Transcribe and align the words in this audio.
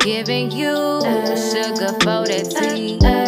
Giving 0.00 0.50
you 0.50 1.00
sugar 1.36 1.92
for 2.02 2.26
that 2.28 2.54
tea. 2.74 3.23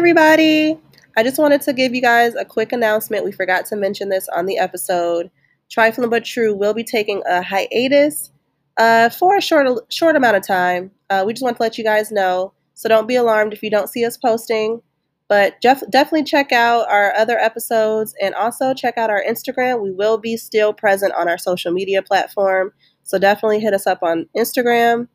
Everybody. 0.00 0.78
I 1.18 1.22
just 1.22 1.38
wanted 1.38 1.60
to 1.60 1.74
give 1.74 1.94
you 1.94 2.00
guys 2.00 2.34
a 2.34 2.42
quick 2.42 2.72
announcement. 2.72 3.22
We 3.22 3.32
forgot 3.32 3.66
to 3.66 3.76
mention 3.76 4.08
this 4.08 4.30
on 4.30 4.46
the 4.46 4.56
episode. 4.56 5.30
Trifling 5.68 6.08
but 6.08 6.24
True 6.24 6.54
will 6.54 6.72
be 6.72 6.82
taking 6.82 7.22
a 7.28 7.42
hiatus 7.42 8.32
uh, 8.78 9.10
for 9.10 9.36
a 9.36 9.42
short, 9.42 9.68
short 9.92 10.16
amount 10.16 10.38
of 10.38 10.46
time. 10.46 10.90
Uh, 11.10 11.24
we 11.26 11.34
just 11.34 11.42
want 11.42 11.58
to 11.58 11.62
let 11.62 11.76
you 11.76 11.84
guys 11.84 12.10
know. 12.10 12.54
So 12.72 12.88
don't 12.88 13.06
be 13.06 13.16
alarmed 13.16 13.52
if 13.52 13.62
you 13.62 13.68
don't 13.68 13.90
see 13.90 14.06
us 14.06 14.16
posting. 14.16 14.80
But 15.28 15.60
def- 15.60 15.90
definitely 15.90 16.24
check 16.24 16.50
out 16.50 16.88
our 16.88 17.14
other 17.14 17.38
episodes 17.38 18.14
and 18.22 18.34
also 18.34 18.72
check 18.72 18.96
out 18.96 19.10
our 19.10 19.22
Instagram. 19.22 19.82
We 19.82 19.90
will 19.90 20.16
be 20.16 20.38
still 20.38 20.72
present 20.72 21.12
on 21.12 21.28
our 21.28 21.36
social 21.36 21.72
media 21.72 22.00
platform. 22.00 22.72
So 23.02 23.18
definitely 23.18 23.60
hit 23.60 23.74
us 23.74 23.86
up 23.86 24.02
on 24.02 24.30
Instagram 24.34 25.08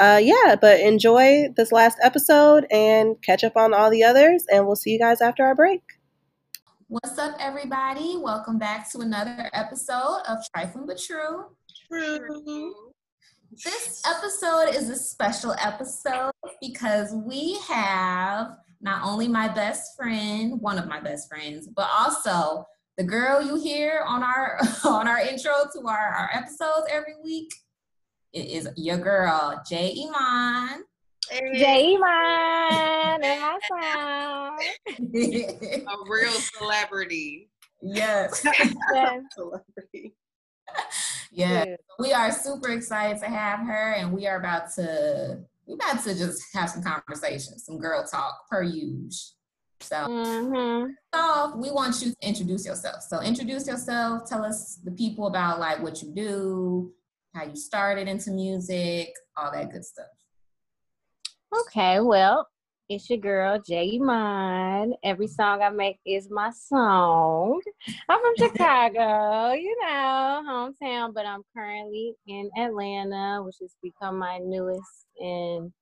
uh, 0.00 0.16
yeah, 0.16 0.56
but 0.58 0.80
enjoy 0.80 1.48
this 1.56 1.72
last 1.72 1.98
episode 2.02 2.66
and 2.70 3.20
catch 3.22 3.44
up 3.44 3.54
on 3.54 3.74
all 3.74 3.90
the 3.90 4.02
others, 4.02 4.44
and 4.50 4.66
we'll 4.66 4.74
see 4.74 4.90
you 4.90 4.98
guys 4.98 5.20
after 5.20 5.44
our 5.44 5.54
break. 5.54 5.82
What's 6.88 7.18
up, 7.18 7.36
everybody? 7.38 8.16
Welcome 8.16 8.58
back 8.58 8.90
to 8.92 9.00
another 9.00 9.50
episode 9.52 10.22
of 10.26 10.38
Trifling 10.54 10.86
But 10.86 10.98
True. 10.98 11.44
True. 11.86 12.74
This 13.62 14.02
episode 14.08 14.74
is 14.74 14.88
a 14.88 14.96
special 14.96 15.54
episode 15.60 16.32
because 16.62 17.12
we 17.12 17.58
have 17.68 18.52
not 18.80 19.04
only 19.04 19.28
my 19.28 19.48
best 19.48 19.96
friend, 19.98 20.58
one 20.62 20.78
of 20.78 20.88
my 20.88 21.00
best 21.00 21.28
friends, 21.28 21.68
but 21.68 21.90
also 21.92 22.64
the 22.96 23.04
girl 23.04 23.42
you 23.42 23.56
hear 23.60 24.02
on 24.06 24.22
our 24.22 24.58
on 24.84 25.06
our 25.06 25.20
intro 25.20 25.52
to 25.74 25.86
our, 25.86 26.14
our 26.14 26.30
episodes 26.32 26.86
every 26.90 27.16
week. 27.22 27.52
It 28.32 28.46
is 28.46 28.68
your 28.76 28.98
girl, 28.98 29.60
Jay 29.68 29.96
Iman. 30.06 30.84
Jay 31.54 31.96
Man 31.96 33.22
and 33.22 33.60
my 33.70 34.58
yes. 35.12 35.82
a 35.86 35.96
real 36.08 36.30
celebrity. 36.32 37.50
yes. 37.82 38.40
Celebrity. 39.34 40.14
Yeah. 41.32 41.76
We 41.98 42.12
are 42.12 42.32
super 42.32 42.70
excited 42.70 43.20
to 43.20 43.26
have 43.26 43.60
her 43.60 43.92
and 43.92 44.12
we 44.12 44.26
are 44.26 44.36
about 44.38 44.72
to 44.74 45.40
we 45.66 45.74
about 45.74 46.02
to 46.04 46.16
just 46.16 46.42
have 46.54 46.70
some 46.70 46.82
conversations, 46.82 47.64
some 47.64 47.78
girl 47.78 48.04
talk 48.04 48.48
per 48.48 48.62
use. 48.62 49.34
So 49.80 49.96
Mm-hmm. 49.96 50.90
off, 51.12 51.56
we 51.56 51.70
want 51.70 52.02
you 52.02 52.10
to 52.10 52.16
introduce 52.26 52.66
yourself. 52.66 53.02
So 53.02 53.20
introduce 53.20 53.66
yourself, 53.66 54.28
tell 54.28 54.44
us 54.44 54.76
the 54.84 54.90
people 54.90 55.26
about 55.26 55.58
like 55.60 55.80
what 55.82 56.02
you 56.02 56.12
do, 56.14 56.92
how 57.34 57.44
you 57.44 57.56
started 57.56 58.08
into 58.08 58.30
music, 58.30 59.12
all 59.36 59.52
that 59.52 59.70
good 59.70 59.84
stuff. 59.84 60.06
Okay, 61.66 62.00
well, 62.00 62.46
it's 62.88 63.08
your 63.08 63.18
girl, 63.18 63.60
Jay 63.64 63.98
Mon. 63.98 64.92
Every 65.04 65.28
song 65.28 65.62
I 65.62 65.70
make 65.70 65.98
is 66.04 66.28
my 66.30 66.50
song. 66.50 67.60
I'm 68.08 68.20
from 68.20 68.34
Chicago, 68.38 69.52
you 69.52 69.76
know, 69.80 70.42
hometown, 70.44 71.14
but 71.14 71.26
I'm 71.26 71.42
currently 71.56 72.14
in 72.26 72.50
Atlanta, 72.58 73.42
which 73.44 73.56
has 73.60 73.76
become 73.82 74.18
my 74.18 74.38
newest 74.38 75.06
and 75.18 75.72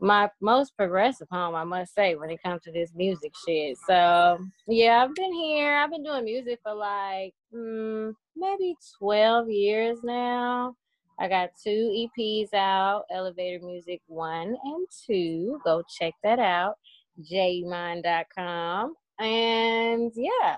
my 0.00 0.28
most 0.40 0.76
progressive 0.76 1.28
home, 1.30 1.54
I 1.54 1.64
must 1.64 1.94
say, 1.94 2.14
when 2.14 2.30
it 2.30 2.42
comes 2.42 2.62
to 2.62 2.72
this 2.72 2.92
music 2.94 3.32
shit. 3.46 3.76
So, 3.86 4.38
yeah, 4.68 5.04
I've 5.04 5.14
been 5.14 5.32
here. 5.32 5.76
I've 5.76 5.90
been 5.90 6.02
doing 6.02 6.24
music 6.24 6.60
for 6.62 6.74
like 6.74 7.34
mm, 7.54 8.12
maybe 8.36 8.76
12 8.98 9.48
years 9.48 9.98
now. 10.02 10.74
I 11.18 11.28
got 11.28 11.50
two 11.62 12.08
EPs 12.18 12.52
out, 12.54 13.04
Elevator 13.12 13.64
Music 13.64 14.00
1 14.08 14.56
and 14.64 14.86
2. 15.06 15.60
Go 15.64 15.82
check 15.98 16.14
that 16.24 16.40
out, 16.40 16.74
jmine.com. 17.20 18.94
And 19.20 20.12
yeah, 20.16 20.56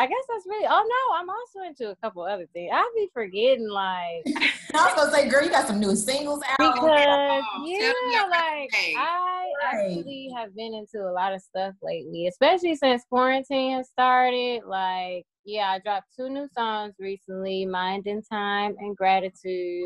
I 0.00 0.06
guess 0.06 0.24
that's 0.32 0.46
really, 0.46 0.66
oh 0.66 0.82
no, 0.88 1.16
I'm 1.18 1.28
also 1.28 1.60
into 1.68 1.90
a 1.90 1.96
couple 1.96 2.22
other 2.22 2.46
things. 2.54 2.70
I'll 2.72 2.82
be 2.94 3.10
forgetting 3.12 3.68
like, 3.68 4.22
I 4.74 4.86
was 4.86 4.94
gonna 4.94 5.12
say, 5.12 5.28
girl, 5.28 5.44
you 5.44 5.50
got 5.50 5.66
some 5.66 5.78
new 5.78 5.94
singles 5.94 6.40
out. 6.48 6.56
because 6.58 6.80
tell 6.80 7.42
them 7.66 7.70
yeah, 8.10 8.24
like. 8.30 8.70
I 8.96 9.44
Right. 9.62 9.74
actually 9.74 10.30
have 10.34 10.56
been 10.56 10.72
into 10.72 11.06
a 11.06 11.12
lot 11.12 11.34
of 11.34 11.42
stuff 11.42 11.74
lately, 11.82 12.28
especially 12.28 12.76
since 12.76 13.04
quarantine 13.10 13.76
has 13.76 13.90
started. 13.90 14.62
Like, 14.66 15.26
yeah, 15.44 15.72
I 15.72 15.80
dropped 15.80 16.06
two 16.16 16.30
new 16.30 16.48
songs 16.56 16.94
recently, 16.98 17.66
Mind 17.66 18.06
and 18.06 18.22
Time 18.32 18.76
and 18.78 18.96
Gratitude, 18.96 19.34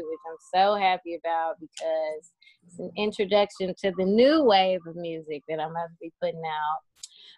which 0.05 0.21
I'm 0.31 0.37
so 0.55 0.77
happy 0.77 1.17
about 1.17 1.57
because 1.59 2.31
it's 2.69 2.79
an 2.79 2.93
introduction 2.97 3.75
to 3.83 3.93
the 3.97 4.05
new 4.05 4.45
wave 4.45 4.81
of 4.87 4.95
music 4.95 5.43
that 5.49 5.59
I'm 5.59 5.73
about 5.73 5.89
to 5.89 5.97
be 6.01 6.13
putting 6.23 6.43
out. 6.47 6.79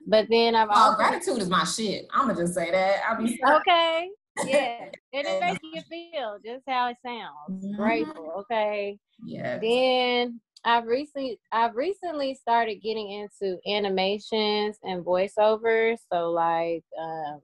But 0.06 0.26
then 0.30 0.54
I've 0.54 0.68
Oh, 0.70 0.74
also 0.74 0.96
gratitude 0.96 1.38
is 1.38 1.48
my 1.48 1.64
shit. 1.64 2.06
I'm 2.12 2.28
gonna 2.28 2.40
just 2.40 2.54
say 2.54 2.70
that. 2.70 2.96
I'll 3.08 3.18
be 3.22 3.38
okay, 3.46 4.08
yeah, 4.44 4.84
and 5.12 5.26
it 5.26 5.40
makes 5.40 5.60
you 5.62 5.82
feel 5.88 6.38
just 6.44 6.64
how 6.68 6.88
it 6.88 6.96
sounds. 7.04 7.64
Mhm. 7.64 7.76
Grateful, 7.76 8.32
okay. 8.40 8.98
Yeah. 9.24 9.58
Then 9.58 10.40
I've 10.64 10.86
recently 10.86 11.38
I've 11.52 11.74
recently 11.74 12.34
started 12.34 12.76
getting 12.82 13.10
into 13.10 13.58
animations 13.66 14.78
and 14.82 15.04
voiceovers. 15.04 15.98
So 16.12 16.30
like 16.30 16.84
um 17.00 17.40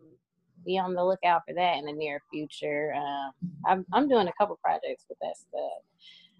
be 0.64 0.78
on 0.78 0.94
the 0.94 1.04
lookout 1.04 1.42
for 1.46 1.54
that 1.54 1.76
in 1.78 1.86
the 1.86 1.92
near 1.92 2.20
future. 2.32 2.92
Um 2.94 3.30
I'm 3.64 3.86
I'm 3.92 4.08
doing 4.08 4.28
a 4.28 4.32
couple 4.38 4.58
projects 4.62 5.04
with 5.08 5.18
that 5.20 5.36
stuff. 5.36 5.82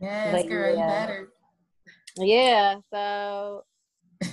Yes, 0.01 0.33
But 0.33 0.49
girl, 0.49 0.75
yeah. 0.77 0.87
better. 1.07 1.29
Yeah, 2.17 2.77
so 2.93 3.65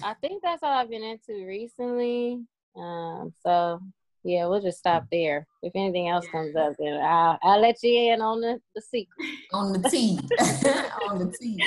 I 0.03 0.13
think 0.21 0.43
that's 0.43 0.63
all 0.63 0.71
I've 0.71 0.89
been 0.89 1.03
into 1.03 1.45
recently. 1.45 2.41
Um 2.75 3.33
so 3.43 3.81
yeah, 4.23 4.47
we'll 4.47 4.61
just 4.61 4.79
stop 4.79 5.05
there. 5.11 5.47
If 5.63 5.71
anything 5.75 6.09
else 6.09 6.27
comes 6.27 6.55
up, 6.55 6.73
then 6.77 6.99
I'll 7.01 7.39
I'll 7.41 7.61
let 7.61 7.81
you 7.83 8.13
in 8.13 8.21
on 8.21 8.41
the, 8.41 8.59
the 8.75 8.81
secret. 8.81 9.27
On 9.53 9.73
the 9.73 9.89
T. 9.89 10.19
On 11.09 11.19
the 11.19 11.35
T. 11.39 11.61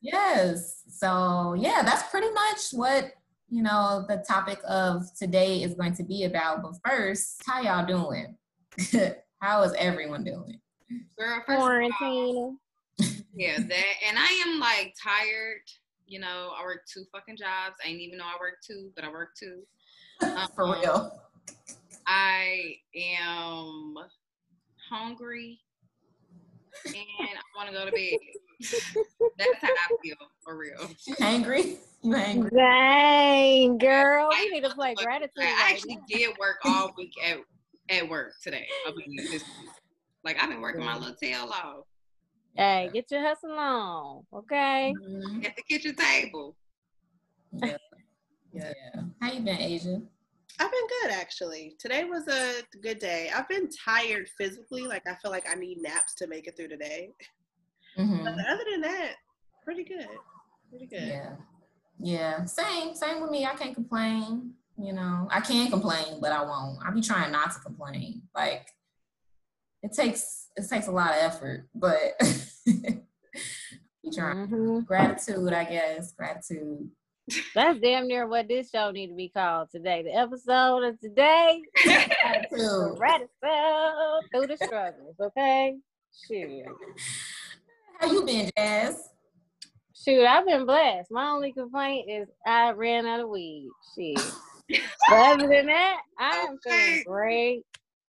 Yes. 0.00 0.82
So 0.88 1.54
yeah, 1.58 1.82
that's 1.82 2.10
pretty 2.10 2.30
much 2.30 2.70
what 2.72 3.12
you 3.50 3.62
know 3.62 4.04
the 4.08 4.24
topic 4.26 4.58
of 4.66 5.06
today 5.16 5.62
is 5.62 5.74
going 5.74 5.94
to 5.94 6.02
be 6.02 6.24
about. 6.24 6.62
But 6.62 6.74
first, 6.84 7.42
how 7.46 7.60
y'all 7.60 7.86
doing? 7.86 8.36
how 9.40 9.62
is 9.62 9.72
everyone 9.74 10.24
doing? 10.24 10.60
Girl, 11.18 11.42
first 11.46 11.50
of 11.50 11.58
all, 11.58 11.66
Quarantine. 11.66 12.58
yeah, 13.34 13.58
that 13.58 13.94
and 14.08 14.18
I 14.18 14.42
am 14.46 14.58
like 14.58 14.94
tired. 15.02 15.62
You 16.06 16.20
know, 16.20 16.52
I 16.58 16.62
work 16.64 16.80
two 16.92 17.04
fucking 17.12 17.36
jobs. 17.36 17.76
I 17.82 17.88
didn't 17.88 18.00
even 18.02 18.18
know 18.18 18.24
I 18.24 18.36
work 18.38 18.56
two, 18.66 18.90
but 18.94 19.04
I 19.04 19.10
work 19.10 19.30
two. 19.38 19.62
For 20.54 20.64
Um, 20.64 20.72
real. 20.80 21.20
I 22.06 22.76
am 22.94 23.94
hungry 24.90 25.60
and 26.86 26.94
I 26.96 27.56
want 27.56 27.68
to 27.70 27.74
go 27.74 27.86
to 27.86 27.92
bed. 27.92 28.18
That's 29.38 29.54
how 29.60 29.68
I 29.68 29.96
feel 30.02 30.16
for 30.42 30.56
real. 30.58 30.88
You 31.06 31.14
hangry? 31.16 31.76
You 32.02 32.12
hangry? 32.14 32.50
Dang, 32.54 33.78
girl. 33.78 34.28
I 34.32 34.44
We 34.44 34.50
need 34.50 34.60
to 34.64 34.70
am 34.70 34.74
play 34.76 34.94
motherfucking- 34.94 35.04
gratitude. 35.04 35.30
I 35.38 35.44
right 35.44 35.72
actually 35.72 35.96
now. 35.96 36.02
did 36.08 36.38
work 36.38 36.56
all 36.64 36.92
week 36.96 37.12
at, 37.24 37.38
at 37.88 38.08
work 38.08 38.32
today. 38.42 38.66
I 38.86 38.92
mean, 38.94 39.16
this. 39.16 39.42
Like 40.24 40.42
I've 40.42 40.48
been 40.50 40.60
working 40.60 40.84
my 40.84 40.96
little 40.98 41.14
tail 41.14 41.48
off 41.50 41.84
Hey, 42.56 42.88
get 42.92 43.10
your 43.10 43.20
hustle 43.22 43.50
on, 43.52 44.24
okay? 44.32 44.94
Mhm. 44.96 45.44
at 45.44 45.56
the 45.56 45.62
kitchen 45.62 45.94
table. 45.96 46.56
Yeah. 48.52 48.72
yeah. 48.94 49.02
How 49.20 49.32
you 49.32 49.40
been, 49.40 49.58
Asia? 49.60 50.00
I've 50.60 50.70
been 50.70 50.86
good 51.02 51.10
actually. 51.10 51.74
Today 51.80 52.04
was 52.04 52.28
a 52.28 52.62
good 52.80 53.00
day. 53.00 53.28
I've 53.34 53.48
been 53.48 53.68
tired 53.68 54.28
physically, 54.38 54.82
like 54.82 55.02
I 55.08 55.14
feel 55.16 55.32
like 55.32 55.48
I 55.50 55.54
need 55.54 55.78
naps 55.82 56.14
to 56.16 56.28
make 56.28 56.46
it 56.46 56.56
through 56.56 56.68
the 56.68 56.76
day. 56.76 57.10
Mhm. 57.98 58.24
But 58.24 58.46
other 58.46 58.64
than 58.70 58.80
that, 58.82 59.14
pretty 59.64 59.82
good. 59.82 60.06
Pretty 60.70 60.86
good. 60.86 61.02
Yeah. 61.08 61.36
Yeah. 61.98 62.44
Same. 62.44 62.94
Same 62.94 63.20
with 63.20 63.30
me. 63.32 63.44
I 63.44 63.54
can't 63.56 63.74
complain. 63.74 64.54
You 64.76 64.92
know, 64.92 65.26
I 65.30 65.40
can 65.40 65.68
complain, 65.70 66.20
but 66.20 66.30
I 66.30 66.42
won't. 66.42 66.78
I 66.84 66.90
be 66.92 67.00
trying 67.00 67.32
not 67.32 67.52
to 67.52 67.60
complain. 67.60 68.22
Like, 68.34 68.68
it 69.84 69.92
takes 69.92 70.48
it 70.56 70.64
takes 70.68 70.86
a 70.86 70.90
lot 70.92 71.10
of 71.10 71.16
effort, 71.18 71.68
but 71.74 71.98
we 72.66 74.10
trying. 74.14 74.48
Mhm. 74.48 74.86
Gratitude, 74.86 75.52
I 75.52 75.64
guess. 75.64 76.12
Gratitude. 76.12 76.90
That's 77.54 77.78
damn 77.80 78.06
near 78.06 78.26
what 78.26 78.48
this 78.48 78.70
show 78.70 78.90
need 78.90 79.08
to 79.08 79.14
be 79.14 79.30
called 79.30 79.68
today. 79.70 80.02
The 80.02 80.14
episode 80.14 80.84
of 80.84 81.00
today, 81.00 81.62
Gratitude. 81.82 82.98
gratitude 82.98 83.28
through 84.30 84.46
the 84.46 84.58
struggles. 84.62 85.16
Okay, 85.20 85.76
shoot, 86.28 86.64
How 87.98 88.12
you 88.12 88.24
been, 88.26 88.50
Jazz? 88.56 89.08
shoot. 89.94 90.24
I've 90.26 90.46
been 90.46 90.66
blessed. 90.66 91.10
My 91.10 91.28
only 91.30 91.52
complaint 91.52 92.10
is 92.10 92.28
I 92.46 92.72
ran 92.72 93.06
out 93.06 93.20
of 93.20 93.28
weed. 93.30 93.68
Shit. 93.96 94.18
But 95.08 95.18
other 95.18 95.48
than 95.48 95.66
that, 95.66 96.00
I 96.18 96.36
am 96.48 96.58
feeling 96.62 97.04
great. 97.06 97.62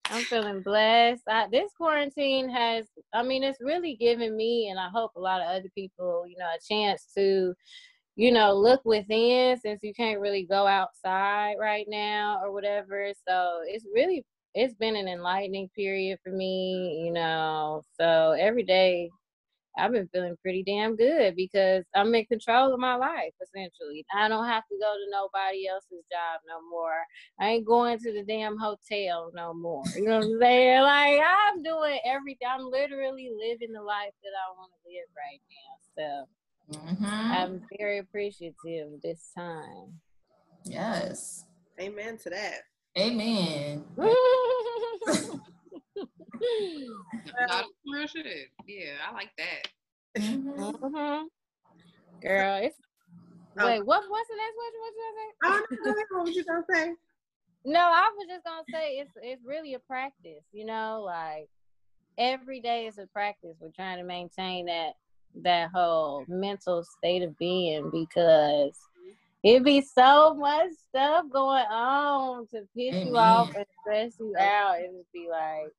I'm 0.10 0.24
feeling 0.24 0.62
blessed. 0.62 1.24
I, 1.28 1.48
this 1.52 1.72
quarantine 1.78 2.50
has, 2.50 2.86
I 3.14 3.24
mean, 3.24 3.44
it's 3.44 3.60
really 3.62 3.96
given 3.96 4.36
me, 4.36 4.70
and 4.70 4.80
I 4.80 4.90
hope 4.90 5.12
a 5.16 5.20
lot 5.20 5.42
of 5.42 5.48
other 5.48 5.70
people, 5.76 6.26
you 6.28 6.38
know, 6.38 6.46
a 6.46 6.74
chance 6.74 7.08
to, 7.18 7.54
you 8.16 8.32
know, 8.32 8.54
look 8.54 8.84
within 8.86 9.58
since 9.60 9.84
you 9.84 9.94
can't 9.94 10.20
really 10.20 10.44
go 10.44 10.66
outside 10.66 11.56
right 11.60 11.86
now 11.90 12.40
or 12.42 12.52
whatever. 12.52 13.12
So 13.28 13.60
it's 13.66 13.86
really, 13.94 14.26
it's 14.56 14.74
been 14.76 14.96
an 14.96 15.08
enlightening 15.08 15.70
period 15.76 16.20
for 16.24 16.32
me, 16.32 17.04
you 17.06 17.12
know. 17.12 17.84
So 18.00 18.32
every 18.40 18.64
day 18.64 19.10
I've 19.78 19.92
been 19.92 20.08
feeling 20.14 20.36
pretty 20.42 20.64
damn 20.64 20.96
good 20.96 21.36
because 21.36 21.84
I'm 21.96 22.14
in 22.16 22.26
control 22.26 22.74
of 22.74 22.80
my 22.80 22.96
life 22.96 23.34
essentially. 23.42 24.06
I 24.16 24.28
don't 24.28 24.46
have 24.48 24.64
to 24.72 24.78
go 24.80 24.94
to 24.94 25.12
nobody 25.12 25.68
else's 25.68 26.04
job 26.12 26.42
no 26.48 26.62
more. 26.70 27.00
I 27.40 27.50
ain't 27.50 27.66
going 27.66 28.00
to 28.00 28.12
the 28.14 28.24
damn 28.24 28.58
hotel 28.58 29.32
no 29.34 29.54
more. 29.54 29.84
You 29.96 30.06
know 30.06 30.18
what 30.20 30.26
I'm 30.26 30.40
saying? 30.40 30.82
Like 30.82 31.22
I'm 31.22 31.64
doing 31.64 32.00
everything. 32.06 32.48
I'm 32.50 32.70
literally 32.70 33.30
living 33.38 33.74
the 33.74 33.82
life 33.82 34.14
that 34.24 34.32
I 34.36 34.52
want 34.58 34.72
to 34.72 34.90
live 34.90 35.10
right 35.16 35.42
now. 35.52 35.78
So 35.96 36.28
Mhm. 36.70 37.32
I'm 37.32 37.62
very 37.78 38.00
appreciative 38.00 39.02
this 39.02 39.32
time. 39.34 40.02
Yes. 40.64 41.46
Amen 41.80 42.18
to 42.20 42.30
that. 42.32 42.64
Amen. 42.98 43.86
Not 47.48 47.66
real 47.86 48.08
shit. 48.08 48.50
Yeah, 48.66 48.94
I 49.08 49.14
like 49.14 49.32
that. 49.38 49.68
Mhm. 50.22 50.80
Mhm. 50.80 51.28
Girl, 52.22 52.56
it's 52.64 52.78
Oh. 53.60 53.66
wait. 53.66 53.82
What? 53.82 54.04
What's 54.10 54.30
the 54.30 54.36
next 54.36 54.56
question? 54.56 54.80
What 54.82 54.94
you 54.96 55.02
gonna 55.02 55.16
say? 55.18 55.78
No, 55.78 55.84
go 55.84 55.90
ahead. 55.92 56.06
What 56.10 56.24
was 56.26 56.36
you 56.36 56.44
gonna 56.46 56.66
say? 56.74 56.96
No, 57.66 57.80
I 57.80 58.10
was 58.16 58.28
just 58.30 58.44
gonna 58.46 58.64
say 58.72 58.98
it's 59.00 59.12
it's 59.22 59.44
really 59.44 59.74
a 59.74 59.80
practice, 59.80 60.44
you 60.52 60.66
know, 60.66 61.02
like 61.06 61.50
every 62.18 62.60
day 62.62 62.88
is 62.88 62.98
a 62.98 63.08
practice. 63.08 63.58
We're 63.60 63.72
trying 63.72 63.98
to 63.98 64.04
maintain 64.04 64.68
that 64.68 64.94
that 65.42 65.70
whole 65.72 66.26
mental 66.28 66.84
state 66.84 67.24
of 67.24 67.38
being 67.38 67.90
because 67.92 68.80
it 69.44 69.64
be 69.64 69.82
so 69.82 70.34
much 70.36 70.72
stuff 70.90 71.26
going 71.32 71.66
on 71.70 72.48
to 72.48 72.62
piss 72.76 72.96
mm-hmm. 72.96 73.08
you 73.08 73.18
off 73.18 73.54
and 73.56 73.66
stress 73.82 74.14
you 74.20 74.36
out. 74.38 74.80
It 74.80 74.92
would 74.92 75.06
be 75.14 75.28
like 75.30 75.72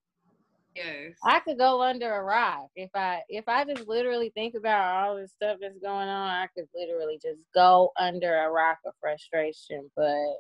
Yes. 0.78 1.14
I 1.24 1.40
could 1.40 1.58
go 1.58 1.82
under 1.82 2.14
a 2.14 2.22
rock 2.22 2.68
if 2.76 2.90
I 2.94 3.22
if 3.28 3.48
I 3.48 3.64
just 3.64 3.88
literally 3.88 4.30
think 4.34 4.54
about 4.54 4.94
all 4.94 5.16
the 5.16 5.26
stuff 5.26 5.58
that's 5.60 5.78
going 5.78 6.08
on. 6.08 6.30
I 6.30 6.46
could 6.54 6.68
literally 6.74 7.18
just 7.20 7.40
go 7.54 7.90
under 7.98 8.36
a 8.36 8.50
rock 8.50 8.78
of 8.86 8.92
frustration. 9.00 9.90
But 9.96 10.36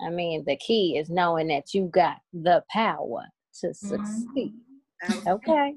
I 0.00 0.10
mean, 0.10 0.44
the 0.46 0.56
key 0.56 0.96
is 0.96 1.10
knowing 1.10 1.48
that 1.48 1.74
you 1.74 1.90
got 1.92 2.18
the 2.32 2.62
power 2.70 3.26
to 3.60 3.66
mm-hmm. 3.68 4.04
succeed. 4.04 4.54
Okay. 5.26 5.74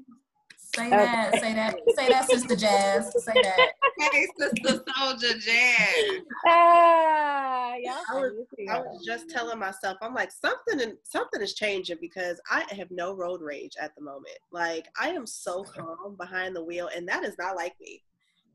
Say 0.74 0.90
that. 0.90 1.34
Say 1.40 1.54
that. 1.54 1.74
Say 1.96 2.08
that, 2.08 2.24
Sister 2.30 2.56
Jazz. 2.56 3.24
Say 3.24 3.32
that. 3.42 3.72
Hey, 4.12 4.26
Sister 4.38 4.82
Soldier 4.96 5.38
Jazz. 5.38 6.20
Ah, 6.46 7.74
y'all 7.76 7.94
I 8.08 8.14
was- 8.20 8.32
I 8.70 8.78
was 8.80 9.04
just 9.04 9.28
telling 9.30 9.58
myself, 9.58 9.98
I'm 10.00 10.14
like 10.14 10.30
something 10.30 10.96
something 11.02 11.40
is 11.42 11.54
changing 11.54 11.98
because 12.00 12.40
I 12.50 12.64
have 12.74 12.90
no 12.90 13.12
road 13.14 13.40
rage 13.42 13.76
at 13.80 13.94
the 13.96 14.02
moment. 14.02 14.38
Like 14.52 14.86
I 14.98 15.10
am 15.10 15.26
so 15.26 15.64
calm 15.64 16.16
behind 16.16 16.54
the 16.54 16.62
wheel, 16.64 16.88
and 16.94 17.08
that 17.08 17.24
is 17.24 17.36
not 17.38 17.56
like 17.56 17.74
me. 17.80 18.02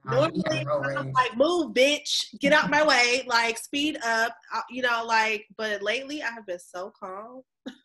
Normally, 0.06 0.66
I'm 0.98 1.12
like 1.14 1.36
move, 1.36 1.74
bitch, 1.74 2.40
get 2.40 2.54
out 2.54 2.70
my 2.70 2.86
way, 2.86 3.24
like 3.28 3.58
speed 3.58 3.98
up, 4.06 4.36
uh, 4.54 4.62
you 4.70 4.82
know, 4.84 5.04
like. 5.06 5.46
But 5.58 5.82
lately, 5.82 6.22
I 6.24 6.30
have 6.32 6.46
been 6.46 6.60
so 6.60 6.92
calm. 6.98 7.42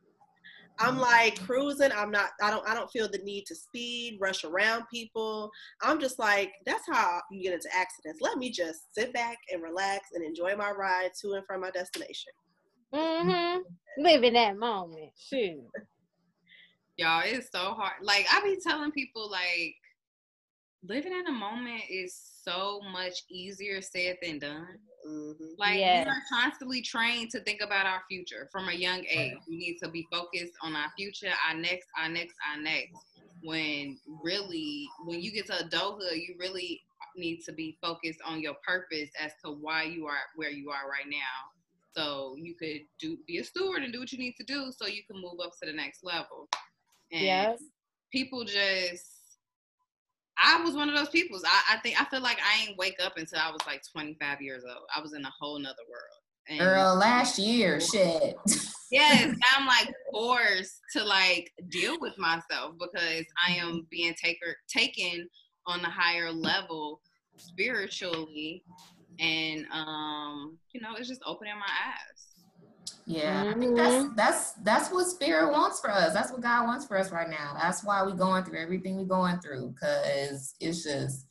I'm 0.80 0.98
like 0.98 1.38
cruising. 1.44 1.90
I'm 1.94 2.10
not. 2.10 2.30
I 2.42 2.50
don't. 2.50 2.66
I 2.66 2.74
don't 2.74 2.90
feel 2.90 3.08
the 3.08 3.18
need 3.18 3.44
to 3.46 3.54
speed, 3.54 4.18
rush 4.20 4.44
around 4.44 4.84
people. 4.92 5.50
I'm 5.82 6.00
just 6.00 6.18
like 6.18 6.52
that's 6.64 6.84
how 6.90 7.20
you 7.30 7.42
get 7.42 7.54
into 7.54 7.68
accidents. 7.74 8.20
Let 8.20 8.38
me 8.38 8.50
just 8.50 8.94
sit 8.94 9.12
back 9.12 9.36
and 9.52 9.62
relax 9.62 10.08
and 10.14 10.24
enjoy 10.24 10.56
my 10.56 10.70
ride 10.70 11.10
to 11.20 11.32
and 11.32 11.44
from 11.46 11.60
my 11.60 11.70
destination. 11.70 12.32
Mm-hmm. 12.94 13.60
Live 14.02 14.24
in 14.24 14.34
that 14.34 14.56
moment. 14.56 15.10
Shoot. 15.18 15.60
Y'all, 16.96 17.22
it's 17.24 17.50
so 17.52 17.74
hard. 17.74 18.02
Like 18.02 18.26
I 18.32 18.40
be 18.42 18.58
telling 18.66 18.90
people, 18.90 19.30
like 19.30 19.74
living 20.82 21.12
in 21.12 21.26
a 21.26 21.32
moment 21.32 21.82
is 21.90 22.29
so 22.44 22.80
much 22.92 23.14
easier 23.30 23.80
said 23.82 24.16
than 24.22 24.38
done. 24.38 24.78
hmm 25.06 25.32
Like 25.58 25.78
Yes. 25.78 26.06
we 26.06 26.10
are 26.10 26.22
constantly 26.42 26.82
trained 26.82 27.30
to 27.30 27.40
think 27.40 27.60
about 27.60 27.86
our 27.86 28.02
future 28.08 28.48
from 28.52 28.68
a 28.68 28.72
young 28.72 29.04
age. 29.08 29.38
We 29.48 29.56
need 29.56 29.78
to 29.82 29.88
be 29.90 30.06
focused 30.12 30.52
on 30.62 30.74
our 30.76 30.90
future, 30.96 31.32
our 31.48 31.54
next, 31.56 31.86
our 32.00 32.08
next, 32.08 32.34
our 32.50 32.60
next. 32.62 32.98
When 33.42 33.98
really, 34.22 34.88
when 35.06 35.20
you 35.20 35.32
get 35.32 35.46
to 35.46 35.64
adulthood, 35.64 36.16
you 36.16 36.36
really 36.38 36.80
need 37.16 37.40
to 37.46 37.52
be 37.52 37.78
focused 37.82 38.20
on 38.24 38.40
your 38.40 38.54
purpose 38.66 39.10
as 39.18 39.32
to 39.44 39.52
why 39.52 39.84
you 39.84 40.06
are 40.06 40.18
where 40.36 40.50
you 40.50 40.70
are 40.70 40.88
right 40.90 41.08
now. 41.10 41.50
So 41.96 42.36
you 42.38 42.54
could 42.54 42.82
do 43.00 43.18
be 43.26 43.38
a 43.38 43.44
steward 43.44 43.82
and 43.82 43.92
do 43.92 44.00
what 44.00 44.12
you 44.12 44.18
need 44.18 44.34
to 44.38 44.44
do 44.44 44.70
so 44.76 44.86
you 44.86 45.02
can 45.10 45.20
move 45.20 45.40
up 45.42 45.52
to 45.60 45.66
the 45.66 45.72
next 45.72 46.04
level. 46.04 46.48
And 47.12 47.22
Yes. 47.24 47.62
people 48.12 48.44
just 48.44 49.19
I 50.40 50.62
was 50.62 50.74
one 50.74 50.88
of 50.88 50.96
those 50.96 51.10
people. 51.10 51.38
I, 51.44 51.74
I 51.74 51.80
think 51.80 52.00
I 52.00 52.04
feel 52.06 52.20
like 52.20 52.38
I 52.38 52.66
ain't 52.66 52.78
wake 52.78 52.96
up 53.02 53.16
until 53.16 53.38
I 53.38 53.50
was 53.50 53.60
like 53.66 53.82
25 53.92 54.40
years 54.40 54.64
old. 54.64 54.84
I 54.94 55.00
was 55.00 55.12
in 55.12 55.24
a 55.24 55.32
whole 55.38 55.58
nother 55.58 55.76
world. 55.88 56.02
And 56.48 56.58
Girl, 56.60 56.96
last 56.96 57.38
year, 57.38 57.80
shit. 57.80 58.36
yes, 58.90 59.34
I'm 59.54 59.66
like 59.66 59.92
forced 60.12 60.80
to 60.94 61.04
like 61.04 61.52
deal 61.68 61.96
with 62.00 62.16
myself 62.18 62.74
because 62.78 63.24
I 63.46 63.52
am 63.52 63.86
being 63.90 64.14
taker 64.14 64.56
taken 64.68 65.28
on 65.66 65.80
a 65.84 65.90
higher 65.90 66.32
level 66.32 67.00
spiritually 67.36 68.62
and 69.18 69.66
um 69.72 70.58
you 70.72 70.80
know 70.80 70.94
it's 70.96 71.08
just 71.08 71.22
opening 71.26 71.54
my 71.54 71.66
eyes 71.66 72.29
Yeah, 73.10 73.52
I 73.52 73.58
think 73.58 73.76
that's 73.76 73.94
mm-hmm. 73.94 74.14
that's 74.14 74.52
that's 74.52 74.92
what 74.92 75.04
spirit 75.04 75.50
wants 75.50 75.80
for 75.80 75.90
us. 75.90 76.14
That's 76.14 76.30
what 76.30 76.42
God 76.42 76.66
wants 76.66 76.86
for 76.86 76.96
us 76.96 77.10
right 77.10 77.28
now. 77.28 77.56
That's 77.60 77.82
why 77.82 78.04
we 78.04 78.12
going 78.12 78.44
through 78.44 78.60
everything 78.60 78.96
we 78.96 79.04
going 79.04 79.40
through 79.40 79.74
because 79.74 80.54
it's 80.60 80.84
just 80.84 81.26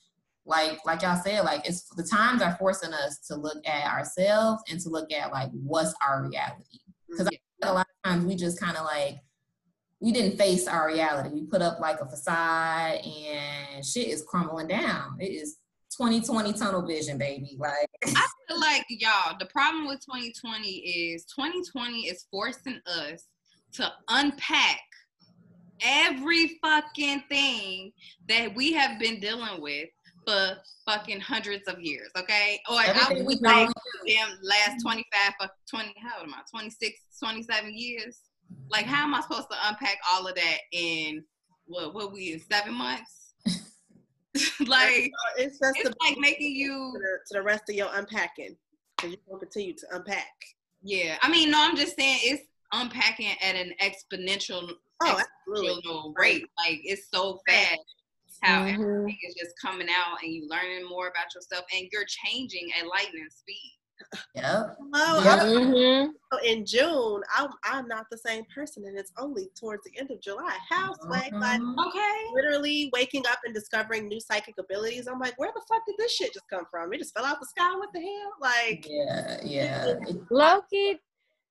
like 0.45 0.85
like 0.85 1.03
y'all 1.03 1.15
said, 1.15 1.45
like 1.45 1.65
it's 1.65 1.83
the 1.95 2.03
times 2.03 2.41
are 2.41 2.57
forcing 2.59 2.93
us 2.93 3.19
to 3.27 3.35
look 3.35 3.65
at 3.65 3.89
ourselves 3.89 4.61
and 4.69 4.77
to 4.81 4.89
look 4.89 5.09
at 5.13 5.31
like 5.31 5.51
what's 5.53 5.93
our 6.05 6.27
reality. 6.27 6.79
Because 7.07 7.27
mm-hmm. 7.27 7.69
a 7.69 7.73
lot 7.73 7.87
of 8.03 8.11
times 8.11 8.25
we 8.25 8.35
just 8.35 8.59
kind 8.59 8.75
of 8.75 8.83
like 8.83 9.15
we 10.01 10.11
didn't 10.11 10.37
face 10.37 10.67
our 10.67 10.87
reality. 10.87 11.29
We 11.33 11.45
put 11.45 11.61
up 11.61 11.79
like 11.79 12.01
a 12.01 12.09
facade 12.09 12.99
and 13.05 13.85
shit 13.85 14.09
is 14.09 14.21
crumbling 14.23 14.67
down. 14.67 15.15
It 15.21 15.27
is 15.27 15.59
2020 15.97 16.53
tunnel 16.53 16.81
vision, 16.81 17.17
baby. 17.17 17.57
Like 17.59 17.89
I 18.05 18.27
feel 18.47 18.59
like 18.59 18.85
y'all, 18.89 19.35
the 19.39 19.45
problem 19.45 19.87
with 19.87 19.99
2020 20.05 20.67
is 20.67 21.25
2020 21.25 22.01
is 22.01 22.25
forcing 22.31 22.79
us 22.85 23.27
to 23.73 23.91
unpack 24.09 24.81
every 25.81 26.59
fucking 26.61 27.23
thing 27.29 27.91
that 28.27 28.53
we 28.55 28.73
have 28.73 28.99
been 28.99 29.19
dealing 29.19 29.61
with 29.61 29.89
for 30.25 30.57
fucking 30.85 31.19
hundreds 31.19 31.67
of 31.67 31.79
years, 31.79 32.09
okay? 32.17 32.59
Or 32.69 32.75
I 32.75 32.85
everything 32.87 33.25
we 33.25 33.35
would 33.35 33.41
we 33.41 34.15
damn 34.15 34.29
last 34.43 34.81
25 34.81 35.33
fuck 35.39 35.51
20 35.69 35.93
how 36.01 36.23
am 36.23 36.33
I? 36.33 36.41
26, 36.51 36.99
27 37.21 37.73
years. 37.73 38.19
Like 38.69 38.85
how 38.85 39.03
am 39.03 39.15
I 39.15 39.21
supposed 39.21 39.49
to 39.51 39.57
unpack 39.67 39.97
all 40.11 40.27
of 40.27 40.35
that 40.35 40.57
in 40.71 41.23
what 41.65 41.93
what 41.93 42.13
we 42.13 42.33
in 42.33 42.41
seven 42.51 42.73
months? 42.73 43.33
like 44.67 45.11
it's 45.37 45.59
just 45.59 45.77
it's 45.77 45.89
the, 45.89 45.95
like 46.01 46.17
making 46.19 46.53
to, 46.53 46.59
you 46.59 46.91
the, 46.93 47.19
to 47.27 47.39
the 47.39 47.41
rest 47.41 47.63
of 47.69 47.75
your 47.75 47.89
unpacking 47.93 48.55
because 48.97 49.11
you're 49.11 49.21
gonna 49.27 49.39
continue 49.39 49.73
to 49.73 49.87
unpack. 49.93 50.27
Yeah, 50.81 51.17
I 51.21 51.29
mean, 51.29 51.51
no, 51.51 51.59
I'm 51.61 51.75
just 51.75 51.95
saying 51.97 52.19
it's 52.23 52.43
unpacking 52.71 53.31
at 53.41 53.55
an 53.55 53.73
exponential, 53.81 54.71
Oh, 55.01 55.19
exponential 55.47 56.13
rate. 56.17 56.45
Like 56.63 56.81
it's 56.83 57.07
so 57.13 57.39
fast 57.47 57.79
how 58.43 58.63
Mhm. 58.63 58.73
everything 58.73 59.17
is 59.27 59.35
just 59.35 59.55
coming 59.61 59.89
out, 59.89 60.21
and 60.23 60.31
you 60.31 60.47
learning 60.47 60.87
more 60.87 61.07
about 61.07 61.33
yourself, 61.33 61.65
and 61.75 61.87
you're 61.91 62.05
changing 62.05 62.71
at 62.79 62.87
lightning 62.87 63.27
speed. 63.29 63.78
Yep. 64.35 64.77
Hello. 64.93 65.23
Yeah. 65.23 65.35
I'm- 65.35 65.73
Mhm. 65.73 66.13
in 66.43 66.65
June, 66.65 67.21
I'm 67.35 67.49
I'm 67.63 67.87
not 67.87 68.05
the 68.11 68.17
same 68.17 68.45
person, 68.53 68.85
and 68.85 68.97
it's 68.97 69.11
only 69.17 69.49
towards 69.59 69.83
the 69.83 69.97
end 69.99 70.11
of 70.11 70.21
July. 70.21 70.55
Houseway, 70.69 71.29
like 71.33 71.33
Mhm. 71.33 71.87
Okay. 71.87 72.25
literally 72.33 72.89
waking 72.93 73.25
up 73.27 73.39
and 73.45 73.53
discovering 73.53 74.07
new 74.07 74.19
psychic 74.19 74.57
abilities. 74.57 75.07
I'm 75.07 75.19
like, 75.19 75.37
where 75.39 75.51
the 75.53 75.61
fuck 75.67 75.85
did 75.87 75.95
this 75.97 76.11
shit 76.13 76.33
just 76.33 76.47
come 76.47 76.65
from? 76.71 76.93
It 76.93 76.99
just 76.99 77.13
fell 77.15 77.25
out 77.25 77.39
the 77.39 77.45
sky. 77.47 77.75
What 77.75 77.91
the 77.93 77.99
hell? 78.01 78.33
Like, 78.39 78.85
Yeah, 78.87 79.39
yeah. 79.43 79.93
Loki, 80.29 80.99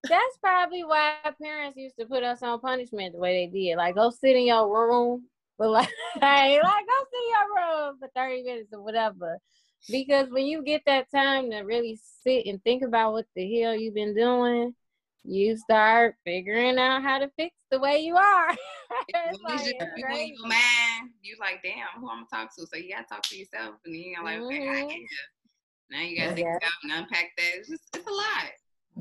that's 0.09 0.37
probably 0.39 0.85
why 0.85 1.17
parents 1.43 1.77
used 1.77 1.97
to 1.99 2.07
put 2.07 2.23
us 2.23 2.43
on 2.43 2.61
punishment 2.61 3.15
the 3.15 3.19
way 3.19 3.47
they 3.47 3.53
did. 3.53 3.77
Like, 3.77 3.97
go 3.97 4.11
sit 4.11 4.37
in 4.37 4.47
your 4.47 4.69
room, 4.73 5.29
but 5.59 5.71
like, 5.71 5.93
hey, 6.15 6.61
like 6.63 6.87
go 6.87 6.99
sit 7.11 7.25
in 7.25 7.31
your 7.31 7.57
room 7.57 7.99
for 7.99 8.09
30 8.15 8.43
minutes 8.45 8.73
or 8.73 8.81
whatever. 8.83 9.39
Because 9.91 10.29
when 10.31 10.47
you 10.47 10.63
get 10.63 10.83
that 10.87 11.11
time 11.11 11.51
to 11.51 11.61
really 11.61 11.99
sit 12.23 12.47
and 12.47 12.63
think 12.65 12.83
about 12.83 13.13
what 13.13 13.27
the 13.35 13.61
hell 13.61 13.75
you've 13.75 13.95
been 13.95 14.15
doing, 14.15 14.75
you 15.25 15.57
start 15.57 16.17
figuring 16.25 16.79
out 16.79 17.03
how 17.03 17.19
to 17.19 17.31
fix 17.37 17.55
the 17.71 17.79
way 17.79 17.99
you 18.01 18.17
are. 18.17 18.57
It's 19.09 19.39
When 19.43 19.57
like, 19.57 19.65
you, 19.67 19.71
it's 19.71 19.79
just, 19.79 19.91
you, 19.97 20.05
when 20.05 20.17
crazy. 20.17 20.35
you 20.43 20.49
mad, 20.49 21.03
you 21.23 21.37
like, 21.41 21.63
damn, 21.63 22.01
who 22.01 22.11
I'm 22.11 22.25
gonna 22.31 22.45
talk 22.47 22.55
to? 22.57 22.67
So 22.67 22.77
you 22.77 22.91
gotta 22.91 23.07
talk 23.09 23.23
to 23.23 23.37
yourself, 23.37 23.77
and 23.85 23.95
then 23.95 24.03
you're 24.03 24.25
like, 24.25 24.39
okay, 24.41 24.69
I 24.69 24.83
Mhm. 24.83 24.89
get 24.89 24.97
it. 24.97 25.11
Now 25.91 26.01
you 26.01 26.17
gotta 26.17 26.29
Yeah. 26.31 26.35
think 26.35 26.49
about 26.49 26.71
and 26.83 26.93
unpack 26.93 27.37
that. 27.37 27.55
It's 27.57 27.69
just, 27.69 27.85
it's 27.95 28.07
a 28.07 28.11
lot. 28.11 28.53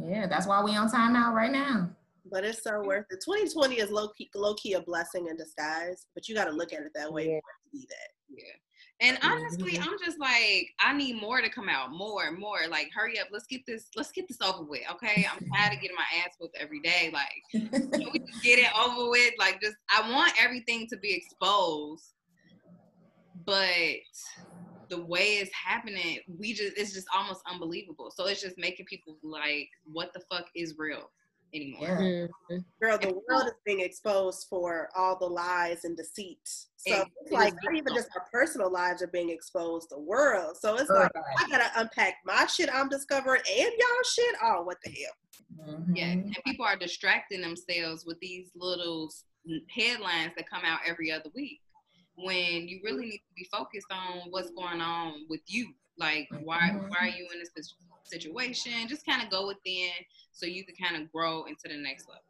yeah, 0.09 0.27
that's 0.27 0.45
why 0.47 0.61
we 0.63 0.75
on 0.75 0.89
timeout 0.89 1.33
right 1.33 1.51
now. 1.51 1.89
but 2.29 2.43
it's 2.45 2.61
so 2.63 2.81
worth 2.83 3.05
it. 3.09 3.21
2020 3.23 3.79
is 3.79 3.89
low 3.89 4.09
key, 4.09 4.29
low 4.35 4.53
key 4.55 4.73
a 4.73 4.81
blessing 4.81 5.27
in 5.27 5.35
disguise, 5.37 6.07
but 6.13 6.27
you 6.27 6.35
got 6.35 6.45
to 6.45 6.51
look 6.51 6.73
at 6.73 6.81
it 6.81 6.91
that 6.93 7.11
way 7.11 7.27
Yeah. 7.27 7.39
to 7.39 7.69
be 7.71 7.85
that. 7.89 8.09
Yeah. 8.29 8.53
And 8.99 9.17
honestly. 9.21 9.77
I'm 9.77 9.97
just 10.03 10.19
like, 10.19 10.69
I 10.79 10.93
need 10.93 11.21
more 11.21 11.41
to 11.41 11.49
come 11.49 11.69
out, 11.69 11.91
more, 11.91 12.25
and 12.25 12.37
more. 12.37 12.59
Like, 12.69 12.89
hurry 12.95 13.19
up, 13.19 13.27
let's 13.31 13.45
get 13.45 13.61
this, 13.67 13.89
let's 13.95 14.11
get 14.11 14.27
this 14.27 14.41
over 14.41 14.63
with, 14.63 14.81
okay? 14.91 15.27
I'm 15.31 15.47
tired 15.55 15.75
of 15.75 15.81
getting 15.81 15.95
my 15.95 16.23
ass 16.23 16.35
whooped 16.39 16.57
every 16.59 16.79
day. 16.79 17.11
Like, 17.13 17.69
can 17.71 18.09
we 18.11 18.19
just 18.19 18.43
get 18.43 18.59
it 18.59 18.71
over 18.75 19.09
with? 19.09 19.33
Like, 19.37 19.61
just 19.61 19.75
I 19.89 20.09
want 20.11 20.33
everything 20.41 20.87
to 20.89 20.97
be 20.97 21.13
exposed, 21.13 22.13
but 23.45 23.67
the 24.89 25.03
way 25.05 25.37
it's 25.37 25.51
happening, 25.53 26.19
we 26.39 26.53
just 26.53 26.73
it's 26.77 26.93
just 26.93 27.07
almost 27.13 27.41
unbelievable. 27.47 28.11
So 28.15 28.25
it's 28.25 28.41
just 28.41 28.57
making 28.57 28.87
people 28.87 29.17
like, 29.21 29.69
what 29.85 30.11
the 30.13 30.21
fuck 30.31 30.45
is 30.55 30.75
real 30.77 31.09
anymore? 31.53 31.87
Yeah. 32.01 32.27
Mhm. 32.57 32.65
Girl, 32.81 32.97
the 32.97 33.13
world 33.27 33.47
is 33.47 33.53
being 33.65 33.79
exposed 33.81 34.47
for 34.49 34.89
all 34.95 35.17
the 35.17 35.25
lies 35.25 35.83
and 35.83 35.95
deceit. 35.97 36.39
So 36.45 37.01
It- 37.01 37.07
it's 37.21 37.31
like 37.31 37.53
is 37.53 37.59
not 37.63 37.75
even 37.75 37.93
just 37.95 38.09
our 38.15 38.25
personal 38.31 38.69
lives 38.71 39.01
are 39.01 39.07
being 39.07 39.29
exposed, 39.29 39.89
to 39.89 39.95
the 39.95 40.01
world. 40.01 40.57
So 40.57 40.75
it's 40.75 40.89
like 40.89 41.11
I 41.15 41.49
gotta 41.49 41.71
unpack 41.79 42.15
my 42.25 42.45
shit 42.47 42.69
I'm 42.73 42.89
discovering 42.89 43.41
and 43.49 43.71
y'all 43.77 44.03
shit. 44.13 44.35
Oh, 44.41 44.63
what 44.63 44.77
the 44.83 44.91
hell? 44.91 45.13
Mhm. 45.75 45.97
Yeah, 45.97 46.11
and 46.11 46.35
people 46.45 46.65
are 46.65 46.75
distracting 46.77 47.41
themselves 47.41 48.05
with 48.05 48.19
these 48.19 48.49
little 48.55 49.11
headlines 49.69 50.33
that 50.35 50.49
come 50.49 50.63
out 50.65 50.81
every 50.85 51.11
other 51.11 51.29
week 51.33 51.61
when 52.15 52.67
you 52.67 52.81
really 52.83 53.05
need 53.05 53.19
to 53.19 53.33
be 53.35 53.45
focused 53.51 53.87
on 53.91 54.29
what's 54.31 54.49
going 54.51 54.81
on 54.81 55.25
with 55.29 55.41
you. 55.47 55.73
Like, 55.97 56.27
why 56.41 56.69
why 56.89 56.97
are 56.99 57.07
you 57.07 57.27
in 57.31 57.39
this 57.39 57.49
sit- 57.55 57.73
situation? 58.07 58.87
Just 58.87 59.05
kind 59.05 59.21
of 59.21 59.29
go 59.29 59.47
within 59.47 59.89
so 60.31 60.45
you 60.45 60.63
can 60.65 60.75
kind 60.75 61.01
of 61.01 61.11
grow 61.11 61.43
into 61.45 61.67
the 61.67 61.77
next 61.77 62.07
level. 62.07 62.23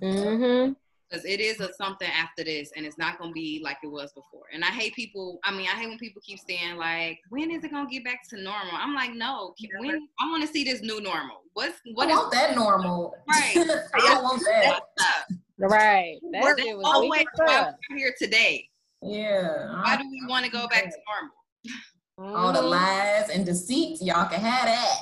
Mm-hmm. 0.00 0.72
Because 1.10 1.24
it 1.26 1.40
is 1.40 1.60
a 1.60 1.70
something 1.74 2.08
after 2.08 2.42
this, 2.42 2.72
and 2.74 2.86
it's 2.86 2.96
not 2.96 3.18
gonna 3.18 3.32
be 3.32 3.60
like 3.62 3.76
it 3.82 3.88
was 3.88 4.12
before. 4.12 4.44
And 4.52 4.64
I 4.64 4.68
hate 4.68 4.94
people. 4.94 5.40
I 5.44 5.50
mean, 5.52 5.66
I 5.66 5.76
hate 5.78 5.88
when 5.88 5.98
people 5.98 6.22
keep 6.24 6.38
saying 6.38 6.76
like, 6.76 7.18
"When 7.28 7.50
is 7.50 7.64
it 7.64 7.70
gonna 7.70 7.88
get 7.90 8.02
back 8.02 8.26
to 8.30 8.40
normal?" 8.40 8.72
I'm 8.74 8.94
like, 8.94 9.12
no. 9.12 9.54
Never. 9.60 9.86
When 9.86 10.08
I 10.20 10.30
want 10.30 10.42
to 10.42 10.48
see 10.50 10.64
this 10.64 10.80
new 10.80 11.02
normal. 11.02 11.42
What's 11.52 11.74
I 11.86 11.90
what 11.92 12.08
is 12.08 12.16
want 12.16 12.32
that 12.32 12.54
normal. 12.54 13.14
Right. 13.28 13.54
I 13.94 13.98
don't 13.98 14.22
want 14.22 14.42
that. 14.46 14.80
what's 14.96 15.10
up? 15.10 15.38
Right. 15.58 16.18
That 16.32 16.42
Work- 16.42 16.60
shit 16.60 16.76
was 16.78 17.00
weak 17.02 17.10
wait, 17.10 17.26
as 17.34 17.38
why 17.46 17.72
we're 17.90 17.96
here 17.98 18.14
today? 18.18 18.68
Yeah. 19.02 19.82
Why 19.82 19.96
do 19.96 20.08
we 20.10 20.24
want 20.26 20.46
to 20.46 20.50
go 20.50 20.66
back 20.68 20.84
to 20.84 20.96
normal? 21.06 21.34
all 22.18 22.52
the 22.52 22.60
Mhm. 22.60 22.70
lies 22.70 23.30
and 23.30 23.44
deceit? 23.46 24.00
Y'all 24.02 24.28
can 24.28 24.40
have 24.40 24.66
that. 24.66 24.98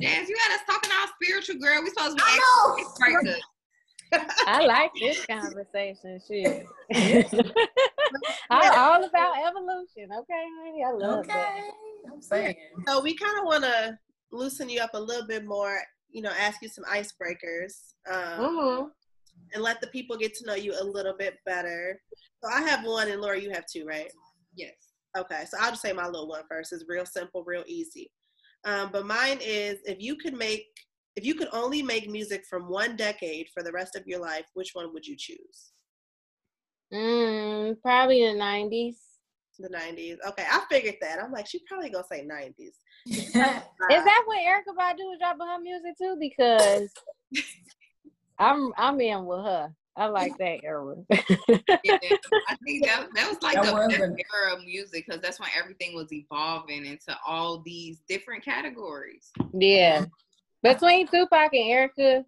Yes, 0.00 0.28
you 0.28 0.36
had 0.38 0.54
us 0.56 0.60
talking 0.66 0.90
all 0.92 1.08
spiritual, 1.20 1.56
girl. 1.56 1.82
We 1.82 1.88
supposed 1.90 2.18
to 2.18 2.24
be 2.24 2.30
I 2.30 2.36
know. 2.38 2.84
icebreakers. 2.84 3.40
I 4.46 4.64
like 4.66 4.92
this 5.00 5.24
conversation. 5.26 6.20
Shit. 6.26 6.66
I'm 8.50 8.78
all 8.78 9.04
about 9.04 9.36
evolution. 9.38 10.10
Okay, 10.12 10.44
honey. 10.60 10.84
I 10.84 10.90
love 10.92 11.26
that. 11.26 11.48
Okay. 11.56 11.70
I'm 12.12 12.20
saying. 12.22 12.56
So 12.86 13.00
we 13.00 13.14
kind 13.16 13.38
of 13.38 13.44
want 13.44 13.64
to 13.64 13.98
loosen 14.30 14.68
you 14.68 14.80
up 14.80 14.90
a 14.94 15.00
little 15.00 15.26
bit 15.26 15.44
more. 15.44 15.80
You 16.10 16.22
know, 16.22 16.30
ask 16.38 16.60
you 16.62 16.68
some 16.68 16.84
icebreakers. 16.84 17.94
Um, 18.10 18.40
Mhm. 18.56 18.90
and 19.54 19.62
let 19.62 19.80
the 19.80 19.86
people 19.88 20.16
get 20.16 20.34
to 20.34 20.46
know 20.46 20.54
you 20.54 20.74
a 20.78 20.82
little 20.84 21.14
bit 21.16 21.38
better. 21.44 22.00
So 22.42 22.50
I 22.50 22.62
have 22.62 22.84
one, 22.84 23.08
and 23.08 23.20
Laura, 23.20 23.38
you 23.40 23.50
have 23.50 23.64
two, 23.66 23.84
right? 23.86 24.10
Yes. 24.54 24.74
Okay, 25.16 25.44
so 25.48 25.56
I'll 25.60 25.70
just 25.70 25.82
say 25.82 25.92
my 25.92 26.06
little 26.06 26.28
one 26.28 26.42
first. 26.50 26.72
It's 26.72 26.84
real 26.88 27.06
simple, 27.06 27.42
real 27.44 27.64
easy. 27.66 28.10
Um, 28.64 28.90
but 28.92 29.06
mine 29.06 29.38
is 29.40 29.78
if 29.84 29.96
you 30.00 30.16
could 30.16 30.34
make, 30.34 30.66
if 31.14 31.24
you 31.24 31.34
could 31.34 31.48
only 31.52 31.82
make 31.82 32.10
music 32.10 32.44
from 32.48 32.68
one 32.68 32.96
decade 32.96 33.48
for 33.54 33.62
the 33.62 33.72
rest 33.72 33.96
of 33.96 34.06
your 34.06 34.20
life, 34.20 34.44
which 34.54 34.70
one 34.74 34.92
would 34.92 35.06
you 35.06 35.16
choose? 35.16 35.72
Mm, 36.92 37.80
probably 37.80 38.26
the 38.26 38.34
nineties. 38.34 39.00
The 39.58 39.68
90s. 39.68 40.18
Okay, 40.28 40.44
I 40.50 40.60
figured 40.70 40.96
that. 41.00 41.18
I'm 41.18 41.32
like, 41.32 41.46
she 41.46 41.60
probably 41.66 41.88
gonna 41.88 42.04
say 42.12 42.26
90s. 42.26 42.72
Is 43.06 43.32
that 43.32 44.22
what 44.26 44.38
Erykah 44.38 44.76
Badu 44.78 44.98
was 44.98 45.18
dropping 45.18 45.46
her 45.46 45.58
music 45.58 45.96
too? 45.96 46.16
Because 46.20 46.90
I'm 48.38 48.72
I'm 48.76 49.00
in 49.00 49.24
with 49.24 49.44
her. 49.44 49.74
I 49.96 50.06
like 50.06 50.36
that 50.38 50.60
era. 50.62 50.94
Yeah, 51.84 51.98
I 52.48 52.56
think 52.64 52.84
that 52.84 53.06
that 53.14 53.28
was 53.28 53.38
like 53.42 53.54
That 53.54 53.64
the 53.66 53.88
best 53.88 54.00
a- 54.00 54.02
era 54.02 54.54
of 54.56 54.64
music 54.64 55.04
because 55.06 55.20
that's 55.22 55.38
when 55.40 55.48
everything 55.58 55.94
was 55.94 56.12
evolving 56.12 56.84
into 56.84 57.16
all 57.26 57.60
these 57.64 58.00
different 58.08 58.44
categories. 58.44 59.30
yeah. 59.52 60.04
Between 60.62 61.06
Tupac 61.06 61.52
and 61.54 61.64
Erykah, 61.64 62.24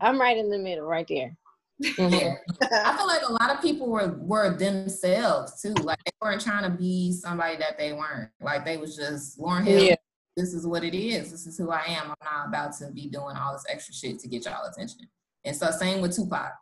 I'm 0.00 0.20
right 0.20 0.36
in 0.36 0.48
the 0.48 0.58
middle, 0.58 0.84
right 0.86 1.06
there. 1.08 1.36
Mhm. 1.82 2.36
I 2.72 2.96
feel 2.96 3.06
like 3.06 3.22
a 3.28 3.32
lot 3.32 3.54
of 3.54 3.60
people 3.62 3.88
were 3.88 4.08
were 4.18 4.50
themselves 4.56 5.60
too. 5.62 5.74
Like 5.74 5.98
they 6.04 6.10
weren't 6.20 6.40
trying 6.40 6.64
to 6.64 6.76
be 6.76 7.12
somebody 7.12 7.56
that 7.58 7.78
they 7.78 7.92
weren't. 7.92 8.30
Like 8.40 8.64
they 8.64 8.76
was 8.78 8.96
just 8.96 9.38
Lauryn 9.38 9.64
Hill. 9.64 9.82
Yeah. 9.84 9.94
This 10.36 10.54
is 10.54 10.66
what 10.66 10.82
it 10.84 10.94
is. 10.94 11.30
This 11.30 11.46
is 11.46 11.56
who 11.58 11.70
I 11.70 11.82
am. 11.86 12.04
I'm 12.10 12.14
not 12.24 12.48
about 12.48 12.76
to 12.78 12.90
be 12.92 13.08
doing 13.08 13.36
all 13.36 13.52
this 13.52 13.64
extra 13.68 13.94
shit 13.94 14.18
to 14.20 14.28
get 14.28 14.44
y'all 14.44 14.64
attention. 14.66 15.00
And 15.44 15.54
so 15.56 15.70
same 15.70 16.00
with 16.00 16.14
Tupac. 16.16 16.52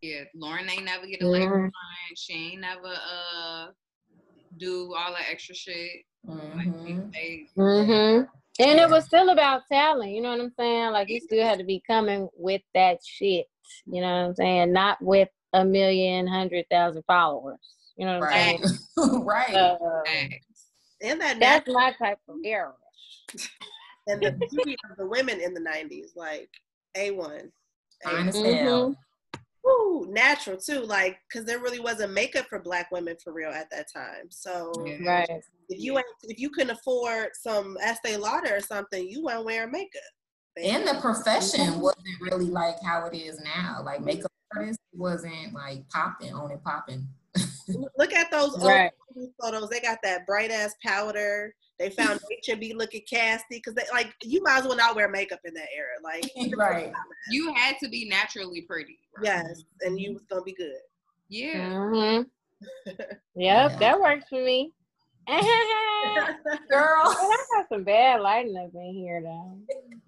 Yeah, 0.00 0.24
Lauryn 0.36 0.70
ain't 0.70 0.84
never 0.84 1.06
get 1.06 1.22
a 1.22 1.26
label 1.28 1.48
Mhm. 1.56 1.62
sign. 1.62 2.16
She 2.16 2.32
ain't 2.52 2.60
never 2.60 2.88
uh 2.88 3.66
do 4.56 4.94
all 4.94 5.12
that 5.12 5.28
extra 5.30 5.54
shit. 5.54 6.04
Mm-hmm. 6.26 7.10
they, 7.12 7.48
hmm 7.54 8.22
And 8.60 8.80
it 8.80 8.88
was 8.90 9.04
still 9.04 9.28
about 9.30 9.62
talent, 9.70 10.12
you 10.12 10.20
know 10.20 10.30
what 10.30 10.40
I'm 10.40 10.52
saying? 10.58 10.92
Like 10.92 11.08
you 11.08 11.20
still 11.20 11.44
had 11.44 11.58
to 11.58 11.64
be 11.64 11.82
coming 11.86 12.28
with 12.36 12.62
that 12.74 12.98
shit, 13.04 13.46
you 13.86 14.00
know 14.00 14.06
what 14.22 14.28
I'm 14.28 14.34
saying? 14.34 14.72
Not 14.72 15.00
with 15.02 15.28
a 15.52 15.64
million, 15.64 16.26
hundred 16.26 16.66
thousand 16.70 17.02
followers. 17.06 17.58
You 17.96 18.06
know 18.06 18.20
what 18.20 18.30
I'm 18.34 18.60
Right. 18.60 18.60
saying? 18.96 19.24
right. 19.24 19.54
Uh, 19.54 20.02
they 20.04 20.40
and 21.02 21.20
that 21.20 21.38
that's 21.40 21.66
nat- 21.68 21.72
my 21.72 21.92
type 21.92 22.18
of 22.28 22.36
era. 22.44 22.72
and 24.06 24.22
the 24.22 24.32
beauty 24.32 24.76
of 24.90 24.96
the 24.96 25.06
women 25.06 25.40
in 25.40 25.54
the 25.54 25.60
90s, 25.60 26.16
like 26.16 26.50
A1. 26.96 27.50
Fine 28.04 28.28
as 28.28 28.36
Mhm. 28.36 28.58
hell. 28.58 28.96
Woo, 29.64 30.06
natural 30.10 30.56
too, 30.56 30.80
like 30.80 31.18
because 31.28 31.46
there 31.46 31.58
really 31.58 31.80
wasn't 31.80 32.12
makeup 32.12 32.46
for 32.48 32.58
black 32.58 32.90
women 32.90 33.16
for 33.22 33.32
real 33.32 33.50
at 33.50 33.70
that 33.70 33.86
time. 33.92 34.30
So 34.30 34.72
Right. 35.00 35.42
if 35.68 35.80
you 35.80 35.96
ain't, 35.96 36.06
if 36.22 36.38
you 36.38 36.50
couldn't 36.50 36.76
afford 36.76 37.30
some 37.34 37.76
Estee 37.82 38.16
Lauder 38.16 38.56
or 38.56 38.60
something, 38.60 39.06
you 39.06 39.22
weren't 39.24 39.44
wearing 39.44 39.72
makeup. 39.72 40.00
And 40.56 40.86
the 40.88 41.00
profession 41.00 41.80
wasn't 41.80 42.20
really 42.20 42.46
like 42.50 42.76
how 42.82 43.06
it 43.06 43.16
is 43.16 43.40
now. 43.40 43.82
Like 43.84 44.00
makeup 44.00 44.32
artists 44.56 44.82
wasn't 44.92 45.52
like 45.52 45.88
popping, 45.88 46.32
on 46.32 46.50
and 46.50 46.62
popping. 46.64 47.06
Look 47.96 48.12
at 48.12 48.30
those 48.30 48.54
old 48.54 48.64
Right. 48.64 48.92
photos. 49.40 49.68
They 49.68 49.80
got 49.80 49.98
that 50.02 50.26
bright 50.26 50.50
ass 50.50 50.74
powder. 50.84 51.54
They 51.78 51.90
found 51.90 52.18
H 52.32 52.48
and 52.48 52.60
B 52.60 52.72
looking 52.74 53.02
casty 53.12 53.42
because 53.50 53.74
they 53.74 53.84
like 53.92 54.14
you 54.22 54.42
might 54.42 54.58
as 54.60 54.64
well 54.64 54.76
not 54.76 54.96
wear 54.96 55.08
makeup 55.08 55.40
in 55.44 55.54
that 55.54 55.68
era. 55.74 55.96
Like 56.02 56.30
right. 56.56 56.92
you 57.30 57.52
had 57.54 57.76
to 57.82 57.88
be 57.88 58.08
naturally 58.08 58.62
pretty. 58.62 58.98
yes, 59.22 59.62
and 59.82 60.00
you 60.00 60.14
was 60.14 60.22
gonna 60.30 60.42
be 60.42 60.54
good. 60.54 60.72
Yeah. 61.28 61.68
hmm 61.88 62.22
Yep, 63.36 63.72
Yeah. 63.72 63.76
that 63.78 64.00
works 64.00 64.24
for 64.28 64.42
me. 64.44 64.72
and 65.28 65.42
Girl. 66.70 67.02
I 67.04 67.44
got 67.54 67.68
some 67.68 67.84
bad 67.84 68.20
lighting 68.22 68.56
up 68.56 68.70
in 68.74 68.94
here 68.94 69.20
though. 69.22 69.58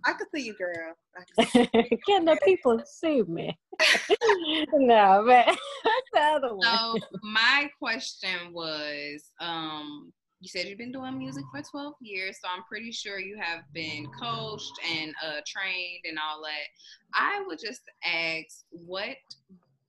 I 0.07 0.13
could 0.15 0.29
see 0.35 0.43
you, 0.43 0.55
girl. 0.55 0.95
I 1.17 1.25
could 1.53 1.99
Can 2.07 2.25
the 2.25 2.39
people 2.45 2.81
see 2.87 3.23
me? 3.23 3.57
no, 4.73 5.25
but 5.27 5.47
the 6.13 6.21
other 6.21 6.55
one? 6.55 6.63
So 6.63 6.97
my 7.23 7.69
question 7.79 8.53
was, 8.53 9.31
um, 9.41 10.13
you 10.41 10.49
said 10.49 10.67
you've 10.67 10.79
been 10.79 10.93
doing 10.93 11.19
music 11.19 11.45
for 11.53 11.63
12 11.63 11.95
years, 12.01 12.39
so 12.43 12.49
I'm 12.55 12.63
pretty 12.65 12.93
sure 12.93 13.19
you 13.19 13.39
have 13.41 13.61
been 13.73 14.07
coached 14.21 14.73
and 14.91 15.15
uh, 15.25 15.41
trained 15.47 16.05
and 16.05 16.19
all 16.19 16.43
that. 16.43 16.69
I 17.15 17.45
would 17.47 17.59
just 17.59 17.83
ask, 18.05 18.65
what 18.71 19.17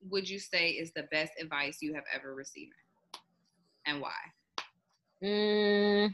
would 0.09 0.29
you 0.29 0.39
say 0.39 0.71
is 0.71 0.91
the 0.93 1.03
best 1.11 1.31
advice 1.39 1.77
you 1.81 1.93
have 1.93 2.03
ever 2.13 2.35
received, 2.35 2.73
and 3.85 4.01
why? 4.01 4.11
Hmm. 5.21 6.07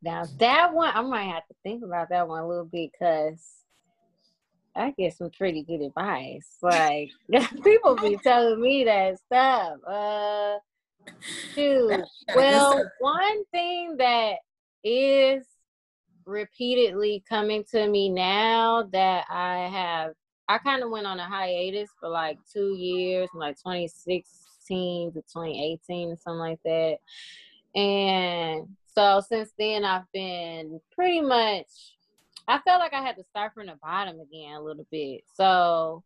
Now 0.00 0.24
that 0.38 0.72
one, 0.72 0.90
I 0.94 1.02
might 1.02 1.24
have 1.24 1.46
to 1.48 1.54
think 1.62 1.84
about 1.84 2.08
that 2.10 2.26
one 2.26 2.42
a 2.42 2.48
little 2.48 2.64
bit 2.64 2.90
because 2.92 3.57
I 4.78 4.94
get 4.96 5.16
some 5.16 5.30
pretty 5.30 5.62
good 5.62 5.80
advice. 5.82 6.56
Like 6.62 7.10
people 7.64 7.96
be 7.96 8.16
telling 8.22 8.60
me 8.60 8.84
that 8.84 9.18
stuff. 9.18 9.78
Uh, 9.86 10.58
Dude, 11.54 12.04
well, 12.34 12.82
one 13.00 13.44
thing 13.46 13.96
that 13.98 14.36
is 14.84 15.44
repeatedly 16.24 17.24
coming 17.28 17.64
to 17.72 17.88
me 17.88 18.08
now 18.08 18.84
that 18.92 19.24
I 19.28 19.68
have, 19.72 20.12
I 20.48 20.58
kind 20.58 20.82
of 20.82 20.90
went 20.90 21.06
on 21.06 21.18
a 21.18 21.26
hiatus 21.26 21.90
for 21.98 22.08
like 22.08 22.38
two 22.52 22.74
years, 22.74 23.28
like 23.34 23.56
2016 23.56 25.12
to 25.12 25.20
2018 25.20 26.10
or 26.10 26.16
something 26.16 26.38
like 26.38 26.60
that. 26.64 26.98
And 27.74 28.68
so 28.94 29.22
since 29.26 29.52
then, 29.58 29.84
I've 29.84 30.10
been 30.12 30.80
pretty 30.92 31.20
much, 31.20 31.66
I 32.48 32.58
felt 32.60 32.80
like 32.80 32.94
I 32.94 33.02
had 33.02 33.16
to 33.16 33.24
start 33.24 33.52
from 33.54 33.66
the 33.66 33.78
bottom 33.82 34.18
again 34.20 34.54
a 34.54 34.62
little 34.62 34.86
bit. 34.90 35.20
So 35.34 36.02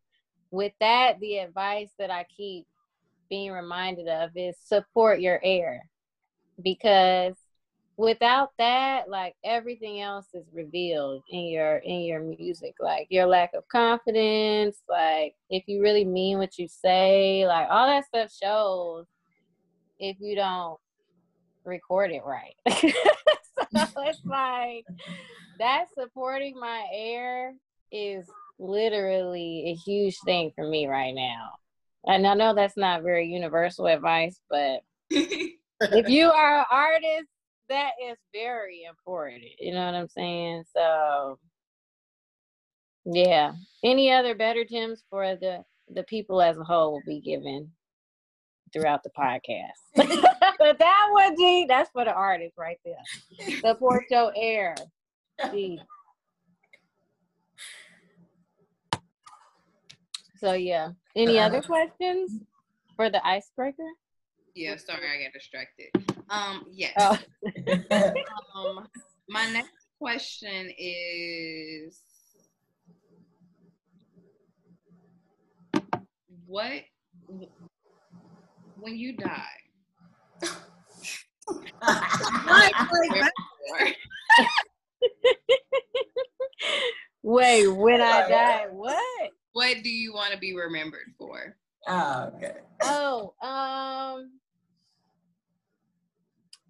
with 0.50 0.72
that, 0.80 1.20
the 1.20 1.38
advice 1.38 1.90
that 1.98 2.10
I 2.10 2.26
keep 2.36 2.66
being 3.30 3.52
reminded 3.52 4.08
of 4.08 4.30
is 4.34 4.56
support 4.58 5.20
your 5.20 5.40
air. 5.42 5.88
Because 6.62 7.36
without 7.96 8.50
that 8.58 9.08
like 9.08 9.34
everything 9.44 10.00
else 10.00 10.26
is 10.34 10.46
revealed 10.52 11.22
in 11.30 11.44
your 11.46 11.76
in 11.78 12.00
your 12.00 12.20
music. 12.20 12.74
Like 12.80 13.06
your 13.10 13.26
lack 13.26 13.54
of 13.54 13.68
confidence 13.68 14.82
like 14.88 15.34
if 15.50 15.64
you 15.66 15.80
really 15.80 16.04
mean 16.04 16.38
what 16.38 16.58
you 16.58 16.66
say 16.66 17.46
like 17.46 17.68
all 17.70 17.86
that 17.86 18.06
stuff 18.06 18.32
shows 18.32 19.06
if 19.98 20.16
you 20.20 20.34
don't 20.34 20.78
record 21.64 22.10
it 22.10 22.22
right 22.24 22.56
it's 23.96 24.24
like 24.24 24.86
that 25.58 25.86
supporting 25.98 26.58
my 26.58 26.86
air 26.92 27.54
is 27.90 28.26
literally 28.58 29.64
a 29.66 29.74
huge 29.74 30.16
thing 30.24 30.52
for 30.54 30.66
me 30.66 30.86
right 30.86 31.14
now 31.14 31.50
and 32.06 32.26
I 32.26 32.34
know 32.34 32.54
that's 32.54 32.76
not 32.76 33.02
very 33.02 33.28
universal 33.28 33.86
advice, 33.86 34.38
but 34.50 34.80
if 35.10 36.08
you 36.08 36.30
are 36.30 36.60
an 36.60 36.64
artist, 36.70 37.28
that 37.68 37.92
is 38.04 38.16
very 38.32 38.84
important. 38.88 39.44
You 39.58 39.72
know 39.72 39.86
what 39.86 39.94
I'm 39.94 40.08
saying? 40.08 40.64
So 40.74 41.38
yeah. 43.04 43.52
Any 43.84 44.12
other 44.12 44.34
better 44.34 44.64
gems 44.64 45.02
for 45.10 45.36
the 45.36 45.64
the 45.92 46.02
people 46.04 46.40
as 46.40 46.56
a 46.56 46.64
whole 46.64 46.92
will 46.92 47.02
be 47.06 47.20
given 47.20 47.70
throughout 48.72 49.02
the 49.02 49.10
podcast. 49.10 49.70
but 49.96 50.78
that 50.78 51.08
one, 51.10 51.36
G, 51.36 51.66
that's 51.68 51.90
for 51.90 52.04
the 52.04 52.12
artist 52.12 52.54
right 52.56 52.78
there. 52.84 53.58
Support 53.60 54.04
your 54.10 54.32
air. 54.36 54.74
G. 55.50 55.80
So 60.36 60.54
yeah. 60.54 60.90
Any 61.14 61.38
uh, 61.38 61.46
other 61.46 61.62
questions 61.62 62.40
for 62.96 63.10
the 63.10 63.24
icebreaker? 63.24 63.88
Yeah, 64.54 64.76
sorry, 64.76 65.06
I 65.08 65.22
got 65.24 65.32
distracted. 65.32 65.90
Um, 66.28 66.66
yes. 66.72 66.92
Oh. 66.98 67.18
um, 68.54 68.88
my 69.28 69.50
next 69.50 69.70
question 69.98 70.70
is 70.76 72.02
what 76.46 76.82
when 78.82 78.96
you 78.96 79.16
die 79.16 79.62
Wait, 87.22 87.66
when 87.68 88.00
I 88.00 88.28
die, 88.28 88.66
what? 88.70 89.30
What 89.52 89.76
do 89.82 89.90
you 89.90 90.12
want 90.12 90.32
to 90.32 90.38
be 90.38 90.54
remembered 90.54 91.12
for? 91.18 91.56
Oh, 91.86 92.30
okay. 92.36 92.54
Oh, 92.82 93.34
um, 93.42 94.30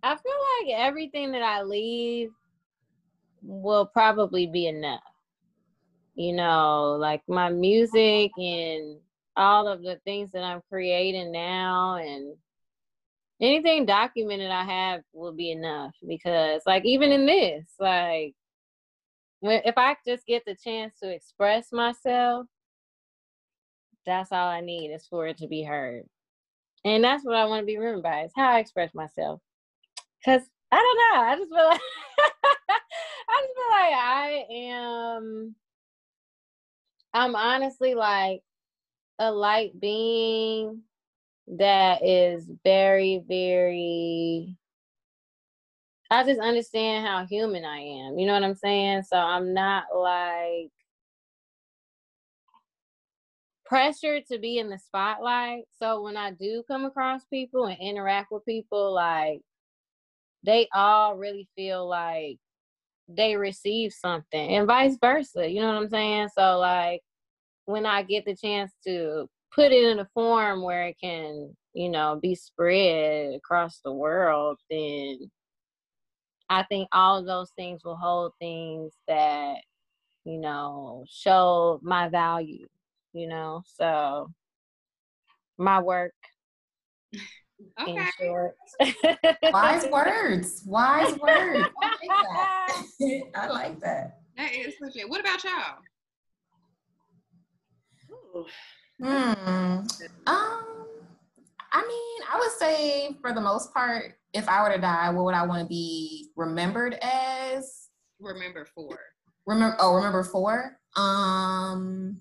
I 0.02 0.16
feel 0.16 0.32
like 0.60 0.78
everything 0.78 1.32
that 1.32 1.42
I 1.42 1.62
leave 1.62 2.30
will 3.42 3.86
probably 3.86 4.46
be 4.46 4.66
enough. 4.66 5.00
You 6.14 6.34
know, 6.34 6.96
like 6.98 7.22
my 7.28 7.48
music 7.48 8.32
and 8.36 8.98
all 9.36 9.68
of 9.68 9.82
the 9.82 9.98
things 10.04 10.32
that 10.32 10.42
I'm 10.42 10.60
creating 10.68 11.32
now 11.32 11.96
and 11.96 12.36
anything 13.40 13.86
documented 13.86 14.50
I 14.50 14.64
have 14.64 15.02
will 15.12 15.32
be 15.32 15.50
enough 15.50 15.94
because 16.06 16.62
like 16.66 16.84
even 16.84 17.12
in 17.12 17.26
this, 17.26 17.64
like 17.78 18.34
if 19.42 19.74
I 19.76 19.96
just 20.06 20.26
get 20.26 20.44
the 20.46 20.54
chance 20.54 20.98
to 21.00 21.10
express 21.10 21.72
myself, 21.72 22.46
that's 24.06 24.32
all 24.32 24.48
I 24.48 24.60
need 24.60 24.92
is 24.92 25.06
for 25.06 25.26
it 25.26 25.38
to 25.38 25.48
be 25.48 25.62
heard. 25.62 26.04
And 26.84 27.02
that's 27.02 27.24
what 27.24 27.36
I 27.36 27.44
want 27.46 27.62
to 27.62 27.66
be 27.66 27.78
remembered 27.78 28.02
by 28.02 28.24
is 28.24 28.32
how 28.36 28.50
I 28.50 28.58
express 28.58 28.94
myself. 28.94 29.40
Cause 30.24 30.42
I 30.70 30.76
don't 30.76 30.96
know. 30.98 31.22
I 31.22 31.36
just 31.36 31.50
feel 31.50 31.68
like 31.68 31.80
I 33.28 33.40
just 33.40 33.54
feel 33.54 33.70
like 33.70 33.94
I 33.94 34.44
am 34.50 35.54
I'm 37.14 37.36
honestly 37.36 37.94
like 37.94 38.42
a 39.18 39.30
light 39.30 39.78
being 39.80 40.82
that 41.46 42.04
is 42.04 42.50
very, 42.64 43.22
very 43.26 44.56
I 46.12 46.24
just 46.24 46.40
understand 46.40 47.06
how 47.06 47.24
human 47.24 47.64
I 47.64 47.78
am. 47.78 48.18
You 48.18 48.26
know 48.26 48.34
what 48.34 48.44
I'm 48.44 48.54
saying? 48.54 49.04
So 49.04 49.16
I'm 49.16 49.54
not 49.54 49.84
like 49.96 50.70
pressured 53.64 54.26
to 54.26 54.38
be 54.38 54.58
in 54.58 54.68
the 54.68 54.78
spotlight. 54.78 55.64
So 55.78 56.02
when 56.02 56.18
I 56.18 56.32
do 56.32 56.64
come 56.68 56.84
across 56.84 57.24
people 57.24 57.64
and 57.64 57.78
interact 57.80 58.30
with 58.30 58.44
people, 58.44 58.92
like 58.92 59.40
they 60.42 60.68
all 60.74 61.16
really 61.16 61.48
feel 61.56 61.88
like 61.88 62.38
they 63.08 63.36
receive 63.36 63.94
something 63.94 64.56
and 64.56 64.66
vice 64.66 64.98
versa. 65.00 65.48
You 65.48 65.62
know 65.62 65.68
what 65.68 65.82
I'm 65.82 65.88
saying? 65.88 66.28
So 66.36 66.58
like 66.58 67.00
when 67.66 67.86
I 67.86 68.02
get 68.02 68.24
the 68.24 68.36
chance 68.36 68.72
to 68.86 69.28
put 69.54 69.72
it 69.72 69.84
in 69.84 69.98
a 69.98 70.08
form 70.14 70.62
where 70.62 70.86
it 70.86 70.96
can, 71.02 71.54
you 71.74 71.88
know, 71.88 72.18
be 72.20 72.34
spread 72.34 73.34
across 73.34 73.80
the 73.84 73.92
world, 73.92 74.58
then 74.70 75.30
I 76.48 76.64
think 76.64 76.88
all 76.92 77.18
of 77.18 77.26
those 77.26 77.50
things 77.56 77.82
will 77.84 77.96
hold 77.96 78.32
things 78.38 78.92
that, 79.08 79.56
you 80.24 80.38
know, 80.38 81.04
show 81.08 81.80
my 81.82 82.08
value 82.08 82.66
you 83.12 83.28
know. 83.28 83.62
So 83.66 84.30
my 85.58 85.80
work. 85.80 86.14
Okay. 87.80 87.92
In 87.92 88.06
short. 88.18 88.56
Wise 89.52 89.86
words. 89.92 90.64
Wise 90.66 91.16
words. 91.20 91.68
I 91.80 92.08
like 92.08 92.26
that. 92.34 92.82
I 93.36 93.46
like 93.46 93.80
that. 93.80 94.18
That 94.36 94.52
is 94.52 94.74
legit. 94.80 95.08
What 95.08 95.20
about 95.20 95.44
y'all? 95.44 95.78
Hmm. 99.00 99.86
Um. 100.26 100.66
I 101.74 101.86
mean, 101.86 102.28
I 102.30 102.38
would 102.38 102.52
say 102.52 103.16
for 103.20 103.32
the 103.32 103.40
most 103.40 103.72
part, 103.72 104.14
if 104.34 104.48
I 104.48 104.62
were 104.62 104.74
to 104.74 104.80
die, 104.80 105.10
what 105.10 105.24
would 105.24 105.34
I 105.34 105.46
want 105.46 105.62
to 105.62 105.66
be 105.66 106.30
remembered 106.36 106.94
as? 107.02 107.88
Remember 108.20 108.66
for. 108.74 108.98
Remember. 109.46 109.76
Oh, 109.80 109.94
remember 109.94 110.22
for. 110.22 110.78
Um. 110.96 112.20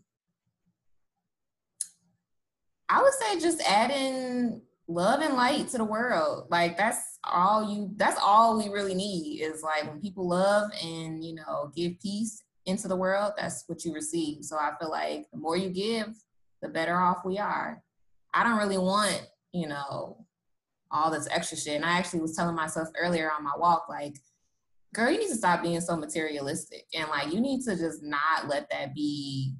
I 2.89 3.02
would 3.02 3.13
say 3.13 3.39
just 3.39 3.62
adding 3.62 4.62
love 4.88 5.21
and 5.21 5.36
light 5.36 5.69
to 5.69 5.78
the 5.78 5.86
world. 5.86 6.47
Like 6.50 6.78
that's 6.78 7.19
all 7.24 7.74
you 7.74 7.91
that's 7.95 8.19
all 8.21 8.58
we 8.58 8.69
really 8.69 8.93
need 8.93 9.41
is 9.41 9.63
like 9.63 9.88
when 9.88 10.02
people 10.02 10.28
love 10.28 10.71
and 10.84 11.24
you 11.24 11.36
know 11.36 11.71
give 11.76 12.00
peace 12.02 12.43
into 12.65 12.88
the 12.88 12.95
world, 12.95 13.34
that's 13.38 13.63
what 13.67 13.84
you 13.86 13.93
receive. 13.93 14.43
So 14.43 14.58
I 14.58 14.71
feel 14.80 14.91
like 14.91 15.26
the 15.32 15.39
more 15.39 15.58
you 15.58 15.69
give, 15.69 16.13
the 16.62 16.69
better 16.69 17.00
off 17.00 17.26
we 17.26 17.38
are. 17.38 17.82
I 18.34 18.43
don't 18.43 18.58
really 18.58 18.78
want, 18.78 19.28
you 19.52 19.67
know, 19.67 20.26
all 20.91 21.12
this 21.12 21.28
extra 21.32 21.58
shit. 21.58 21.76
And 21.76 21.86
I 21.86 21.97
actually 21.97 22.21
was 22.21 22.36
telling 22.36 22.56
myself 22.56 22.89
earlier 23.00 23.32
on 23.32 23.43
my 23.43 23.54
walk, 23.58 23.88
like, 23.89 24.15
girl, 24.93 25.10
you 25.10 25.19
need 25.19 25.30
to 25.30 25.36
stop 25.36 25.62
being 25.62 25.82
so 25.82 25.95
materialistic. 25.97 26.86
And 26.93 27.10
like 27.10 27.34
you 27.34 27.41
need 27.41 27.63
to 27.63 27.76
just 27.76 28.04
not 28.04 28.47
let 28.47 28.69
that 28.69 28.93
be 28.93 29.56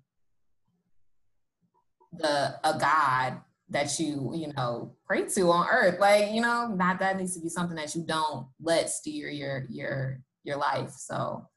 the 2.14 2.60
a 2.64 2.78
god 2.78 3.40
that 3.70 3.98
you 4.00 4.34
you 4.36 4.52
know 4.54 4.94
pray 5.06 5.24
to 5.26 5.50
on 5.50 5.66
earth 5.72 5.98
like 6.00 6.32
you 6.32 6.42
know 6.42 6.68
not 6.68 7.00
that 7.00 7.18
needs 7.18 7.36
to 7.36 7.42
be 7.42 7.48
something 7.48 7.78
that 7.78 7.96
you 7.96 8.04
don't 8.06 8.48
let 8.62 8.90
steer 8.90 9.30
your 9.30 9.66
your 9.70 10.20
your 10.44 10.58
life 10.58 10.92
so 10.92 11.48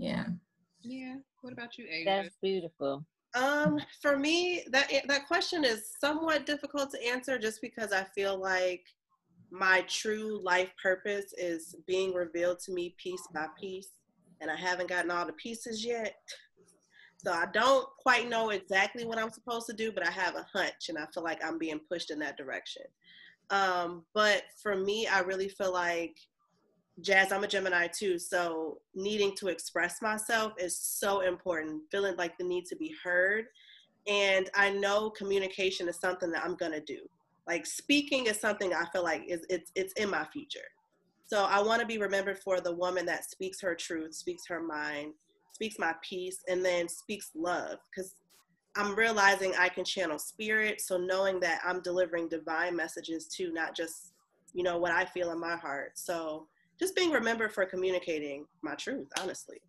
Yeah. 0.00 0.24
yeah 0.26 0.32
yeah. 0.82 1.16
What 1.42 1.52
about 1.52 1.78
you, 1.78 1.86
Asia? 1.90 2.04
That's 2.06 2.36
beautiful. 2.42 3.04
Um, 3.34 3.78
for 4.02 4.18
me, 4.18 4.64
that 4.70 4.90
that 5.06 5.26
question 5.26 5.64
is 5.64 5.92
somewhat 6.00 6.46
difficult 6.46 6.90
to 6.90 7.06
answer 7.06 7.38
just 7.38 7.60
because 7.60 7.92
I 7.92 8.04
feel 8.14 8.40
like 8.40 8.82
my 9.52 9.84
true 9.88 10.40
life 10.42 10.70
purpose 10.82 11.32
is 11.36 11.76
being 11.86 12.12
revealed 12.14 12.58
to 12.60 12.72
me 12.72 12.94
piece 12.98 13.26
by 13.32 13.46
piece, 13.60 13.90
and 14.40 14.50
I 14.50 14.56
haven't 14.56 14.88
gotten 14.88 15.10
all 15.10 15.26
the 15.26 15.32
pieces 15.34 15.84
yet. 15.84 16.16
So 17.18 17.32
I 17.32 17.46
don't 17.52 17.86
quite 17.98 18.28
know 18.28 18.50
exactly 18.50 19.04
what 19.04 19.18
I'm 19.18 19.30
supposed 19.30 19.66
to 19.66 19.74
do, 19.74 19.92
but 19.92 20.06
I 20.06 20.10
have 20.10 20.36
a 20.36 20.46
hunch, 20.52 20.88
and 20.88 20.98
I 20.98 21.04
feel 21.12 21.22
like 21.22 21.44
I'm 21.44 21.58
being 21.58 21.80
pushed 21.90 22.10
in 22.10 22.18
that 22.20 22.38
direction. 22.38 22.82
Um, 23.50 24.04
but 24.14 24.44
for 24.62 24.76
me, 24.76 25.06
I 25.06 25.20
really 25.20 25.48
feel 25.48 25.72
like 25.72 26.16
Jazz, 27.02 27.32
I'm 27.32 27.44
a 27.44 27.48
Gemini 27.48 27.86
too, 27.86 28.18
so 28.18 28.78
needing 28.94 29.34
to 29.36 29.48
express 29.48 30.02
myself 30.02 30.52
is 30.58 30.76
so 30.76 31.20
important, 31.20 31.82
feeling 31.90 32.16
like 32.16 32.36
the 32.38 32.44
need 32.44 32.66
to 32.66 32.76
be 32.76 32.94
heard. 33.02 33.46
And 34.06 34.50
I 34.54 34.70
know 34.70 35.10
communication 35.10 35.88
is 35.88 35.96
something 35.96 36.30
that 36.32 36.44
I'm 36.44 36.56
gonna 36.56 36.80
do. 36.80 36.98
Like 37.46 37.66
speaking 37.66 38.26
is 38.26 38.38
something 38.38 38.72
I 38.72 38.84
feel 38.92 39.02
like 39.02 39.24
is 39.28 39.44
it's 39.48 39.72
it's 39.74 39.92
in 39.94 40.10
my 40.10 40.24
future. 40.32 40.68
So 41.26 41.44
I 41.44 41.62
want 41.62 41.80
to 41.80 41.86
be 41.86 41.98
remembered 41.98 42.38
for 42.40 42.60
the 42.60 42.74
woman 42.74 43.06
that 43.06 43.24
speaks 43.24 43.60
her 43.60 43.74
truth, 43.74 44.14
speaks 44.14 44.46
her 44.48 44.60
mind, 44.60 45.14
speaks 45.52 45.78
my 45.78 45.94
peace, 46.02 46.42
and 46.48 46.64
then 46.64 46.88
speaks 46.88 47.30
love. 47.36 47.78
Because 47.90 48.14
I'm 48.76 48.94
realizing 48.96 49.52
I 49.58 49.68
can 49.68 49.84
channel 49.84 50.18
spirit. 50.18 50.80
So 50.80 50.96
knowing 50.96 51.38
that 51.40 51.60
I'm 51.64 51.82
delivering 51.82 52.28
divine 52.28 52.74
messages 52.74 53.26
too, 53.26 53.52
not 53.52 53.76
just, 53.76 54.12
you 54.54 54.62
know, 54.62 54.78
what 54.78 54.92
I 54.92 55.04
feel 55.04 55.30
in 55.32 55.40
my 55.40 55.56
heart. 55.56 55.92
So 55.94 56.46
just 56.80 56.96
being 56.96 57.10
remembered 57.12 57.52
for 57.52 57.64
communicating 57.66 58.46
my 58.62 58.74
truth, 58.74 59.08
honestly. 59.20 59.60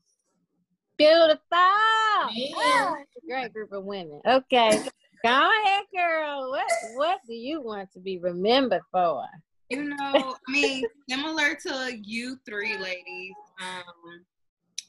Beautiful. 0.97 1.37
Yeah. 1.51 2.55
Ah, 2.55 2.95
great 3.27 3.53
group 3.53 3.71
of 3.73 3.83
women. 3.83 4.21
Okay. 4.25 4.79
Go 5.23 5.49
ahead, 5.63 5.85
girl. 5.93 6.49
What 6.51 6.65
what 6.95 7.19
do 7.27 7.33
you 7.33 7.61
want 7.61 7.91
to 7.93 7.99
be 7.99 8.17
remembered 8.17 8.81
for? 8.91 9.25
You 9.69 9.83
know, 9.83 10.35
I 10.47 10.51
mean, 10.51 10.83
similar 11.09 11.55
to 11.67 11.97
you 12.03 12.37
three 12.45 12.77
ladies, 12.77 13.33
um, 13.61 14.25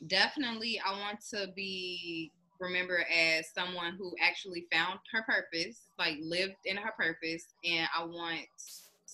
definitely 0.06 0.80
I 0.84 0.98
want 0.98 1.20
to 1.34 1.48
be 1.54 2.30
remembered 2.60 3.04
as 3.14 3.50
someone 3.54 3.96
who 3.98 4.12
actually 4.20 4.66
found 4.72 4.98
her 5.12 5.22
purpose, 5.22 5.88
like 5.98 6.16
lived 6.20 6.56
in 6.64 6.76
her 6.76 6.92
purpose, 6.98 7.44
and 7.64 7.88
I 7.96 8.04
want 8.04 8.46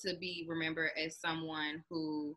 to 0.06 0.16
be 0.16 0.46
remembered 0.48 0.90
as 0.96 1.16
someone 1.16 1.82
who 1.90 2.36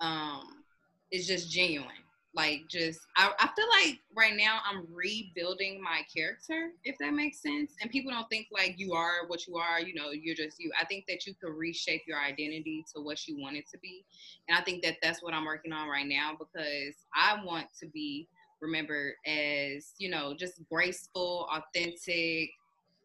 um 0.00 0.64
is 1.12 1.26
just 1.26 1.50
genuine. 1.50 1.88
Like 2.34 2.64
just 2.68 3.00
I, 3.16 3.32
I 3.40 3.48
feel 3.56 3.66
like 3.82 3.98
right 4.14 4.36
now 4.36 4.60
I'm 4.70 4.86
rebuilding 4.92 5.82
my 5.82 6.02
character, 6.14 6.72
if 6.84 6.96
that 6.98 7.14
makes 7.14 7.40
sense. 7.40 7.72
And 7.80 7.90
people 7.90 8.12
don't 8.12 8.28
think 8.28 8.48
like 8.52 8.74
you 8.76 8.92
are 8.92 9.26
what 9.26 9.46
you 9.46 9.56
are, 9.56 9.80
you 9.80 9.94
know, 9.94 10.10
you're 10.10 10.34
just 10.34 10.60
you. 10.60 10.70
I 10.78 10.84
think 10.84 11.06
that 11.08 11.26
you 11.26 11.32
could 11.40 11.54
reshape 11.56 12.02
your 12.06 12.20
identity 12.20 12.84
to 12.94 13.00
what 13.00 13.26
you 13.26 13.40
want 13.40 13.56
it 13.56 13.64
to 13.72 13.78
be. 13.78 14.04
And 14.48 14.58
I 14.58 14.60
think 14.60 14.84
that 14.84 14.96
that's 15.02 15.22
what 15.22 15.32
I'm 15.32 15.46
working 15.46 15.72
on 15.72 15.88
right 15.88 16.06
now 16.06 16.32
because 16.38 16.94
I 17.14 17.42
want 17.42 17.68
to 17.80 17.86
be 17.86 18.28
remembered 18.60 19.14
as, 19.26 19.92
you 19.96 20.10
know, 20.10 20.34
just 20.38 20.60
graceful, 20.70 21.48
authentic, 21.50 22.50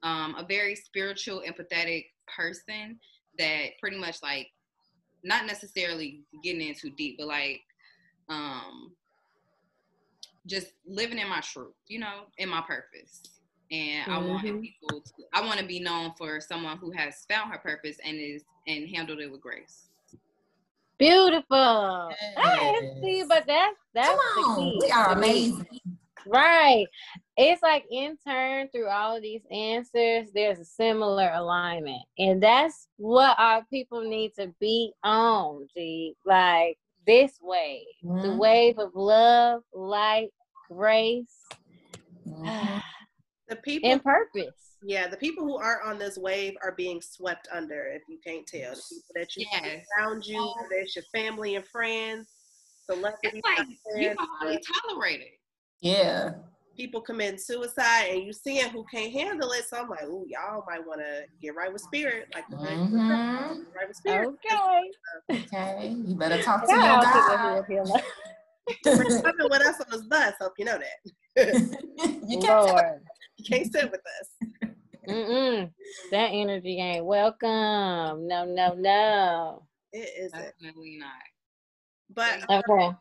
um, 0.03 0.35
a 0.37 0.45
very 0.45 0.75
spiritual, 0.75 1.41
empathetic 1.47 2.07
person 2.27 2.99
that 3.37 3.77
pretty 3.79 3.97
much 3.97 4.17
like 4.21 4.47
not 5.23 5.45
necessarily 5.45 6.23
getting 6.43 6.61
in 6.67 6.75
too 6.75 6.91
deep, 6.91 7.17
but 7.17 7.27
like 7.27 7.61
um 8.29 8.93
just 10.47 10.73
living 10.87 11.19
in 11.19 11.29
my 11.29 11.41
truth, 11.41 11.73
you 11.87 11.99
know, 11.99 12.23
in 12.37 12.49
my 12.49 12.61
purpose. 12.61 13.21
And 13.71 14.11
I 14.11 14.17
want 14.17 14.45
Mhm. 14.45 14.61
people 14.61 15.01
to 15.01 15.13
I 15.33 15.41
want 15.45 15.59
to 15.59 15.65
be 15.65 15.79
known 15.79 16.13
for 16.17 16.41
someone 16.41 16.77
who 16.77 16.91
has 16.91 17.25
found 17.29 17.51
her 17.51 17.59
purpose 17.59 17.97
and 18.03 18.17
is 18.17 18.43
and 18.67 18.87
handled 18.89 19.19
it 19.19 19.31
with 19.31 19.41
grace. 19.41 19.89
Beautiful. 20.97 22.09
Hey, 22.35 22.73
see, 23.01 23.17
Yes. 23.19 23.27
but 23.27 23.45
that's 23.47 23.77
that's 23.93 24.09
come 24.09 24.17
the 24.35 24.43
on 24.43 24.71
key. 24.71 24.77
we 24.79 24.91
are 24.91 25.11
amazing 25.13 25.65
Right. 26.25 26.85
It's 27.37 27.61
like 27.63 27.85
in 27.91 28.17
turn 28.25 28.69
through 28.69 28.87
all 28.89 29.15
of 29.15 29.21
these 29.21 29.41
answers, 29.51 30.29
there's 30.33 30.59
a 30.59 30.65
similar 30.65 31.31
alignment. 31.33 32.01
And 32.17 32.41
that's 32.41 32.87
what 32.97 33.35
our 33.39 33.63
people 33.65 34.01
need 34.01 34.33
to 34.39 34.53
be 34.59 34.93
on, 35.03 35.67
G. 35.75 36.15
Like 36.25 36.77
this 37.07 37.39
wave. 37.41 37.85
The 38.03 38.07
Mhm. 38.29 38.37
wave 38.37 38.79
of 38.79 38.91
love, 38.95 39.63
light, 39.73 40.29
grace, 40.69 41.47
Mhm. 42.27 42.81
The 43.47 43.55
people 43.57 43.91
and 43.91 44.01
purpose. 44.03 44.77
Yeah, 44.81 45.07
the 45.07 45.17
people 45.17 45.43
who 45.43 45.57
aren't 45.57 45.85
on 45.85 45.97
this 45.99 46.17
wave 46.17 46.55
are 46.63 46.71
being 46.71 47.01
swept 47.01 47.47
under, 47.51 47.87
if 47.87 48.01
you 48.07 48.17
can't 48.25 48.47
tell. 48.47 48.73
The 48.73 48.81
people 48.89 49.13
that 49.15 49.35
you 49.35 49.45
see 49.45 49.49
Yes. 49.63 49.85
around 49.97 50.25
you, 50.25 50.53
whether 50.55 50.75
it's 50.75 50.95
your 50.95 51.03
family 51.13 51.55
and 51.55 51.67
friends, 51.67 52.29
celebrities, 52.89 53.31
It's 53.35 53.45
like 53.45 53.67
you 53.67 53.77
friends, 53.91 54.17
can 54.17 54.27
hardly 54.39 54.63
tolerate 54.87 55.21
it. 55.21 55.40
Yeah 55.81 56.31
people 56.75 57.01
committing 57.01 57.37
suicide, 57.37 58.05
and 58.11 58.23
you 58.23 58.33
seeing 58.33 58.69
who 58.69 58.83
can't 58.85 59.11
handle 59.11 59.51
it. 59.51 59.65
So 59.67 59.77
I'm 59.77 59.89
like, 59.89 60.03
ooh, 60.05 60.25
y'all 60.27 60.63
might 60.67 60.85
want 60.85 61.01
to 61.01 61.23
get 61.41 61.53
right 61.55 61.71
with 61.71 61.81
spirit, 61.81 62.27
like 62.33 62.49
the 62.49 62.55
Mhm. 62.57 63.65
right 63.75 63.87
with 63.87 63.97
spirit. 63.97 64.29
Okay. 64.29 65.45
okay 65.45 65.89
you 65.89 66.15
better 66.15 66.41
talk 66.41 66.65
to 66.65 66.71
Y'all 66.71 66.81
your 66.83 67.01
God. 67.01 67.39
who 67.39 67.47
are 67.47 67.65
healer. 67.65 68.01
We're 68.85 69.21
coming 69.21 69.49
with 69.49 69.61
us 69.61 69.79
on 69.81 69.87
this 69.91 70.03
bus. 70.03 70.33
Hope 70.39 70.53
you 70.57 70.65
know 70.65 70.79
that. 70.79 70.97
you 72.27 72.39
can't 72.39 72.65
Lord. 72.65 73.05
You 73.37 73.45
can't 73.45 73.71
sit 73.71 73.91
with 73.91 74.01
us. 74.21 74.49
Mm-mm. 75.07 75.71
That 76.11 76.27
energy 76.27 76.79
ain't 76.79 77.05
welcome. 77.05 78.27
No, 78.27 78.45
no, 78.45 78.73
no. 78.75 79.67
It 79.91 80.09
isn't. 80.17 80.39
Definitely 80.61 80.97
not. 80.99 81.11
But 82.09 82.49
Okay. 82.49 82.95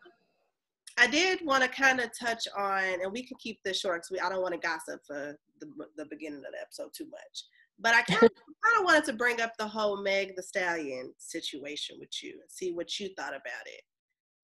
I 1.01 1.07
did 1.07 1.45
want 1.47 1.63
to 1.63 1.69
kind 1.71 1.99
of 1.99 2.11
touch 2.19 2.47
on, 2.57 2.85
and 3.03 3.11
we 3.11 3.23
can 3.23 3.39
keep 3.41 3.59
this 3.65 3.81
short 3.81 4.05
because 4.07 4.23
I 4.23 4.29
don't 4.29 4.43
want 4.43 4.53
to 4.53 4.61
gossip 4.61 5.01
for 5.07 5.35
the, 5.59 5.67
the 5.97 6.05
beginning 6.05 6.41
of 6.41 6.53
the 6.53 6.61
episode 6.61 6.91
too 6.95 7.07
much. 7.11 7.45
But 7.79 7.95
I 7.95 8.03
kind 8.03 8.25
of, 8.25 8.31
wanted 8.85 9.05
to 9.05 9.15
bring 9.15 9.41
up 9.41 9.53
the 9.59 9.67
whole 9.67 10.03
Meg 10.03 10.37
Thee 10.37 10.43
Stallion 10.43 11.15
situation 11.17 11.97
with 11.99 12.11
you 12.23 12.33
and 12.33 12.51
see 12.51 12.73
what 12.73 13.01
you 13.01 13.09
thought 13.17 13.33
about 13.33 13.67
it. 13.67 13.81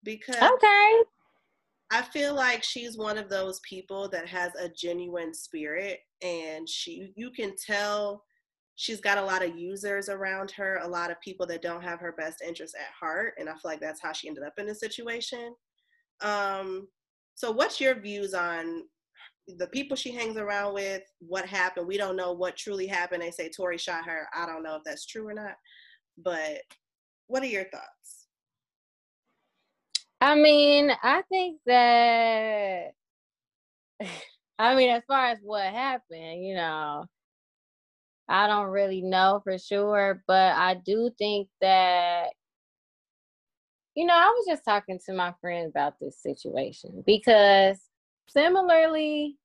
Because 0.02 0.36
Okay. 0.36 1.02
I 1.90 2.02
feel 2.10 2.34
like 2.34 2.64
she's 2.64 2.96
one 2.96 3.18
of 3.18 3.28
those 3.28 3.60
people 3.60 4.08
that 4.08 4.26
has 4.26 4.52
a 4.54 4.70
genuine 4.70 5.34
spirit, 5.34 6.00
and 6.22 6.66
she 6.66 7.12
you 7.16 7.30
can 7.32 7.52
tell 7.64 8.24
she's 8.76 9.00
got 9.02 9.18
a 9.18 9.24
lot 9.24 9.44
of 9.44 9.58
users 9.58 10.08
around 10.08 10.50
her, 10.52 10.80
a 10.82 10.88
lot 10.88 11.10
of 11.10 11.20
people 11.20 11.46
that 11.48 11.60
don't 11.60 11.82
have 11.82 12.00
her 12.00 12.12
best 12.12 12.40
interest 12.40 12.74
at 12.74 12.94
heart, 12.98 13.34
and 13.38 13.46
I 13.46 13.52
feel 13.52 13.60
like 13.64 13.80
that's 13.80 14.00
how 14.00 14.12
she 14.12 14.28
ended 14.28 14.44
up 14.44 14.54
in 14.56 14.66
this 14.66 14.80
situation. 14.80 15.54
Um, 16.20 16.88
so, 17.34 17.50
what's 17.50 17.80
your 17.80 17.94
views 17.94 18.34
on 18.34 18.84
the 19.46 19.66
people 19.68 19.96
she 19.96 20.10
hangs 20.10 20.36
around 20.36 20.74
with? 20.74 21.02
What 21.20 21.46
happened? 21.46 21.86
We 21.86 21.96
don't 21.96 22.16
know 22.16 22.32
what 22.32 22.56
truly 22.56 22.86
happened. 22.86 23.22
They 23.22 23.30
say 23.30 23.50
Tory 23.50 23.78
shot 23.78 24.06
her. 24.06 24.28
I 24.34 24.46
don't 24.46 24.62
know 24.62 24.76
if 24.76 24.84
that's 24.84 25.06
true 25.06 25.28
or 25.28 25.34
not, 25.34 25.54
but 26.18 26.60
what 27.26 27.42
are 27.42 27.46
your 27.46 27.64
thoughts? 27.64 28.26
I 30.20 30.34
mean, 30.34 30.90
I 31.02 31.22
think 31.28 31.60
that 31.66 32.92
I 34.58 34.74
mean, 34.74 34.90
as 34.90 35.02
far 35.06 35.26
as 35.26 35.38
what 35.42 35.64
happened, 35.64 36.44
you 36.44 36.54
know, 36.54 37.04
I 38.28 38.46
don't 38.46 38.68
really 38.68 39.02
know 39.02 39.40
for 39.44 39.58
sure, 39.58 40.22
but 40.26 40.54
I 40.56 40.74
do 40.74 41.10
think 41.18 41.48
that 41.60 42.28
you 43.96 44.06
know, 44.06 44.14
I 44.14 44.32
was 44.36 44.46
just 44.46 44.64
talking 44.64 45.00
to 45.06 45.12
my 45.12 45.34
friend 45.40 45.68
about 45.68 45.98
this 46.00 46.22
situation 46.22 47.02
because 47.06 47.80
similarly, 48.28 49.36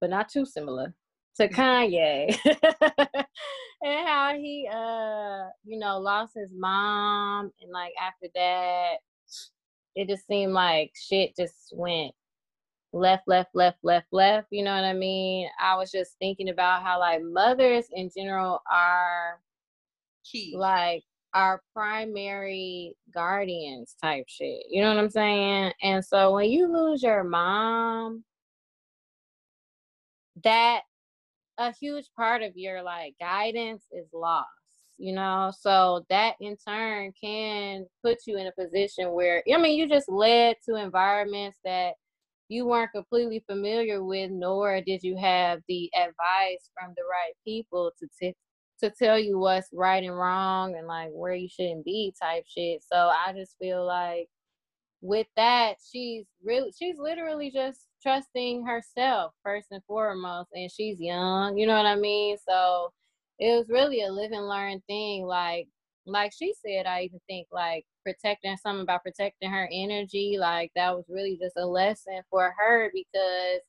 but 0.00 0.10
not 0.10 0.28
too 0.28 0.44
similar 0.44 0.94
to 1.36 1.48
Kanye 1.48 2.36
and 3.82 4.08
how 4.08 4.34
he 4.34 4.68
uh, 4.70 5.48
you 5.64 5.78
know, 5.78 5.98
lost 5.98 6.34
his 6.34 6.50
mom 6.52 7.52
and 7.62 7.70
like 7.70 7.92
after 8.00 8.26
that 8.34 8.96
it 9.94 10.08
just 10.08 10.26
seemed 10.26 10.52
like 10.52 10.92
shit 10.94 11.36
just 11.36 11.72
went 11.72 12.12
left, 12.92 13.24
left, 13.26 13.50
left, 13.54 13.78
left, 13.82 14.06
left. 14.12 14.48
You 14.50 14.64
know 14.64 14.74
what 14.74 14.84
I 14.84 14.92
mean? 14.92 15.48
I 15.60 15.76
was 15.76 15.90
just 15.90 16.16
thinking 16.18 16.48
about 16.48 16.82
how 16.82 16.98
like 16.98 17.22
mothers 17.22 17.86
in 17.92 18.10
general 18.16 18.60
are 18.70 19.40
Key. 20.24 20.54
like 20.56 21.04
our 21.34 21.62
primary 21.74 22.96
guardians 23.12 23.94
type 24.02 24.24
shit. 24.28 24.64
You 24.68 24.82
know 24.82 24.88
what 24.88 25.02
I'm 25.02 25.10
saying? 25.10 25.72
And 25.82 26.04
so 26.04 26.34
when 26.34 26.50
you 26.50 26.72
lose 26.72 27.02
your 27.02 27.24
mom, 27.24 28.24
that 30.44 30.82
a 31.58 31.72
huge 31.72 32.06
part 32.16 32.42
of 32.42 32.56
your 32.56 32.82
like 32.82 33.14
guidance 33.20 33.84
is 33.92 34.06
lost 34.14 34.48
you 34.96 35.12
know 35.12 35.52
so 35.58 36.04
that 36.08 36.34
in 36.40 36.56
turn 36.56 37.12
can 37.20 37.86
put 38.04 38.18
you 38.26 38.38
in 38.38 38.46
a 38.46 38.52
position 38.52 39.12
where 39.12 39.42
i 39.52 39.58
mean 39.58 39.78
you 39.78 39.88
just 39.88 40.08
led 40.08 40.56
to 40.64 40.76
environments 40.76 41.58
that 41.64 41.92
you 42.48 42.66
weren't 42.66 42.92
completely 42.92 43.42
familiar 43.46 44.02
with 44.02 44.30
nor 44.30 44.80
did 44.80 45.02
you 45.02 45.16
have 45.16 45.60
the 45.68 45.90
advice 45.94 46.70
from 46.78 46.92
the 46.96 47.02
right 47.10 47.34
people 47.44 47.90
to 47.98 48.06
t- 48.18 48.34
to 48.80 48.90
tell 48.90 49.18
you 49.18 49.38
what's 49.38 49.68
right 49.72 50.02
and 50.04 50.16
wrong 50.16 50.76
and 50.76 50.86
like 50.86 51.10
where 51.12 51.34
you 51.34 51.48
shouldn't 51.48 51.84
be 51.84 52.14
type 52.20 52.44
shit. 52.46 52.82
So 52.90 52.96
i 52.96 53.32
just 53.32 53.56
feel 53.58 53.86
like 53.86 54.28
with 55.02 55.26
that 55.36 55.76
she's 55.90 56.26
really 56.44 56.72
she's 56.78 56.98
literally 56.98 57.50
just 57.50 57.88
trusting 58.02 58.66
herself 58.66 59.32
first 59.42 59.68
and 59.70 59.82
foremost 59.84 60.50
and 60.52 60.70
she's 60.70 61.00
young 61.00 61.56
you 61.56 61.66
know 61.66 61.76
what 61.76 61.86
i 61.86 61.96
mean? 61.96 62.36
So 62.46 62.92
it 63.38 63.56
was 63.56 63.68
really 63.70 64.02
a 64.02 64.12
live 64.12 64.32
and 64.32 64.48
learn 64.48 64.82
thing 64.86 65.24
like 65.24 65.66
like 66.06 66.32
she 66.36 66.54
said 66.64 66.86
i 66.86 67.02
even 67.02 67.20
think 67.26 67.46
like 67.52 67.84
protecting 68.04 68.56
something 68.56 68.82
about 68.82 69.02
protecting 69.02 69.50
her 69.50 69.68
energy 69.72 70.36
like 70.38 70.70
that 70.74 70.94
was 70.94 71.04
really 71.08 71.38
just 71.40 71.56
a 71.56 71.64
lesson 71.64 72.20
for 72.30 72.54
her 72.58 72.90
because 72.92 73.60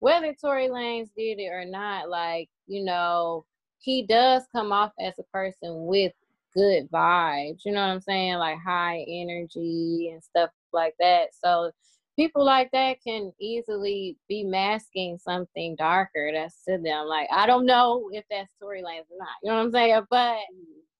whether 0.00 0.34
tory 0.34 0.68
lanez 0.68 1.08
did 1.16 1.38
it 1.38 1.48
or 1.48 1.64
not 1.64 2.08
like 2.08 2.48
you 2.66 2.84
know 2.84 3.44
he 3.78 4.02
does 4.02 4.42
come 4.52 4.72
off 4.72 4.92
as 5.00 5.14
a 5.18 5.22
person 5.24 5.86
with 5.86 6.12
good 6.54 6.90
vibes 6.90 7.64
you 7.64 7.72
know 7.72 7.80
what 7.80 7.92
i'm 7.92 8.00
saying 8.00 8.34
like 8.34 8.58
high 8.58 9.04
energy 9.08 10.10
and 10.12 10.22
stuff 10.22 10.50
like 10.72 10.94
that 10.98 11.28
so 11.32 11.70
people 12.18 12.44
like 12.44 12.68
that 12.72 12.96
can 13.06 13.32
easily 13.40 14.16
be 14.28 14.42
masking 14.42 15.16
something 15.18 15.76
darker 15.76 16.32
that's 16.34 16.64
to 16.64 16.76
them. 16.76 17.06
Like 17.06 17.28
I 17.32 17.46
don't 17.46 17.64
know 17.64 18.10
if 18.12 18.24
that 18.28 18.48
Tory 18.60 18.82
Lanez 18.82 19.06
or 19.08 19.18
not. 19.18 19.28
You 19.40 19.50
know 19.50 19.58
what 19.58 19.66
I'm 19.66 19.70
saying? 19.70 20.02
But 20.10 20.38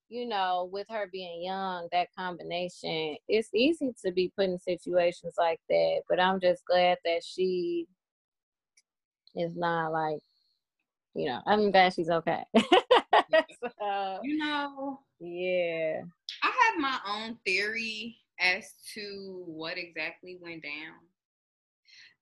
you 0.09 0.27
know, 0.27 0.71
with 0.73 0.87
her 0.89 1.09
being 1.13 1.43
young, 1.43 1.89
that 1.93 2.09
combination, 2.17 3.17
it's 3.27 3.51
easy 3.53 3.93
to 4.05 4.13
be 4.13 4.33
put 4.37 4.47
in 4.47 4.59
situations 4.59 5.35
like 5.37 5.61
that. 5.69 6.03
But 6.09 6.21
I'm 6.21 6.41
just 6.41 6.65
glad 6.65 6.99
that 7.05 7.23
she 7.25 7.87
is 9.35 9.55
not 9.57 9.93
like, 9.93 10.21
you 11.15 11.27
know, 11.27 11.41
I'm 11.47 11.71
glad 11.71 11.95
she's 11.95 12.11
okay. 12.11 12.43
so, 12.57 14.19
you 14.23 14.39
know, 14.39 15.01
yeah. 15.21 16.03
I 16.43 16.47
have 16.47 16.81
my 16.81 16.99
own 17.07 17.37
theory 17.45 18.17
as 18.41 18.73
to 18.95 19.43
what 19.47 19.79
exactly 19.79 20.39
went 20.41 20.63
down. 20.63 20.95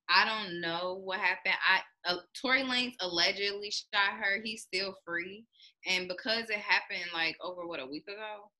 I 0.08 0.24
don't 0.24 0.60
know 0.60 1.00
what 1.02 1.18
happened. 1.18 1.54
I 1.68 2.10
uh, 2.10 2.18
Tory 2.40 2.62
Lanez 2.62 2.94
allegedly 3.00 3.70
shot 3.70 4.14
her. 4.20 4.40
He's 4.42 4.62
still 4.62 4.94
free, 5.04 5.44
and 5.84 6.06
because 6.06 6.48
it 6.48 6.58
happened 6.58 7.10
like 7.12 7.36
over 7.42 7.66
what 7.66 7.80
a 7.80 7.86
week 7.86 8.06
ago, 8.06 8.50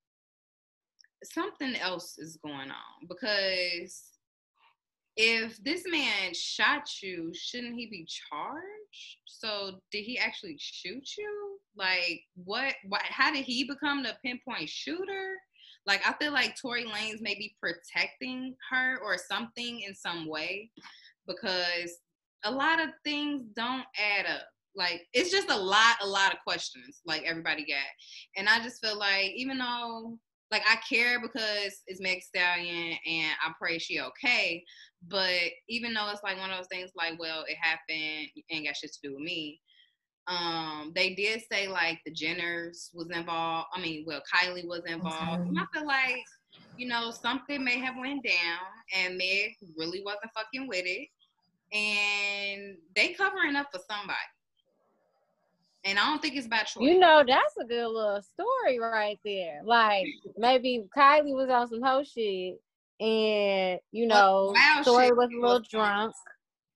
something 1.23 1.77
else 1.77 2.19
is 2.19 2.39
going 2.45 2.71
on. 2.71 3.09
Because 3.09 4.16
if 5.17 5.57
this 5.65 5.85
man 5.89 6.35
shot 6.35 6.83
you, 7.03 7.33
shouldn't 7.35 7.75
he 7.75 7.87
be 7.87 8.07
charged? 8.07 9.19
So 9.25 9.81
did 9.91 10.05
he 10.05 10.19
actually 10.19 10.57
shoot 10.59 11.09
you? 11.17 11.59
Like 11.77 12.23
what? 12.35 12.75
What? 12.89 13.03
How 13.03 13.33
did 13.33 13.45
he 13.45 13.65
become 13.65 14.03
the 14.03 14.15
pinpoint 14.25 14.69
shooter? 14.69 15.35
Like 15.87 16.07
I 16.07 16.13
feel 16.15 16.33
like 16.33 16.57
Tory 16.61 16.85
Lanez 16.85 17.21
may 17.21 17.35
be 17.35 17.57
protecting 17.61 18.55
her 18.71 18.99
or 19.03 19.17
something 19.17 19.81
in 19.81 19.95
some 19.95 20.29
way 20.29 20.71
because 21.27 21.99
a 22.45 22.51
lot 22.51 22.81
of 22.81 22.91
things 23.05 23.43
don't 23.55 23.85
add 23.99 24.27
up. 24.27 24.47
Like 24.75 25.07
it's 25.15 25.31
just 25.31 25.51
a 25.51 25.57
lot, 25.57 25.97
a 26.03 26.07
lot 26.07 26.33
of 26.33 26.39
questions 26.47 27.01
like 27.07 27.23
everybody 27.25 27.65
got. 27.65 27.79
And 28.37 28.49
I 28.49 28.63
just 28.63 28.85
feel 28.85 28.99
like 28.99 29.33
even 29.35 29.59
though 29.59 30.19
like 30.51 30.63
I 30.69 30.77
care 30.89 31.21
because 31.21 31.83
it's 31.87 32.01
Meg 32.01 32.23
Stallion 32.23 32.97
and 33.07 33.33
I 33.45 33.53
pray 33.59 33.79
she 33.79 34.01
okay. 34.01 34.65
But 35.09 35.41
even 35.69 35.95
though 35.95 36.09
it's 36.11 36.23
like 36.23 36.39
one 36.39 36.51
of 36.51 36.57
those 36.57 36.69
things 36.69 36.91
like, 36.97 37.19
well, 37.19 37.45
it 37.49 37.57
happened, 37.61 38.29
ain't 38.51 38.67
got 38.67 38.77
shit 38.77 38.93
to 38.93 38.99
do 39.03 39.15
with 39.15 39.23
me. 39.23 39.61
Um, 40.29 40.93
they 40.95 41.15
did 41.15 41.43
say 41.51 41.69
like 41.69 42.01
the 42.05 42.13
Jenners 42.13 42.91
was 42.95 43.09
involved. 43.13 43.69
I 43.75 43.81
mean, 43.81 44.05
well, 44.07 44.23
Kylie 44.33 44.67
was 44.67 44.83
involved. 44.87 45.41
Okay. 45.41 45.49
And 45.49 45.59
I 45.59 45.65
feel 45.73 45.87
like, 45.87 46.25
you 46.77 46.89
know, 46.89 47.11
something 47.11 47.63
may 47.63 47.79
have 47.79 47.95
went 47.99 48.25
down 48.25 48.67
and 48.97 49.17
Meg 49.17 49.53
really 49.77 50.03
wasn't 50.05 50.33
fucking 50.35 50.67
with 50.69 50.85
it 50.87 51.09
and 51.73 52.77
they 52.95 53.09
covering 53.09 53.57
up 53.57 53.69
for 53.73 53.81
somebody. 53.89 54.17
And 55.87 56.01
I 56.01 56.07
don't 56.07 56.21
think 56.21 56.35
it's 56.35 56.47
about 56.47 56.67
choice. 56.67 56.83
You 56.83 56.99
know, 56.99 57.23
that's 57.27 57.57
a 57.61 57.65
good 57.65 57.87
little 57.87 58.21
story 58.21 58.81
right 58.81 59.19
there. 59.25 59.61
Like 59.65 60.07
maybe 60.37 60.85
Kylie 60.97 61.35
was 61.35 61.49
on 61.49 61.69
some 61.69 61.81
hoe 61.81 62.03
shit, 62.03 62.61
and 63.01 63.79
you 63.93 64.07
know, 64.07 64.53
story 64.83 65.13
was 65.13 65.31
a 65.33 65.41
little 65.41 65.63
drunk. 65.71 66.13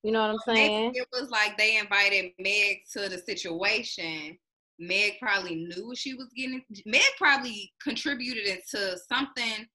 You 0.04 0.12
know 0.12 0.20
what 0.20 0.30
I'm 0.30 0.54
saying? 0.54 0.92
It 0.94 1.08
was 1.12 1.28
like 1.28 1.58
they 1.58 1.76
invited 1.76 2.30
Meg 2.38 2.82
to 2.92 3.08
the 3.08 3.18
situation. 3.18 4.38
Meg 4.78 5.14
probably 5.20 5.56
knew 5.56 5.88
what 5.88 5.98
she 5.98 6.14
was 6.14 6.28
getting. 6.36 6.62
Meg 6.86 7.02
probably 7.18 7.72
contributed 7.82 8.46
it 8.46 8.62
to 8.70 8.96
something 9.12 9.66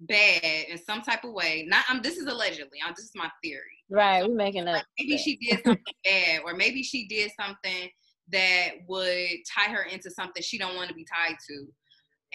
bad 0.00 0.66
in 0.68 0.78
some 0.78 1.02
type 1.02 1.24
of 1.24 1.32
way. 1.32 1.66
Not 1.68 1.84
um, 1.90 2.00
this 2.02 2.16
is 2.16 2.26
allegedly. 2.26 2.78
Um, 2.84 2.94
this 2.96 3.04
is 3.04 3.12
my 3.14 3.30
theory. 3.44 3.62
Right, 3.90 4.22
so, 4.22 4.28
we're 4.28 4.34
making 4.34 4.66
up. 4.66 4.84
maybe 4.98 5.18
she 5.18 5.36
did 5.36 5.60
something 5.64 5.94
bad, 6.04 6.40
or 6.44 6.54
maybe 6.54 6.82
she 6.82 7.06
did 7.06 7.30
something 7.38 7.90
that 8.32 8.70
would 8.86 9.30
tie 9.54 9.70
her 9.70 9.82
into 9.82 10.10
something 10.10 10.42
she 10.42 10.58
don't 10.58 10.76
want 10.76 10.88
to 10.88 10.94
be 10.94 11.04
tied 11.04 11.36
to, 11.48 11.66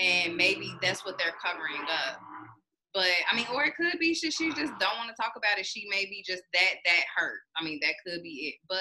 and 0.04 0.36
maybe 0.36 0.74
that's 0.82 1.06
what 1.06 1.18
they're 1.18 1.36
covering 1.44 1.82
up. 1.82 2.20
But 2.94 3.10
I 3.32 3.36
mean, 3.36 3.48
or 3.54 3.66
it 3.66 3.76
could 3.76 4.00
be 4.00 4.14
she 4.14 4.30
she 4.30 4.50
just 4.50 4.78
don't 4.80 4.98
want 4.98 5.10
to 5.10 5.22
talk 5.22 5.34
about 5.36 5.58
it. 5.58 5.66
She 5.66 5.88
may 5.90 6.06
be 6.06 6.24
just 6.26 6.44
that 6.54 6.74
that 6.86 7.04
hurt. 7.16 7.40
I 7.58 7.64
mean, 7.64 7.80
that 7.82 7.96
could 8.06 8.22
be 8.22 8.54
it. 8.54 8.56
But 8.70 8.78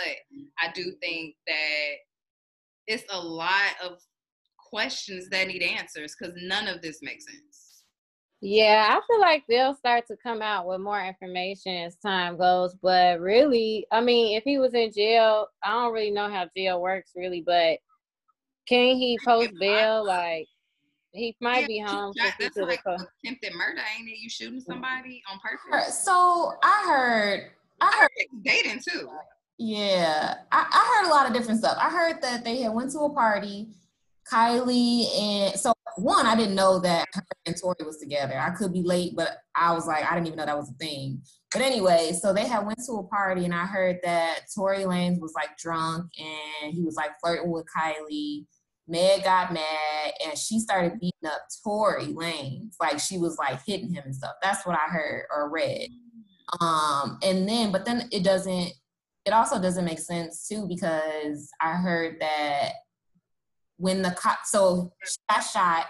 I 0.60 0.70
do 0.72 0.92
think 1.00 1.34
that 1.46 1.90
it's 2.86 3.04
a 3.10 3.18
lot 3.18 3.74
of 3.82 3.98
questions 4.58 5.28
that 5.30 5.48
need 5.48 5.62
answers 5.62 6.14
because 6.18 6.34
none 6.42 6.68
of 6.68 6.82
this 6.82 6.98
makes 7.02 7.24
sense. 7.26 7.61
Yeah, 8.44 8.88
I 8.90 9.00
feel 9.06 9.20
like 9.20 9.44
they'll 9.48 9.74
start 9.74 10.08
to 10.08 10.16
come 10.16 10.42
out 10.42 10.66
with 10.66 10.80
more 10.80 11.00
information 11.00 11.76
as 11.76 11.94
time 11.94 12.36
goes. 12.36 12.74
But 12.74 13.20
really, 13.20 13.86
I 13.92 14.00
mean, 14.00 14.36
if 14.36 14.42
he 14.42 14.58
was 14.58 14.74
in 14.74 14.90
jail, 14.92 15.46
I 15.62 15.70
don't 15.70 15.92
really 15.92 16.10
know 16.10 16.28
how 16.28 16.48
jail 16.56 16.82
works 16.82 17.12
really, 17.14 17.40
but 17.40 17.78
can 18.66 18.96
he 18.96 19.16
post 19.24 19.52
bail? 19.60 20.04
Like 20.04 20.48
he 21.12 21.36
might 21.40 21.60
yeah, 21.60 21.66
be 21.68 21.78
home. 21.78 22.12
That, 22.16 22.34
that's 22.40 22.56
like 22.56 22.82
attempted 22.84 23.54
murder, 23.54 23.80
ain't 23.96 24.08
it? 24.08 24.18
You 24.18 24.28
shooting 24.28 24.58
mm-hmm. 24.58 24.72
somebody 24.72 25.22
on 25.30 25.38
purpose. 25.38 26.02
So 26.04 26.54
I 26.64 26.84
heard 26.88 27.50
I 27.80 27.96
heard 28.00 28.42
dating 28.44 28.80
too. 28.80 29.08
Yeah. 29.58 30.34
I, 30.50 30.66
I 30.68 30.96
heard 30.96 31.08
a 31.08 31.14
lot 31.14 31.28
of 31.28 31.32
different 31.32 31.60
stuff. 31.60 31.78
I 31.80 31.90
heard 31.90 32.20
that 32.22 32.42
they 32.42 32.62
had 32.62 32.74
went 32.74 32.90
to 32.92 32.98
a 32.98 33.10
party 33.10 33.68
Kylie 34.30 35.06
and 35.18 35.58
so 35.58 35.72
one, 35.96 36.26
I 36.26 36.34
didn't 36.34 36.54
know 36.54 36.78
that 36.80 37.06
her 37.12 37.22
and 37.46 37.56
Tory 37.60 37.76
was 37.84 37.98
together. 37.98 38.38
I 38.38 38.50
could 38.50 38.72
be 38.72 38.82
late, 38.82 39.14
but 39.16 39.38
I 39.54 39.72
was 39.72 39.86
like, 39.86 40.04
I 40.04 40.14
didn't 40.14 40.28
even 40.28 40.38
know 40.38 40.46
that 40.46 40.58
was 40.58 40.70
a 40.70 40.74
thing. 40.74 41.22
But 41.52 41.62
anyway, 41.62 42.12
so 42.20 42.32
they 42.32 42.46
had 42.46 42.64
went 42.66 42.78
to 42.86 42.92
a 42.92 43.02
party 43.04 43.44
and 43.44 43.54
I 43.54 43.66
heard 43.66 43.98
that 44.02 44.40
Tory 44.54 44.80
Lanez 44.80 45.20
was 45.20 45.34
like 45.34 45.56
drunk 45.58 46.10
and 46.18 46.72
he 46.72 46.82
was 46.82 46.96
like 46.96 47.10
flirting 47.20 47.50
with 47.50 47.66
Kylie. 47.76 48.46
Meg 48.88 49.24
got 49.24 49.52
mad 49.52 50.12
and 50.24 50.36
she 50.36 50.58
started 50.58 50.98
beating 50.98 51.26
up 51.26 51.42
Tory 51.62 52.06
Lanez. 52.06 52.74
Like 52.80 52.98
she 52.98 53.18
was 53.18 53.38
like 53.38 53.60
hitting 53.66 53.92
him 53.92 54.04
and 54.04 54.14
stuff. 54.14 54.34
That's 54.42 54.66
what 54.66 54.76
I 54.76 54.90
heard 54.90 55.26
or 55.34 55.50
read. 55.50 55.88
Um, 56.60 57.18
and 57.22 57.48
then, 57.48 57.70
but 57.70 57.84
then 57.84 58.08
it 58.12 58.24
doesn't, 58.24 58.72
it 59.24 59.32
also 59.32 59.60
doesn't 59.60 59.84
make 59.84 60.00
sense 60.00 60.48
too 60.48 60.66
because 60.68 61.48
I 61.60 61.74
heard 61.74 62.16
that 62.20 62.72
when 63.82 64.00
the 64.00 64.12
cop, 64.12 64.38
so 64.44 64.92
she 65.04 65.16
got 65.28 65.40
shot, 65.40 65.86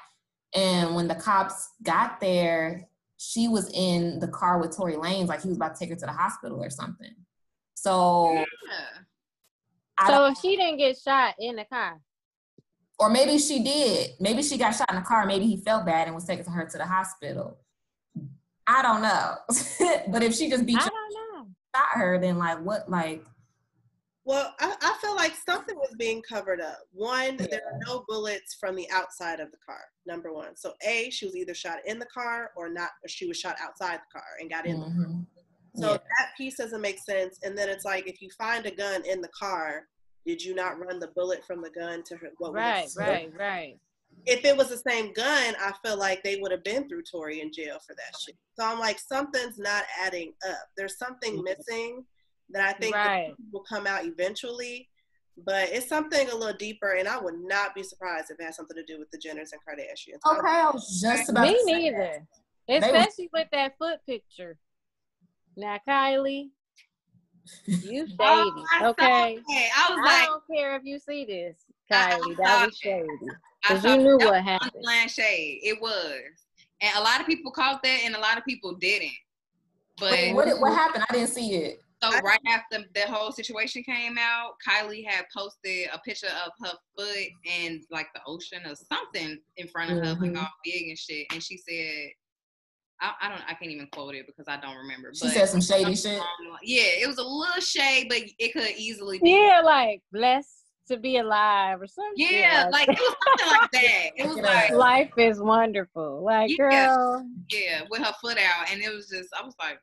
and 0.54 0.94
when 0.94 1.08
the 1.08 1.14
cops 1.14 1.68
got 1.82 2.20
there, 2.20 2.88
she 3.18 3.48
was 3.48 3.70
in 3.74 4.18
the 4.18 4.28
car 4.28 4.58
with 4.58 4.74
Tory 4.74 4.94
Lanez, 4.94 5.26
like 5.26 5.42
he 5.42 5.48
was 5.48 5.58
about 5.58 5.74
to 5.74 5.78
take 5.78 5.90
her 5.90 5.96
to 5.96 6.06
the 6.06 6.12
hospital 6.12 6.64
or 6.64 6.70
something. 6.70 7.14
So, 7.74 8.32
yeah. 8.32 10.06
so 10.06 10.24
if 10.24 10.38
she 10.38 10.56
didn't 10.56 10.78
get 10.78 10.96
shot 10.96 11.34
in 11.38 11.56
the 11.56 11.66
car, 11.66 12.00
or 12.98 13.10
maybe 13.10 13.36
she 13.36 13.62
did, 13.62 14.12
maybe 14.20 14.42
she 14.42 14.56
got 14.56 14.74
shot 14.74 14.88
in 14.88 14.96
the 14.96 15.02
car, 15.02 15.26
maybe 15.26 15.46
he 15.46 15.58
felt 15.58 15.84
bad 15.84 16.06
and 16.06 16.14
was 16.14 16.24
taking 16.24 16.46
her 16.46 16.64
to 16.64 16.78
the 16.78 16.86
hospital. 16.86 17.58
I 18.66 18.80
don't 18.80 19.02
know, 19.02 19.34
but 20.10 20.22
if 20.22 20.34
she 20.34 20.48
just 20.48 20.64
beat, 20.64 20.78
I 20.78 20.88
don't 20.88 21.34
know, 21.34 21.50
shot 21.76 21.88
her, 21.92 22.18
then 22.18 22.38
like 22.38 22.58
what, 22.62 22.88
like 22.88 23.22
well, 24.24 24.54
I, 24.60 24.74
I 24.80 24.96
feel 25.00 25.16
like 25.16 25.34
something 25.34 25.76
was 25.76 25.94
being 25.98 26.22
covered 26.22 26.60
up. 26.60 26.78
One, 26.92 27.36
yeah. 27.38 27.46
there 27.50 27.62
are 27.66 27.78
no 27.86 28.04
bullets 28.08 28.54
from 28.54 28.76
the 28.76 28.88
outside 28.92 29.40
of 29.40 29.50
the 29.50 29.56
car. 29.64 29.80
Number 30.06 30.32
one. 30.32 30.56
So 30.56 30.74
A, 30.86 31.10
she 31.10 31.26
was 31.26 31.36
either 31.36 31.54
shot 31.54 31.78
in 31.86 31.98
the 31.98 32.06
car 32.06 32.50
or 32.56 32.68
not, 32.68 32.90
or 33.04 33.08
she 33.08 33.26
was 33.26 33.36
shot 33.38 33.56
outside 33.60 33.98
the 33.98 34.12
car 34.18 34.28
and 34.40 34.48
got 34.48 34.66
in 34.66 34.76
mm-hmm. 34.76 34.98
the 34.98 35.04
car. 35.04 35.12
Mm-hmm. 35.12 35.80
So 35.82 35.92
yeah. 35.92 35.98
that 36.18 36.28
piece 36.36 36.56
doesn't 36.56 36.80
make 36.80 36.98
sense. 36.98 37.38
And 37.42 37.56
then 37.56 37.68
it's 37.68 37.84
like 37.84 38.06
if 38.06 38.22
you 38.22 38.28
find 38.38 38.64
a 38.66 38.70
gun 38.70 39.02
in 39.04 39.20
the 39.20 39.28
car, 39.28 39.88
did 40.24 40.42
you 40.42 40.54
not 40.54 40.78
run 40.78 41.00
the 41.00 41.08
bullet 41.08 41.44
from 41.44 41.62
the 41.62 41.70
gun 41.70 42.04
to 42.04 42.16
her? 42.16 42.28
What 42.38 42.52
Right, 42.52 42.84
was 42.84 42.96
right, 42.96 43.32
right. 43.36 43.78
If 44.26 44.44
it 44.44 44.56
was 44.56 44.68
the 44.68 44.76
same 44.76 45.12
gun, 45.14 45.54
I 45.58 45.72
feel 45.84 45.98
like 45.98 46.22
they 46.22 46.36
would 46.36 46.52
have 46.52 46.62
been 46.62 46.88
through 46.88 47.02
Tory 47.10 47.40
in 47.40 47.50
jail 47.50 47.78
for 47.84 47.94
that 47.94 48.20
shit. 48.20 48.36
So 48.56 48.64
I'm 48.64 48.78
like, 48.78 49.00
something's 49.00 49.58
not 49.58 49.84
adding 50.00 50.32
up. 50.48 50.68
There's 50.76 50.98
something 50.98 51.42
missing 51.42 52.04
that 52.52 52.62
I 52.68 52.72
think 52.78 52.94
Right. 52.94 53.34
will 53.50 53.62
come 53.64 53.86
out 53.86 54.04
eventually. 54.04 54.88
But 55.38 55.70
it's 55.70 55.88
something 55.88 56.28
a 56.28 56.34
little 56.34 56.56
deeper, 56.56 56.90
and 56.92 57.08
I 57.08 57.18
would 57.18 57.40
not 57.40 57.74
be 57.74 57.82
surprised 57.82 58.30
if 58.30 58.38
it 58.38 58.44
has 58.44 58.54
something 58.56 58.76
to 58.76 58.84
do 58.84 58.98
with 58.98 59.10
the 59.10 59.16
Jenners 59.18 59.52
and 59.52 59.60
Kardashians. 59.66 60.20
Okay, 60.30 60.46
I 60.46 60.70
was 60.70 61.00
just 61.00 61.30
about 61.30 61.42
Me 61.48 61.54
to 61.54 61.64
say 61.64 61.72
neither. 61.72 62.26
They 62.68 62.78
was- 62.80 62.84
Especially 62.84 63.30
with 63.32 63.48
that 63.50 63.76
foot 63.78 64.00
picture. 64.06 64.58
Now, 65.56 65.80
Kylie, 65.88 66.50
you 67.66 68.06
oh, 68.20 68.44
shady, 68.44 68.66
Oh, 68.82 68.88
okay? 68.90 69.38
I 69.74 69.90
was 69.90 69.98
I 70.00 70.04
like, 70.04 70.26
don't 70.28 70.42
care 70.54 70.76
if 70.76 70.84
you 70.84 70.98
see 70.98 71.24
this, 71.24 71.56
I- 71.90 72.12
I 72.12 72.18
Kylie. 72.18 72.36
That 72.36 72.66
was 72.66 72.74
it. 72.74 72.76
shady. 72.76 73.08
Because 73.62 73.84
you 73.84 73.96
knew 73.96 74.18
that 74.18 74.24
what 74.26 74.34
was 74.34 74.42
happened. 74.44 74.72
unplanned 74.76 75.10
shade. 75.10 75.60
It 75.62 75.80
was, 75.80 76.20
and 76.82 76.94
a 76.96 77.00
lot 77.00 77.20
of 77.20 77.26
people 77.26 77.52
caught 77.52 77.82
that, 77.82 78.00
and 78.04 78.14
a 78.14 78.20
lot 78.20 78.36
of 78.36 78.44
people 78.44 78.74
didn't. 78.74 79.12
But 79.98 80.12
Wait, 80.12 80.34
what, 80.34 80.46
what 80.60 80.72
happened? 80.74 81.04
I 81.08 81.12
didn't 81.14 81.28
see 81.30 81.54
it. 81.54 81.81
So 82.02 82.10
right 82.20 82.40
after 82.48 82.84
the 82.94 83.02
whole 83.02 83.30
situation 83.32 83.82
came 83.84 84.16
out, 84.18 84.54
Kylie 84.66 85.06
had 85.06 85.24
posted 85.34 85.88
a 85.92 85.98
picture 86.00 86.28
of 86.44 86.52
her 86.66 86.72
foot 86.96 87.28
and 87.48 87.82
like 87.90 88.08
the 88.14 88.20
ocean 88.26 88.60
or 88.66 88.74
something 88.74 89.38
in 89.56 89.68
front 89.68 89.92
of 89.92 89.98
her, 89.98 90.14
Mhm. 90.16 90.20
like 90.34 90.42
all 90.42 90.48
big 90.64 90.88
and 90.88 90.98
shit. 90.98 91.26
And 91.32 91.42
she 91.42 91.56
said, 91.56 92.10
I, 93.00 93.12
I 93.20 93.28
don't, 93.28 93.42
I 93.48 93.54
can't 93.54 93.70
even 93.70 93.88
quote 93.88 94.14
it 94.14 94.26
because 94.26 94.46
I 94.48 94.60
don't 94.60 94.76
remember. 94.76 95.12
She 95.14 95.28
said 95.28 95.48
some 95.48 95.60
shady 95.60 95.94
shit. 95.94 96.22
yeah, 96.62 96.82
it 97.02 97.06
was 97.06 97.18
a 97.18 97.22
little 97.24 97.60
shade, 97.60 98.06
but 98.08 98.18
it 98.38 98.52
could 98.52 98.76
easily 98.76 99.18
be. 99.18 99.30
Yeah, 99.30 99.60
like 99.64 100.00
blessed 100.12 100.48
to 100.88 100.96
be 100.96 101.18
alive 101.18 101.80
or 101.80 101.86
something. 101.86 102.14
Yeah, 102.16 102.68
like 102.72 102.88
it 102.88 102.98
was 102.98 103.16
something 103.38 103.60
like 103.60 103.70
that. 103.72 104.10
It 104.16 104.26
was 104.28 104.36
like, 104.36 104.70
life 104.72 105.10
is 105.16 105.40
wonderful. 105.40 106.22
Like, 106.24 106.50
Yeah. 106.50 106.56
girl, 106.56 107.26
yeah, 107.50 107.82
with 107.90 108.02
her 108.02 108.12
foot 108.20 108.38
out, 108.38 108.70
and 108.70 108.80
it 108.82 108.92
was 108.92 109.08
just, 109.08 109.28
I 109.40 109.44
was 109.44 109.54
like, 109.60 109.78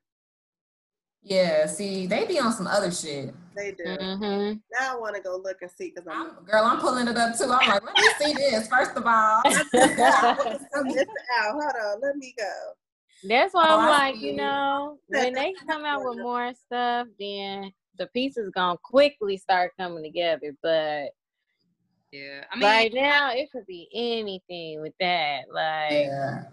Yeah, 1.23 1.65
see, 1.65 2.07
they 2.07 2.25
be 2.25 2.39
on 2.39 2.53
some 2.53 2.67
other 2.67 2.91
shit. 2.91 3.33
They 3.55 3.71
do. 3.71 3.83
hmm 3.99 4.53
Now 4.79 4.95
I 4.95 4.95
want 4.97 5.15
to 5.15 5.21
go 5.21 5.35
look 5.37 5.57
and 5.61 5.69
see 5.71 5.91
because 5.93 6.07
I'm. 6.07 6.31
I'm, 6.37 6.45
girl, 6.45 6.63
I'm 6.63 6.79
pulling 6.79 7.07
it 7.07 7.17
up 7.17 7.37
too. 7.37 7.51
I'm 7.51 7.67
like, 7.67 7.83
let 7.83 7.97
me 7.99 8.07
see 8.19 8.33
this 8.33 8.67
first 8.67 8.95
of 8.95 9.03
all. 9.05 9.41
I'm 9.45 10.87
missing 10.87 11.07
out. 11.37 11.51
Hold 11.51 11.63
on, 11.63 12.01
let 12.01 12.15
me 12.15 12.33
go. 12.37 12.53
That's 13.23 13.53
why 13.53 13.67
Oh, 13.69 13.79
I'm 13.79 13.89
like, 13.89 14.21
you 14.21 14.33
know, 14.35 14.97
when 15.07 15.33
they 15.33 15.53
come 15.67 15.83
out 15.83 16.03
with 16.03 16.17
more 16.19 16.53
stuff, 16.53 17.07
then 17.19 17.71
the 17.97 18.07
pieces 18.07 18.49
gonna 18.55 18.77
quickly 18.81 19.35
start 19.35 19.73
coming 19.77 20.03
together. 20.03 20.55
But 20.63 21.09
yeah. 22.13 22.45
I 22.51 22.55
mean, 22.55 22.63
right 22.69 22.93
now, 22.93 23.31
it 23.33 23.51
could 23.51 23.67
be 23.67 23.89
anything 23.93 24.81
with 24.81 24.93
that. 24.99 25.51
Like, 25.51 26.05
Yeah. 26.07 26.43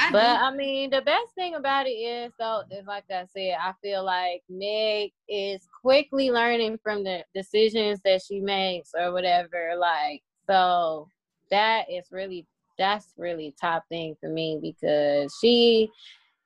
I 0.00 0.10
But 0.10 0.20
do- 0.20 0.44
I 0.44 0.50
mean, 0.56 0.90
the 0.90 1.02
best 1.02 1.34
thing 1.34 1.56
about 1.56 1.86
it 1.86 1.90
is, 1.90 2.32
though, 2.38 2.62
is 2.70 2.86
like 2.86 3.04
I 3.10 3.26
said, 3.26 3.56
I 3.60 3.74
feel 3.82 4.02
like 4.02 4.42
Meg 4.48 5.12
is 5.28 5.68
quickly 5.82 6.30
learning 6.30 6.78
from 6.82 7.04
the 7.04 7.22
decisions 7.34 8.00
that 8.04 8.22
she 8.26 8.40
makes 8.40 8.92
or 8.98 9.12
whatever. 9.12 9.74
Like, 9.76 10.22
so 10.48 11.08
that 11.50 11.84
is 11.90 12.06
really, 12.10 12.46
that's 12.78 13.12
really 13.18 13.54
top 13.60 13.84
thing 13.90 14.16
for 14.20 14.30
me 14.30 14.58
because 14.62 15.36
she, 15.38 15.90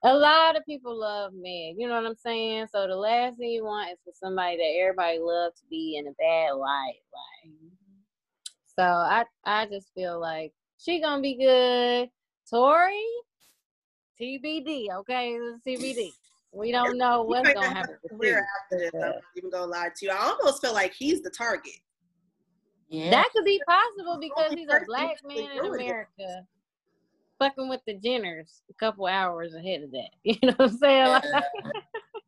a 0.03 0.12
lot 0.12 0.57
of 0.57 0.67
people 0.67 0.99
love 0.99 1.33
Meg. 1.33 1.77
You 1.79 1.87
know 1.87 1.95
what 1.95 2.07
I'm 2.07 2.17
saying? 2.17 2.67
So 2.73 2.88
the 2.88 2.97
last 2.97 3.38
thing 3.38 3.51
you 3.51 3.64
want 3.64 3.93
is 3.93 3.99
for 4.05 4.12
somebody 4.14 4.57
that 4.57 4.81
everybody 4.83 5.19
loves 5.21 5.61
to 5.61 5.67
be 5.71 5.97
in 5.97 6.09
a 6.09 6.12
bad 6.19 6.55
light. 6.55 7.03
Like, 7.12 7.53
mm-hmm. 7.53 7.69
so 8.77 8.83
I, 8.83 9.25
I 9.45 9.67
just 9.67 9.93
feel 9.95 10.21
like 10.21 10.53
she 10.79 11.01
gonna 11.01 11.23
be 11.23 11.37
good. 11.37 12.11
Tory, 12.51 13.01
TBD, 14.20 14.87
okay? 14.98 15.33
It's 15.33 15.64
TBD. 15.66 16.11
We 16.53 16.70
don't 16.72 16.96
know 16.98 17.22
what's 17.27 17.53
gonna 17.53 17.66
happen. 17.68 17.96
a 17.96 17.98
with 18.03 18.12
career 18.20 18.46
Tory. 18.70 18.85
after 18.85 18.90
this. 18.90 18.90
I'm 18.94 19.11
not 19.11 19.22
even 19.37 19.50
gonna 19.50 19.66
lie 19.70 19.88
to 19.96 20.07
you. 20.07 20.12
I 20.12 20.16
almost 20.38 20.61
feel 20.62 20.72
like 20.72 20.92
he's 20.94 21.22
the 21.22 21.31
target. 21.31 21.72
Yeah. 22.88 23.11
That 23.11 23.29
could 23.35 23.44
be 23.44 23.61
possible 23.66 24.18
because 24.20 24.53
he's 24.53 24.68
a 24.68 24.81
black 24.87 25.16
man 25.27 25.50
in. 25.64 25.74
America, 25.74 26.46
fucking 27.40 27.68
with 27.68 27.81
the 27.87 27.94
Jenners 27.98 28.61
a 28.70 28.74
couple 28.74 29.07
hours 29.07 29.55
ahead 29.55 29.83
of 29.83 29.90
that. 29.92 30.11
You 30.24 30.38
know 30.42 30.53
what 30.57 30.70
I'm 30.70 30.79
saying? 30.79 31.09
Like, 31.09 31.24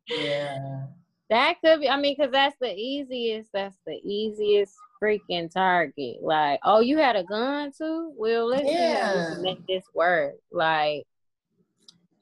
yeah. 0.09 0.81
that 1.29 1.55
could 1.63 1.79
be. 1.81 1.89
I 1.89 1.97
mean, 1.99 2.15
because 2.17 2.31
that's 2.33 2.55
the 2.59 2.73
easiest. 2.75 3.49
That's 3.53 3.77
the 3.85 3.99
easiest 4.03 4.75
freaking 5.01 5.49
target. 5.53 6.17
Like, 6.21 6.59
oh, 6.63 6.79
you 6.81 6.97
had 6.97 7.15
a 7.15 7.23
gun 7.23 7.71
too? 7.77 8.11
Well, 8.17 8.47
let's 8.47 8.63
see 8.67 8.73
Yeah. 8.73 9.35
make 9.39 9.65
this 9.67 9.85
work. 9.93 10.33
Like, 10.51 11.05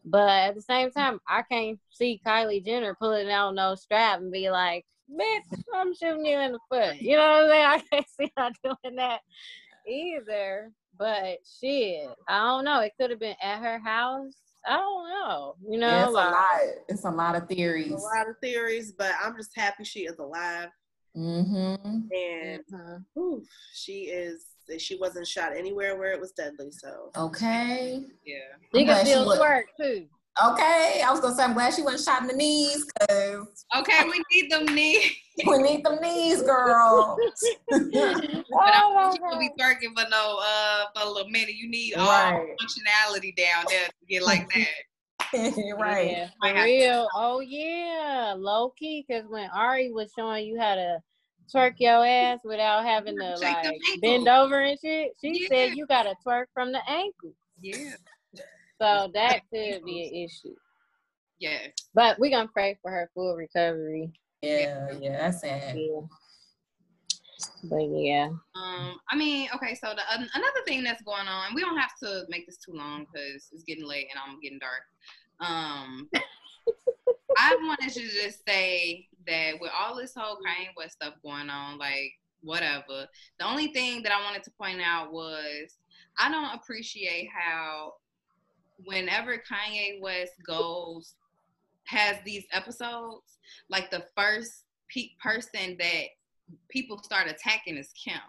but 0.06 0.30
at 0.30 0.56
the 0.56 0.62
same 0.62 0.92
time, 0.92 1.20
I 1.28 1.42
can't 1.42 1.80
see 1.90 2.22
Kylie 2.26 2.64
Jenner 2.66 2.96
pulling 2.96 3.30
out 3.30 3.56
no 3.56 3.76
strap 3.76 4.20
and 4.20 4.32
be 4.32 4.50
like, 4.50 4.86
"Bitch, 5.12 5.64
I'm 5.74 5.94
shooting 5.96 6.26
you 6.26 6.38
in 6.40 6.52
the 6.54 6.60
foot." 6.70 7.02
You 7.02 7.18
know 7.18 7.44
what 7.44 7.44
I'm 7.44 7.50
saying? 7.50 7.66
I 7.68 7.80
can't 7.92 8.06
see 8.20 8.32
her 8.38 8.50
doing 8.84 8.96
that 8.98 9.22
either. 9.88 10.72
But 10.98 11.40
shit, 11.60 12.08
I 12.28 12.40
don't 12.40 12.64
know. 12.64 12.80
It 12.80 12.94
could 13.00 13.10
have 13.10 13.20
been 13.20 13.36
at 13.42 13.60
her 13.62 13.80
house. 13.80 14.34
I 14.66 14.78
don't 14.78 15.10
know. 15.10 15.56
You 15.70 15.78
know, 15.78 15.88
Yeah, 15.88 16.04
it's 16.06 16.10
a 16.12 16.14
lot. 16.14 16.62
It's 16.88 17.04
a 17.06 17.10
lot 17.10 17.36
of 17.36 17.48
theories. 17.50 17.92
A 17.92 17.96
lot 17.96 18.30
of 18.30 18.36
theories, 18.42 18.94
but 18.94 19.12
I'm 19.22 19.36
just 19.36 19.52
happy 19.56 19.84
she 19.84 20.02
is 20.06 20.18
alive 20.20 20.70
Mm-hmm. 21.16 22.08
and 22.14 22.62
mhm. 22.72 23.04
oof, 23.18 23.44
she 23.74 24.04
is. 24.04 24.46
She 24.78 24.98
wasn't 24.98 25.28
shot 25.28 25.56
anywhere 25.56 25.98
where 25.98 26.12
it 26.12 26.20
was 26.20 26.32
deadly. 26.32 26.72
So 26.72 27.12
Okay. 27.18 28.04
yeah. 28.26 28.36
She 28.74 28.82
I'm 28.82 28.86
can 28.86 28.86
glad 28.86 29.06
she 29.06 29.12
still 29.14 29.26
was- 29.26 29.40
twerk 29.40 29.64
too. 29.80 30.08
Okay. 30.44 31.02
I 31.02 31.12
was 31.12 31.22
gonna 31.22 31.34
say 31.34 31.44
I'm 31.44 31.54
glad 31.54 31.74
she 31.74 31.82
wasn't 31.82 32.04
shot 32.04 32.22
in 32.24 32.28
the 32.28 32.34
knees 32.36 32.86
because 33.00 33.66
Okay, 33.78 34.04
we 34.04 34.22
need 34.34 34.52
them 34.52 34.66
knees. 34.76 35.12
we 35.48 35.58
need 35.60 35.86
them 35.86 35.98
knees, 36.02 36.42
girl. 36.42 37.18
But 37.70 37.80
Oh 37.94 38.60
I 38.60 38.94
my 38.94 39.02
don't 39.02 39.12
think 39.14 39.24
you 39.34 39.40
be 39.40 39.50
God. 39.58 39.76
twerking 39.78 39.98
for 39.98 40.10
no 40.10 40.40
uh 40.42 40.86
for 40.94 41.08
a 41.08 41.10
little 41.10 41.30
minute. 41.30 41.56
You 41.56 41.70
need 41.70 41.94
all 41.96 42.06
Right. 42.08 42.54
functionality 42.62 43.34
down 43.36 43.64
there 43.70 43.88
to 43.88 44.06
get 44.10 44.24
like 44.24 44.48
that. 44.54 44.68
right. 45.80 46.12
Yeah, 46.12 46.30
for 46.42 46.48
have 46.48 46.56
to- 46.58 46.64
real. 46.64 47.08
Oh 47.16 47.40
yeah, 47.40 48.36
low 48.38 48.72
key. 48.78 49.06
Because 49.08 49.24
when 49.30 49.50
Ari 49.52 49.92
was 49.92 50.12
showing 50.18 50.46
you 50.46 50.60
how 50.60 50.76
to 50.76 51.00
twerk 51.54 51.76
your 51.80 52.06
ass 52.06 52.40
without 52.44 52.84
having 52.86 53.18
to 53.18 53.38
like 53.40 53.78
bend 54.02 54.28
over 54.28 54.60
and 54.62 54.80
shit, 54.80 55.12
she 55.22 55.42
Yeah. 55.44 55.48
said 55.50 55.76
you 55.76 55.86
gotta 55.88 56.16
twerk 56.26 56.46
from 56.54 56.72
the 56.72 56.82
ankle. 56.90 57.34
Yeah. 57.62 57.96
So 58.82 59.10
that 59.14 59.42
could 59.52 59.84
be 59.86 60.08
an 60.08 60.14
issue. 60.26 60.56
Yeah. 61.40 61.68
But 61.94 62.20
we're 62.20 62.32
gonna 62.32 62.50
pray 62.50 62.78
for 62.82 62.92
her 62.92 63.10
full 63.14 63.36
recovery. 63.36 64.12
Yeah, 64.42 64.92
yeah, 65.00 65.18
that's 65.18 65.42
sad. 65.42 65.78
Yeah. 65.78 66.02
But 67.64 67.84
yeah. 67.90 68.30
Um, 68.56 69.00
I 69.10 69.16
mean, 69.16 69.50
okay, 69.56 69.76
so 69.76 69.94
the 69.96 70.02
an- 70.14 70.30
another 70.34 70.62
thing 70.66 70.84
that's 70.84 71.02
going 71.04 71.28
on, 71.28 71.54
we 71.56 71.62
don't 71.62 71.78
have 71.78 71.92
to 72.04 72.24
make 72.30 72.46
this 72.46 72.58
too 72.58 72.74
long 72.74 73.06
because 73.06 73.50
it's 73.52 73.64
getting 73.64 73.86
late 73.86 74.08
and 74.12 74.20
I'm 74.24 74.40
getting 74.40 74.60
dark. 74.60 74.84
Um, 75.40 76.10
I 77.38 77.56
wanted 77.62 77.92
to 77.94 78.02
just 78.02 78.46
say 78.48 79.08
that 79.28 79.54
with 79.60 79.72
all 79.78 79.96
this 79.96 80.14
whole 80.16 80.36
mm-hmm. 80.36 80.64
Kanye 80.64 80.70
West 80.78 80.94
stuff 80.94 81.14
going 81.24 81.50
on, 81.50 81.78
like 81.78 82.12
whatever, 82.42 83.08
the 83.40 83.46
only 83.46 83.68
thing 83.68 84.04
that 84.04 84.12
I 84.12 84.24
wanted 84.24 84.44
to 84.44 84.52
point 84.52 84.82
out 84.82 85.12
was 85.12 85.78
I 86.18 86.32
don't 86.32 86.56
appreciate 86.56 87.30
how 87.34 87.94
whenever 88.84 89.38
Kanye 89.38 90.02
West 90.02 90.34
goes 90.46 91.16
has 91.86 92.18
these 92.26 92.46
episodes, 92.52 93.38
like 93.70 93.92
the 93.92 94.06
first 94.18 94.66
pe- 94.90 95.12
person 95.22 95.78
that 95.80 96.04
people 96.70 97.02
start 97.04 97.28
attacking 97.28 97.78
is 97.78 97.92
Kim. 97.94 98.20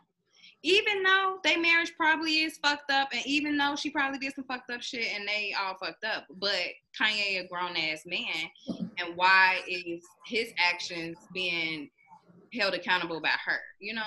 Even 0.66 1.05
though 1.05 1.38
their 1.44 1.61
marriage 1.61 1.92
probably 1.96 2.40
is 2.40 2.59
fucked 2.59 2.90
up, 2.90 3.09
and 3.12 3.24
even 3.24 3.57
though 3.57 3.76
she 3.76 3.88
probably 3.88 4.18
did 4.18 4.35
some 4.35 4.42
fucked 4.46 4.68
up 4.68 4.83
shit 4.83 5.07
and 5.14 5.26
they 5.29 5.55
all 5.57 5.76
fucked 5.79 6.05
up, 6.05 6.24
but 6.40 6.57
Kanye 7.00 7.44
a 7.44 7.46
grown 7.46 7.76
ass 7.76 8.02
man, 8.05 8.50
and 8.98 9.14
why 9.16 9.61
is 9.68 10.02
his 10.26 10.48
actions 10.59 11.16
being 11.33 11.88
held 12.52 12.75
accountable 12.75 13.21
by 13.21 13.29
her? 13.46 13.60
You 13.79 13.94
know? 13.94 14.02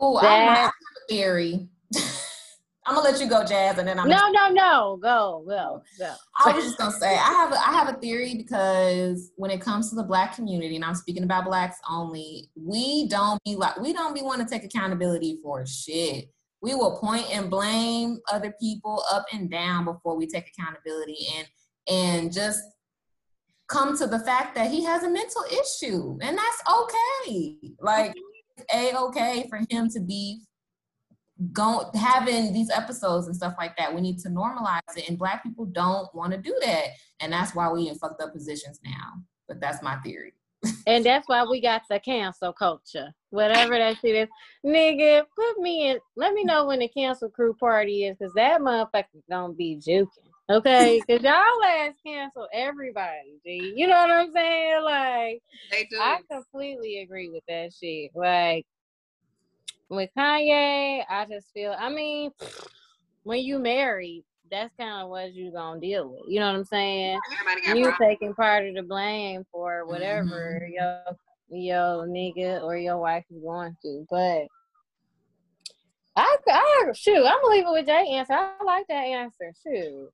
Oh, 0.00 0.16
I, 0.18 0.20
I 0.20 0.24
That- 0.28 0.56
have 0.56 0.68
a 0.70 1.08
theory. 1.12 1.68
I'm 2.86 2.94
gonna 2.94 3.10
let 3.10 3.20
you 3.20 3.28
go, 3.28 3.44
Jazz, 3.44 3.78
and 3.78 3.86
then 3.86 3.98
I'm 3.98 4.08
No, 4.08 4.30
no, 4.30 4.48
no. 4.48 4.98
Go, 5.02 5.44
go, 5.46 5.82
go. 5.98 6.14
I 6.38 6.52
was 6.52 6.64
just 6.64 6.78
gonna 6.78 6.92
say 6.92 7.10
I 7.10 7.32
have 7.32 7.52
a, 7.52 7.56
I 7.56 7.72
have 7.72 7.94
a 7.94 7.98
theory 7.98 8.34
because 8.36 9.32
when 9.36 9.50
it 9.50 9.60
comes 9.60 9.90
to 9.90 9.96
the 9.96 10.02
black 10.02 10.34
community, 10.34 10.76
and 10.76 10.84
I'm 10.84 10.94
speaking 10.94 11.22
about 11.22 11.44
blacks 11.44 11.76
only, 11.88 12.48
we 12.54 13.06
don't 13.08 13.38
be 13.44 13.54
like 13.54 13.78
we 13.78 13.92
don't 13.92 14.14
be 14.14 14.22
want 14.22 14.40
to 14.40 14.48
take 14.48 14.64
accountability 14.64 15.38
for 15.42 15.66
shit. 15.66 16.30
We 16.62 16.74
will 16.74 16.98
point 16.98 17.26
and 17.30 17.50
blame 17.50 18.18
other 18.32 18.54
people 18.60 19.04
up 19.12 19.26
and 19.32 19.50
down 19.50 19.84
before 19.84 20.16
we 20.16 20.26
take 20.26 20.48
accountability 20.48 21.26
and 21.36 21.46
and 21.88 22.32
just 22.32 22.60
come 23.68 23.96
to 23.98 24.06
the 24.06 24.18
fact 24.20 24.54
that 24.56 24.70
he 24.70 24.84
has 24.84 25.02
a 25.04 25.10
mental 25.10 25.44
issue, 25.50 26.18
and 26.22 26.36
that's 26.36 26.62
okay. 26.80 27.56
Like, 27.78 28.14
a 28.74 28.94
okay 28.96 29.46
for 29.48 29.60
him 29.70 29.88
to 29.90 30.00
be 30.00 30.42
going 31.52 31.86
having 31.94 32.52
these 32.52 32.70
episodes 32.70 33.26
and 33.26 33.34
stuff 33.34 33.54
like 33.58 33.76
that. 33.76 33.94
We 33.94 34.00
need 34.00 34.18
to 34.20 34.28
normalize 34.28 34.80
it, 34.96 35.08
and 35.08 35.18
Black 35.18 35.42
people 35.42 35.66
don't 35.66 36.12
want 36.14 36.32
to 36.32 36.38
do 36.38 36.56
that, 36.62 36.88
and 37.20 37.32
that's 37.32 37.54
why 37.54 37.70
we 37.70 37.88
in 37.88 37.96
fucked 37.96 38.22
up 38.22 38.32
positions 38.32 38.80
now. 38.84 39.22
But 39.48 39.60
that's 39.60 39.82
my 39.82 39.96
theory. 39.96 40.34
and 40.86 41.04
that's 41.04 41.26
why 41.28 41.44
we 41.44 41.60
got 41.60 41.82
the 41.88 41.98
cancel 42.00 42.52
culture. 42.52 43.12
Whatever 43.30 43.78
that 43.78 43.96
shit 43.98 44.14
is. 44.14 44.28
Nigga, 44.64 45.22
put 45.34 45.58
me 45.58 45.90
in 45.90 45.98
let 46.16 46.34
me 46.34 46.44
know 46.44 46.66
when 46.66 46.80
the 46.80 46.88
cancel 46.88 47.30
crew 47.30 47.54
party 47.54 48.04
is, 48.04 48.16
cause 48.18 48.32
that 48.34 48.60
motherfucker 48.60 49.04
gonna 49.30 49.54
be 49.54 49.76
juking. 49.76 50.08
Okay, 50.50 51.00
cause 51.08 51.22
y'all 51.22 51.64
ass 51.64 51.94
cancel 52.04 52.48
everybody, 52.52 53.38
G. 53.44 53.72
You 53.74 53.86
know 53.86 53.96
what 53.96 54.10
I'm 54.10 54.32
saying? 54.32 54.82
Like 54.82 55.42
They 55.70 55.84
do. 55.90 55.98
I 55.98 56.20
completely 56.30 57.00
agree 57.00 57.30
with 57.30 57.44
that 57.48 57.72
shit. 57.72 58.10
Like 58.14 58.66
with 59.90 60.08
Kanye, 60.16 61.04
I 61.08 61.26
just 61.26 61.52
feel 61.52 61.74
I 61.78 61.90
mean, 61.90 62.30
when 63.24 63.40
you 63.40 63.58
married, 63.58 64.24
that's 64.50 64.74
kind 64.78 65.02
of 65.02 65.10
what 65.10 65.34
you 65.34 65.52
gonna 65.52 65.80
deal 65.80 66.08
with. 66.08 66.22
You 66.28 66.40
know 66.40 66.46
what 66.46 66.56
I'm 66.56 66.64
saying? 66.64 67.18
Everybody 67.32 67.78
You 67.78 67.84
problems. 67.88 68.10
taking 68.10 68.34
part 68.34 68.66
of 68.66 68.74
the 68.74 68.82
blame 68.82 69.44
for 69.52 69.86
whatever 69.86 70.62
mm-hmm. 70.62 70.72
your 70.72 71.02
your 71.52 72.06
nigga 72.06 72.62
or 72.62 72.76
your 72.76 72.98
wife 72.98 73.24
is 73.30 73.42
going 73.42 73.76
through. 73.82 74.06
But 74.08 74.46
I, 76.16 76.36
I 76.48 76.90
shoot, 76.94 77.24
I'm 77.24 77.40
gonna 77.40 77.54
leave 77.54 77.66
it 77.66 77.72
with 77.72 77.86
Jay 77.86 78.08
answer. 78.12 78.34
I 78.34 78.52
like 78.64 78.86
that 78.88 79.04
answer. 79.04 79.52
Shoot. 79.62 80.10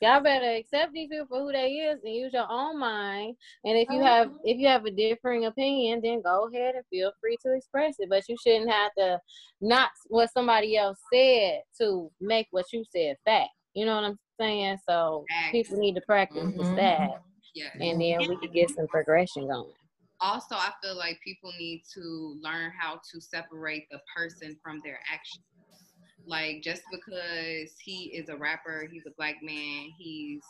Y'all 0.00 0.22
better 0.22 0.50
accept 0.52 0.92
these 0.94 1.08
people 1.10 1.26
for 1.28 1.40
who 1.40 1.52
they 1.52 1.72
is 1.72 2.00
and 2.02 2.14
use 2.14 2.32
your 2.32 2.46
own 2.50 2.78
mind. 2.78 3.36
And 3.64 3.76
if 3.76 3.88
you 3.90 4.00
have 4.02 4.30
if 4.44 4.56
you 4.58 4.66
have 4.66 4.86
a 4.86 4.90
differing 4.90 5.44
opinion, 5.44 6.00
then 6.02 6.22
go 6.22 6.48
ahead 6.48 6.74
and 6.74 6.84
feel 6.88 7.12
free 7.20 7.36
to 7.44 7.54
express 7.54 7.96
it. 7.98 8.08
But 8.08 8.26
you 8.28 8.36
shouldn't 8.42 8.70
have 8.70 8.92
to 8.98 9.18
not 9.60 9.90
what 10.08 10.32
somebody 10.32 10.76
else 10.78 10.98
said 11.12 11.60
to 11.80 12.10
make 12.20 12.46
what 12.50 12.66
you 12.72 12.82
said 12.90 13.16
fact. 13.26 13.50
You 13.74 13.84
know 13.84 13.94
what 13.96 14.04
I'm 14.04 14.18
saying? 14.40 14.78
So 14.88 15.26
Facts. 15.28 15.50
people 15.52 15.76
need 15.78 15.94
to 15.96 16.00
practice 16.06 16.44
Mhm. 16.44 16.64
stat 16.72 17.22
Yeah. 17.54 17.70
and 17.80 18.00
then 18.00 18.20
we 18.28 18.36
could 18.38 18.52
get 18.54 18.70
some 18.70 18.86
progression 18.88 19.48
going. 19.48 19.74
also 20.20 20.54
i 20.54 20.70
feel 20.82 20.96
like 20.96 21.18
people 21.24 21.50
need 21.58 21.82
to 21.92 22.36
learn 22.42 22.70
how 22.78 23.00
to 23.10 23.20
separate 23.20 23.86
the 23.90 23.98
person 24.14 24.54
from 24.62 24.78
their 24.84 25.00
actions 25.10 25.44
like 26.30 26.62
just 26.62 26.82
because 26.90 27.72
he 27.82 28.04
is 28.14 28.28
a 28.28 28.36
rapper 28.36 28.88
he's 28.90 29.06
a 29.06 29.14
black 29.18 29.36
man 29.42 29.88
he's 29.98 30.40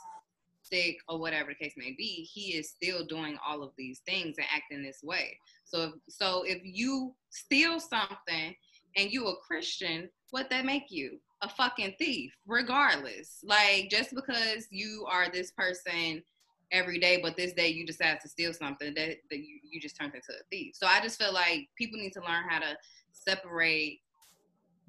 sick 0.63 0.99
or 1.09 1.19
whatever 1.19 1.49
the 1.51 1.65
case 1.65 1.75
may 1.77 1.95
be 1.97 2.29
he 2.33 2.57
is 2.57 2.71
still 2.71 3.05
doing 3.05 3.37
all 3.47 3.63
of 3.63 3.73
these 3.77 4.01
things 4.07 4.37
and 4.39 4.47
acting 4.55 4.83
this 4.83 5.01
way. 5.03 5.37
So 5.65 5.85
if, 5.85 5.93
so 6.09 6.43
if 6.47 6.61
you 6.63 7.15
steal 7.31 7.81
something 7.81 8.55
and 8.97 9.11
you 9.11 9.27
a 9.29 9.37
christian 9.47 10.09
what 10.31 10.49
that 10.51 10.65
make 10.65 10.91
you? 10.91 11.19
A 11.43 11.49
fucking 11.49 11.95
thief 11.99 12.33
regardless. 12.47 13.39
Like 13.43 13.89
just 13.91 14.15
because 14.15 14.67
you 14.71 15.07
are 15.11 15.31
this 15.31 15.51
person 15.53 16.23
every 16.71 17.01
day, 17.01 17.19
but 17.21 17.37
this 17.37 17.53
day 17.53 17.69
you 17.69 17.85
decide 17.85 18.21
to 18.21 18.29
steal 18.29 18.53
something 18.53 18.95
that, 18.95 19.17
that 19.31 19.39
you, 19.39 19.59
you 19.69 19.81
just 19.81 19.97
turned 19.97 20.15
into 20.15 20.33
a 20.33 20.45
thief. 20.51 20.75
So 20.77 20.87
I 20.87 21.01
just 21.01 21.21
feel 21.21 21.33
like 21.33 21.69
people 21.77 21.99
need 21.99 22.13
to 22.13 22.21
learn 22.21 22.45
how 22.49 22.61
to 22.61 22.77
separate 23.13 24.01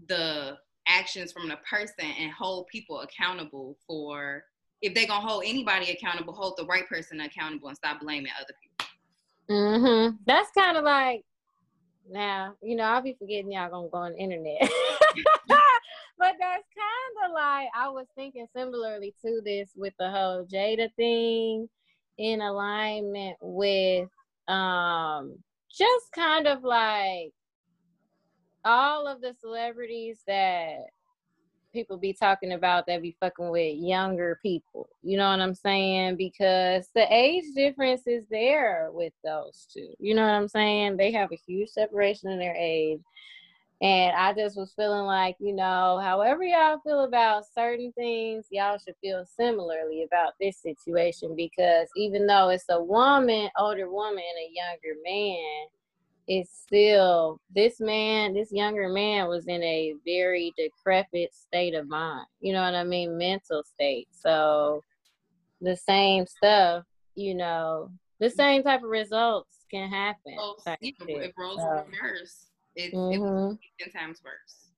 the 0.08 0.58
actions 0.88 1.32
from 1.32 1.48
the 1.48 1.58
person 1.70 2.06
and 2.20 2.32
hold 2.32 2.68
people 2.68 3.02
accountable 3.02 3.78
for 3.88 4.44
if 4.82 4.94
they're 4.94 5.08
gonna 5.08 5.26
hold 5.26 5.44
anybody 5.46 5.92
accountable, 5.92 6.34
hold 6.34 6.56
the 6.58 6.66
right 6.66 6.88
person 6.88 7.20
accountable 7.22 7.68
and 7.68 7.78
stop 7.78 8.02
blaming 8.02 8.32
other 8.40 8.54
people. 8.62 8.72
Mm-hmm. 9.50 10.16
That's 10.26 10.50
kind 10.52 10.78
of 10.78 10.84
like 10.84 11.24
now, 12.10 12.56
you 12.62 12.76
know, 12.76 12.84
I'll 12.84 13.02
be 13.02 13.16
forgetting 13.18 13.52
y'all 13.52 13.70
gonna 13.70 13.90
go 13.90 13.98
on 13.98 14.14
the 14.14 14.18
internet. 14.18 14.60
but 16.18 16.34
that's 16.40 16.66
kind 16.76 17.26
of 17.26 17.32
like 17.34 17.68
I 17.76 17.90
was 17.90 18.08
thinking 18.16 18.48
similarly 18.56 19.14
to 19.24 19.42
this 19.44 19.70
with 19.76 19.94
the 20.00 20.10
whole 20.10 20.46
Jada 20.46 20.94
thing 20.96 21.70
in 22.18 22.42
alignment 22.42 23.38
with 23.42 24.10
um 24.48 25.36
just 25.72 26.12
kind 26.14 26.48
of 26.48 26.64
like 26.64 27.34
all 28.64 29.08
of 29.08 29.22
the 29.22 29.36
celebrities 29.40 30.22
that 30.28 30.78
people 31.72 31.98
be 31.98 32.14
talking 32.14 32.54
about 32.54 32.86
that 32.88 33.02
be 33.02 33.16
fucking 33.20 33.50
with 33.50 33.78
younger 33.78 34.40
people. 34.42 34.90
You 35.04 35.18
know 35.18 35.30
what 35.30 35.40
I'm 35.40 35.56
saying? 35.56 36.18
Because 36.18 36.90
the 36.94 37.08
age 37.14 37.46
difference 37.56 38.04
is 38.06 38.26
there 38.30 38.90
with 38.92 39.14
those 39.24 39.68
two. 39.74 39.94
You 40.00 40.16
know 40.16 40.24
what 40.24 40.34
I'm 40.34 40.48
saying? 40.48 40.98
They 40.98 41.12
have 41.12 41.32
a 41.32 41.40
huge 41.48 41.70
separation 41.70 42.30
in 42.30 42.40
their 42.40 42.56
age. 42.56 43.00
And 43.82 44.16
I 44.16 44.34
just 44.34 44.58
was 44.58 44.74
feeling 44.74 45.06
like, 45.06 45.38
you 45.40 45.54
know, 45.54 46.00
however 46.04 46.44
y'all 46.44 46.80
feel 46.86 47.04
about 47.04 47.46
certain 47.52 47.92
things, 47.94 48.46
y'all 48.52 48.78
should 48.78 48.94
feel 49.02 49.26
similarly 49.26 50.04
about 50.04 50.34
this 50.40 50.58
situation 50.58 51.36
because 51.36 51.88
even 51.96 52.28
though 52.28 52.50
it's 52.50 52.70
a 52.70 52.80
woman, 52.80 53.50
older 53.58 53.90
woman, 53.90 54.24
and 54.24 54.38
a 54.38 54.54
younger 54.54 55.00
man, 55.04 55.66
it's 56.34 56.62
still 56.66 57.42
this 57.54 57.82
man, 57.82 58.34
this 58.34 58.54
younger 58.54 58.88
man 58.88 59.28
was 59.28 59.48
in 59.48 59.62
a 59.64 59.94
very 60.06 60.54
decrepit 60.58 61.34
state 61.36 61.74
of 61.74 61.90
mind. 61.90 62.26
You 62.40 62.54
know 62.54 62.62
what 62.62 62.74
I 62.74 62.86
mean? 62.86 63.18
Mental 63.18 63.64
state. 63.64 64.08
So 64.12 64.82
the 65.60 65.76
same 65.76 66.26
stuff, 66.26 66.86
you 67.16 67.36
know, 67.36 67.92
the 68.22 68.30
same 68.30 68.64
type 68.64 68.82
of 68.82 68.90
results 68.90 69.66
can 69.70 69.90
happen. 69.90 70.36
So 70.38 70.56
type 70.64 70.78
yeah, 70.82 70.92
shit. 71.06 71.24
if 71.24 71.38
roles 71.38 71.58
So, 71.58 71.66
were 71.68 71.86
reversed, 71.92 72.48
it, 72.78 72.94
it 72.94 72.96
mhm. 72.96 73.50
was 73.50 73.58
ten 73.78 73.92
times 73.92 74.22
worse. 74.24 74.70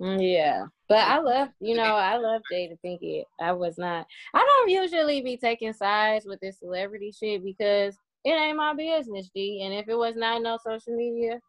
Mm, 0.00 0.20
Yeah, 0.20 0.66
but 0.88 0.98
I 0.98 1.20
love, 1.20 1.50
you 1.60 1.76
know, 1.76 1.82
I 1.94 2.16
love 2.16 2.42
Jada 2.52 2.76
Pinkett. 2.84 3.24
I 3.40 3.52
was 3.52 3.78
not, 3.78 4.04
I 4.34 4.38
don't 4.38 4.70
usually 4.70 5.22
be 5.22 5.36
taking 5.36 5.72
sides 5.72 6.24
with 6.26 6.40
this 6.40 6.58
celebrity 6.58 7.12
shit 7.12 7.44
because 7.44 7.96
it 8.24 8.30
ain't 8.30 8.56
my 8.56 8.74
business, 8.74 9.30
G. 9.34 9.62
And 9.64 9.74
if 9.74 9.88
it 9.88 9.96
was 9.96 10.16
not 10.16 10.42
no 10.42 10.58
social 10.64 10.96
media, 10.96 11.40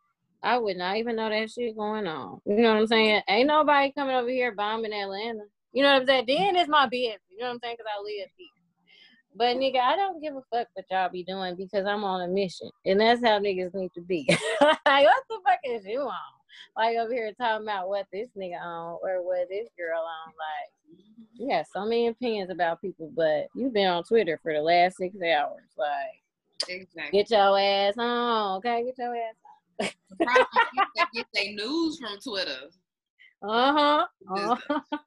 I 0.42 0.58
would 0.58 0.78
not 0.78 0.98
even 0.98 1.16
know 1.16 1.30
that 1.30 1.52
shit 1.52 1.76
going 1.76 2.08
on. 2.08 2.42
You 2.46 2.58
know 2.58 2.74
what 2.74 2.82
I'm 2.82 2.88
saying? 2.88 3.22
Ain't 3.28 3.48
nobody 3.48 3.92
coming 3.92 4.16
over 4.16 4.30
here 4.30 4.54
bombing 4.54 4.94
Atlanta. 4.94 5.44
You 5.74 5.84
know 5.84 5.94
what 5.94 6.02
I'm 6.02 6.08
saying? 6.08 6.26
Then 6.28 6.56
it's 6.56 6.70
my 6.70 6.88
business. 6.88 7.20
You 7.32 7.40
know 7.40 7.48
what 7.48 7.54
I'm 7.54 7.60
saying? 7.64 7.76
Because 7.78 7.92
I 7.98 8.02
live 8.02 8.30
here. 8.38 8.48
But 9.36 9.58
nigga, 9.58 9.80
I 9.80 9.96
don't 9.96 10.22
give 10.22 10.36
a 10.36 10.42
fuck 10.52 10.68
what 10.74 10.86
y'all 10.90 11.10
be 11.10 11.24
doing 11.24 11.56
because 11.56 11.86
I'm 11.86 12.04
on 12.04 12.22
a 12.22 12.28
mission, 12.28 12.70
and 12.86 13.00
that's 13.00 13.24
how 13.24 13.40
niggas 13.40 13.74
need 13.76 13.94
to 13.94 14.02
be. 14.02 14.26
like, 14.62 15.06
what 15.06 15.24
the 15.30 15.40
fuck 15.46 15.60
is 15.64 15.86
you 15.86 16.02
on? 16.02 16.14
Like 16.76 16.98
over 16.98 17.14
here 17.14 17.32
talking 17.34 17.66
about 17.66 17.90
what 17.90 18.08
this 18.12 18.30
nigga 18.38 18.60
on 18.62 18.98
or 19.04 19.24
what 19.24 19.48
this 19.50 19.70
girl 19.78 20.02
on. 20.02 20.34
Like, 20.34 21.00
you 21.36 21.48
got 21.48 21.68
so 21.72 21.86
many 21.86 22.08
opinions 22.08 22.50
about 22.50 22.82
people, 22.82 23.12
but 23.16 23.48
you've 23.54 23.74
been 23.74 23.88
on 23.88 24.04
Twitter 24.04 24.40
for 24.42 24.54
the 24.54 24.62
last 24.62 24.98
six 24.98 25.16
hours. 25.22 25.70
Like, 25.78 26.22
Exactly. 26.70 27.20
get 27.20 27.32
your 27.32 27.60
ass 27.60 27.96
on, 27.98 28.58
okay? 28.58 28.84
Get 28.86 28.98
your 28.98 29.16
ass. 29.16 29.92
The 30.10 30.26
problem 30.26 30.48
is 30.48 30.86
they 30.96 31.04
get 31.14 31.26
their 31.34 31.54
news 31.54 32.00
from 32.00 32.20
Twitter. 32.20 32.70
Uh 33.42 33.74
huh. 33.74 34.06
Uh-huh. 34.36 34.80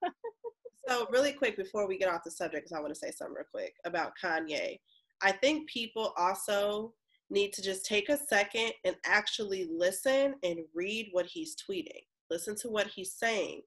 So, 0.89 1.07
really 1.13 1.33
quick 1.33 1.57
before 1.57 1.87
we 1.87 1.97
get 1.97 2.09
off 2.09 2.25
the 2.25 2.31
subject, 2.33 2.65
because 2.65 2.77
I 2.77 2.81
want 2.81 2.93
to 2.93 2.99
say 2.99 3.13
something 3.13 3.37
real 3.37 3.45
quick 3.53 3.75
about 3.85 4.15
Kanye. 4.23 4.81
I 5.23 5.31
think 5.31 5.69
people 5.71 6.13
also 6.17 6.93
need 7.31 7.53
to 7.53 7.63
just 7.63 7.87
take 7.87 8.09
a 8.09 8.17
second 8.17 8.73
and 8.85 8.97
actually 9.07 9.69
listen 9.73 10.35
and 10.43 10.59
read 10.75 11.11
what 11.13 11.27
he's 11.27 11.55
tweeting. 11.55 12.03
Listen 12.31 12.57
to 12.57 12.69
what 12.69 12.89
he's 12.89 13.13
saying. 13.13 13.63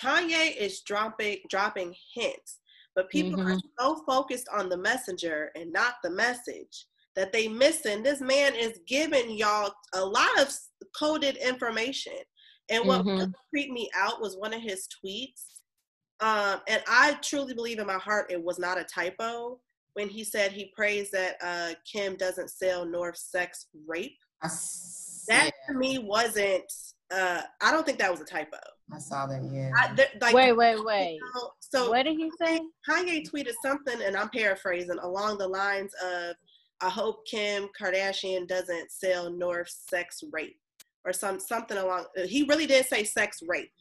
Kanye 0.00 0.56
is 0.56 0.82
dropping 0.82 1.38
dropping 1.50 1.94
hints, 2.14 2.60
but 2.94 3.10
people 3.10 3.40
are 3.40 3.58
so 3.80 4.04
focused 4.06 4.48
on 4.54 4.68
the 4.68 4.76
messenger 4.76 5.50
and 5.56 5.72
not 5.72 5.94
the 6.04 6.10
message 6.10 6.86
that 7.16 7.32
they 7.32 7.48
missing. 7.48 8.02
This 8.02 8.20
man 8.20 8.54
is 8.54 8.78
giving 8.86 9.30
y'all 9.36 9.72
a 9.94 10.04
lot 10.04 10.38
of 10.40 10.52
coded 10.98 11.36
information. 11.36 12.14
And 12.70 12.86
what 12.86 13.02
Mhm. 13.04 13.18
really 13.18 13.32
creeped 13.50 13.72
me 13.72 13.90
out 13.94 14.20
was 14.20 14.36
one 14.36 14.54
of 14.54 14.62
his 14.62 14.86
tweets 14.88 15.44
um, 16.20 16.60
and 16.68 16.80
I 16.86 17.14
truly 17.14 17.52
believe 17.52 17.80
in 17.80 17.86
my 17.88 17.98
heart 17.98 18.30
it 18.30 18.40
was 18.40 18.56
not 18.56 18.78
a 18.78 18.84
typo 18.84 19.60
when 19.94 20.08
he 20.08 20.22
said 20.22 20.52
he 20.52 20.66
prays 20.76 21.10
that 21.10 21.34
uh, 21.42 21.74
Kim 21.84 22.14
doesn't 22.16 22.48
sell 22.48 22.84
North 22.84 23.16
sex 23.16 23.66
rape. 23.88 24.16
I, 24.40 24.46
s- 24.46 25.24
That 25.26 25.46
yeah, 25.46 25.72
to 25.72 25.78
me 25.78 25.98
wasn't. 25.98 26.64
Uh, 27.12 27.42
I 27.60 27.72
don't 27.72 27.84
think 27.84 27.98
that 27.98 28.10
was 28.10 28.20
a 28.20 28.24
typo. 28.24 28.56
I 28.94 28.98
saw 28.98 29.26
that. 29.26 29.42
Yeah. 29.52 29.70
I, 29.76 29.92
th- 29.96 30.10
like, 30.20 30.32
wait, 30.32 30.52
wait, 30.52 30.82
wait. 30.84 31.14
you 31.14 31.30
know, 31.34 31.50
so 31.58 31.90
What 31.90 32.04
did 32.04 32.16
he 32.16 32.30
say? 32.40 32.60
Kanye 32.88 33.28
tweeted 33.28 33.54
something, 33.60 34.00
and 34.00 34.16
I'm 34.16 34.28
paraphrasing 34.30 34.98
along 35.02 35.38
the 35.38 35.48
lines 35.48 35.92
of, 36.04 36.36
"I 36.82 36.90
hope 36.90 37.26
Kim 37.26 37.68
Kardashian 37.78 38.46
doesn't 38.46 38.90
sell 38.90 39.30
North 39.30 39.70
sex 39.70 40.22
rape." 40.32 40.58
Or 41.04 41.12
some 41.12 41.40
something 41.40 41.78
along. 41.78 42.06
He 42.26 42.44
really 42.44 42.66
did 42.66 42.86
say 42.86 43.02
sex 43.04 43.40
rape. 43.46 43.72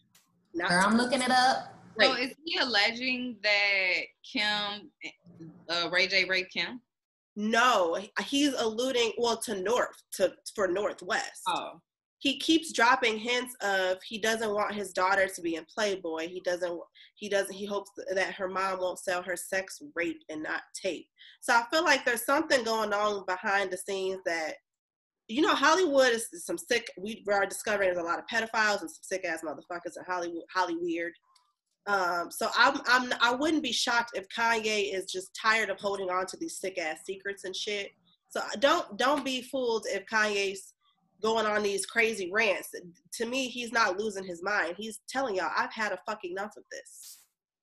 Not 0.53 0.69
Girl, 0.69 0.83
I'm 0.85 0.97
looking 0.97 1.21
it 1.21 1.31
up. 1.31 1.75
So 1.99 2.13
is 2.15 2.33
he 2.43 2.57
alleging 2.59 3.37
that 3.43 4.01
Kim, 4.23 4.89
uh, 5.69 5.89
Ray 5.91 6.07
J 6.07 6.25
raped 6.25 6.53
Kim? 6.53 6.81
No, 7.35 7.97
he's 8.25 8.53
alluding 8.53 9.13
well 9.17 9.37
to 9.37 9.61
North 9.61 10.01
to 10.13 10.33
for 10.55 10.67
North 10.67 11.01
West. 11.01 11.41
Oh, 11.47 11.79
he 12.21 12.37
keeps 12.37 12.71
dropping 12.71 13.17
hints 13.17 13.55
of 13.61 13.97
he 14.07 14.19
doesn't 14.19 14.53
want 14.53 14.75
his 14.75 14.93
daughter 14.93 15.27
to 15.27 15.41
be 15.41 15.55
in 15.55 15.65
Playboy. 15.65 16.27
He 16.27 16.39
doesn't. 16.41 16.79
He 17.15 17.27
doesn't. 17.27 17.53
He 17.53 17.65
hopes 17.65 17.89
that 18.13 18.35
her 18.35 18.47
mom 18.47 18.79
won't 18.79 18.99
sell 18.99 19.23
her 19.23 19.35
sex 19.35 19.81
rape 19.95 20.21
and 20.29 20.43
not 20.43 20.61
tape. 20.79 21.07
So 21.41 21.55
I 21.55 21.63
feel 21.71 21.83
like 21.83 22.05
there's 22.05 22.23
something 22.23 22.63
going 22.63 22.93
on 22.93 23.25
behind 23.25 23.71
the 23.71 23.77
scenes 23.77 24.19
that, 24.27 24.53
you 25.29 25.41
know, 25.41 25.55
Hollywood 25.55 26.11
is 26.11 26.27
some 26.45 26.59
sick. 26.59 26.91
We 26.95 27.25
are 27.27 27.47
discovering 27.47 27.91
there's 27.91 27.97
a 27.97 28.07
lot 28.07 28.19
of 28.19 28.27
pedophiles 28.27 28.81
and 28.81 28.91
some 28.91 29.01
sick 29.01 29.25
ass 29.25 29.41
motherfuckers 29.43 29.97
in 29.97 30.03
Hollywood. 30.05 30.43
Hollyweird. 30.55 31.13
Um, 31.87 32.29
so 32.29 32.49
I'm, 32.55 32.79
I'm, 32.85 33.11
I 33.19 33.33
wouldn't 33.33 33.63
be 33.63 33.71
shocked 33.71 34.11
if 34.13 34.27
Kanye 34.29 34.93
is 34.93 35.11
just 35.11 35.35
tired 35.35 35.71
of 35.71 35.79
holding 35.79 36.11
on 36.11 36.27
to 36.27 36.37
these 36.37 36.59
sick 36.59 36.77
ass 36.77 36.99
secrets 37.03 37.45
and 37.45 37.55
shit. 37.55 37.89
So 38.29 38.41
don't, 38.59 38.95
don't 38.99 39.25
be 39.25 39.41
fooled 39.41 39.87
if 39.89 40.05
Kanye's 40.05 40.75
going 41.21 41.45
on 41.45 41.63
these 41.63 41.85
crazy 41.85 42.29
rants. 42.31 42.73
To 43.13 43.25
me, 43.25 43.47
he's 43.47 43.71
not 43.71 43.99
losing 43.99 44.23
his 44.23 44.43
mind. 44.43 44.75
He's 44.77 44.99
telling 45.07 45.35
y'all, 45.35 45.51
I've 45.55 45.73
had 45.73 45.91
a 45.91 45.99
fucking 46.05 46.31
enough 46.31 46.55
of 46.57 46.63
this. 46.71 47.19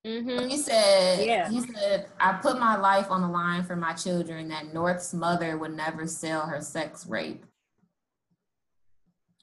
Mm-hmm. 0.06 0.48
He 0.48 0.56
said, 0.56 1.26
yeah. 1.26 1.50
he 1.50 1.60
said, 1.60 2.06
I 2.20 2.34
put 2.34 2.58
my 2.58 2.76
life 2.76 3.10
on 3.10 3.20
the 3.20 3.28
line 3.28 3.64
for 3.64 3.76
my 3.76 3.92
children 3.92 4.48
that 4.48 4.72
North's 4.72 5.12
mother 5.12 5.58
would 5.58 5.74
never 5.74 6.06
sell 6.06 6.46
her 6.46 6.60
sex 6.60 7.06
rape. 7.06 7.44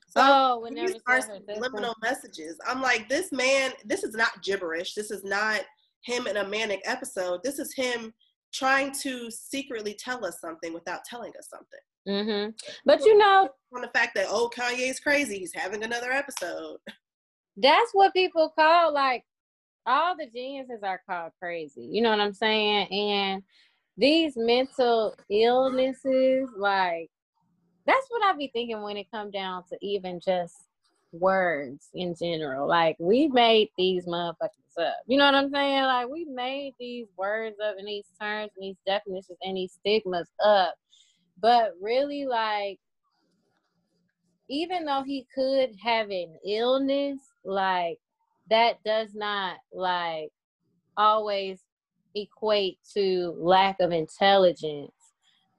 So 0.08 0.22
oh, 0.24 0.60
would 0.62 0.74
never 0.74 0.94
sell 0.94 1.02
her 1.08 1.22
subliminal 1.22 1.94
messages. 2.02 2.58
I'm 2.66 2.82
like, 2.82 3.10
this 3.10 3.34
man, 3.34 3.74
this 3.84 4.04
is 4.04 4.16
not 4.16 4.42
gibberish. 4.44 4.94
This 4.94 5.12
is 5.12 5.26
not 5.26 5.62
him 6.04 6.26
in 6.26 6.38
a 6.38 6.48
manic 6.48 6.82
episode. 6.86 7.42
This 7.44 7.60
is 7.60 7.74
him 7.74 8.14
trying 8.56 8.92
to 8.92 9.30
secretly 9.30 9.94
tell 9.94 10.26
us 10.26 10.40
something 10.40 10.74
without 10.74 11.04
telling 11.04 11.34
us 11.38 11.50
something. 11.50 11.80
Mm-hmm. 12.08 12.52
But 12.86 13.04
you 13.04 13.18
know, 13.18 13.50
on 13.74 13.82
the 13.82 13.90
fact 13.90 14.16
that 14.16 14.28
oh 14.30 14.50
Kanye's 14.56 15.00
crazy, 15.00 15.40
he's 15.40 15.54
having 15.54 15.84
another 15.84 16.12
episode. 16.12 16.78
That's 17.58 17.92
what 17.94 18.14
people 18.14 18.52
call 18.58 18.94
like 18.94 19.24
all 19.86 20.16
the 20.18 20.28
geniuses 20.28 20.84
are 20.84 21.02
called 21.10 21.32
crazy. 21.40 21.88
You 21.90 22.02
know 22.02 22.10
what 22.10 22.20
I'm 22.20 22.34
saying? 22.34 22.88
And 22.88 23.44
these 23.98 24.34
mental 24.36 25.16
illnesses, 25.30 26.50
like 26.58 27.10
that's 27.86 28.08
what 28.10 28.24
I 28.24 28.36
be 28.36 28.50
thinking 28.52 28.82
when 28.82 28.98
it 28.98 29.08
come 29.14 29.32
down 29.32 29.64
to 29.70 29.78
even 29.82 30.20
just 30.20 30.56
words 31.20 31.90
in 31.94 32.16
general. 32.16 32.68
Like 32.68 32.96
we 33.00 33.28
made 33.28 33.70
these 33.78 34.06
motherfuckers 34.06 34.80
up. 34.80 34.96
You 35.08 35.18
know 35.18 35.26
what 35.26 35.36
I'm 35.36 35.52
saying? 35.52 35.84
Like 35.84 36.08
we 36.10 36.26
made 36.26 36.74
these 36.80 37.08
words 37.18 37.58
up 37.66 37.76
and 37.78 37.88
these 37.88 38.08
terms 38.20 38.52
and 38.58 38.64
these 38.64 38.78
definitions 38.86 39.38
and 39.42 39.58
these 39.58 39.74
stigmas 39.74 40.28
up 40.44 40.76
but 41.42 41.74
really, 41.82 42.26
like, 42.26 42.80
even 44.50 44.86
though 44.86 45.04
he 45.06 45.28
could 45.34 45.72
have 45.84 46.10
an 46.10 46.36
illness, 46.46 47.20
like, 47.44 48.00
that 48.50 48.84
does 48.84 49.14
not, 49.14 49.58
like, 49.74 50.30
always 50.98 51.60
equate 52.16 52.78
to 52.94 53.36
lack 53.38 53.80
of 53.80 53.92
intelligence 53.92 54.92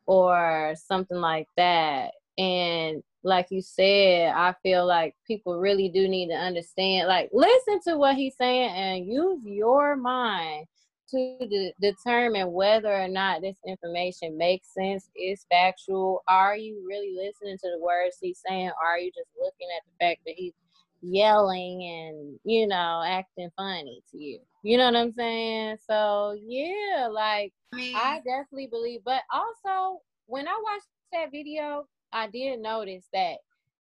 or 0.07 0.75
something 0.77 1.19
like 1.19 1.49
that. 1.57 2.13
And 2.39 3.03
like 3.27 3.49
you 3.51 3.61
said, 3.61 4.33
I 4.35 4.55
feel 4.63 4.87
like 4.87 5.17
people 5.27 5.59
really 5.59 5.89
do 5.89 6.07
need 6.07 6.29
to 6.29 6.35
understand, 6.35 7.09
like, 7.09 7.29
listen 7.33 7.81
to 7.89 7.99
what 7.99 8.15
he's 8.15 8.37
saying 8.37 8.71
and 8.71 9.07
use 9.07 9.41
your 9.45 9.97
mind 9.97 10.67
to 11.11 11.37
de- 11.41 11.75
determine 11.81 12.53
whether 12.53 12.93
or 12.93 13.09
not 13.09 13.43
this 13.43 13.57
information 13.67 14.39
makes 14.39 14.73
sense, 14.73 15.11
is 15.17 15.45
factual. 15.51 16.23
Are 16.29 16.57
you 16.57 16.85
really 16.87 17.15
listening 17.17 17.59
to 17.59 17.71
the 17.71 17.83
words 17.83 18.17
he's 18.21 18.41
saying? 18.47 18.69
Or 18.69 18.87
are 18.87 18.99
you 18.99 19.11
just 19.11 19.31
looking 19.37 19.69
at 19.77 19.83
the 19.85 20.07
fact 20.07 20.21
that 20.25 20.35
he's 20.37 20.55
yelling 21.03 21.83
and, 21.83 22.39
you 22.45 22.69
know, 22.69 23.03
acting 23.05 23.51
funny 23.57 24.03
to 24.13 24.19
you? 24.19 24.39
You 24.63 24.79
know 24.79 24.87
what 24.87 24.97
I'm 24.97 25.13
saying? 25.13 25.79
So, 25.85 26.37
yeah, 26.41 27.09
like, 27.11 27.53
I, 27.75 27.93
I 27.97 28.17
definitely 28.19 28.69
believe. 28.69 29.01
But 29.05 29.23
also, 29.33 30.01
when 30.27 30.47
I 30.47 30.57
watched 30.63 30.87
that 31.13 31.33
video, 31.33 31.87
I 32.13 32.29
did 32.29 32.61
notice 32.61 33.05
that 33.13 33.39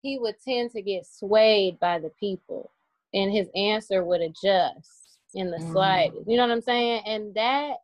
he 0.02 0.20
would 0.20 0.36
tend 0.44 0.72
to 0.72 0.82
get 0.82 1.06
swayed 1.06 1.80
by 1.80 2.00
the 2.00 2.12
people 2.20 2.72
and 3.14 3.32
his 3.32 3.48
answer 3.56 4.04
would 4.04 4.22
adjust 4.22 5.20
in 5.34 5.52
the 5.52 5.58
mm. 5.58 5.72
slightest. 5.72 6.28
You 6.28 6.38
know 6.38 6.44
what 6.44 6.52
I'm 6.52 6.62
saying? 6.62 7.02
And 7.06 7.34
that, 7.36 7.78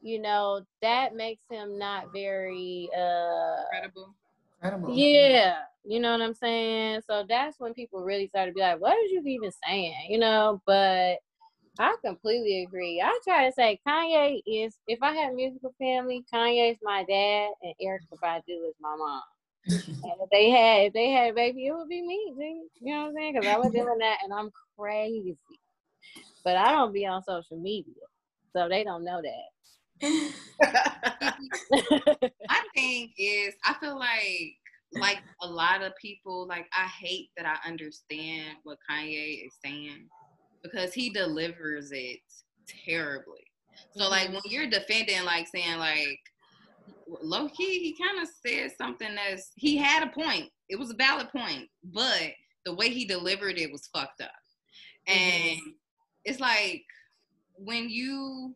you 0.00 0.20
know, 0.20 0.62
that 0.80 1.14
makes 1.14 1.42
him 1.50 1.78
not 1.78 2.12
very 2.12 2.88
uh 2.96 3.64
credible. 3.70 4.14
Credible. 4.60 4.94
Yeah. 4.94 5.58
You 5.84 6.00
know 6.00 6.12
what 6.12 6.22
I'm 6.22 6.34
saying? 6.34 7.02
So 7.06 7.24
that's 7.28 7.58
when 7.58 7.74
people 7.74 8.02
really 8.02 8.28
start 8.28 8.48
to 8.48 8.52
be 8.52 8.60
like, 8.60 8.80
what 8.80 8.92
are 8.92 9.00
you 9.00 9.22
even 9.26 9.50
saying? 9.66 10.06
You 10.08 10.18
know, 10.18 10.62
but 10.64 11.16
I 11.78 11.96
completely 12.04 12.64
agree. 12.64 13.00
I 13.00 13.18
try 13.24 13.46
to 13.48 13.52
say 13.52 13.80
Kanye 13.86 14.42
is 14.46 14.76
if 14.86 14.98
I 15.02 15.14
had 15.14 15.32
a 15.32 15.34
musical 15.34 15.74
family, 15.78 16.24
Kanye's 16.32 16.78
my 16.82 17.04
dad 17.04 17.50
and 17.62 17.74
Erykah 17.82 18.18
Badu 18.22 18.68
is 18.68 18.74
my 18.80 18.94
mom. 18.96 19.22
and 19.66 20.12
if 20.20 20.30
they 20.30 20.50
had 20.50 20.86
if 20.86 20.92
they 20.92 21.10
had 21.10 21.30
a 21.30 21.34
baby, 21.34 21.66
it 21.66 21.72
would 21.72 21.88
be 21.88 22.02
me, 22.02 22.34
dude. 22.38 22.38
You 22.80 22.94
know 22.94 23.02
what 23.02 23.08
I'm 23.08 23.14
saying? 23.14 23.34
Because 23.34 23.48
I 23.48 23.56
was 23.58 23.72
doing 23.72 23.98
that 23.98 24.18
and 24.24 24.32
I'm 24.32 24.50
crazy 24.78 25.36
but 26.44 26.56
I 26.56 26.72
don't 26.72 26.92
be 26.92 27.06
on 27.06 27.22
social 27.22 27.58
media, 27.58 27.94
so 28.54 28.68
they 28.68 28.84
don't 28.84 29.04
know 29.04 29.22
that. 29.22 29.50
I 32.50 32.62
think 32.74 33.12
is 33.16 33.54
I 33.64 33.74
feel 33.80 33.96
like 33.98 34.56
like 34.94 35.22
a 35.42 35.46
lot 35.46 35.82
of 35.82 35.92
people 36.00 36.46
like 36.48 36.66
I 36.76 36.86
hate 36.86 37.30
that 37.36 37.46
I 37.46 37.68
understand 37.68 38.56
what 38.64 38.78
Kanye 38.90 39.46
is 39.46 39.54
saying 39.64 40.08
because 40.62 40.92
he 40.92 41.10
delivers 41.10 41.90
it 41.92 42.20
terribly. 42.66 43.44
So 43.96 44.08
like 44.08 44.26
mm-hmm. 44.26 44.34
when 44.34 44.42
you're 44.46 44.70
defending 44.70 45.24
like 45.24 45.46
saying 45.48 45.78
like 45.78 46.18
low 47.22 47.48
key 47.48 47.80
he 47.80 47.96
kind 48.02 48.22
of 48.22 48.28
said 48.46 48.70
something 48.78 49.14
that's 49.14 49.52
he 49.56 49.76
had 49.76 50.02
a 50.02 50.10
point. 50.10 50.48
It 50.68 50.78
was 50.78 50.90
a 50.90 50.94
valid 50.94 51.28
point, 51.30 51.68
but 51.84 52.30
the 52.64 52.74
way 52.74 52.88
he 52.88 53.04
delivered 53.04 53.58
it 53.58 53.70
was 53.70 53.88
fucked 53.92 54.20
up. 54.20 54.30
And 55.06 55.58
mm-hmm 55.58 55.70
it's 56.24 56.40
like 56.40 56.84
when 57.56 57.88
you 57.88 58.54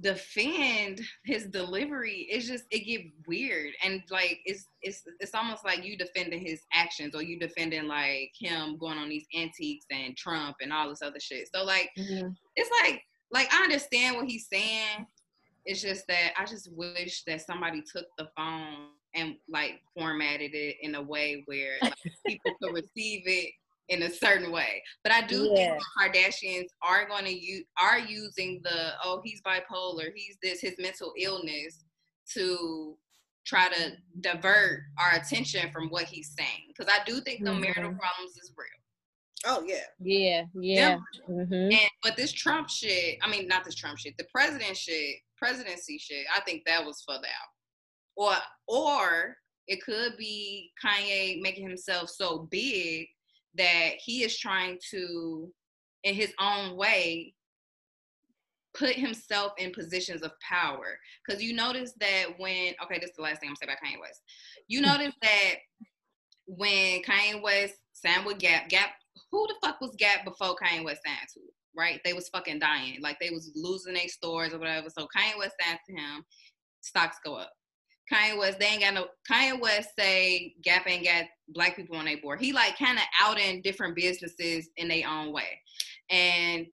defend 0.00 1.00
his 1.24 1.46
delivery 1.46 2.26
it's 2.28 2.46
just 2.46 2.64
it 2.70 2.80
get 2.80 3.02
weird. 3.26 3.72
And 3.82 4.02
like 4.10 4.40
it's 4.44 4.66
it's 4.82 5.02
it's 5.20 5.34
almost 5.34 5.64
like 5.64 5.84
you 5.84 5.96
defending 5.96 6.44
his 6.44 6.62
actions 6.72 7.14
or 7.14 7.22
you 7.22 7.38
defending 7.38 7.86
like 7.86 8.32
him 8.38 8.76
going 8.78 8.98
on 8.98 9.08
these 9.08 9.26
antiques 9.36 9.86
and 9.90 10.16
trump 10.16 10.56
and 10.60 10.72
all 10.72 10.88
this 10.88 11.02
other 11.02 11.20
shit. 11.20 11.48
So 11.54 11.64
like 11.64 11.90
mm-hmm. 11.98 12.28
it's 12.56 12.70
like 12.82 13.02
like 13.32 13.48
i 13.52 13.62
understand 13.62 14.16
what 14.16 14.26
he's 14.26 14.48
saying. 14.52 15.06
It's 15.64 15.82
just 15.82 16.06
that 16.08 16.32
i 16.38 16.44
just 16.44 16.70
wish 16.72 17.24
that 17.26 17.40
somebody 17.40 17.82
took 17.82 18.06
the 18.18 18.28
phone 18.36 18.88
and 19.14 19.36
like 19.48 19.80
formatted 19.96 20.54
it 20.54 20.76
in 20.82 20.94
a 20.94 21.02
way 21.02 21.42
where 21.46 21.72
like, 21.82 21.94
people 22.26 22.52
could 22.62 22.74
receive 22.74 23.22
it 23.26 23.52
in 23.88 24.02
a 24.02 24.10
certain 24.10 24.50
way. 24.50 24.82
But 25.02 25.12
I 25.12 25.22
do 25.22 25.50
yeah. 25.50 25.54
think 25.54 25.78
the 25.78 26.18
Kardashians 26.18 26.66
are 26.82 27.08
going 27.08 27.24
to 27.24 27.38
use 27.38 27.64
are 27.80 27.98
using 27.98 28.60
the 28.64 28.92
oh 29.04 29.20
he's 29.24 29.40
bipolar, 29.42 30.10
he's 30.14 30.36
this 30.42 30.60
his 30.60 30.74
mental 30.78 31.12
illness 31.18 31.84
to 32.34 32.96
try 33.46 33.68
to 33.68 33.92
divert 34.20 34.80
our 34.98 35.14
attention 35.14 35.70
from 35.72 35.88
what 35.88 36.04
he's 36.04 36.34
saying 36.36 36.64
because 36.68 36.92
I 36.92 37.04
do 37.04 37.20
think 37.20 37.44
the 37.44 37.50
mm-hmm. 37.50 37.60
marital 37.60 37.94
problems 37.94 38.36
is 38.42 38.52
real. 38.56 38.68
Oh 39.44 39.62
yeah. 39.64 39.84
Yeah, 40.00 40.42
yeah. 40.54 40.98
Mm-hmm. 41.30 41.54
And 41.54 41.90
but 42.02 42.16
this 42.16 42.32
Trump 42.32 42.68
shit, 42.68 43.18
I 43.22 43.30
mean 43.30 43.46
not 43.46 43.64
this 43.64 43.74
Trump 43.74 43.98
shit, 43.98 44.16
the 44.18 44.26
president 44.32 44.76
shit, 44.76 45.16
presidency 45.36 45.98
shit, 45.98 46.26
I 46.34 46.40
think 46.40 46.62
that 46.66 46.84
was 46.84 47.02
for 47.06 47.14
the 47.14 47.28
out. 47.28 47.52
Or 48.16 48.34
or 48.66 49.36
it 49.68 49.82
could 49.82 50.16
be 50.16 50.72
Kanye 50.84 51.40
making 51.40 51.68
himself 51.68 52.08
so 52.08 52.48
big 52.50 53.06
that 53.56 53.92
he 53.98 54.22
is 54.22 54.38
trying 54.38 54.78
to, 54.90 55.50
in 56.04 56.14
his 56.14 56.32
own 56.40 56.76
way, 56.76 57.34
put 58.76 58.94
himself 58.94 59.52
in 59.58 59.72
positions 59.72 60.22
of 60.22 60.32
power. 60.40 60.98
Because 61.26 61.42
you 61.42 61.54
notice 61.54 61.92
that 62.00 62.26
when, 62.38 62.74
okay, 62.82 62.98
this 62.98 63.10
is 63.10 63.16
the 63.16 63.22
last 63.22 63.40
thing 63.40 63.48
I'm 63.48 63.54
gonna 63.54 63.56
say 63.56 63.66
about 63.66 63.78
Kanye 63.84 64.00
West. 64.00 64.20
You 64.68 64.80
hmm. 64.80 64.86
notice 64.86 65.14
that 65.22 65.54
when 66.46 67.02
Kanye 67.02 67.42
West 67.42 67.74
signed 67.92 68.26
with 68.26 68.38
Gap, 68.38 68.68
Gap, 68.68 68.90
who 69.30 69.46
the 69.48 69.54
fuck 69.62 69.80
was 69.80 69.94
Gap 69.98 70.24
before 70.24 70.56
Kanye 70.56 70.84
West 70.84 71.00
signed 71.04 71.28
to? 71.34 71.40
Right? 71.76 72.00
They 72.04 72.12
was 72.12 72.28
fucking 72.28 72.58
dying. 72.58 73.00
Like 73.02 73.18
they 73.20 73.30
was 73.30 73.52
losing 73.54 73.94
their 73.94 74.08
stores 74.08 74.54
or 74.54 74.58
whatever. 74.58 74.88
So 74.88 75.06
Kanye 75.16 75.38
West 75.38 75.54
signed 75.60 75.78
to 75.88 75.92
him, 75.92 76.24
stocks 76.80 77.18
go 77.24 77.34
up. 77.34 77.52
Kanye 78.12 78.38
West, 78.38 78.58
they 78.58 78.66
ain't 78.66 78.82
got 78.82 78.94
no 78.94 79.06
Kanye 79.30 79.60
West 79.60 79.90
say 79.98 80.54
Gap 80.62 80.86
ain't 80.86 81.04
got 81.04 81.24
black 81.48 81.76
people 81.76 81.96
on 81.96 82.04
their 82.04 82.18
board. 82.18 82.40
He 82.40 82.52
like 82.52 82.78
kind 82.78 82.98
of 82.98 83.04
out 83.20 83.38
in 83.38 83.62
different 83.62 83.96
businesses 83.96 84.68
in 84.76 84.88
their 84.88 85.08
own 85.08 85.32
way. 85.32 85.60
And 86.10 86.66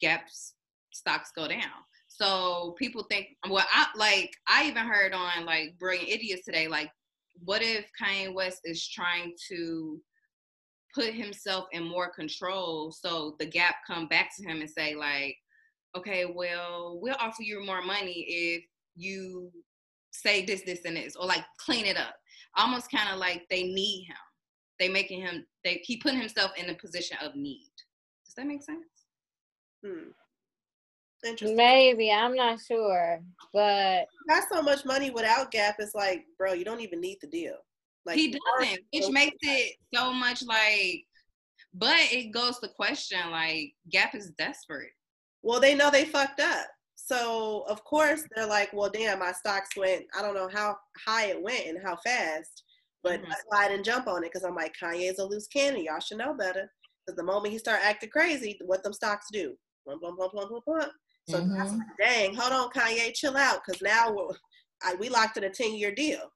Gap's 0.00 0.54
stocks 0.92 1.30
go 1.36 1.46
down. 1.48 1.60
So 2.08 2.74
people 2.78 3.04
think, 3.10 3.28
well, 3.48 3.66
I 3.72 3.86
like 3.96 4.32
I 4.48 4.66
even 4.66 4.84
heard 4.84 5.12
on 5.12 5.44
like 5.44 5.78
Brilliant 5.78 6.08
Idiots 6.08 6.44
today, 6.44 6.68
like, 6.68 6.90
what 7.44 7.62
if 7.62 7.86
Kanye 8.00 8.32
West 8.32 8.60
is 8.64 8.86
trying 8.88 9.34
to 9.50 10.00
put 10.94 11.14
himself 11.14 11.66
in 11.72 11.82
more 11.82 12.10
control 12.12 12.92
so 12.92 13.34
the 13.38 13.46
gap 13.46 13.76
come 13.86 14.06
back 14.08 14.30
to 14.36 14.46
him 14.46 14.60
and 14.60 14.68
say 14.68 14.94
like 14.94 15.34
okay 15.96 16.26
well 16.26 16.98
we'll 17.00 17.16
offer 17.18 17.42
you 17.42 17.64
more 17.64 17.80
money 17.82 18.26
if 18.28 18.62
you 18.94 19.50
say 20.12 20.44
this 20.44 20.62
this 20.62 20.84
and 20.84 20.96
this 20.96 21.16
or 21.16 21.26
like 21.26 21.44
clean 21.58 21.84
it 21.84 21.96
up 21.96 22.14
almost 22.56 22.90
kind 22.90 23.08
of 23.12 23.18
like 23.18 23.44
they 23.50 23.64
need 23.64 24.04
him 24.04 24.16
they 24.78 24.88
making 24.88 25.20
him 25.20 25.44
they 25.64 25.80
he 25.84 25.96
putting 25.96 26.20
himself 26.20 26.52
in 26.56 26.70
a 26.70 26.74
position 26.74 27.16
of 27.22 27.34
need 27.34 27.72
does 28.24 28.34
that 28.36 28.46
make 28.46 28.62
sense 28.62 28.86
Hmm. 29.84 30.10
Interesting. 31.24 31.56
Maybe 31.56 32.10
I'm 32.10 32.34
not 32.34 32.58
sure, 32.60 33.20
but 33.52 34.06
Got 34.28 34.44
so 34.52 34.62
much 34.62 34.84
money 34.84 35.10
without 35.10 35.52
Gap. 35.52 35.76
It's 35.78 35.94
like, 35.94 36.24
bro, 36.36 36.52
you 36.52 36.64
don't 36.64 36.80
even 36.80 37.00
need 37.00 37.18
the 37.20 37.28
deal. 37.28 37.56
Like 38.04 38.16
he 38.16 38.36
doesn't 38.58 38.80
which 38.92 39.10
makes 39.10 39.36
it 39.42 39.76
so 39.94 40.12
much 40.12 40.42
like 40.44 41.04
but 41.74 42.00
it 42.10 42.32
goes 42.32 42.58
to 42.58 42.68
question 42.68 43.18
like 43.30 43.72
gap 43.90 44.14
is 44.14 44.32
desperate 44.36 44.90
Well, 45.42 45.60
they 45.60 45.74
know 45.74 45.90
they 45.90 46.04
fucked 46.04 46.40
up. 46.40 46.66
So 47.04 47.64
of 47.68 47.82
course 47.84 48.24
they're 48.34 48.46
like, 48.46 48.72
well, 48.72 48.90
damn, 48.90 49.18
my 49.18 49.32
stocks 49.32 49.70
went. 49.76 50.04
I 50.16 50.22
don't 50.22 50.34
know 50.34 50.48
how 50.52 50.76
high 51.04 51.26
it 51.26 51.42
went 51.42 51.66
and 51.66 51.78
how 51.84 51.96
fast, 51.96 52.62
but 53.02 53.20
Mhm. 53.20 53.28
that's 53.28 53.42
why 53.48 53.64
I 53.64 53.68
didn't 53.68 53.84
jump 53.84 54.06
on 54.06 54.22
it 54.22 54.32
because 54.32 54.44
I'm 54.44 54.54
like, 54.54 54.74
Kanye's 54.80 55.18
a 55.18 55.24
loose 55.24 55.48
cannon. 55.48 55.82
Y'all 55.82 56.00
should 56.00 56.18
know 56.18 56.34
better. 56.34 56.72
Because 57.04 57.16
the 57.16 57.24
moment 57.24 57.52
he 57.52 57.58
start 57.58 57.80
acting 57.82 58.10
crazy, 58.10 58.56
what 58.64 58.84
them 58.84 58.92
stocks 58.92 59.26
do? 59.32 59.58
Plump, 59.84 60.00
plump, 60.00 60.16
plump, 60.16 60.32
plump, 60.32 60.48
plump, 60.48 60.64
plump. 60.64 60.92
So 61.28 61.40
Mhm. 61.40 61.78
like, 61.78 61.96
dang, 61.98 62.34
hold 62.34 62.52
on, 62.52 62.70
Kanye, 62.70 63.12
chill 63.14 63.36
out, 63.36 63.62
because 63.64 63.82
now 63.82 64.12
we're, 64.12 64.36
I, 64.82 64.94
we 64.94 65.08
locked 65.08 65.36
in 65.36 65.44
a 65.44 65.50
ten 65.50 65.74
year 65.74 65.92
deal. 65.94 66.32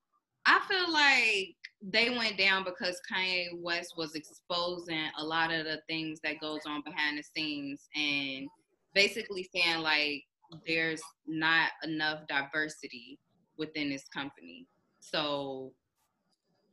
I 0.46 0.60
feel 0.68 0.90
like 0.92 1.56
they 1.82 2.10
went 2.10 2.38
down 2.38 2.64
because 2.64 3.00
Kanye 3.10 3.60
West 3.60 3.94
was 3.96 4.14
exposing 4.14 5.10
a 5.18 5.24
lot 5.24 5.52
of 5.52 5.64
the 5.64 5.80
things 5.88 6.20
that 6.22 6.40
goes 6.40 6.60
on 6.66 6.82
behind 6.82 7.18
the 7.18 7.22
scenes 7.22 7.88
and 7.94 8.48
basically 8.94 9.48
saying 9.54 9.78
like 9.78 10.24
there's 10.66 11.02
not 11.26 11.70
enough 11.84 12.20
diversity 12.28 13.18
within 13.58 13.90
this 13.90 14.04
company. 14.08 14.66
So 15.00 15.72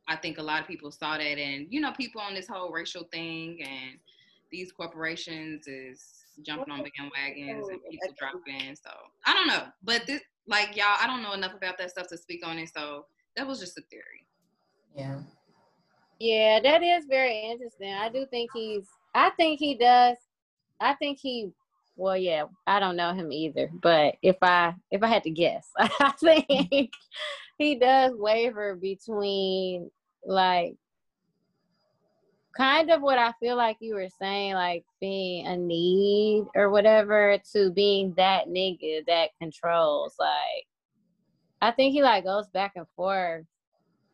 I 0.08 0.16
think 0.16 0.38
a 0.38 0.42
lot 0.42 0.60
of 0.60 0.66
people 0.66 0.90
saw 0.90 1.16
that 1.16 1.38
and 1.38 1.66
you 1.70 1.80
know 1.80 1.92
people 1.92 2.20
on 2.20 2.34
this 2.34 2.48
whole 2.48 2.70
racial 2.70 3.04
thing 3.12 3.58
and 3.62 3.98
these 4.50 4.70
corporations 4.72 5.66
is 5.66 6.04
jumping 6.44 6.72
on 6.72 6.80
bandwagons 6.80 7.68
and 7.70 7.80
people 7.90 8.14
dropping. 8.18 8.76
So 8.76 8.90
I 9.26 9.32
don't 9.32 9.48
know. 9.48 9.64
But 9.82 10.06
this 10.06 10.20
like 10.46 10.76
y'all 10.76 10.96
I 11.00 11.06
don't 11.06 11.22
know 11.22 11.32
enough 11.32 11.54
about 11.54 11.78
that 11.78 11.90
stuff 11.90 12.08
to 12.08 12.18
speak 12.18 12.46
on 12.46 12.58
it. 12.58 12.70
So 12.74 13.06
that 13.36 13.46
was 13.46 13.60
just 13.60 13.78
a 13.78 13.82
theory. 13.90 14.26
Yeah. 14.94 15.18
yeah, 16.20 16.60
that 16.62 16.82
is 16.82 17.06
very 17.08 17.50
interesting. 17.50 17.92
I 17.92 18.08
do 18.08 18.26
think 18.30 18.50
he's. 18.54 18.86
I 19.14 19.30
think 19.30 19.58
he 19.58 19.74
does. 19.76 20.16
I 20.80 20.94
think 20.94 21.18
he. 21.20 21.50
Well, 21.96 22.16
yeah, 22.16 22.44
I 22.66 22.80
don't 22.80 22.96
know 22.96 23.12
him 23.14 23.32
either. 23.32 23.70
But 23.72 24.16
if 24.22 24.36
I 24.42 24.74
if 24.90 25.02
I 25.02 25.06
had 25.06 25.22
to 25.24 25.30
guess, 25.30 25.68
I 25.78 26.12
think 26.18 26.92
he 27.58 27.76
does 27.76 28.12
waver 28.16 28.74
between 28.74 29.90
like 30.26 30.76
kind 32.56 32.90
of 32.90 33.02
what 33.02 33.18
I 33.18 33.32
feel 33.40 33.56
like 33.56 33.76
you 33.80 33.94
were 33.94 34.08
saying, 34.20 34.54
like 34.54 34.84
being 35.00 35.46
a 35.46 35.56
need 35.56 36.46
or 36.54 36.70
whatever, 36.70 37.38
to 37.52 37.70
being 37.70 38.14
that 38.16 38.48
nigga 38.48 39.04
that 39.06 39.30
controls. 39.40 40.14
Like, 40.18 40.66
I 41.60 41.70
think 41.72 41.92
he 41.92 42.02
like 42.02 42.24
goes 42.24 42.48
back 42.48 42.72
and 42.76 42.86
forth 42.96 43.44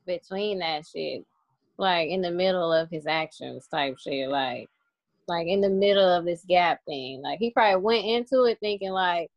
between 0.06 0.58
that 0.60 0.86
shit, 0.86 1.24
like 1.76 2.08
in 2.10 2.22
the 2.22 2.30
middle 2.30 2.72
of 2.72 2.90
his 2.90 3.06
actions 3.06 3.66
type 3.66 3.98
shit, 3.98 4.28
like, 4.28 4.68
like 5.30 5.46
in 5.46 5.60
the 5.60 5.70
middle 5.70 6.08
of 6.08 6.24
this 6.24 6.44
gap 6.46 6.80
thing. 6.86 7.22
Like 7.22 7.38
he 7.38 7.50
probably 7.50 7.80
went 7.80 8.04
into 8.04 8.44
it 8.44 8.58
thinking 8.60 8.90
like, 8.90 9.30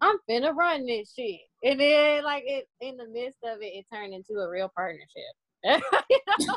I'm 0.00 0.16
finna 0.28 0.54
run 0.54 0.86
this 0.86 1.12
shit, 1.14 1.40
and 1.62 1.78
then 1.78 2.24
like 2.24 2.44
it 2.46 2.68
in 2.80 2.96
the 2.96 3.08
midst 3.08 3.38
of 3.44 3.60
it, 3.60 3.66
it 3.66 3.86
turned 3.92 4.14
into 4.14 4.40
a 4.40 4.48
real 4.48 4.70
partnership. 4.74 5.08
You 6.10 6.20
know? 6.26 6.56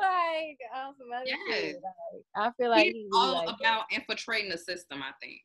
like 0.00 0.58
on 0.74 0.94
some 0.98 1.08
other 1.14 1.26
shit. 1.26 1.38
Yes. 1.48 1.74
Like, 1.82 2.24
I 2.36 2.52
feel 2.56 2.70
like 2.70 2.84
He's 2.84 2.94
he 2.94 3.08
all 3.14 3.46
like 3.46 3.56
about 3.58 3.84
infiltrating 3.90 4.50
the 4.50 4.58
system, 4.58 5.02
I 5.02 5.12
think. 5.20 5.40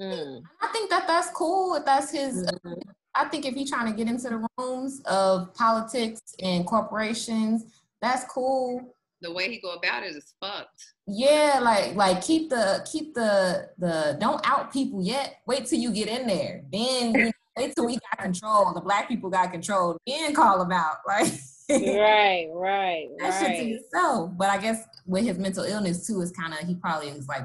Mm, 0.00 0.42
I 0.60 0.66
think 0.68 0.90
that 0.90 1.06
that's 1.06 1.30
cool. 1.30 1.74
If 1.74 1.84
that's 1.84 2.10
his, 2.10 2.44
mhm. 2.46 2.82
I 3.14 3.26
think 3.26 3.46
if 3.46 3.54
he's 3.54 3.70
trying 3.70 3.90
to 3.90 3.96
get 3.96 4.08
into 4.08 4.28
the 4.28 4.46
rooms 4.58 5.00
of 5.06 5.54
politics 5.54 6.20
and 6.42 6.66
corporations, 6.66 7.64
that's 8.02 8.24
cool. 8.24 8.96
The 9.20 9.32
way 9.32 9.50
he 9.50 9.60
go 9.60 9.74
about 9.74 10.02
it 10.02 10.16
is 10.16 10.34
fucked. 10.40 10.93
Yeah, 11.06 11.60
like 11.62 11.94
like 11.94 12.22
keep 12.22 12.48
the 12.48 12.86
keep 12.90 13.14
the 13.14 13.68
the 13.78 14.16
don't 14.20 14.40
out 14.44 14.72
people 14.72 15.02
yet. 15.02 15.36
Wait 15.46 15.66
till 15.66 15.78
you 15.78 15.92
get 15.92 16.08
in 16.08 16.26
there. 16.26 16.62
Then 16.72 17.14
you 17.14 17.24
know, 17.24 17.32
wait 17.58 17.74
till 17.74 17.86
we 17.86 17.98
got 17.98 18.22
control. 18.22 18.72
The 18.72 18.80
black 18.80 19.08
people 19.08 19.28
got 19.28 19.52
control. 19.52 19.98
Then 20.06 20.34
call 20.34 20.58
them 20.58 20.72
out. 20.72 20.96
Like 21.06 21.30
right, 21.70 22.46
right, 22.52 23.08
that 23.20 23.40
shit 23.40 23.56
to 23.56 23.62
right. 23.62 23.66
yourself. 23.66 24.32
But 24.36 24.50
I 24.50 24.58
guess 24.58 24.84
with 25.06 25.24
his 25.24 25.38
mental 25.38 25.64
illness 25.64 26.06
too, 26.06 26.20
is 26.20 26.30
kind 26.30 26.52
of 26.52 26.58
he 26.68 26.74
probably 26.74 27.08
is 27.08 27.26
like 27.26 27.44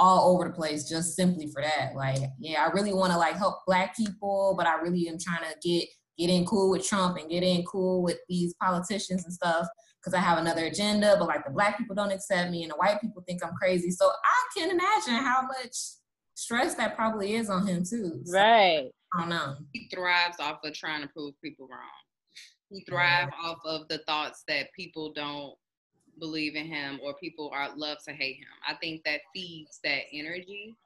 all 0.00 0.34
over 0.34 0.48
the 0.48 0.50
place 0.50 0.88
just 0.88 1.14
simply 1.14 1.46
for 1.46 1.62
that. 1.62 1.94
Like, 1.94 2.18
yeah, 2.40 2.66
I 2.66 2.72
really 2.72 2.92
want 2.92 3.12
to 3.12 3.18
like 3.18 3.36
help 3.36 3.58
black 3.68 3.96
people, 3.96 4.54
but 4.56 4.66
I 4.66 4.80
really 4.80 5.06
am 5.08 5.16
trying 5.16 5.48
to 5.48 5.56
get 5.62 5.88
get 6.18 6.28
in 6.28 6.44
cool 6.44 6.70
with 6.70 6.84
Trump 6.84 7.18
and 7.18 7.30
get 7.30 7.44
in 7.44 7.62
cool 7.64 8.02
with 8.02 8.18
these 8.28 8.52
politicians 8.60 9.24
and 9.24 9.32
stuff 9.32 9.68
because 10.00 10.14
I 10.14 10.20
have 10.20 10.38
another 10.38 10.64
agenda. 10.66 11.16
But 11.18 11.28
like 11.28 11.44
the 11.44 11.50
black 11.52 11.78
people 11.78 11.94
don't 11.94 12.12
accept 12.12 12.50
me 12.50 12.62
and 12.62 12.72
the 12.72 12.76
white 12.76 13.00
people 13.00 13.22
think 13.26 13.44
I'm 13.44 13.54
crazy. 13.54 13.90
So 13.90 14.06
I 14.08 14.58
can 14.58 14.70
imagine 14.70 15.14
how 15.24 15.42
much 15.42 15.76
stress 16.34 16.74
that 16.76 16.96
probably 16.96 17.34
is 17.34 17.50
on 17.50 17.66
him 17.66 17.84
too. 17.84 18.22
So, 18.24 18.32
Right. 18.38 18.90
I 19.14 19.20
don't 19.20 19.28
know. 19.28 19.56
He 19.72 19.88
thrives 19.92 20.38
off 20.40 20.60
of 20.64 20.72
trying 20.74 21.02
to 21.02 21.08
prove 21.08 21.34
people 21.42 21.68
wrong. 21.70 21.80
He 22.70 22.84
thrives 22.88 23.32
off 23.42 23.58
of 23.64 23.88
the 23.88 23.98
thoughts 24.06 24.44
that 24.46 24.72
people 24.74 25.12
don't 25.12 25.54
believe 26.20 26.54
in 26.54 26.66
him 26.66 27.00
or 27.02 27.14
people 27.14 27.50
are 27.52 27.74
love 27.76 27.98
to 28.06 28.12
hate 28.12 28.36
him. 28.36 28.46
I 28.66 28.74
think 28.74 29.02
that 29.04 29.20
feeds 29.34 29.80
that 29.84 30.02
energy. 30.12 30.76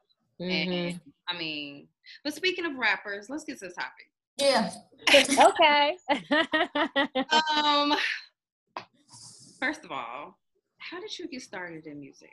Mhm. 0.40 0.90
And 0.90 1.00
I 1.28 1.36
mean, 1.36 1.88
but 2.24 2.34
speaking 2.34 2.64
of 2.64 2.76
rappers, 2.76 3.28
let's 3.28 3.44
get 3.44 3.58
to 3.60 3.68
the 3.68 3.74
topic. 3.74 4.10
Yeah. 4.38 4.70
Okay. 5.48 5.96
Um, 7.56 7.94
first 9.64 9.84
of 9.84 9.92
all, 9.92 10.38
how 10.78 11.00
did 11.00 11.18
you 11.18 11.28
get 11.28 11.42
started 11.42 11.86
in 11.86 11.98
music? 12.00 12.30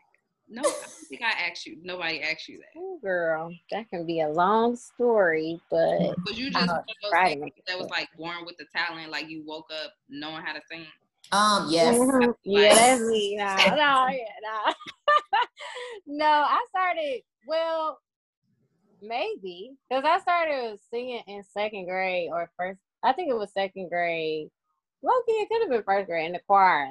No, 0.50 0.62
I 0.62 0.66
don't 0.66 1.08
think 1.10 1.22
I 1.22 1.50
asked 1.50 1.66
you. 1.66 1.78
Nobody 1.82 2.22
asked 2.22 2.50
you 2.50 2.58
that. 2.60 2.80
Ooh, 2.80 3.00
girl, 3.02 3.54
that 3.72 3.90
can 3.90 4.06
be 4.06 4.22
a 4.22 4.28
long 4.28 4.76
story, 4.76 5.62
but 5.70 6.18
Was 6.26 6.38
you 6.38 6.52
just 6.52 6.68
one 6.68 6.80
of 6.80 6.86
those 7.02 7.10
try 7.10 7.24
to 7.24 7.30
things 7.30 7.42
make 7.42 7.58
it 7.58 7.64
that 7.68 7.78
was 7.80 7.90
like 7.90 8.10
born 8.18 8.46
with 8.46 8.58
the 8.58 8.66
talent, 8.76 9.12
like 9.12 9.30
you 9.30 9.44
woke 9.46 9.70
up 9.72 9.94
knowing 10.10 10.44
how 10.44 10.54
to 10.54 10.62
sing? 10.70 10.86
Um. 11.32 11.68
Yes. 11.70 11.98
Mhm. 11.98 12.36
yeah, 12.44 12.74
that's 12.76 13.02
me. 13.02 13.38
No, 13.38 13.46
no, 13.46 14.08
yeah, 14.10 14.16
no. 14.44 14.74
no, 16.08 16.26
I 16.26 16.66
started, 16.70 17.22
well, 17.46 18.00
maybe, 19.02 19.72
because 19.90 20.04
I 20.06 20.20
started 20.20 20.80
singing 20.90 21.24
in 21.28 21.44
second 21.44 21.86
grade 21.86 22.30
or 22.32 22.52
first, 22.58 22.82
I 23.04 23.14
think 23.14 23.30
it 23.30 23.38
was 23.38 23.54
second 23.54 23.88
grade. 23.90 24.50
Loki, 25.02 25.32
it 25.32 25.50
could 25.50 25.62
have 25.62 25.70
been 25.70 25.84
first 25.84 26.08
grade 26.08 26.26
in 26.28 26.34
the 26.34 26.42
choir. 26.46 26.90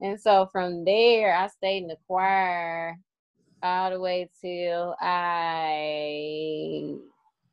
And 0.00 0.20
so 0.20 0.48
from 0.52 0.84
there, 0.84 1.34
I 1.34 1.48
stayed 1.48 1.82
in 1.82 1.88
the 1.88 1.96
choir 2.06 2.96
all 3.62 3.90
the 3.90 4.00
way 4.00 4.30
till 4.40 4.94
I 5.00 6.94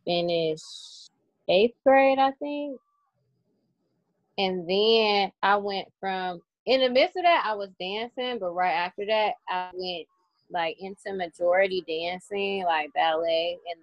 finished 0.05 1.09
eighth 1.49 1.75
grade, 1.85 2.19
I 2.19 2.31
think. 2.31 2.79
And 4.37 4.69
then 4.69 5.31
I 5.41 5.57
went 5.57 5.87
from 5.99 6.41
in 6.65 6.81
the 6.81 6.89
midst 6.89 7.15
of 7.15 7.23
that, 7.23 7.43
I 7.45 7.55
was 7.55 7.69
dancing, 7.79 8.39
but 8.39 8.51
right 8.51 8.73
after 8.73 9.05
that, 9.05 9.33
I 9.49 9.69
went 9.73 10.05
like 10.51 10.77
into 10.79 11.13
majority 11.13 11.83
dancing, 11.87 12.63
like 12.65 12.93
ballet, 12.93 13.57
and 13.71 13.81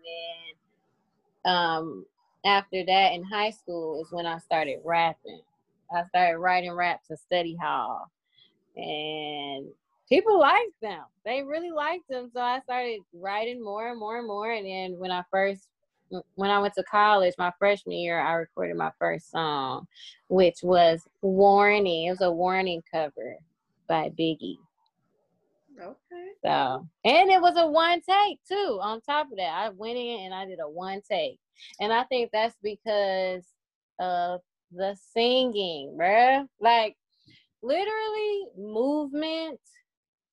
then 1.45 1.53
um 1.53 2.07
after 2.45 2.85
that 2.85 3.12
in 3.15 3.23
high 3.25 3.51
school 3.51 4.01
is 4.01 4.12
when 4.12 4.27
I 4.27 4.39
started 4.39 4.81
rapping. 4.85 5.41
I 5.95 6.05
started 6.09 6.39
writing 6.39 6.73
raps 6.73 7.11
in 7.11 7.17
study 7.17 7.57
hall, 7.61 8.11
and 8.77 9.66
people 10.09 10.39
liked 10.39 10.81
them. 10.83 11.05
They 11.25 11.43
really 11.43 11.70
liked 11.70 12.09
them, 12.09 12.31
so 12.33 12.41
I 12.41 12.61
started 12.61 13.01
writing 13.12 13.62
more 13.62 13.89
and 13.89 13.99
more 13.99 14.18
and 14.18 14.27
more. 14.27 14.53
And 14.53 14.66
then 14.66 14.99
when 14.99 15.11
I 15.11 15.22
first 15.31 15.68
when 16.35 16.51
I 16.51 16.59
went 16.59 16.75
to 16.75 16.83
college, 16.85 17.35
my 17.39 17.53
freshman 17.59 17.97
year, 17.97 18.20
I 18.20 18.35
recorded 18.35 18.77
my 18.77 18.93
first 18.99 19.31
song, 19.31 19.87
which 20.29 20.59
was 20.62 21.03
Warning. 21.22 22.07
It 22.07 22.11
was 22.11 22.20
a 22.20 22.31
Warning 22.31 22.83
cover 22.93 23.37
by 23.89 24.11
Biggie. 24.11 24.59
Okay. 25.81 26.29
So, 26.45 26.87
and 27.05 27.31
it 27.31 27.41
was 27.41 27.57
a 27.57 27.66
one 27.66 28.01
take 28.03 28.39
too. 28.47 28.79
On 28.81 29.01
top 29.01 29.31
of 29.31 29.39
that, 29.39 29.53
I 29.53 29.70
went 29.70 29.97
in 29.97 30.20
and 30.20 30.35
I 30.35 30.45
did 30.47 30.61
a 30.61 30.68
one 30.68 31.01
take, 31.09 31.39
and 31.81 31.93
I 31.93 32.05
think 32.05 32.31
that's 32.33 32.57
because 32.62 33.45
of 33.99 34.41
the 34.70 34.97
singing, 35.12 35.97
bruh. 35.99 36.47
Like, 36.61 36.97
literally, 37.65 38.47
movement 38.57 39.61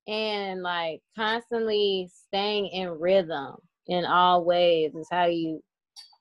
and 0.07 0.61
like 0.61 1.01
constantly 1.15 2.09
staying 2.27 2.67
in 2.67 2.89
rhythm 2.89 3.55
in 3.87 4.05
all 4.05 4.43
ways 4.43 4.93
is 4.95 5.07
how 5.11 5.25
you, 5.25 5.63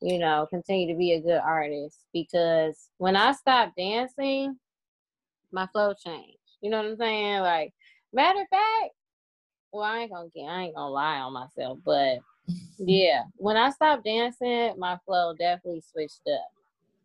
you 0.01 0.19
know, 0.19 0.47
continue 0.49 0.93
to 0.93 0.99
be 0.99 1.13
a 1.13 1.21
good 1.21 1.41
artist. 1.41 2.05
Because 2.13 2.89
when 2.99 3.17
I 3.17 3.33
stopped 3.33 3.77
dancing, 3.77 4.57
my 5.53 5.67
flow 5.69 5.93
changed. 5.95 6.39
You 6.61 6.71
know 6.71 6.79
what 6.79 6.87
I'm 6.87 6.97
saying? 6.97 7.41
Like, 7.41 7.73
matter 8.13 8.43
of 8.43 8.49
fact, 8.49 8.93
well, 9.73 9.85
I 9.85 10.01
ain't 10.01 10.13
gonna 10.13 10.29
get, 10.35 10.45
I 10.45 10.63
ain't 10.63 10.77
gonna 10.77 10.93
lie 10.93 11.19
on 11.19 11.33
myself, 11.33 11.79
but 11.85 12.19
yeah, 12.79 13.23
when 13.37 13.57
I 13.57 13.71
stopped 13.71 14.05
dancing, 14.05 14.75
my 14.79 14.99
flow 15.05 15.35
definitely 15.35 15.83
switched 15.91 16.23
up. 16.27 16.60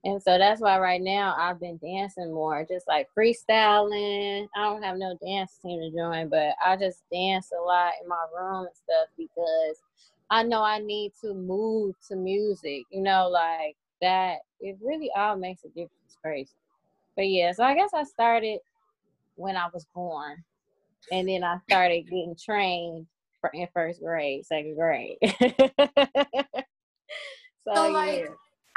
And 0.05 0.21
so 0.21 0.37
that's 0.37 0.61
why 0.61 0.77
right 0.77 1.01
now 1.01 1.35
I've 1.35 1.59
been 1.59 1.79
dancing 1.83 2.31
more, 2.31 2.63
just 2.69 2.87
like 2.87 3.09
freestyling. 3.17 4.47
I 4.55 4.63
don't 4.63 4.83
have 4.83 4.97
no 4.97 5.17
dance 5.25 5.57
team 5.63 5.81
to 5.81 5.89
join, 5.97 6.29
but 6.29 6.53
I 6.63 6.77
just 6.77 7.01
dance 7.11 7.51
a 7.51 7.59
lot 7.59 7.93
in 8.01 8.07
my 8.07 8.23
room 8.37 8.67
and 8.67 8.75
stuff 8.75 9.07
because 9.17 9.81
I 10.29 10.43
know 10.43 10.61
I 10.61 10.77
need 10.77 11.13
to 11.21 11.33
move 11.33 11.95
to 12.07 12.15
music, 12.15 12.83
you 12.91 13.01
know, 13.01 13.27
like 13.29 13.75
that. 13.99 14.37
It 14.61 14.77
really 14.79 15.09
all 15.15 15.37
makes 15.37 15.63
a 15.63 15.69
difference. 15.69 15.91
Crazy. 16.21 16.51
But 17.15 17.27
yeah, 17.27 17.51
so 17.51 17.63
I 17.63 17.73
guess 17.73 17.91
I 17.95 18.03
started 18.03 18.59
when 19.35 19.57
I 19.57 19.67
was 19.73 19.87
born 19.95 20.43
and 21.11 21.27
then 21.27 21.43
I 21.43 21.57
started 21.67 22.03
getting 22.03 22.35
trained 22.35 23.07
for 23.41 23.49
in 23.55 23.67
first 23.73 24.01
grade, 24.01 24.45
second 24.45 24.75
grade. 24.75 25.17
so, 25.23 25.33
So, 27.73 27.89
like, 27.89 28.19
yeah. 28.19 28.25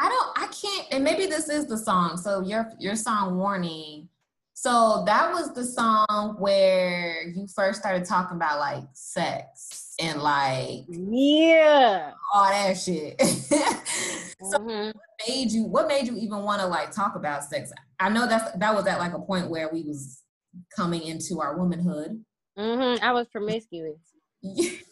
I 0.00 0.08
don't 0.08 0.38
I 0.38 0.46
can't 0.52 0.86
and 0.92 1.04
maybe 1.04 1.26
this 1.26 1.48
is 1.48 1.66
the 1.66 1.76
song. 1.78 2.16
So 2.16 2.40
your 2.40 2.70
your 2.78 2.96
song 2.96 3.36
warning. 3.36 4.08
So 4.54 5.04
that 5.06 5.32
was 5.32 5.54
the 5.54 5.64
song 5.64 6.36
where 6.38 7.22
you 7.28 7.46
first 7.54 7.80
started 7.80 8.04
talking 8.04 8.36
about 8.36 8.58
like 8.58 8.84
sex 8.92 9.94
and 10.00 10.20
like 10.20 10.84
yeah. 10.88 12.12
all 12.34 12.48
that 12.50 12.76
shit. 12.76 13.20
so 13.20 14.58
Mhm. 14.58 14.92
made 15.28 15.52
you 15.52 15.64
what 15.64 15.86
made 15.88 16.06
you 16.06 16.16
even 16.16 16.42
want 16.42 16.60
to 16.60 16.66
like 16.66 16.90
talk 16.90 17.14
about 17.14 17.44
sex? 17.44 17.72
I 18.00 18.08
know 18.08 18.26
that's 18.26 18.50
that 18.58 18.74
was 18.74 18.86
at 18.86 18.98
like 18.98 19.12
a 19.14 19.20
point 19.20 19.48
where 19.50 19.68
we 19.72 19.82
was 19.84 20.22
coming 20.76 21.02
into 21.02 21.40
our 21.40 21.56
womanhood. 21.56 22.24
Mhm. 22.58 23.00
I 23.00 23.12
was 23.12 23.28
promiscuous. 23.28 24.00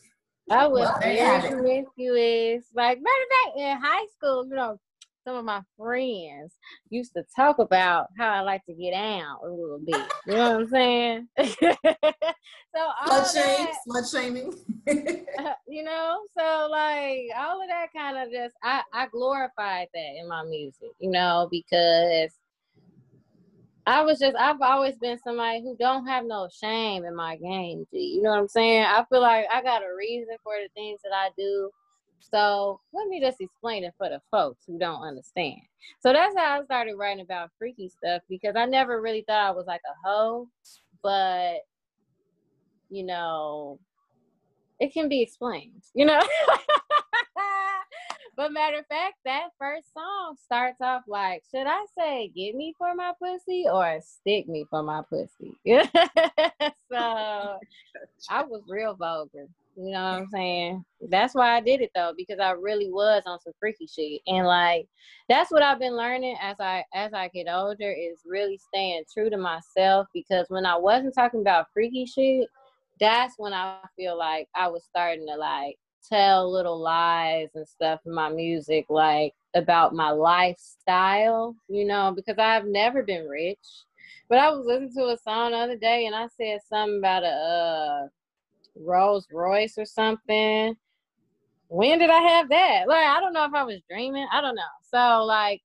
I 0.48 0.66
was 0.68 0.80
Well, 0.80 0.98
there 1.00 1.12
you 1.12 1.20
have 1.20 1.42
very 1.42 1.54
promiscuous. 1.54 2.66
Like 2.74 2.98
matter 3.00 3.22
of 3.22 3.52
fact, 3.52 3.58
in 3.58 3.76
high 3.82 4.06
school, 4.16 4.46
you 4.48 4.54
know, 4.54 4.78
some 5.26 5.36
of 5.36 5.44
my 5.44 5.60
friends 5.76 6.54
used 6.88 7.12
to 7.14 7.24
talk 7.34 7.58
about 7.58 8.06
how 8.16 8.28
I 8.28 8.40
like 8.40 8.64
to 8.66 8.74
get 8.74 8.94
out 8.94 9.40
a 9.44 9.48
little 9.48 9.80
bit. 9.84 10.00
You 10.26 10.34
know 10.34 10.52
what 10.52 10.60
I'm 10.60 10.68
saying? 10.68 11.28
so 11.38 12.80
all 13.00 13.22
Slut 13.22 13.34
shame, 13.34 13.66
slut 13.88 14.10
shaming. 14.10 14.52
you 15.68 15.82
know 15.82 16.18
so 16.38 16.68
like 16.70 17.22
all 17.36 17.60
of 17.60 17.68
that 17.68 17.88
kind 17.94 18.16
of 18.16 18.32
just 18.32 18.54
i 18.62 18.82
i 18.92 19.06
glorified 19.08 19.88
that 19.92 20.12
in 20.20 20.28
my 20.28 20.44
music 20.44 20.90
you 21.00 21.10
know 21.10 21.48
because 21.50 22.30
i 23.86 24.00
was 24.02 24.18
just 24.18 24.36
i've 24.36 24.60
always 24.60 24.96
been 24.98 25.18
somebody 25.18 25.60
who 25.60 25.76
don't 25.78 26.06
have 26.06 26.24
no 26.24 26.48
shame 26.62 27.04
in 27.04 27.14
my 27.16 27.36
game 27.36 27.84
G. 27.92 28.14
you 28.16 28.22
know 28.22 28.30
what 28.30 28.38
i'm 28.38 28.48
saying 28.48 28.84
i 28.84 29.04
feel 29.10 29.20
like 29.20 29.46
i 29.52 29.62
got 29.62 29.82
a 29.82 29.96
reason 29.96 30.36
for 30.42 30.54
the 30.62 30.68
things 30.74 31.00
that 31.02 31.12
i 31.12 31.30
do 31.36 31.70
so 32.20 32.80
let 32.92 33.08
me 33.08 33.20
just 33.20 33.40
explain 33.40 33.84
it 33.84 33.94
for 33.98 34.08
the 34.08 34.20
folks 34.30 34.64
who 34.66 34.78
don't 34.78 35.02
understand 35.02 35.60
so 36.00 36.12
that's 36.12 36.36
how 36.36 36.60
i 36.60 36.64
started 36.64 36.96
writing 36.96 37.22
about 37.22 37.50
freaky 37.58 37.88
stuff 37.88 38.22
because 38.28 38.54
i 38.56 38.64
never 38.64 39.00
really 39.00 39.24
thought 39.26 39.48
i 39.48 39.50
was 39.50 39.66
like 39.66 39.82
a 39.86 40.08
hoe 40.08 40.48
but 41.02 41.58
you 42.90 43.04
know 43.04 43.78
it 44.78 44.92
can 44.92 45.08
be 45.08 45.22
explained, 45.22 45.82
you 45.94 46.04
know. 46.04 46.20
but 48.36 48.52
matter 48.52 48.78
of 48.78 48.86
fact, 48.86 49.14
that 49.24 49.48
first 49.58 49.92
song 49.94 50.36
starts 50.44 50.80
off 50.80 51.02
like, 51.06 51.42
should 51.50 51.66
I 51.66 51.84
say 51.96 52.30
"get 52.34 52.54
me 52.54 52.74
for 52.76 52.94
my 52.94 53.12
pussy" 53.20 53.64
or 53.70 54.00
"stick 54.02 54.48
me 54.48 54.66
for 54.68 54.82
my 54.82 55.02
pussy"? 55.08 55.56
so 56.90 56.90
I 58.30 58.42
was 58.42 58.62
real 58.68 58.94
vulgar. 58.94 59.46
You 59.76 59.92
know 59.92 60.02
what 60.02 60.20
I'm 60.22 60.28
saying? 60.32 60.84
That's 61.10 61.34
why 61.34 61.54
I 61.54 61.60
did 61.60 61.82
it 61.82 61.90
though, 61.94 62.14
because 62.16 62.38
I 62.40 62.52
really 62.52 62.90
was 62.90 63.24
on 63.26 63.38
some 63.40 63.52
freaky 63.60 63.86
shit. 63.86 64.22
And 64.26 64.46
like 64.46 64.88
that's 65.28 65.50
what 65.50 65.62
I've 65.62 65.78
been 65.78 65.96
learning 65.96 66.36
as 66.40 66.56
I 66.60 66.82
as 66.94 67.12
I 67.12 67.28
get 67.28 67.46
older 67.46 67.92
is 67.92 68.22
really 68.24 68.58
staying 68.68 69.04
true 69.12 69.28
to 69.28 69.36
myself 69.36 70.06
because 70.14 70.46
when 70.48 70.64
I 70.64 70.76
wasn't 70.76 71.14
talking 71.14 71.42
about 71.42 71.66
freaky 71.74 72.06
shit, 72.06 72.48
that's 72.98 73.34
when 73.36 73.52
I 73.52 73.80
feel 73.96 74.16
like 74.16 74.48
I 74.54 74.68
was 74.68 74.82
starting 74.84 75.26
to 75.26 75.36
like 75.36 75.76
tell 76.08 76.50
little 76.50 76.78
lies 76.80 77.48
and 77.54 77.68
stuff 77.68 78.00
in 78.06 78.14
my 78.14 78.30
music, 78.30 78.86
like 78.88 79.34
about 79.54 79.94
my 79.94 80.10
lifestyle, 80.10 81.54
you 81.68 81.84
know, 81.84 82.12
because 82.16 82.38
I've 82.38 82.66
never 82.66 83.02
been 83.02 83.28
rich. 83.28 83.58
But 84.30 84.38
I 84.38 84.50
was 84.50 84.64
listening 84.66 84.94
to 84.94 85.12
a 85.12 85.18
song 85.18 85.50
the 85.50 85.58
other 85.58 85.76
day 85.76 86.06
and 86.06 86.14
I 86.14 86.28
said 86.28 86.60
something 86.66 86.98
about 86.98 87.24
a 87.24 87.26
uh, 87.26 88.08
Rolls 88.80 89.26
Royce 89.32 89.78
or 89.78 89.84
something. 89.84 90.76
When 91.68 91.98
did 91.98 92.10
I 92.10 92.20
have 92.20 92.48
that? 92.50 92.84
Like, 92.86 93.06
I 93.06 93.20
don't 93.20 93.32
know 93.32 93.44
if 93.44 93.54
I 93.54 93.64
was 93.64 93.80
dreaming. 93.90 94.26
I 94.32 94.40
don't 94.40 94.54
know. 94.54 94.62
So, 94.90 95.24
like, 95.24 95.62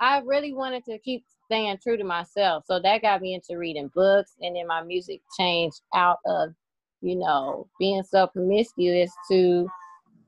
I 0.00 0.20
really 0.20 0.52
wanted 0.54 0.84
to 0.86 0.98
keep 0.98 1.24
staying 1.44 1.78
true 1.82 1.96
to 1.96 2.04
myself. 2.04 2.64
So 2.66 2.80
that 2.80 3.02
got 3.02 3.20
me 3.20 3.34
into 3.34 3.58
reading 3.58 3.90
books, 3.94 4.32
and 4.40 4.56
then 4.56 4.66
my 4.66 4.82
music 4.82 5.20
changed 5.38 5.82
out 5.94 6.18
of, 6.24 6.54
you 7.02 7.16
know, 7.16 7.68
being 7.78 8.02
so 8.02 8.26
promiscuous 8.26 9.12
to 9.30 9.68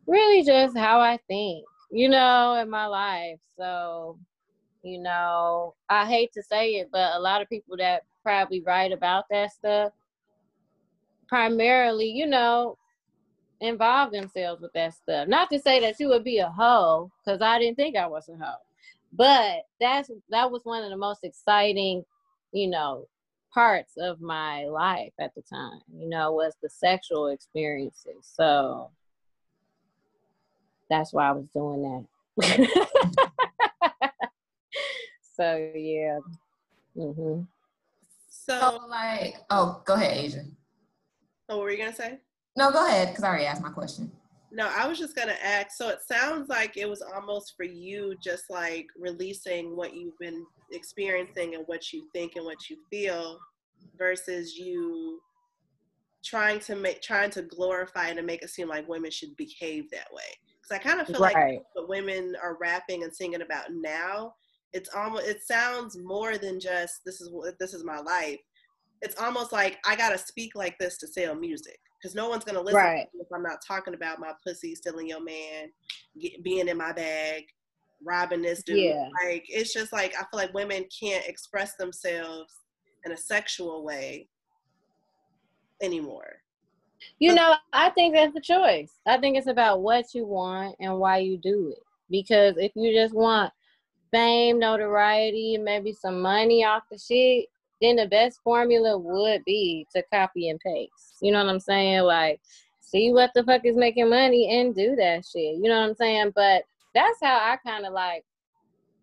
really 0.07 0.45
just 0.45 0.77
how 0.77 1.01
I 1.01 1.19
think, 1.29 1.65
you 1.91 2.09
know, 2.09 2.55
in 2.55 2.69
my 2.69 2.87
life. 2.87 3.39
So, 3.59 4.19
you 4.83 4.99
know, 5.01 5.75
I 5.89 6.07
hate 6.07 6.33
to 6.35 6.43
say 6.43 6.75
it, 6.75 6.89
but 6.93 7.15
a 7.15 7.19
lot 7.19 7.41
of 7.41 7.49
people 7.49 7.77
that 7.79 8.03
probably 8.23 8.61
write 8.61 8.93
about 8.93 9.25
that 9.31 9.53
stuff 9.53 9.93
primarily, 11.29 12.09
you 12.09 12.27
know, 12.27 12.77
involve 13.61 14.13
themselves 14.13 14.61
with 14.61 14.73
that 14.75 14.95
stuff. 14.95 15.29
Not 15.29 15.51
to 15.51 15.59
say 15.59 15.81
that 15.81 15.99
you 15.99 16.09
would 16.09 16.25
be 16.25 16.39
a 16.39 16.49
hoe, 16.49 17.11
because 17.25 17.41
I 17.41 17.59
didn't 17.59 17.77
think 17.77 17.97
I 17.97 18.07
was 18.07 18.29
a 18.29 18.37
hoe. 18.37 18.59
But 19.13 19.63
that's 19.81 20.11
that 20.31 20.51
was 20.51 20.63
one 20.65 20.85
of 20.85 20.91
the 20.91 20.97
most 20.97 21.25
exciting, 21.25 22.05
you 22.53 22.69
know, 22.69 23.07
parts 23.53 23.95
of 23.97 24.21
my 24.21 24.65
life 24.65 25.13
at 25.19 25.35
the 25.35 25.43
time, 25.43 25.81
you 25.97 26.09
know, 26.09 26.33
was 26.33 26.55
the 26.63 26.69
sexual 26.69 27.29
experiences. 27.29 28.31
So 28.35 28.91
that's 30.91 31.13
why 31.13 31.29
I 31.29 31.33
was 31.33 31.47
doing 31.55 31.83
that. 31.83 32.05
so 35.37 35.71
yeah. 35.75 36.19
hmm 36.95 37.43
so 38.29 38.61
So, 38.61 38.81
like, 38.89 39.37
oh, 39.51 39.83
go 39.85 39.95
ahead, 39.95 40.17
Asia. 40.19 40.45
Oh, 41.49 41.57
what 41.57 41.65
were 41.65 41.71
you 41.71 41.79
gonna 41.79 41.95
say? 41.95 42.19
No, 42.57 42.71
go 42.71 42.87
ahead, 42.87 43.09
because 43.09 43.25
I 43.25 43.29
already 43.29 43.47
asked 43.47 43.63
my 43.63 43.71
question. 43.71 44.11
No, 44.53 44.71
I 44.75 44.87
was 44.87 44.99
just 44.99 45.15
gonna 45.15 45.37
ask. 45.43 45.73
So 45.73 45.89
it 45.89 45.99
sounds 46.03 46.49
like 46.49 46.77
it 46.77 46.89
was 46.89 47.03
almost 47.03 47.55
for 47.57 47.65
you, 47.65 48.15
just 48.23 48.49
like 48.49 48.87
releasing 48.99 49.77
what 49.77 49.95
you've 49.95 50.19
been 50.19 50.45
experiencing 50.73 51.55
and 51.55 51.65
what 51.67 51.93
you 51.93 52.09
think 52.15 52.37
and 52.37 52.45
what 52.45 52.71
you 52.71 52.79
feel, 52.91 53.39
versus 53.99 54.57
you 54.57 55.21
trying 56.25 56.59
to 56.61 56.75
make 56.75 57.03
trying 57.03 57.31
to 57.31 57.43
glorify 57.43 58.09
and 58.09 58.17
to 58.17 58.23
make 58.23 58.43
it 58.43 58.51
seem 58.51 58.69
like 58.69 58.89
women 58.89 59.11
should 59.11 59.37
behave 59.37 59.91
that 59.91 60.09
way. 60.13 60.25
Because 60.61 60.81
I 60.81 60.89
kind 60.89 61.01
of 61.01 61.07
feel 61.07 61.21
like 61.21 61.37
Right. 61.37 61.61
what 61.75 61.89
women 61.89 62.35
are 62.43 62.57
rapping 62.61 63.05
and 63.05 63.15
singing 63.15 63.43
about 63.43 63.67
now, 63.73 64.35
it's 64.73 64.89
almost 64.95 65.27
it 65.27 65.43
sounds 65.43 65.97
more 65.99 66.39
than 66.39 66.59
just 66.59 67.05
this 67.05 67.21
is 67.21 67.31
what 67.31 67.59
this 67.59 67.75
is 67.75 67.85
my 67.85 68.01
life. 68.01 68.41
It's 69.03 69.21
almost 69.21 69.53
like 69.53 69.79
I 69.85 69.97
gotta 69.97 70.19
speak 70.19 70.55
like 70.55 70.79
this 70.79 70.97
to 70.99 71.07
sell 71.07 71.35
music 71.35 71.79
because 72.01 72.15
no 72.15 72.29
one's 72.29 72.45
gonna 72.45 72.61
listen 72.61 72.81
Right. 72.81 73.09
to 73.13 73.19
if 73.21 73.27
I'm 73.35 73.43
not 73.43 73.59
talking 73.67 73.95
about 73.95 74.21
my 74.21 74.33
pussy 74.47 74.75
stealing 74.75 75.09
your 75.09 75.23
man, 75.23 75.71
get, 76.21 76.43
being 76.43 76.69
in 76.69 76.77
my 76.77 76.93
bag, 76.93 77.45
robbing 78.05 78.43
this 78.43 78.63
dude. 78.63 78.79
Yeah. 78.79 79.09
Like 79.25 79.45
it's 79.49 79.73
just 79.73 79.93
like 79.93 80.15
I 80.15 80.21
feel 80.21 80.29
like 80.41 80.55
women 80.55 80.85
can't 81.01 81.27
express 81.27 81.75
themselves 81.77 82.53
in 83.05 83.13
a 83.13 83.17
sexual 83.17 83.85
way 83.85 84.29
anymore. 85.83 86.41
You 87.19 87.35
know, 87.35 87.55
I 87.73 87.91
think 87.91 88.15
that's 88.15 88.35
the 88.35 88.41
choice. 88.41 88.93
I 89.07 89.19
think 89.19 89.37
it's 89.37 89.47
about 89.47 89.83
what 89.83 90.15
you 90.15 90.27
want 90.27 90.77
and 90.81 90.99
why 90.99 91.19
you 91.19 91.37
do 91.37 91.75
it. 91.77 91.83
Because 92.11 92.57
if 92.57 92.73
you 92.75 92.93
just 92.93 93.15
want 93.15 93.53
fame, 94.11 94.59
notoriety, 94.59 95.59
maybe 95.59 95.93
some 95.93 96.21
money 96.21 96.65
off 96.65 96.85
the 96.91 96.99
shit, 96.99 97.47
then 97.81 97.97
the 97.97 98.07
best 98.07 98.41
formula 98.43 98.97
would 98.99 99.45
be 99.45 99.87
to 99.95 100.03
copy 100.13 100.49
and 100.49 100.61
paste. 100.61 101.17
You 101.21 101.33
know 101.33 101.45
what 101.45 101.53
I'm 101.53 101.61
saying? 101.61 102.03
Like, 102.03 102.41
see 102.81 103.13
what 103.13 103.31
the 103.35 103.45
fuck 103.45 103.63
is 103.65 103.77
making 103.77 104.11
money 104.11 104.61
and 104.61 104.75
do 104.75 104.97
that 104.97 105.25
shit. 105.25 105.57
You 105.57 105.65
know 105.65 105.81
what 105.81 105.91
I'm 105.91 105.95
saying? 105.95 106.33
But 106.35 106.65
that's 106.95 107.19
how 107.23 107.37
I 107.37 107.57
kind 107.65 107.85
of 107.85 107.93
like 107.93 108.25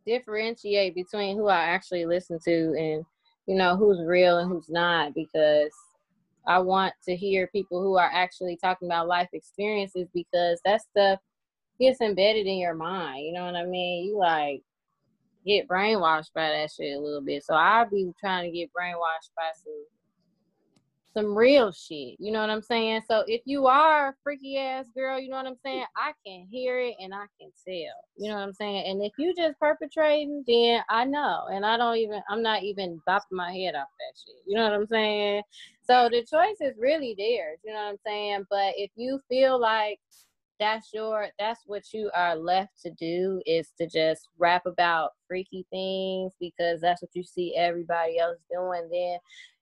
differentiate 0.05 0.95
between 0.95 1.37
who 1.37 1.47
I 1.47 1.63
actually 1.65 2.05
listen 2.05 2.39
to 2.45 2.75
and 2.77 3.05
you 3.47 3.55
know 3.55 3.77
who's 3.77 3.99
real 4.05 4.39
and 4.39 4.49
who's 4.49 4.69
not 4.69 5.13
because 5.13 5.71
I 6.45 6.59
want 6.59 6.93
to 7.05 7.15
hear 7.15 7.47
people 7.47 7.81
who 7.81 7.95
are 7.97 8.09
actually 8.11 8.57
talking 8.57 8.87
about 8.87 9.07
life 9.07 9.29
experiences 9.31 10.07
because 10.13 10.59
that 10.65 10.81
stuff 10.81 11.19
gets 11.79 12.01
embedded 12.01 12.47
in 12.47 12.57
your 12.57 12.73
mind. 12.73 13.25
You 13.25 13.33
know 13.33 13.45
what 13.45 13.55
I 13.55 13.65
mean? 13.65 14.05
You 14.05 14.17
like 14.17 14.61
get 15.45 15.67
brainwashed 15.67 16.33
by 16.33 16.49
that 16.49 16.71
shit 16.71 16.97
a 16.97 16.99
little 16.99 17.21
bit. 17.21 17.43
So 17.43 17.53
I'll 17.53 17.89
be 17.89 18.11
trying 18.19 18.51
to 18.51 18.57
get 18.57 18.69
brainwashed 18.69 19.31
by 19.35 19.51
some 19.55 19.85
some 21.13 21.37
real 21.37 21.71
shit. 21.71 22.15
You 22.19 22.31
know 22.31 22.41
what 22.41 22.49
I'm 22.49 22.61
saying? 22.61 23.01
So 23.07 23.23
if 23.27 23.41
you 23.45 23.67
are 23.67 24.09
a 24.09 24.15
freaky 24.23 24.57
ass 24.57 24.87
girl, 24.95 25.19
you 25.19 25.29
know 25.29 25.37
what 25.37 25.45
I'm 25.45 25.57
saying? 25.63 25.85
I 25.95 26.11
can 26.25 26.47
hear 26.49 26.79
it 26.79 26.95
and 26.99 27.13
I 27.13 27.25
can 27.39 27.51
tell. 27.65 27.93
You 28.17 28.29
know 28.29 28.35
what 28.35 28.43
I'm 28.43 28.53
saying? 28.53 28.85
And 28.87 29.03
if 29.03 29.13
you 29.17 29.33
just 29.35 29.59
perpetrating, 29.59 30.43
then 30.47 30.81
I 30.89 31.05
know. 31.05 31.45
And 31.51 31.65
I 31.65 31.77
don't 31.77 31.97
even 31.97 32.21
I'm 32.29 32.41
not 32.41 32.63
even 32.63 32.99
bopping 33.07 33.21
my 33.31 33.51
head 33.51 33.75
off 33.75 33.87
that 33.99 34.17
shit. 34.17 34.41
You 34.47 34.55
know 34.55 34.63
what 34.63 34.73
I'm 34.73 34.87
saying? 34.87 35.43
So 35.83 36.09
the 36.09 36.25
choice 36.25 36.57
is 36.61 36.73
really 36.79 37.15
theirs, 37.17 37.59
you 37.63 37.73
know 37.73 37.83
what 37.83 37.89
I'm 37.89 37.97
saying? 38.05 38.45
But 38.49 38.73
if 38.77 38.89
you 38.95 39.19
feel 39.29 39.59
like 39.59 39.99
that's 40.59 40.89
your 40.93 41.27
that's 41.39 41.61
what 41.65 41.93
you 41.93 42.09
are 42.15 42.35
left 42.35 42.81
to 42.83 42.91
do 42.91 43.41
is 43.45 43.71
to 43.79 43.87
just 43.87 44.29
rap 44.37 44.65
about 44.65 45.11
freaky 45.27 45.65
things 45.71 46.33
because 46.39 46.79
that's 46.81 47.01
what 47.01 47.11
you 47.13 47.23
see 47.23 47.55
everybody 47.55 48.19
else 48.19 48.37
doing, 48.51 48.87
then 48.91 49.17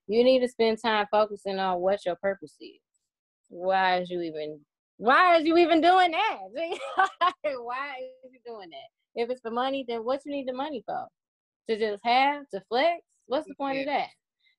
you 0.07 0.23
need 0.23 0.39
to 0.39 0.47
spend 0.47 0.77
time 0.81 1.05
focusing 1.09 1.59
on 1.59 1.79
what 1.79 2.05
your 2.05 2.15
purpose 2.15 2.55
is. 2.59 2.79
Why 3.49 3.99
is 3.99 4.09
you 4.09 4.21
even 4.21 4.59
why 4.97 5.37
is 5.37 5.45
you 5.45 5.57
even 5.57 5.81
doing 5.81 6.11
that? 6.11 6.37
why 7.43 7.95
is 8.23 8.31
you 8.31 8.39
doing 8.45 8.69
that? 8.69 9.21
If 9.21 9.29
it's 9.29 9.41
for 9.41 9.51
money, 9.51 9.83
then 9.87 10.05
what 10.05 10.21
you 10.25 10.31
need 10.31 10.47
the 10.47 10.53
money 10.53 10.83
for? 10.85 11.07
To 11.69 11.77
just 11.77 12.03
have, 12.05 12.47
to 12.49 12.61
flex? 12.69 13.01
What's 13.25 13.47
the 13.47 13.55
point 13.55 13.79
of 13.79 13.85
that? 13.87 14.09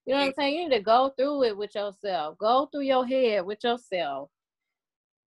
You 0.05 0.15
know 0.15 0.21
what 0.21 0.27
I'm 0.27 0.35
saying? 0.35 0.55
You 0.55 0.69
need 0.69 0.77
to 0.77 0.83
go 0.83 1.13
through 1.17 1.45
it 1.45 1.57
with 1.57 1.75
yourself. 1.75 2.37
Go 2.39 2.69
through 2.73 2.83
your 2.83 3.07
head 3.07 3.47
with 3.47 3.63
yourself. 3.63 4.31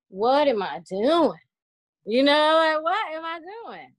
What 0.10 0.48
am 0.48 0.62
I 0.62 0.82
doing? 0.90 1.40
You 2.06 2.24
know, 2.24 2.32
like 2.56 2.84
what 2.84 3.14
am 3.14 3.26
I 3.26 3.40
doing? 3.40 3.94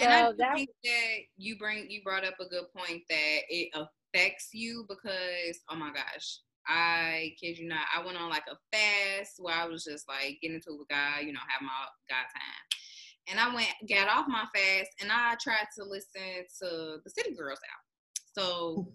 And 0.00 0.36
so 0.38 0.44
I 0.44 0.54
think 0.54 0.70
that 0.84 1.16
you 1.36 1.58
bring 1.58 1.90
you 1.90 2.02
brought 2.02 2.24
up 2.24 2.34
a 2.40 2.48
good 2.48 2.66
point 2.76 3.02
that 3.08 3.38
it 3.48 3.70
affects 3.74 4.50
you 4.52 4.86
because 4.88 5.58
oh 5.68 5.76
my 5.76 5.92
gosh, 5.92 6.40
I 6.68 7.34
kid 7.40 7.58
you 7.58 7.66
not, 7.66 7.86
I 7.96 8.04
went 8.04 8.18
on 8.18 8.28
like 8.28 8.44
a 8.48 8.56
fast 8.76 9.36
where 9.38 9.54
I 9.54 9.66
was 9.66 9.84
just 9.84 10.06
like 10.06 10.38
getting 10.42 10.56
into 10.56 10.80
a 10.82 10.92
guy, 10.92 11.20
you 11.20 11.32
know, 11.32 11.40
have 11.48 11.62
my 11.62 11.68
God 12.08 12.26
time. 12.32 12.68
And 13.30 13.40
I 13.40 13.54
went, 13.54 13.68
got 13.88 14.08
off 14.08 14.26
my 14.28 14.44
fast, 14.54 14.90
and 15.02 15.10
I 15.12 15.34
tried 15.40 15.66
to 15.76 15.84
listen 15.84 16.46
to 16.62 16.98
the 17.04 17.10
City 17.10 17.34
Girls 17.34 17.58
out. 17.58 18.32
So 18.34 18.88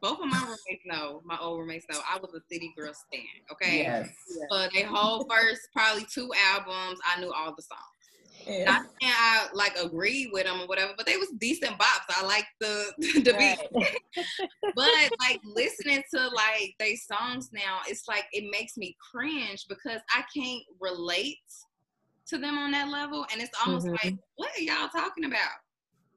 both 0.00 0.20
of 0.20 0.26
my 0.26 0.40
roommates 0.40 0.84
know, 0.86 1.22
my 1.24 1.38
old 1.40 1.60
roommates 1.60 1.86
know, 1.90 2.00
I 2.10 2.18
was 2.18 2.32
a 2.34 2.40
City 2.52 2.72
Girl 2.76 2.92
stan. 2.92 3.22
Okay, 3.52 3.82
yes. 3.82 4.08
For 4.50 4.68
their 4.72 4.86
whole 4.86 5.26
first 5.28 5.68
probably 5.74 6.06
two 6.12 6.30
albums, 6.52 6.98
I 7.04 7.20
knew 7.20 7.32
all 7.32 7.54
the 7.54 7.62
songs. 7.62 8.00
Yeah. 8.46 8.64
Not 8.64 8.86
saying 9.00 9.12
I 9.14 9.48
like 9.52 9.76
agree 9.76 10.30
with 10.32 10.44
them 10.44 10.60
or 10.60 10.66
whatever, 10.66 10.92
but 10.96 11.06
they 11.06 11.16
was 11.16 11.28
decent 11.38 11.78
bops. 11.78 12.06
I 12.08 12.24
like 12.24 12.46
the 12.58 12.92
the 12.98 13.32
right. 13.32 13.58
beat. 13.74 14.26
but 14.74 14.90
like 15.20 15.40
listening 15.44 16.02
to 16.14 16.28
like 16.28 16.74
they 16.78 16.96
songs 16.96 17.50
now, 17.52 17.80
it's 17.86 18.08
like 18.08 18.24
it 18.32 18.50
makes 18.50 18.76
me 18.76 18.96
cringe 19.12 19.66
because 19.68 20.00
I 20.14 20.22
can't 20.34 20.62
relate 20.80 21.38
to 22.28 22.38
them 22.38 22.56
on 22.58 22.70
that 22.70 22.88
level. 22.88 23.26
And 23.32 23.42
it's 23.42 23.56
almost 23.66 23.86
mm-hmm. 23.86 23.96
like, 24.08 24.16
what 24.36 24.50
are 24.56 24.62
y'all 24.62 24.88
talking 24.88 25.24
about? 25.24 25.59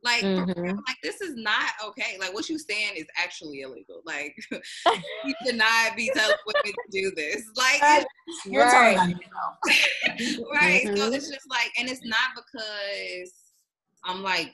Like, 0.03 0.23
mm-hmm. 0.23 0.67
like 0.67 0.97
this 1.01 1.21
is 1.21 1.35
not 1.35 1.69
okay. 1.85 2.17
Like 2.19 2.33
what 2.33 2.49
you 2.49 2.59
saying 2.59 2.93
is 2.95 3.05
actually 3.17 3.61
illegal. 3.61 4.01
Like 4.05 4.35
you 4.51 5.33
should 5.45 5.55
not 5.55 5.95
be 5.95 6.11
telling 6.13 6.35
women 6.45 6.73
to 6.73 6.91
do 6.91 7.11
this. 7.15 7.43
Like 7.55 8.05
you're 8.45 8.65
right. 8.65 8.97
right. 8.97 10.85
Mm-hmm. 10.85 10.95
So 10.97 11.11
it's 11.11 11.29
just 11.29 11.49
like, 11.49 11.71
and 11.79 11.89
it's 11.89 12.05
not 12.05 12.31
because 12.35 13.33
I'm 14.03 14.21
like 14.21 14.53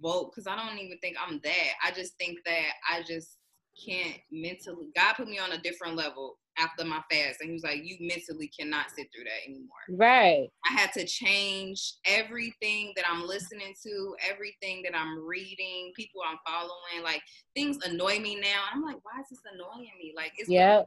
woke 0.00 0.32
because 0.32 0.46
I 0.46 0.56
don't 0.56 0.78
even 0.78 0.98
think 0.98 1.16
I'm 1.20 1.40
that. 1.42 1.70
I 1.84 1.90
just 1.90 2.16
think 2.18 2.38
that 2.46 2.70
I 2.88 3.02
just 3.02 3.36
can't 3.84 4.16
mentally. 4.30 4.88
God 4.94 5.14
put 5.14 5.28
me 5.28 5.38
on 5.38 5.52
a 5.52 5.58
different 5.58 5.96
level 5.96 6.38
after 6.58 6.84
my 6.84 7.00
fast 7.10 7.40
and 7.40 7.48
he 7.48 7.52
was 7.52 7.62
like 7.62 7.80
you 7.84 7.96
mentally 8.00 8.50
cannot 8.58 8.90
sit 8.90 9.08
through 9.14 9.24
that 9.24 9.48
anymore. 9.48 9.68
Right. 9.90 10.48
I 10.68 10.72
had 10.72 10.92
to 10.92 11.04
change 11.06 11.94
everything 12.04 12.92
that 12.96 13.04
i'm 13.08 13.26
listening 13.26 13.74
to 13.86 14.14
everything 14.28 14.82
that 14.82 14.96
i'm 14.96 15.26
reading 15.26 15.92
people 15.94 16.20
i'm 16.28 16.38
following 16.46 17.04
like 17.04 17.22
things 17.54 17.78
annoy 17.84 18.18
me 18.18 18.36
now 18.36 18.62
i'm 18.72 18.82
like 18.82 18.96
why 19.02 19.20
is 19.20 19.28
this 19.30 19.40
annoying 19.52 19.90
me? 19.98 20.12
Like 20.16 20.32
it's 20.36 20.48
yeah 20.48 20.82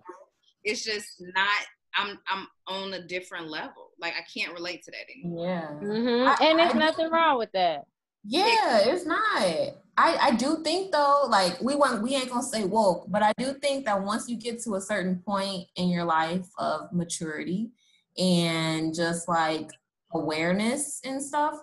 it's 0.63 0.83
just 0.83 1.07
not 1.35 1.47
i'm 1.95 2.19
i'm 2.27 2.47
on 2.67 2.93
a 2.93 3.05
different 3.07 3.49
level. 3.49 3.89
Like 3.99 4.13
i 4.13 4.23
can't 4.37 4.53
relate 4.53 4.83
to 4.83 4.91
that 4.91 5.11
anymore. 5.15 5.45
Yeah. 5.45 5.87
Mm-hmm. 5.87 6.27
I, 6.27 6.47
and 6.47 6.59
there's 6.59 6.75
I, 6.75 6.77
nothing 6.77 7.09
wrong 7.09 7.37
with 7.37 7.51
that. 7.53 7.85
Yeah 8.23 8.81
it's 8.85 9.05
not 9.05 9.73
I, 9.97 10.17
I 10.21 10.31
do 10.31 10.63
think 10.63 10.91
though, 10.91 11.25
like 11.27 11.61
we 11.61 11.75
want 11.75 12.01
we 12.01 12.15
ain't 12.15 12.29
gonna 12.29 12.43
say 12.43 12.63
woke, 12.63 13.05
but 13.09 13.21
I 13.21 13.33
do 13.37 13.53
think 13.53 13.85
that 13.85 14.01
once 14.01 14.29
you 14.29 14.37
get 14.37 14.61
to 14.63 14.75
a 14.75 14.81
certain 14.81 15.19
point 15.25 15.67
in 15.75 15.89
your 15.89 16.05
life 16.05 16.47
of 16.57 16.91
maturity 16.93 17.71
and 18.17 18.95
just 18.95 19.27
like 19.27 19.69
awareness 20.13 21.01
and 21.03 21.21
stuff, 21.21 21.55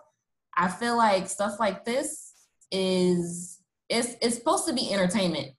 I 0.56 0.68
feel 0.68 0.96
like 0.96 1.28
stuff 1.28 1.58
like 1.58 1.84
this 1.84 2.34
is 2.70 3.60
it's 3.88 4.16
it's 4.20 4.36
supposed 4.36 4.66
to 4.68 4.74
be 4.74 4.92
entertainment 4.92 5.52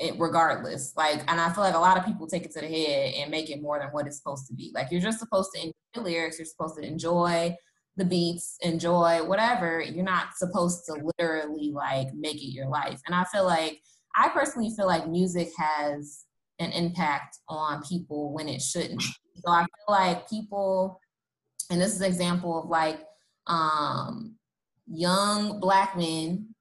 eh, 0.00 0.12
regardless. 0.18 0.94
Like, 0.96 1.20
and 1.28 1.40
I 1.40 1.52
feel 1.52 1.62
like 1.64 1.74
a 1.74 1.78
lot 1.78 1.96
of 1.96 2.04
people 2.04 2.26
take 2.26 2.44
it 2.44 2.52
to 2.52 2.60
the 2.60 2.66
head 2.66 3.14
and 3.14 3.30
make 3.30 3.50
it 3.50 3.62
more 3.62 3.78
than 3.78 3.88
what 3.88 4.06
it's 4.06 4.18
supposed 4.18 4.46
to 4.48 4.54
be. 4.54 4.72
Like, 4.74 4.88
you're 4.90 5.00
just 5.00 5.18
supposed 5.20 5.50
to 5.54 5.60
enjoy 5.60 6.10
lyrics. 6.10 6.38
You're 6.38 6.46
supposed 6.46 6.76
to 6.76 6.82
enjoy 6.82 7.56
the 7.98 8.04
beats, 8.04 8.56
enjoy 8.62 9.24
whatever. 9.24 9.80
You're 9.80 10.04
not 10.04 10.36
supposed 10.36 10.84
to 10.86 11.10
literally 11.18 11.72
like 11.72 12.08
make 12.14 12.36
it 12.36 12.52
your 12.52 12.68
life. 12.68 13.00
And 13.06 13.14
I 13.14 13.24
feel 13.24 13.44
like 13.44 13.80
I 14.16 14.28
personally 14.28 14.72
feel 14.76 14.86
like 14.86 15.08
music 15.08 15.50
has 15.58 16.24
an 16.58 16.72
impact 16.72 17.38
on 17.48 17.82
people 17.82 18.32
when 18.32 18.48
it 18.48 18.62
shouldn't. 18.62 19.02
So 19.02 19.50
I 19.50 19.60
feel 19.60 19.94
like 19.94 20.28
people, 20.28 21.00
and 21.70 21.80
this 21.80 21.94
is 21.94 22.00
an 22.00 22.06
example 22.06 22.62
of 22.62 22.68
like 22.68 23.00
um, 23.46 24.34
young 24.86 25.60
black 25.60 25.96
men 25.96 26.54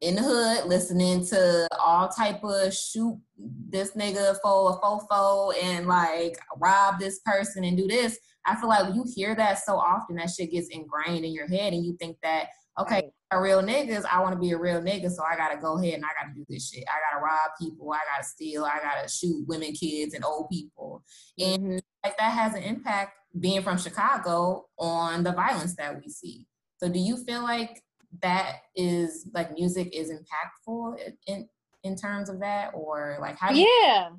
in 0.00 0.14
the 0.14 0.22
hood 0.22 0.66
listening 0.66 1.24
to 1.26 1.68
all 1.78 2.08
type 2.08 2.42
of 2.42 2.72
shoot 2.72 3.20
this 3.68 3.92
nigga 3.92 4.36
for 4.42 4.72
a 4.72 4.80
fofo 4.80 5.52
and 5.62 5.86
like 5.86 6.38
rob 6.58 6.98
this 6.98 7.20
person 7.20 7.64
and 7.64 7.76
do 7.76 7.86
this 7.86 8.18
I 8.46 8.56
feel 8.56 8.68
like 8.68 8.94
you 8.94 9.04
hear 9.14 9.34
that 9.34 9.58
so 9.58 9.76
often, 9.76 10.16
that 10.16 10.30
shit 10.30 10.50
gets 10.50 10.68
ingrained 10.68 11.24
in 11.24 11.32
your 11.32 11.46
head, 11.46 11.72
and 11.72 11.84
you 11.84 11.96
think 11.98 12.16
that 12.22 12.48
okay, 12.78 13.10
right. 13.32 13.38
real 13.38 13.62
niggas, 13.62 14.04
I 14.10 14.20
want 14.20 14.34
to 14.34 14.40
be 14.40 14.52
a 14.52 14.58
real 14.58 14.80
nigga, 14.80 15.10
so 15.10 15.22
I 15.22 15.36
gotta 15.36 15.60
go 15.60 15.78
ahead 15.78 15.94
and 15.94 16.04
I 16.04 16.08
gotta 16.20 16.34
do 16.34 16.44
this 16.48 16.70
shit. 16.70 16.84
I 16.88 17.12
gotta 17.12 17.22
rob 17.22 17.50
people, 17.60 17.92
I 17.92 18.00
gotta 18.12 18.26
steal, 18.26 18.64
I 18.64 18.78
gotta 18.80 19.08
shoot 19.08 19.44
women, 19.46 19.72
kids, 19.72 20.14
and 20.14 20.24
old 20.24 20.48
people, 20.48 21.04
and 21.38 21.62
mm-hmm. 21.62 21.78
like 22.04 22.16
that 22.18 22.32
has 22.32 22.54
an 22.54 22.62
impact 22.62 23.12
being 23.38 23.62
from 23.62 23.78
Chicago 23.78 24.66
on 24.78 25.22
the 25.22 25.32
violence 25.32 25.76
that 25.76 26.00
we 26.00 26.08
see. 26.08 26.46
So, 26.78 26.88
do 26.88 26.98
you 26.98 27.16
feel 27.24 27.42
like 27.42 27.82
that 28.22 28.62
is 28.74 29.28
like 29.32 29.52
music 29.52 29.94
is 29.94 30.10
impactful 30.10 30.98
in 31.26 31.48
in 31.82 31.96
terms 31.96 32.28
of 32.28 32.40
that, 32.40 32.72
or 32.74 33.16
like 33.20 33.38
how? 33.38 33.50
yeah, 33.52 34.10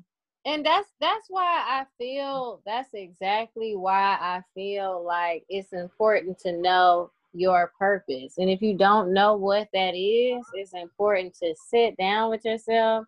and 0.44 0.66
that's 0.66 0.88
that's 1.00 1.26
why 1.28 1.44
I 1.44 1.84
feel 1.98 2.60
that's 2.66 2.90
exactly 2.94 3.76
why 3.76 4.16
I 4.20 4.42
feel 4.54 5.04
like 5.04 5.44
it's 5.48 5.72
important 5.72 6.38
to 6.40 6.52
know 6.52 7.10
your 7.34 7.72
purpose. 7.78 8.34
And 8.38 8.50
if 8.50 8.60
you 8.60 8.76
don't 8.76 9.12
know 9.12 9.36
what 9.36 9.68
that 9.72 9.94
is, 9.94 10.44
it's 10.54 10.74
important 10.74 11.34
to 11.42 11.54
sit 11.68 11.96
down 11.96 12.30
with 12.30 12.44
yourself 12.44 13.06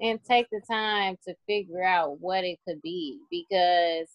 and 0.00 0.22
take 0.22 0.48
the 0.50 0.60
time 0.70 1.16
to 1.26 1.34
figure 1.46 1.82
out 1.82 2.20
what 2.20 2.44
it 2.44 2.58
could 2.66 2.82
be 2.82 3.18
because 3.30 4.08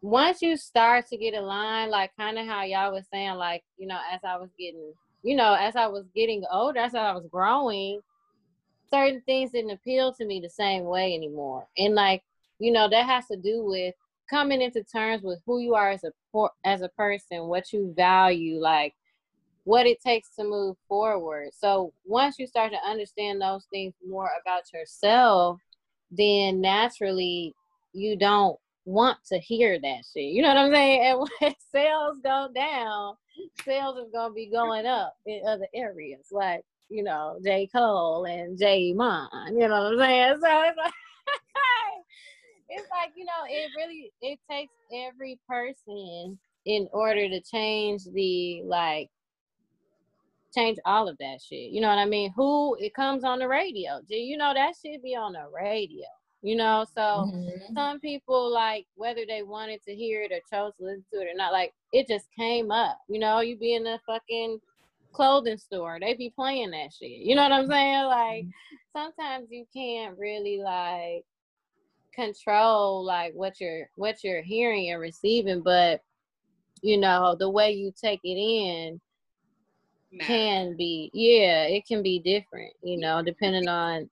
once 0.00 0.42
you 0.42 0.56
start 0.56 1.06
to 1.06 1.16
get 1.16 1.34
aligned 1.34 1.90
like 1.90 2.10
kind 2.16 2.38
of 2.38 2.46
how 2.46 2.62
y'all 2.62 2.92
was 2.92 3.04
saying 3.12 3.34
like 3.34 3.64
you 3.78 3.86
know 3.86 3.98
as 4.12 4.20
i 4.24 4.36
was 4.36 4.48
getting 4.58 4.92
you 5.22 5.34
know 5.34 5.54
as 5.54 5.74
i 5.74 5.86
was 5.86 6.04
getting 6.14 6.44
older 6.52 6.78
as 6.78 6.94
i 6.94 7.12
was 7.12 7.26
growing 7.30 8.00
certain 8.90 9.20
things 9.22 9.52
didn't 9.52 9.70
appeal 9.70 10.12
to 10.14 10.24
me 10.24 10.40
the 10.40 10.48
same 10.48 10.84
way 10.84 11.14
anymore. 11.14 11.66
And 11.76 11.94
like, 11.94 12.22
you 12.58 12.72
know, 12.72 12.88
that 12.88 13.06
has 13.06 13.26
to 13.28 13.36
do 13.36 13.64
with 13.64 13.94
coming 14.28 14.60
into 14.60 14.82
terms 14.82 15.22
with 15.22 15.40
who 15.46 15.60
you 15.60 15.74
are 15.74 15.90
as 15.90 16.04
a 16.04 16.12
as 16.64 16.82
a 16.82 16.88
person, 16.90 17.48
what 17.48 17.72
you 17.72 17.92
value, 17.96 18.58
like 18.58 18.94
what 19.64 19.86
it 19.86 20.00
takes 20.00 20.30
to 20.36 20.44
move 20.44 20.76
forward. 20.88 21.50
So 21.52 21.92
once 22.04 22.38
you 22.38 22.46
start 22.46 22.72
to 22.72 22.88
understand 22.88 23.40
those 23.40 23.66
things 23.70 23.94
more 24.06 24.30
about 24.40 24.72
yourself, 24.72 25.60
then 26.10 26.60
naturally 26.60 27.54
you 27.92 28.16
don't 28.16 28.58
want 28.88 29.18
to 29.26 29.38
hear 29.38 29.78
that 29.78 30.04
shit. 30.12 30.32
You 30.32 30.42
know 30.42 30.48
what 30.48 30.56
I'm 30.56 30.72
saying? 30.72 31.00
And 31.02 31.18
when 31.40 31.54
sales 31.70 32.18
go 32.22 32.48
down, 32.54 33.14
sales 33.64 33.98
is 33.98 34.10
gonna 34.12 34.34
be 34.34 34.46
going 34.46 34.86
up 34.86 35.14
in 35.26 35.42
other 35.46 35.68
areas, 35.74 36.26
like 36.32 36.64
you 36.88 37.02
know 37.02 37.38
J 37.44 37.68
Cole 37.72 38.24
and 38.24 38.58
J 38.58 38.92
Mon. 38.94 39.28
You 39.52 39.68
know 39.68 39.84
what 39.84 39.92
I'm 39.92 39.98
saying? 39.98 40.38
So 40.40 40.62
it's 40.62 40.76
like. 40.76 40.92
it's 42.70 42.88
like 42.90 43.12
you 43.16 43.24
know 43.24 43.46
it 43.48 43.70
really 43.76 44.12
it 44.20 44.38
takes 44.50 44.72
every 44.92 45.38
person 45.48 46.38
in 46.66 46.88
order 46.92 47.28
to 47.28 47.40
change 47.40 48.04
the 48.12 48.62
like 48.64 49.08
change 50.54 50.78
all 50.84 51.08
of 51.08 51.16
that 51.18 51.38
shit 51.40 51.70
you 51.70 51.80
know 51.80 51.88
what 51.88 51.98
i 51.98 52.04
mean 52.04 52.32
who 52.36 52.76
it 52.78 52.94
comes 52.94 53.24
on 53.24 53.38
the 53.38 53.48
radio 53.48 54.00
do 54.08 54.16
you 54.16 54.36
know 54.36 54.52
that 54.52 54.74
should 54.74 55.02
be 55.02 55.14
on 55.14 55.32
the 55.32 55.44
radio 55.54 56.06
you 56.42 56.56
know? 56.56 56.84
So 56.94 57.00
mm-hmm. 57.00 57.74
some 57.74 58.00
people 58.00 58.52
like 58.52 58.86
whether 58.94 59.22
they 59.26 59.42
wanted 59.42 59.82
to 59.84 59.94
hear 59.94 60.22
it 60.22 60.32
or 60.32 60.40
chose 60.50 60.72
to 60.78 60.84
listen 60.84 61.04
to 61.12 61.20
it 61.20 61.28
or 61.32 61.36
not 61.36 61.52
like 61.52 61.72
it 61.92 62.08
just 62.08 62.26
came 62.38 62.70
up 62.70 62.98
you 63.08 63.18
know? 63.18 63.40
You 63.40 63.56
be 63.56 63.74
in 63.74 63.86
a 63.86 64.00
fucking 64.06 64.60
clothing 65.12 65.58
store 65.58 65.98
they 66.00 66.14
be 66.14 66.32
playing 66.34 66.70
that 66.70 66.92
shit 66.92 67.10
you 67.10 67.34
know 67.34 67.42
what 67.42 67.52
i'm 67.52 67.66
saying? 67.68 68.04
Like 68.04 68.44
mm-hmm. 68.44 68.76
sometimes 68.96 69.48
you 69.50 69.64
can't 69.74 70.18
really 70.18 70.60
like 70.62 71.24
control 72.14 73.04
like 73.04 73.32
what 73.34 73.60
you're 73.60 73.88
what 73.94 74.24
you're 74.24 74.42
hearing 74.42 74.90
and 74.90 75.00
receiving 75.00 75.62
but 75.62 76.02
you 76.82 76.98
know 76.98 77.36
the 77.38 77.48
way 77.48 77.70
you 77.70 77.92
take 78.00 78.20
it 78.24 78.28
in 78.28 79.00
can 80.20 80.76
be 80.76 81.10
yeah 81.12 81.64
it 81.64 81.86
can 81.86 82.02
be 82.02 82.18
different 82.18 82.72
you 82.82 82.98
know 82.98 83.22
depending 83.22 83.68
on 83.68 84.08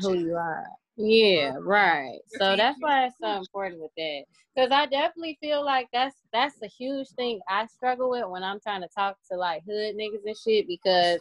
who 0.00 0.14
you 0.16 0.34
are 0.34 0.66
yeah 0.96 1.52
right 1.60 2.18
so 2.28 2.54
that's 2.56 2.78
why 2.80 3.06
it's 3.06 3.16
so 3.20 3.38
important 3.38 3.80
with 3.80 3.90
that 3.96 4.22
because 4.54 4.70
i 4.70 4.84
definitely 4.86 5.38
feel 5.40 5.64
like 5.64 5.88
that's 5.92 6.16
that's 6.32 6.60
a 6.62 6.66
huge 6.66 7.08
thing 7.16 7.40
i 7.48 7.64
struggle 7.66 8.10
with 8.10 8.24
when 8.28 8.42
i'm 8.42 8.60
trying 8.60 8.82
to 8.82 8.88
talk 8.88 9.16
to 9.30 9.36
like 9.36 9.62
hood 9.64 9.96
niggas 9.96 10.24
and 10.26 10.36
shit 10.36 10.66
because 10.66 11.18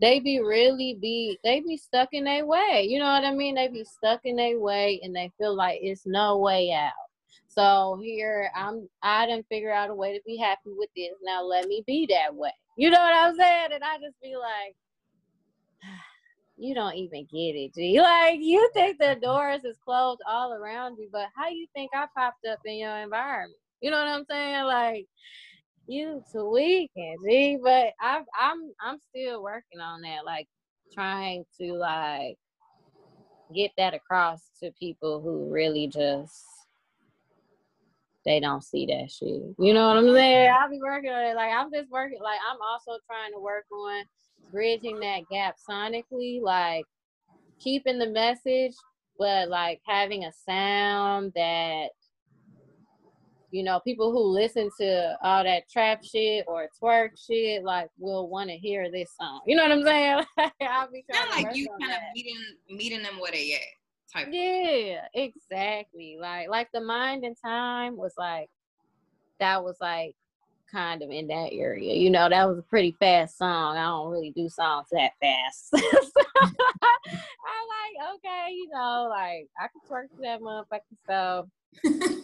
they 0.00 0.20
be 0.20 0.40
really 0.40 0.98
be 1.00 1.38
they 1.44 1.60
be 1.60 1.76
stuck 1.76 2.08
in 2.12 2.24
their 2.24 2.44
way. 2.44 2.86
You 2.88 2.98
know 2.98 3.06
what 3.06 3.24
I 3.24 3.32
mean? 3.32 3.54
They 3.54 3.68
be 3.68 3.84
stuck 3.84 4.20
in 4.24 4.36
their 4.36 4.58
way 4.58 5.00
and 5.02 5.14
they 5.14 5.30
feel 5.38 5.54
like 5.54 5.78
it's 5.82 6.04
no 6.04 6.38
way 6.38 6.72
out. 6.72 6.92
So 7.48 8.00
here 8.02 8.50
I'm 8.56 8.88
I 9.02 9.26
didn't 9.26 9.46
figure 9.48 9.72
out 9.72 9.90
a 9.90 9.94
way 9.94 10.12
to 10.12 10.20
be 10.26 10.36
happy 10.36 10.70
with 10.76 10.90
this. 10.96 11.12
Now 11.22 11.42
let 11.44 11.68
me 11.68 11.84
be 11.86 12.06
that 12.10 12.34
way. 12.34 12.50
You 12.76 12.90
know 12.90 12.98
what 12.98 13.14
I'm 13.14 13.36
saying? 13.36 13.68
And 13.72 13.84
I 13.84 13.96
just 13.98 14.20
be 14.20 14.34
like, 14.36 14.76
you 16.56 16.74
don't 16.74 16.94
even 16.94 17.26
get 17.30 17.56
it, 17.56 17.74
G. 17.74 17.98
Like 18.00 18.40
you 18.40 18.70
think 18.74 18.98
the 18.98 19.16
doors 19.20 19.64
is 19.64 19.76
closed 19.84 20.20
all 20.28 20.52
around 20.52 20.96
you, 20.98 21.08
but 21.12 21.28
how 21.36 21.48
you 21.48 21.66
think 21.74 21.90
I 21.94 22.06
popped 22.16 22.46
up 22.46 22.60
in 22.64 22.78
your 22.78 22.96
environment? 22.96 23.58
You 23.80 23.90
know 23.90 23.98
what 23.98 24.08
I'm 24.08 24.24
saying? 24.30 24.64
Like 24.64 25.06
you 25.86 26.22
tweaking, 26.32 27.16
G. 27.24 27.58
But 27.62 27.92
I, 28.00 28.22
I'm 28.40 28.72
I'm 28.80 28.98
still 29.10 29.42
working 29.42 29.80
on 29.80 30.02
that, 30.02 30.24
like 30.24 30.48
trying 30.92 31.44
to 31.60 31.74
like 31.74 32.36
get 33.54 33.72
that 33.76 33.94
across 33.94 34.40
to 34.62 34.70
people 34.78 35.20
who 35.20 35.50
really 35.52 35.86
just 35.88 36.44
they 38.24 38.40
don't 38.40 38.64
see 38.64 38.86
that 38.86 39.10
shit. 39.10 39.42
You 39.58 39.74
know 39.74 39.88
what 39.88 39.98
I'm 39.98 40.12
saying? 40.12 40.50
I'll 40.50 40.70
be 40.70 40.80
working 40.80 41.10
on 41.10 41.24
it. 41.24 41.36
Like 41.36 41.52
I'm 41.52 41.70
just 41.72 41.90
working. 41.90 42.18
Like 42.22 42.38
I'm 42.50 42.58
also 42.62 42.98
trying 43.06 43.32
to 43.32 43.40
work 43.40 43.66
on 43.70 44.04
bridging 44.50 45.00
that 45.00 45.22
gap 45.30 45.56
sonically, 45.68 46.40
like 46.40 46.84
keeping 47.58 47.98
the 47.98 48.08
message, 48.08 48.74
but 49.18 49.48
like 49.48 49.80
having 49.86 50.24
a 50.24 50.32
sound 50.46 51.32
that 51.34 51.90
you 53.54 53.62
know, 53.62 53.78
people 53.78 54.10
who 54.10 54.20
listen 54.20 54.68
to 54.80 55.16
all 55.22 55.44
that 55.44 55.70
trap 55.70 56.02
shit 56.02 56.44
or 56.48 56.68
twerk 56.82 57.10
shit, 57.16 57.62
like, 57.62 57.88
will 58.00 58.28
want 58.28 58.50
to 58.50 58.56
hear 58.56 58.90
this 58.90 59.12
song. 59.16 59.42
You 59.46 59.54
know 59.54 59.62
what 59.62 59.70
I'm 59.70 59.84
saying? 59.84 60.24
I'll 60.60 60.90
be 60.90 61.04
trying 61.08 61.30
kind 61.30 61.44
like 61.44 61.56
you 61.56 61.68
kind 61.78 61.92
that. 61.92 61.98
of 61.98 62.02
meeting 62.16 62.42
meeting 62.68 63.02
them 63.04 63.20
where 63.20 63.30
they 63.30 63.54
at. 63.54 63.60
Type 64.12 64.28
yeah, 64.32 65.06
exactly. 65.14 66.16
Like, 66.20 66.48
like 66.48 66.68
the 66.74 66.80
mind 66.80 67.24
and 67.24 67.36
time 67.44 67.96
was 67.96 68.14
like, 68.18 68.50
that 69.38 69.62
was 69.62 69.76
like 69.80 70.16
kind 70.70 71.02
of 71.02 71.10
in 71.10 71.26
that 71.28 71.50
area. 71.52 71.94
You 71.94 72.10
know, 72.10 72.28
that 72.28 72.48
was 72.48 72.58
a 72.58 72.62
pretty 72.62 72.96
fast 72.98 73.38
song. 73.38 73.76
I 73.76 73.84
don't 73.84 74.10
really 74.10 74.30
do 74.30 74.48
songs 74.48 74.88
that 74.92 75.12
fast. 75.20 75.68
so, 75.74 75.80
I'm 76.40 77.66
like, 77.70 78.14
okay, 78.14 78.52
you 78.52 78.68
know, 78.72 79.06
like 79.08 79.48
I 79.58 79.68
can 79.68 79.80
twerk 79.88 80.10
to 80.14 80.22
that 80.22 80.40
motherfucking 80.40 80.98
stuff. 81.04 81.46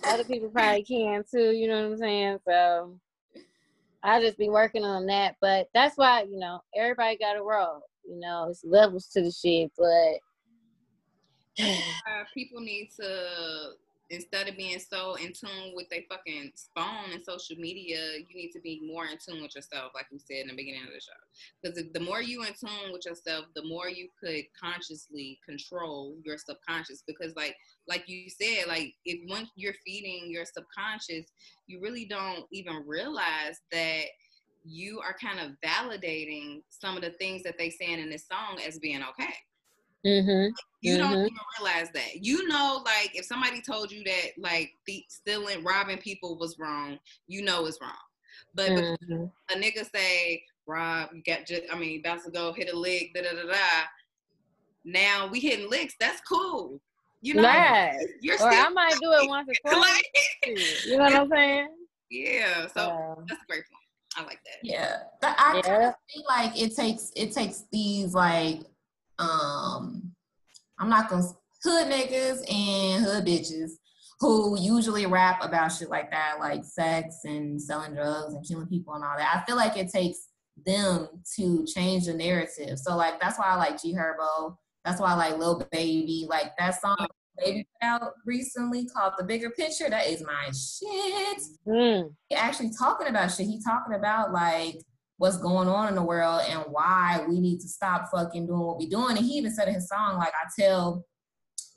Other 0.05 0.25
people 0.25 0.49
probably 0.53 0.83
can 0.83 1.25
too, 1.31 1.53
you 1.53 1.69
know 1.69 1.83
what 1.83 1.93
I'm 1.93 1.99
saying? 1.99 2.39
So 2.47 2.99
I 4.03 4.21
just 4.21 4.39
be 4.39 4.49
working 4.49 4.85
on 4.85 5.07
that. 5.07 5.37
But 5.41 5.69
that's 5.75 5.97
why, 5.97 6.23
you 6.23 6.39
know, 6.39 6.61
everybody 6.77 7.19
got 7.19 7.37
a 7.37 7.43
role. 7.43 7.83
You 8.09 8.19
know, 8.19 8.49
it's 8.51 8.65
levels 8.65 9.07
to 9.09 9.23
the 9.23 9.31
shit, 9.31 9.71
but 9.77 10.19
uh, 11.63 12.25
people 12.35 12.61
need 12.61 12.91
to 12.99 13.73
instead 14.11 14.49
of 14.49 14.57
being 14.57 14.79
so 14.81 15.15
in 15.15 15.33
tune 15.33 15.73
with 15.75 15.89
their 15.89 16.03
fucking 16.09 16.51
phone 16.77 17.13
and 17.13 17.23
social 17.23 17.57
media, 17.57 17.99
you 18.29 18.35
need 18.35 18.51
to 18.53 18.61
be 18.61 18.81
more 18.93 19.07
in 19.07 19.17
tune 19.25 19.41
with 19.41 19.55
yourself, 19.55 19.93
like 19.95 20.07
we 20.11 20.19
said 20.19 20.43
in 20.43 20.49
the 20.49 20.57
beginning 20.57 20.83
of 20.83 20.93
the 20.93 21.01
show. 21.01 21.13
Because 21.63 21.93
the 21.93 22.01
more 22.01 22.21
you 22.21 22.43
in 22.43 22.53
tune 22.55 22.93
with 22.93 23.07
yourself, 23.07 23.47
the 23.55 23.65
more 23.65 23.89
you 23.89 24.09
could 24.23 24.45
consciously 24.61 25.39
control 25.49 26.17
your 26.25 26.39
subconscious. 26.39 27.05
Because 27.07 27.35
like 27.37 27.57
like 27.89 28.05
you 28.09 28.29
said, 28.29 28.67
like 28.67 28.95
if 29.05 29.21
once 29.31 29.51
you're 29.55 29.75
feeding 29.87 30.31
your 30.31 30.45
subconscious, 30.45 31.27
you 31.69 31.81
really 31.81 32.05
don't 32.05 32.45
even 32.53 32.83
realize 32.87 33.61
that 33.71 34.05
you 34.65 35.01
are 35.01 35.17
kind 35.23 35.41
of 35.41 35.57
validating 35.65 36.63
some 36.69 36.97
of 36.97 37.03
the 37.03 37.11
things 37.13 37.43
that 37.45 37.57
they 37.57 37.71
saying 37.71 37.99
in 37.99 38.11
this 38.11 38.27
song 38.31 38.61
as 38.67 38.79
being 38.79 39.03
okay. 39.03 39.33
Mm-hmm. 40.07 40.53
You 40.83 40.97
mm-hmm. 40.97 41.03
don't 41.03 41.19
even 41.27 41.39
realize 41.59 41.89
that. 41.95 42.25
You 42.25 42.49
know, 42.49 42.83
like 42.85 43.11
if 43.15 43.27
somebody 43.27 43.61
told 43.61 43.93
you 43.93 44.03
that 44.05 44.31
like 44.39 44.73
the 44.87 45.05
stealing, 45.09 45.63
robbing 45.63 45.99
people 45.99 46.39
was 46.39 46.59
wrong, 46.59 46.99
you 47.27 47.43
know 47.43 47.67
it's 47.67 47.81
wrong. 47.81 47.93
But 48.55 48.71
mm-hmm. 48.71 49.25
a 49.51 49.55
nigga 49.55 49.85
say, 49.95 50.43
Rob, 50.67 51.11
you 51.15 51.23
got 51.23 51.47
just, 51.47 51.63
I 51.71 51.79
mean, 51.79 52.01
about 52.01 52.25
to 52.25 52.31
go 52.31 52.53
hit 52.53 52.73
a 52.73 52.77
lick, 52.77 53.13
da 53.15 53.23
da 53.23 53.33
da 53.33 53.47
da. 53.47 53.57
Now 54.85 55.27
we 55.27 55.41
hitting 55.41 55.69
licks. 55.69 55.95
That's 56.01 56.21
cool. 56.23 56.81
You 57.21 57.35
know, 57.35 57.43
right. 57.43 57.99
you're 58.23 58.41
or 58.41 58.49
I 58.49 58.71
might 58.71 58.95
do 59.01 59.13
it 59.13 59.29
once 59.29 59.49
or 59.49 59.71
twice. 59.75 60.87
you 60.87 60.97
know 60.97 61.05
what 61.05 61.15
I'm 61.15 61.29
saying? 61.29 61.69
Yeah. 62.11 62.67
So 62.69 62.81
uh, 62.81 63.15
that's 63.29 63.43
a 63.43 63.47
great 63.47 63.65
point. 63.67 63.81
I 64.17 64.25
like 64.25 64.41
that. 64.45 64.59
Yeah, 64.63 64.97
but 65.21 65.35
I 65.39 65.57
yeah. 65.57 65.63
kind 65.63 65.85
of 65.85 65.95
feel 66.13 66.25
like 66.29 66.61
it 66.61 66.75
takes 66.75 67.13
it 67.15 67.33
takes 67.33 67.65
these 67.71 68.13
like 68.13 68.63
um 69.21 70.13
I'm 70.79 70.89
not 70.89 71.09
gonna 71.09 71.27
hood 71.63 71.89
niggas 71.89 72.39
and 72.51 73.05
hood 73.05 73.27
bitches 73.27 73.73
who 74.21 74.59
usually 74.61 75.07
rap 75.07 75.43
about 75.43 75.69
shit 75.69 75.89
like 75.89 76.11
that, 76.11 76.37
like 76.41 76.63
sex 76.65 77.21
and 77.25 77.61
selling 77.61 77.95
drugs 77.95 78.35
and 78.35 78.47
killing 78.47 78.67
people 78.67 78.95
and 78.95 79.05
all 79.05 79.17
that. 79.17 79.35
I 79.35 79.47
feel 79.47 79.57
like 79.57 79.77
it 79.79 79.91
takes 79.91 80.29
them 80.67 81.09
to 81.37 81.65
change 81.67 82.07
the 82.07 82.15
narrative. 82.15 82.79
So 82.79 82.97
like 82.97 83.21
that's 83.21 83.39
why 83.39 83.47
I 83.47 83.57
like 83.57 83.81
G 83.81 83.95
Herbo. 83.95 84.57
That's 84.85 85.01
why 85.01 85.13
I 85.13 85.15
like 85.15 85.39
Lil 85.39 85.67
Baby. 85.73 86.27
Like 86.29 86.53
that 86.59 86.81
song 86.81 87.07
Baby 87.39 87.67
put 87.81 87.87
out 87.87 88.13
recently 88.27 88.87
called 88.87 89.15
The 89.19 89.25
Bigger 89.25 89.51
Picture. 89.51 89.89
That 89.89 90.07
is 90.07 90.23
my 90.23 90.47
shit. 90.47 91.43
Mm. 91.67 92.15
He 92.29 92.37
actually 92.37 92.73
talking 92.79 93.09
about 93.09 93.31
shit. 93.31 93.47
He 93.47 93.63
talking 93.63 93.95
about 93.95 94.33
like 94.33 94.77
what's 95.21 95.37
going 95.37 95.69
on 95.69 95.87
in 95.87 95.95
the 95.95 96.03
world 96.03 96.41
and 96.49 96.63
why 96.71 97.23
we 97.29 97.41
need 97.41 97.61
to 97.61 97.69
stop 97.69 98.09
fucking 98.11 98.47
doing 98.47 98.59
what 98.59 98.79
we're 98.79 98.89
doing. 98.89 99.19
And 99.19 99.27
he 99.27 99.35
even 99.35 99.53
said 99.53 99.69
in 99.69 99.75
his 99.75 99.87
song, 99.87 100.17
like 100.17 100.33
I 100.33 100.49
tell, 100.59 101.05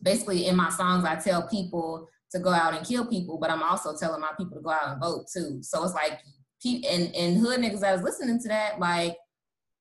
basically 0.02 0.48
in 0.48 0.56
my 0.56 0.70
songs, 0.70 1.04
I 1.04 1.18
tell 1.18 1.46
people 1.50 2.08
to 2.32 2.40
go 2.40 2.52
out 2.52 2.74
and 2.74 2.88
kill 2.88 3.06
people, 3.06 3.38
but 3.38 3.52
I'm 3.52 3.62
also 3.62 3.98
telling 3.98 4.22
my 4.22 4.32
people 4.38 4.56
to 4.56 4.64
go 4.64 4.70
out 4.70 4.94
and 4.94 5.02
vote 5.02 5.26
too. 5.32 5.58
So 5.62 5.84
it's 5.84 5.94
like, 5.94 6.22
and, 6.64 7.14
and 7.14 7.38
hood 7.38 7.60
niggas 7.60 7.82
that 7.82 7.92
was 7.92 8.02
listening 8.04 8.40
to 8.44 8.48
that, 8.48 8.80
like, 8.80 9.18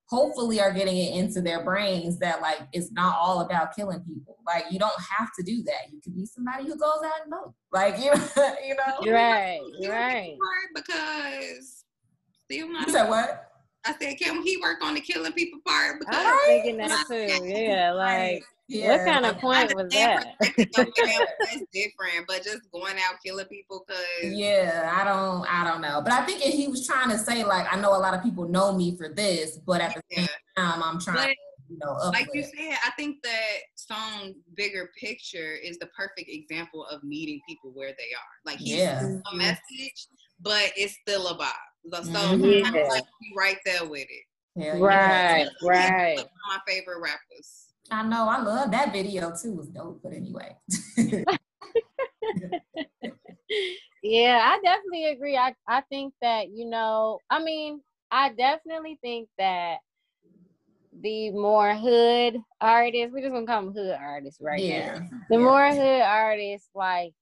hopefully 0.09 0.59
are 0.59 0.73
getting 0.73 0.97
it 0.97 1.15
into 1.15 1.39
their 1.39 1.63
brains 1.63 2.19
that 2.19 2.41
like 2.41 2.59
it's 2.73 2.91
not 2.91 3.17
all 3.17 3.39
about 3.39 3.73
killing 3.73 4.01
people. 4.01 4.37
Like 4.45 4.65
you 4.69 4.77
don't 4.77 4.91
have 5.17 5.29
to 5.39 5.43
do 5.43 5.63
that. 5.63 5.89
You 5.89 6.01
could 6.03 6.13
be 6.13 6.25
somebody 6.25 6.65
who 6.65 6.77
goes 6.77 6.99
out 7.05 7.21
and 7.23 7.31
vote. 7.31 7.53
Like 7.71 7.97
you, 7.97 8.11
you 8.67 8.75
know. 8.75 9.11
Right, 9.13 9.61
right. 9.87 10.35
Because 10.75 11.85
still 12.43 12.69
not. 12.69 12.87
You 12.87 12.93
said 12.93 13.07
what? 13.07 13.52
I 13.85 13.93
said, 13.99 14.17
can 14.17 14.41
he 14.43 14.57
work 14.57 14.83
on 14.83 14.93
the 14.95 15.01
killing 15.01 15.33
people 15.33 15.59
part? 15.65 15.99
Because 15.99 16.15
I'm 16.17 16.33
thinking 16.45 16.77
that 16.77 17.05
too. 17.07 17.27
Yeah, 17.53 17.91
like 17.91 18.43
What 18.69 19.05
kind 19.05 19.25
of 19.25 19.37
point 19.39 19.73
was 19.75 19.91
that? 19.91 20.25
That's 20.39 20.61
different, 21.73 22.27
but 22.27 22.43
just 22.43 22.71
going 22.71 22.95
out 22.95 23.15
killing 23.23 23.45
people 23.47 23.83
because 23.85 24.33
Yeah, 24.37 24.91
I 24.95 25.03
don't, 25.03 25.45
I 25.53 25.69
don't 25.69 25.81
know. 25.81 26.01
But 26.01 26.13
I 26.13 26.25
think 26.25 26.39
he 26.41 26.67
was 26.67 26.87
trying 26.87 27.09
to 27.09 27.17
say 27.17 27.43
like, 27.43 27.71
I 27.71 27.79
know 27.79 27.89
a 27.95 27.99
lot 27.99 28.13
of 28.13 28.23
people 28.23 28.47
know 28.47 28.75
me 28.75 28.95
for 28.95 29.09
this, 29.09 29.57
but 29.57 29.81
at 29.81 29.95
the 29.95 30.01
same 30.15 30.27
time, 30.57 30.81
I'm 30.81 30.99
trying. 30.99 31.17
But 31.17 31.25
to, 31.27 31.35
you 31.69 31.79
know, 31.79 31.93
like 32.11 32.27
you 32.33 32.43
said, 32.43 32.77
I 32.85 32.91
think 32.97 33.17
that 33.23 33.57
song 33.75 34.33
"Bigger 34.55 34.91
Picture" 34.99 35.53
is 35.53 35.77
the 35.79 35.87
perfect 35.87 36.29
example 36.29 36.85
of 36.85 37.03
meeting 37.03 37.41
people 37.47 37.71
where 37.73 37.89
they 37.97 38.13
are. 38.15 38.33
Like 38.45 38.59
he's 38.59 38.77
Yeah. 38.77 39.19
a 39.31 39.35
message, 39.35 40.07
but 40.39 40.71
it's 40.75 40.95
still 41.01 41.27
a 41.27 41.37
vibe. 41.37 41.51
So 41.91 42.01
so 42.03 42.09
Mhm. 42.19 42.65
I'm 42.65 42.87
like 42.87 43.03
right 43.35 43.57
there 43.65 43.85
with 43.85 44.07
it. 44.09 44.61
Hell 44.61 44.77
yeah. 44.77 44.83
Right, 44.83 45.47
right. 45.63 46.15
One 46.17 46.25
of 46.25 46.31
my 46.47 46.59
favorite 46.67 47.01
rappers. 47.01 47.67
I 47.91 48.03
know. 48.03 48.27
I 48.29 48.41
love 48.41 48.71
that 48.71 48.93
video 48.93 49.35
too. 49.35 49.49
It 49.51 49.55
was 49.57 49.67
dope. 49.69 50.01
But 50.03 50.13
anyway. 50.13 50.55
Yeah, 54.05 54.41
I 54.43 54.59
definitely 54.61 55.05
agree. 55.05 55.37
I, 55.37 55.55
I 55.65 55.81
think 55.89 56.13
that, 56.21 56.49
you 56.49 56.65
know, 56.69 57.19
I 57.29 57.41
mean, 57.41 57.81
I 58.11 58.29
definitely 58.33 58.99
think 59.01 59.29
that 59.37 59.77
the 61.01 61.31
more 61.31 61.73
hood 61.73 62.37
artists, 62.59 63.13
we're 63.13 63.21
just 63.21 63.31
gonna 63.33 63.45
call 63.45 63.63
them 63.63 63.73
hood 63.73 63.95
artists 63.97 64.41
right 64.41 64.59
now. 64.59 64.65
yeah. 64.67 64.99
The 65.29 65.37
Yeah. 65.37 65.43
more 65.43 65.69
hood 65.69 66.01
artists 66.01 66.69
like 66.75 67.13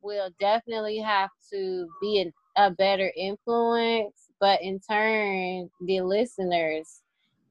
will 0.00 0.30
definitely 0.40 0.96
have 0.98 1.28
to 1.52 1.86
be 2.00 2.20
an, 2.20 2.32
a 2.66 2.70
better 2.70 3.10
influence, 3.16 4.28
but 4.40 4.62
in 4.62 4.80
turn, 4.80 5.70
the 5.80 6.00
listeners 6.00 7.02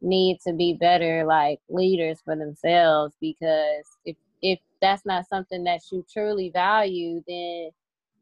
need 0.01 0.39
to 0.47 0.53
be 0.53 0.73
better 0.73 1.25
like 1.25 1.59
leaders 1.69 2.19
for 2.23 2.35
themselves 2.35 3.15
because 3.19 3.85
if 4.05 4.15
if 4.41 4.59
that's 4.81 5.05
not 5.05 5.27
something 5.27 5.65
that 5.65 5.81
you 5.91 6.05
truly 6.11 6.49
value, 6.51 7.21
then 7.27 7.69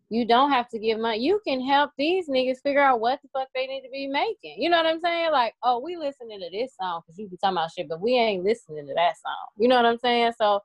you 0.10 0.26
don't 0.26 0.52
have 0.52 0.70
to 0.70 0.80
give 0.80 1.00
money. 1.00 1.20
You 1.20 1.40
can 1.46 1.62
help 1.62 1.92
these 1.98 2.30
niggas 2.30 2.62
figure 2.64 2.82
out 2.82 3.00
what 3.00 3.20
the 3.22 3.28
fuck 3.34 3.50
they 3.54 3.68
need 3.68 3.82
to 3.82 3.90
be 3.90 4.08
making. 4.08 4.56
You 4.58 4.70
know 4.70 4.78
what 4.78 4.86
I'm 4.86 5.02
saying? 5.02 5.32
Like, 5.32 5.54
oh, 5.64 5.80
we 5.80 5.98
listening 5.98 6.40
to 6.40 6.50
this 6.50 6.76
song 6.80 7.02
because 7.06 7.20
you 7.20 7.28
be 7.28 7.38
talking 7.38 7.58
about 7.58 7.72
shit, 7.72 7.90
but 7.90 8.02
we 8.02 8.16
ain't 8.16 8.44
listening 8.44 8.88
to 8.88 8.94
that 8.94 9.18
song. 9.18 9.48
You 9.58 9.68
know 9.68 9.76
what 9.76 9.86
I'm 9.86 10.00
saying? 10.00 10.32
So 10.38 10.62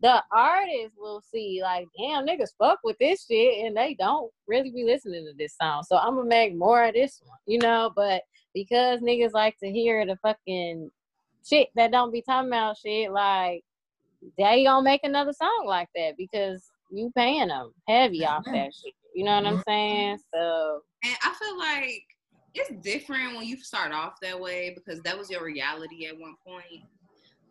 the 0.00 0.22
artists 0.32 0.96
will 0.98 1.22
see, 1.22 1.60
like, 1.62 1.86
damn, 1.98 2.26
niggas 2.26 2.50
fuck 2.58 2.80
with 2.84 2.96
this 2.98 3.26
shit 3.26 3.64
and 3.64 3.76
they 3.76 3.94
don't 3.94 4.30
really 4.46 4.70
be 4.70 4.84
listening 4.84 5.24
to 5.26 5.32
this 5.36 5.56
song. 5.60 5.82
So 5.82 5.96
I'm 5.96 6.16
gonna 6.16 6.28
make 6.28 6.54
more 6.54 6.84
of 6.84 6.94
this 6.94 7.20
one, 7.24 7.38
you 7.46 7.58
know? 7.58 7.92
But 7.94 8.22
because 8.52 9.00
niggas 9.00 9.32
like 9.32 9.56
to 9.58 9.70
hear 9.70 10.04
the 10.04 10.16
fucking 10.16 10.90
shit 11.46 11.68
that 11.76 11.92
don't 11.92 12.12
be 12.12 12.22
talking 12.22 12.48
about 12.48 12.76
shit, 12.78 13.10
like, 13.12 13.64
they 14.38 14.64
gonna 14.64 14.82
make 14.82 15.04
another 15.04 15.32
song 15.32 15.64
like 15.66 15.88
that 15.94 16.16
because 16.16 16.64
you 16.90 17.12
paying 17.16 17.48
them 17.48 17.72
heavy 17.88 18.24
off 18.24 18.44
that 18.46 18.74
shit. 18.74 18.94
You 19.14 19.24
know 19.24 19.36
what 19.36 19.46
I'm 19.46 19.62
saying? 19.66 20.18
So 20.34 20.80
And 21.04 21.16
I 21.22 21.34
feel 21.34 21.58
like 21.58 22.02
it's 22.54 22.70
different 22.82 23.36
when 23.36 23.46
you 23.46 23.58
start 23.58 23.92
off 23.92 24.14
that 24.22 24.38
way 24.38 24.74
because 24.74 25.00
that 25.02 25.18
was 25.18 25.30
your 25.30 25.44
reality 25.44 26.06
at 26.06 26.18
one 26.18 26.34
point. 26.46 26.84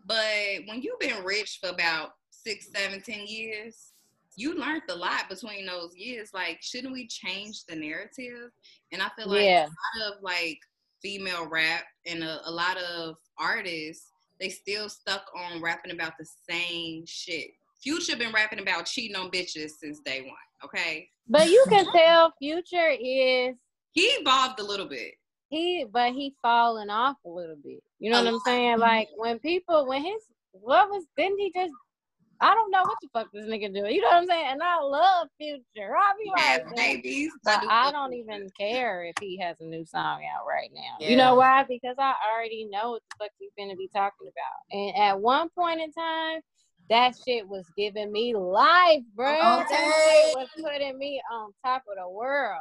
But 0.05 0.65
when 0.65 0.81
you've 0.81 0.99
been 0.99 1.23
rich 1.23 1.59
for 1.61 1.69
about 1.69 2.11
six, 2.45 2.67
seven, 2.75 3.01
ten 3.01 3.25
years, 3.25 3.93
you 4.35 4.55
learned 4.57 4.83
a 4.89 4.95
lot 4.95 5.29
between 5.29 5.65
those 5.65 5.95
years. 5.95 6.29
Like, 6.33 6.59
shouldn't 6.61 6.93
we 6.93 7.07
change 7.07 7.65
the 7.67 7.75
narrative? 7.75 8.51
And 8.91 9.01
I 9.01 9.09
feel 9.17 9.27
like 9.29 9.41
Yeah. 9.43 9.65
a 9.67 9.99
lot 9.99 10.13
of 10.17 10.23
like 10.23 10.57
female 11.01 11.47
rap 11.47 11.83
and 12.05 12.23
a, 12.23 12.47
a 12.47 12.51
lot 12.51 12.77
of 12.77 13.15
artists, 13.37 14.07
they 14.39 14.49
still 14.49 14.89
stuck 14.89 15.25
on 15.37 15.61
rapping 15.61 15.91
about 15.91 16.13
the 16.17 16.27
same 16.49 17.03
shit. 17.05 17.51
Future 17.81 18.15
been 18.15 18.31
rapping 18.33 18.59
about 18.59 18.85
cheating 18.85 19.15
on 19.15 19.29
bitches 19.29 19.71
since 19.79 19.99
day 19.99 20.21
one. 20.21 20.33
Okay, 20.65 21.09
but 21.27 21.49
you 21.49 21.63
can 21.69 21.85
tell 21.95 22.33
future 22.39 22.89
is 22.91 23.55
he 23.91 24.01
evolved 24.01 24.59
a 24.59 24.63
little 24.63 24.87
bit. 24.87 25.13
he 25.49 25.85
but 25.91 26.13
he 26.13 26.33
falling 26.41 26.89
off 26.89 27.17
a 27.25 27.29
little 27.29 27.57
bit. 27.61 27.83
You 27.99 28.11
know 28.11 28.21
A 28.21 28.23
what 28.23 28.33
I'm 28.35 28.39
saying? 28.45 28.79
Like 28.79 29.09
when 29.17 29.37
people 29.39 29.85
when 29.87 30.01
his 30.03 30.21
what 30.51 30.89
was 30.89 31.03
didn't 31.17 31.39
he 31.39 31.51
just 31.53 31.73
I 32.41 32.53
don't 32.53 32.71
know 32.71 32.81
what 32.81 32.97
the 33.01 33.07
fuck 33.13 33.27
this 33.31 33.45
nigga 33.45 33.73
doing. 33.73 33.93
You 33.95 34.01
know 34.01 34.07
what 34.09 34.17
I'm 34.17 34.27
saying? 34.27 34.47
And 34.51 34.61
I 34.63 34.81
love 34.81 35.27
Future. 35.37 35.95
I 35.95 36.13
be 36.21 36.31
Yeah, 36.35 36.57
like, 36.65 36.75
babies. 36.75 37.31
But 37.43 37.61
do 37.61 37.67
I 37.69 37.91
don't 37.91 38.11
Future. 38.11 38.31
even 38.33 38.49
care 38.59 39.03
if 39.05 39.15
he 39.21 39.37
has 39.37 39.59
a 39.61 39.65
new 39.65 39.85
song 39.85 40.21
out 40.25 40.45
right 40.47 40.69
now. 40.73 41.05
You 41.05 41.15
know 41.15 41.35
why? 41.35 41.63
Because 41.63 41.95
I 41.97 42.13
already 42.33 42.67
know 42.69 42.91
what 42.91 43.01
the 43.09 43.23
fuck 43.25 43.31
he's 43.39 43.51
gonna 43.57 43.75
be 43.75 43.89
talking 43.93 44.27
about. 44.27 44.77
And 44.77 44.97
at 44.97 45.19
one 45.19 45.49
point 45.57 45.79
in 45.81 45.91
time, 45.93 46.41
that 46.89 47.15
shit 47.25 47.47
was 47.47 47.65
giving 47.77 48.11
me 48.11 48.35
life, 48.35 49.03
bro. 49.15 49.37
Oh, 49.39 49.65
that 49.69 50.23
shit 50.25 50.35
was 50.35 50.49
putting 50.61 50.97
me 50.97 51.21
on 51.31 51.51
top 51.65 51.83
of 51.89 51.95
the 51.97 52.09
world. 52.09 52.59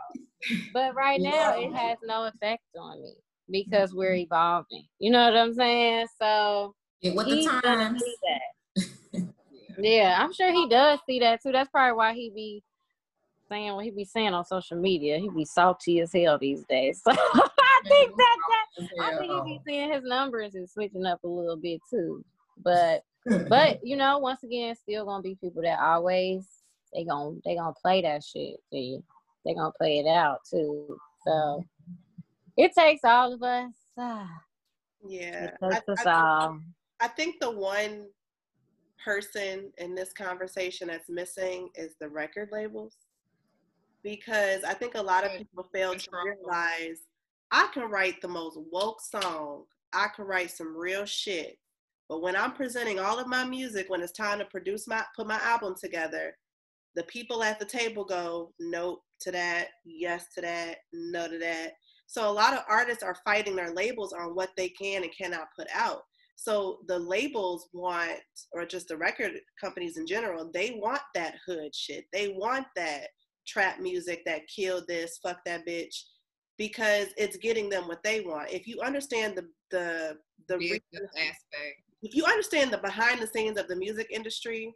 But 0.72 0.94
right 0.94 1.20
now, 1.20 1.54
it 1.58 1.72
has 1.74 1.98
no 2.04 2.24
effect 2.24 2.62
on 2.78 3.02
me 3.02 3.14
because 3.50 3.94
we're 3.94 4.14
evolving. 4.14 4.86
You 5.00 5.10
know 5.10 5.24
what 5.24 5.36
I'm 5.36 5.54
saying? 5.54 6.06
So 6.20 6.74
Get 7.02 7.16
with 7.16 7.26
the 7.28 7.34
he's 7.36 7.48
gonna 7.48 7.60
times. 7.62 8.02
See 9.76 9.82
that. 9.82 9.88
Yeah, 9.88 10.16
I'm 10.18 10.32
sure 10.32 10.52
he 10.52 10.68
does 10.68 10.98
see 11.06 11.18
that 11.20 11.42
too. 11.42 11.52
That's 11.52 11.70
probably 11.70 11.96
why 11.96 12.14
he 12.14 12.30
be 12.30 12.62
saying 13.48 13.74
what 13.74 13.84
he 13.84 13.90
be 13.90 14.04
saying 14.04 14.32
on 14.34 14.44
social 14.44 14.78
media. 14.78 15.18
He 15.18 15.28
be 15.28 15.44
salty 15.44 16.00
as 16.00 16.12
hell 16.12 16.38
these 16.38 16.64
days. 16.64 17.02
So 17.12 17.12
I 17.12 17.88
think 17.88 18.16
that, 18.16 18.36
that 18.78 19.04
I 19.04 19.18
think 19.18 19.32
he 19.32 19.40
be 19.54 19.60
seeing 19.66 19.92
his 19.92 20.04
numbers 20.04 20.54
is 20.54 20.72
switching 20.72 21.04
up 21.04 21.24
a 21.24 21.26
little 21.26 21.56
bit 21.56 21.80
too. 21.90 22.24
But 22.62 23.02
but 23.48 23.84
you 23.84 23.96
know, 23.96 24.18
once 24.18 24.42
again, 24.44 24.76
still 24.76 25.04
gonna 25.04 25.22
be 25.22 25.36
people 25.40 25.62
that 25.62 25.80
always 25.80 26.46
they 26.94 27.04
gonna 27.04 27.36
they 27.44 27.56
gonna 27.56 27.74
play 27.82 28.02
that 28.02 28.22
shit 28.22 28.56
to 28.72 28.78
you. 28.78 29.02
They 29.44 29.54
gonna 29.54 29.72
play 29.72 29.98
it 29.98 30.06
out 30.06 30.40
too. 30.48 30.96
So 31.26 31.64
it 32.56 32.72
takes 32.74 33.02
all 33.04 33.32
of 33.32 33.42
us. 33.42 33.72
ah, 33.98 34.28
Yeah. 35.04 35.46
It 35.46 35.54
I, 35.62 35.92
us 35.92 36.06
I- 36.06 36.12
all. 36.12 36.60
I 37.00 37.08
think 37.08 37.40
the 37.40 37.50
one 37.50 38.06
person 39.04 39.72
in 39.78 39.94
this 39.94 40.12
conversation 40.12 40.88
that's 40.88 41.08
missing 41.08 41.68
is 41.74 41.94
the 42.00 42.08
record 42.08 42.50
labels. 42.52 42.96
Because 44.02 44.64
I 44.64 44.74
think 44.74 44.94
a 44.94 45.02
lot 45.02 45.24
of 45.24 45.32
people 45.36 45.68
fail 45.72 45.94
to 45.94 46.08
realize 46.24 46.98
I 47.50 47.68
can 47.72 47.90
write 47.90 48.20
the 48.20 48.28
most 48.28 48.58
woke 48.72 49.00
song. 49.00 49.64
I 49.92 50.08
can 50.14 50.24
write 50.24 50.50
some 50.50 50.76
real 50.76 51.04
shit. 51.04 51.58
But 52.08 52.22
when 52.22 52.34
I'm 52.34 52.52
presenting 52.52 52.98
all 52.98 53.18
of 53.18 53.26
my 53.26 53.44
music, 53.44 53.88
when 53.88 54.02
it's 54.02 54.12
time 54.12 54.38
to 54.38 54.44
produce 54.46 54.88
my 54.88 55.04
put 55.14 55.26
my 55.26 55.38
album 55.42 55.74
together, 55.80 56.36
the 56.94 57.04
people 57.04 57.42
at 57.42 57.58
the 57.58 57.64
table 57.64 58.04
go, 58.04 58.52
nope 58.58 59.02
to 59.20 59.30
that, 59.30 59.68
yes 59.84 60.26
to 60.34 60.40
that, 60.40 60.78
no 60.92 61.28
to 61.28 61.38
that. 61.38 61.72
So 62.06 62.28
a 62.28 62.32
lot 62.32 62.54
of 62.54 62.64
artists 62.68 63.02
are 63.02 63.16
fighting 63.24 63.56
their 63.56 63.72
labels 63.72 64.12
on 64.12 64.34
what 64.34 64.50
they 64.56 64.68
can 64.68 65.02
and 65.02 65.16
cannot 65.16 65.48
put 65.56 65.68
out. 65.74 66.02
So 66.42 66.78
the 66.88 66.98
labels 66.98 67.68
want, 67.72 68.18
or 68.52 68.66
just 68.66 68.88
the 68.88 68.96
record 68.96 69.30
companies 69.60 69.96
in 69.96 70.08
general, 70.08 70.50
they 70.52 70.72
want 70.82 71.02
that 71.14 71.36
hood 71.46 71.72
shit. 71.72 72.06
They 72.12 72.34
want 72.36 72.66
that 72.74 73.06
trap 73.46 73.78
music 73.78 74.22
that 74.26 74.48
killed 74.48 74.88
this, 74.88 75.20
fuck 75.22 75.38
that 75.46 75.64
bitch, 75.64 75.94
because 76.58 77.06
it's 77.16 77.36
getting 77.36 77.68
them 77.68 77.86
what 77.86 78.02
they 78.02 78.22
want. 78.22 78.50
If 78.50 78.66
you 78.66 78.80
understand 78.80 79.36
the 79.36 79.46
the 79.70 80.18
the 80.48 80.58
reasons- 80.58 80.82
aspect. 81.16 81.76
if 82.02 82.12
you 82.12 82.24
understand 82.24 82.72
the 82.72 82.78
behind 82.78 83.22
the 83.22 83.28
scenes 83.28 83.56
of 83.56 83.68
the 83.68 83.76
music 83.76 84.08
industry, 84.10 84.74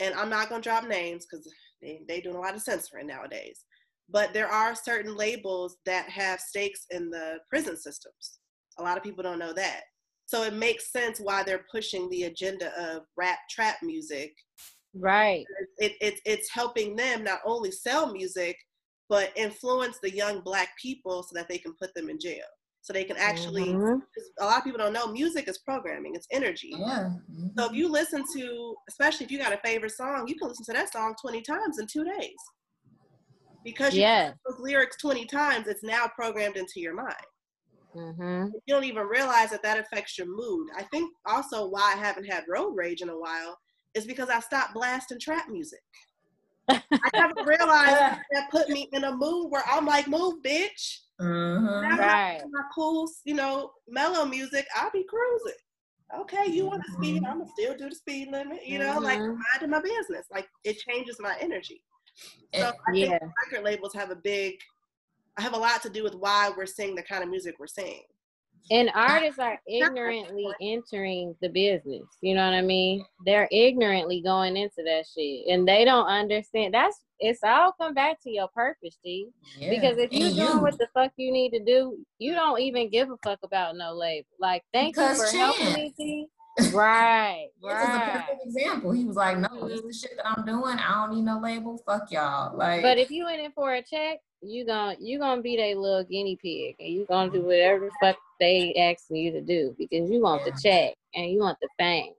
and 0.00 0.16
I'm 0.16 0.28
not 0.28 0.48
gonna 0.48 0.62
drop 0.62 0.88
names 0.88 1.26
because 1.26 1.48
they 1.80 2.02
they 2.08 2.22
doing 2.22 2.34
a 2.34 2.40
lot 2.40 2.56
of 2.56 2.62
censoring 2.62 3.06
nowadays, 3.06 3.64
but 4.08 4.34
there 4.34 4.48
are 4.48 4.74
certain 4.74 5.14
labels 5.14 5.76
that 5.86 6.08
have 6.08 6.40
stakes 6.40 6.86
in 6.90 7.08
the 7.08 7.38
prison 7.48 7.76
systems. 7.76 8.40
A 8.78 8.82
lot 8.82 8.96
of 8.96 9.04
people 9.04 9.22
don't 9.22 9.38
know 9.38 9.52
that. 9.52 9.82
So 10.26 10.42
it 10.42 10.54
makes 10.54 10.90
sense 10.90 11.18
why 11.20 11.42
they're 11.42 11.64
pushing 11.70 12.08
the 12.10 12.24
agenda 12.24 12.72
of 12.80 13.02
rap 13.16 13.38
trap 13.50 13.76
music. 13.82 14.34
Right. 14.94 15.44
It, 15.78 15.92
it, 16.00 16.20
it's 16.24 16.50
helping 16.50 16.96
them 16.96 17.24
not 17.24 17.40
only 17.44 17.70
sell 17.70 18.12
music, 18.12 18.56
but 19.08 19.32
influence 19.36 19.98
the 20.02 20.10
young 20.10 20.40
black 20.40 20.70
people 20.80 21.22
so 21.22 21.34
that 21.34 21.48
they 21.48 21.58
can 21.58 21.74
put 21.80 21.92
them 21.94 22.08
in 22.08 22.18
jail. 22.18 22.44
So 22.80 22.92
they 22.92 23.04
can 23.04 23.16
actually, 23.16 23.66
Mhm. 23.66 24.00
'cause 24.14 24.30
a 24.40 24.44
lot 24.44 24.58
of 24.58 24.64
people 24.64 24.78
don't 24.78 24.92
know, 24.92 25.06
music 25.08 25.46
is 25.48 25.58
programming, 25.58 26.14
it's 26.14 26.26
energy. 26.30 26.72
Yeah. 26.78 27.10
So 27.56 27.66
if 27.66 27.72
you 27.72 27.88
listen 27.88 28.24
to, 28.34 28.76
especially 28.88 29.26
if 29.26 29.32
you 29.32 29.38
got 29.38 29.52
a 29.52 29.58
favorite 29.58 29.92
song, 29.92 30.26
you 30.28 30.36
can 30.36 30.48
listen 30.48 30.64
to 30.66 30.72
that 30.72 30.92
song 30.92 31.14
20 31.20 31.42
times 31.42 31.78
in 31.78 31.86
two 31.86 32.04
days. 32.04 32.36
Because 33.64 33.94
you 33.94 34.00
Yeah. 34.00 34.28
heard 34.28 34.38
those 34.46 34.58
lyrics 34.60 34.96
20 34.98 35.24
times, 35.26 35.68
it's 35.68 35.82
now 35.82 36.08
programmed 36.08 36.56
into 36.56 36.80
your 36.80 36.94
mind. 36.94 37.26
Mhm. 37.94 38.50
You 38.52 38.74
don't 38.74 38.84
even 38.84 39.06
realize 39.06 39.50
that 39.50 39.62
that 39.62 39.78
affects 39.78 40.18
your 40.18 40.26
mood. 40.26 40.68
I 40.76 40.82
think 40.84 41.12
also 41.26 41.66
why 41.68 41.92
I 41.94 41.98
haven't 41.98 42.24
had 42.24 42.44
road 42.48 42.74
rage 42.74 43.02
in 43.02 43.08
a 43.08 43.18
while 43.18 43.58
is 43.94 44.06
because 44.06 44.28
I 44.28 44.40
stopped 44.40 44.74
blasting 44.74 45.20
trap 45.20 45.48
music. 45.48 45.80
I 46.68 47.10
never 47.16 47.34
realized 47.44 48.02
that 48.32 48.50
put 48.50 48.68
me 48.68 48.88
in 48.92 49.04
a 49.04 49.14
mood 49.14 49.50
where 49.50 49.62
I'm 49.66 49.86
like, 49.86 50.08
move, 50.08 50.42
bitch. 50.42 51.00
Mhm. 51.20 51.98
Right. 51.98 52.42
my 52.50 52.62
cool, 52.74 53.08
you 53.24 53.34
know, 53.34 53.72
mellow 53.88 54.24
music, 54.24 54.66
I'll 54.74 54.90
be 54.90 55.04
cruising. 55.04 55.58
okay, 56.20 56.46
you 56.50 56.66
want 56.66 56.82
to 56.84 56.92
speed, 56.92 57.22
I'm 57.26 57.38
gonna 57.38 57.50
still 57.58 57.76
do 57.76 57.88
the 57.88 57.94
speed 57.94 58.28
limit. 58.30 58.64
You 58.66 58.78
know, 58.78 58.98
like 59.00 59.18
Mhm. 59.18 59.36
minding 59.52 59.70
my 59.70 59.80
business. 59.80 60.26
Like 60.30 60.48
it 60.64 60.78
changes 60.78 61.18
my 61.20 61.36
energy. 61.40 61.82
So 62.54 62.72
I 62.86 62.92
Yeah. 62.92 63.18
think 63.18 63.22
record 63.44 63.64
labels 63.64 63.94
have 63.94 64.10
a 64.10 64.16
big, 64.16 64.54
I 64.54 64.73
have 65.42 65.54
a 65.54 65.58
lot 65.58 65.82
to 65.82 65.90
do 65.90 66.02
with 66.02 66.14
why 66.14 66.50
we're 66.56 66.66
seeing 66.66 66.94
the 66.94 67.02
kind 67.02 67.22
of 67.22 67.28
music 67.28 67.56
we're 67.58 67.66
seeing. 67.66 68.02
And 68.70 68.90
artists 68.94 69.38
are 69.38 69.60
ignorantly 69.68 70.46
entering 70.62 71.36
the 71.42 71.48
business. 71.50 72.04
You 72.22 72.34
know 72.34 72.44
what 72.46 72.54
I 72.54 72.62
mean? 72.62 73.04
They're 73.26 73.48
ignorantly 73.52 74.22
going 74.22 74.56
into 74.56 74.82
that 74.86 75.04
shit. 75.14 75.46
And 75.48 75.68
they 75.68 75.84
don't 75.84 76.06
understand. 76.06 76.72
That's 76.72 76.98
it's 77.20 77.40
all 77.44 77.72
come 77.78 77.94
back 77.94 78.22
to 78.22 78.30
your 78.30 78.48
purpose, 78.48 78.98
G. 79.04 79.28
Yeah. 79.58 79.70
Because 79.70 79.98
if 79.98 80.12
you're 80.12 80.30
doing 80.30 80.56
you. 80.56 80.62
what 80.62 80.78
the 80.78 80.88
fuck 80.94 81.12
you 81.16 81.30
need 81.30 81.50
to 81.50 81.62
do, 81.62 81.98
you 82.18 82.34
don't 82.34 82.60
even 82.60 82.90
give 82.90 83.10
a 83.10 83.16
fuck 83.22 83.40
about 83.42 83.76
no 83.76 83.92
label. 83.92 84.28
Like, 84.40 84.62
thank 84.72 84.94
Because 84.94 85.18
you 85.18 85.26
for 85.26 85.36
helping 85.36 85.72
me, 85.74 85.94
G. 85.96 86.26
Right, 86.72 87.48
This 87.62 87.72
is 87.72 87.78
a 87.78 87.82
right. 87.88 88.12
perfect 88.12 88.46
example. 88.46 88.92
He 88.92 89.04
was 89.04 89.16
like, 89.16 89.38
"No, 89.38 89.48
this 89.48 89.80
mm-hmm. 89.80 89.88
is 89.88 90.00
the 90.00 90.08
shit 90.08 90.16
that 90.16 90.26
I'm 90.26 90.44
doing. 90.44 90.78
I 90.78 91.06
don't 91.06 91.16
need 91.16 91.24
no 91.24 91.40
label. 91.40 91.82
Fuck 91.84 92.12
y'all." 92.12 92.56
Like, 92.56 92.80
But 92.80 92.98
if 92.98 93.10
you 93.10 93.24
went 93.24 93.40
in 93.40 93.46
it 93.46 93.52
for 93.56 93.74
a 93.74 93.82
check, 93.82 94.18
you 94.44 94.64
gon' 94.66 94.96
you 95.00 95.18
gonna 95.18 95.42
be 95.42 95.56
their 95.56 95.74
little 95.76 96.04
guinea 96.04 96.36
pig, 96.36 96.76
and 96.78 96.88
you 96.94 97.04
gonna 97.06 97.30
do 97.30 97.42
whatever 97.42 97.86
the 97.86 97.92
fuck 98.00 98.16
they 98.40 98.74
asking 98.74 99.16
you 99.16 99.32
to 99.32 99.40
do 99.40 99.74
because 99.78 100.10
you 100.10 100.20
want 100.20 100.44
the 100.44 100.52
check 100.62 100.94
and 101.14 101.30
you 101.30 101.38
want 101.38 101.58
the 101.60 101.68
fame. 101.78 102.12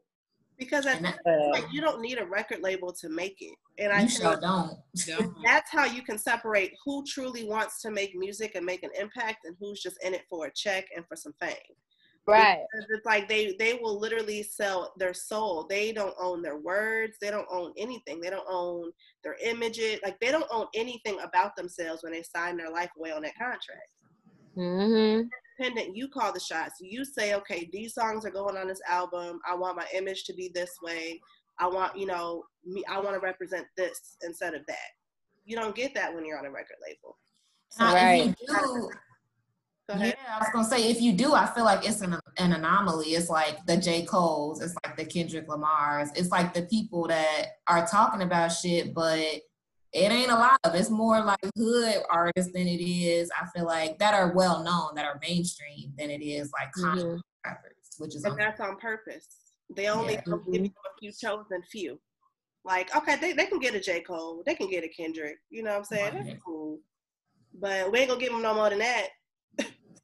Because 0.57 0.85
at 0.85 0.97
And 0.97 1.05
that- 1.05 1.19
that 1.25 1.39
Uh, 1.39 1.59
point, 1.59 1.73
you 1.73 1.81
don't 1.81 1.99
need 2.01 2.17
a 2.17 2.25
record 2.25 2.61
label 2.61 2.93
to 2.93 3.09
make 3.09 3.41
it. 3.41 3.53
And 3.77 3.91
I 3.91 4.03
you 4.03 4.07
think 4.07 4.21
sure 4.21 4.37
don't. 4.39 4.77
Don't. 5.05 5.35
that's 5.43 5.69
how 5.69 5.83
you 5.83 6.01
can 6.01 6.17
separate 6.17 6.73
who 6.85 7.03
truly 7.05 7.43
wants 7.43 7.81
to 7.81 7.91
make 7.91 8.15
music 8.15 8.55
and 8.55 8.65
make 8.65 8.83
an 8.83 8.91
impact 8.97 9.43
and 9.43 9.57
who's 9.59 9.81
just 9.81 10.01
in 10.01 10.13
it 10.13 10.23
for 10.29 10.45
a 10.45 10.51
check 10.53 10.87
and 10.95 11.05
for 11.07 11.17
some 11.17 11.33
fame. 11.41 11.55
Right. 12.27 12.63
Because 12.71 12.87
It's 12.89 13.05
like 13.05 13.27
they 13.29 13.55
they 13.59 13.75
will 13.81 13.99
literally 13.99 14.43
sell 14.43 14.93
their 14.97 15.13
soul. 15.13 15.65
They 15.69 15.91
don't 15.91 16.15
own 16.19 16.41
their 16.41 16.57
words. 16.57 17.17
They 17.21 17.29
don't 17.29 17.47
own 17.51 17.73
anything. 17.77 18.21
They 18.21 18.29
don't 18.29 18.47
own 18.49 18.91
their 19.23 19.35
images. 19.43 19.99
Like 20.03 20.19
they 20.19 20.31
don't 20.31 20.45
own 20.51 20.67
anything 20.73 21.19
about 21.21 21.55
themselves 21.55 22.03
when 22.03 22.13
they 22.13 22.23
sign 22.23 22.57
their 22.57 22.71
life 22.71 22.89
away 22.97 23.11
on 23.11 23.21
that 23.23 23.37
contract. 23.37 23.89
Mm-hmm. 24.57 25.27
Independent, 25.59 25.95
you 25.95 26.07
call 26.09 26.33
the 26.33 26.39
shots. 26.39 26.75
You 26.81 27.05
say, 27.05 27.33
okay, 27.35 27.69
these 27.71 27.93
songs 27.93 28.25
are 28.25 28.31
going 28.31 28.57
on 28.57 28.67
this 28.67 28.81
album. 28.89 29.39
I 29.49 29.55
want 29.55 29.77
my 29.77 29.85
image 29.93 30.23
to 30.25 30.33
be 30.33 30.49
this 30.53 30.71
way. 30.81 31.19
I 31.59 31.67
want, 31.67 31.97
you 31.97 32.05
know, 32.05 32.43
me. 32.65 32.83
I 32.89 32.99
want 32.99 33.13
to 33.15 33.19
represent 33.19 33.65
this 33.77 34.17
instead 34.23 34.53
of 34.53 34.65
that. 34.67 34.89
You 35.45 35.55
don't 35.55 35.75
get 35.75 35.93
that 35.95 36.13
when 36.13 36.25
you're 36.25 36.37
on 36.39 36.45
a 36.45 36.51
record 36.51 36.77
label. 36.85 37.17
Now, 37.79 37.93
Right. 37.93 38.21
if 38.21 38.35
you 38.41 38.47
do, 38.47 38.53
Go 38.53 38.63
ahead. 38.87 38.97
Yeah, 39.89 40.13
I 40.33 40.39
was 40.39 40.49
gonna 40.51 40.67
say 40.67 40.89
if 40.89 41.01
you 41.01 41.13
do, 41.13 41.33
I 41.33 41.45
feel 41.45 41.63
like 41.63 41.87
it's 41.87 42.01
an 42.01 42.17
an 42.37 42.53
anomaly. 42.53 43.07
It's 43.09 43.29
like 43.29 43.65
the 43.65 43.77
J. 43.77 44.03
Cole's, 44.05 44.61
it's 44.61 44.75
like 44.85 44.97
the 44.97 45.05
Kendrick 45.05 45.47
Lamar's, 45.47 46.09
it's 46.15 46.29
like 46.29 46.53
the 46.53 46.63
people 46.63 47.07
that 47.07 47.45
are 47.67 47.85
talking 47.87 48.21
about 48.21 48.49
shit, 48.49 48.93
but 48.93 49.19
it 49.19 50.11
ain't 50.11 50.31
a 50.31 50.35
lot 50.35 50.59
of. 50.63 50.75
It's 50.75 50.89
more 50.89 51.23
like 51.23 51.39
hood 51.55 52.03
artists 52.09 52.51
than 52.51 52.67
it 52.67 52.81
is. 52.83 53.29
I 53.39 53.45
feel 53.55 53.65
like 53.65 53.99
that 53.99 54.13
are 54.13 54.33
well 54.33 54.63
known, 54.63 54.95
that 54.95 55.05
are 55.05 55.19
mainstream, 55.21 55.93
than 55.97 56.09
it 56.09 56.21
is 56.23 56.51
like 56.51 56.71
conscious 56.73 57.03
Mhm. 57.03 57.21
rappers, 57.45 57.75
which 57.97 58.15
is 58.15 58.23
and 58.25 58.37
that's 58.37 58.59
on 58.59 58.77
purpose. 58.77 59.27
They 59.75 59.87
only 59.87 60.13
Yeah. 60.13 60.21
give 60.51 60.61
you 60.65 60.71
a 60.85 60.99
few 60.99 61.11
chosen 61.11 61.63
few. 61.71 61.99
Like, 62.65 62.95
okay, 62.95 63.15
they, 63.17 63.33
they 63.33 63.45
can 63.45 63.59
get 63.59 63.75
a 63.75 63.79
J. 63.79 64.01
Cole, 64.01 64.41
they 64.45 64.55
can 64.55 64.67
get 64.67 64.83
a 64.83 64.89
Kendrick, 64.89 65.37
you 65.51 65.61
know 65.61 65.69
what 65.71 65.77
I'm 65.77 65.83
saying? 65.85 66.13
Right. 66.15 66.25
That's 66.25 66.43
cool. 66.43 66.79
But 67.53 67.91
we 67.91 67.99
ain't 67.99 68.09
gonna 68.09 68.19
give 68.19 68.31
them 68.31 68.41
no 68.41 68.53
more 68.55 68.69
than 68.71 68.79
that. 68.79 69.09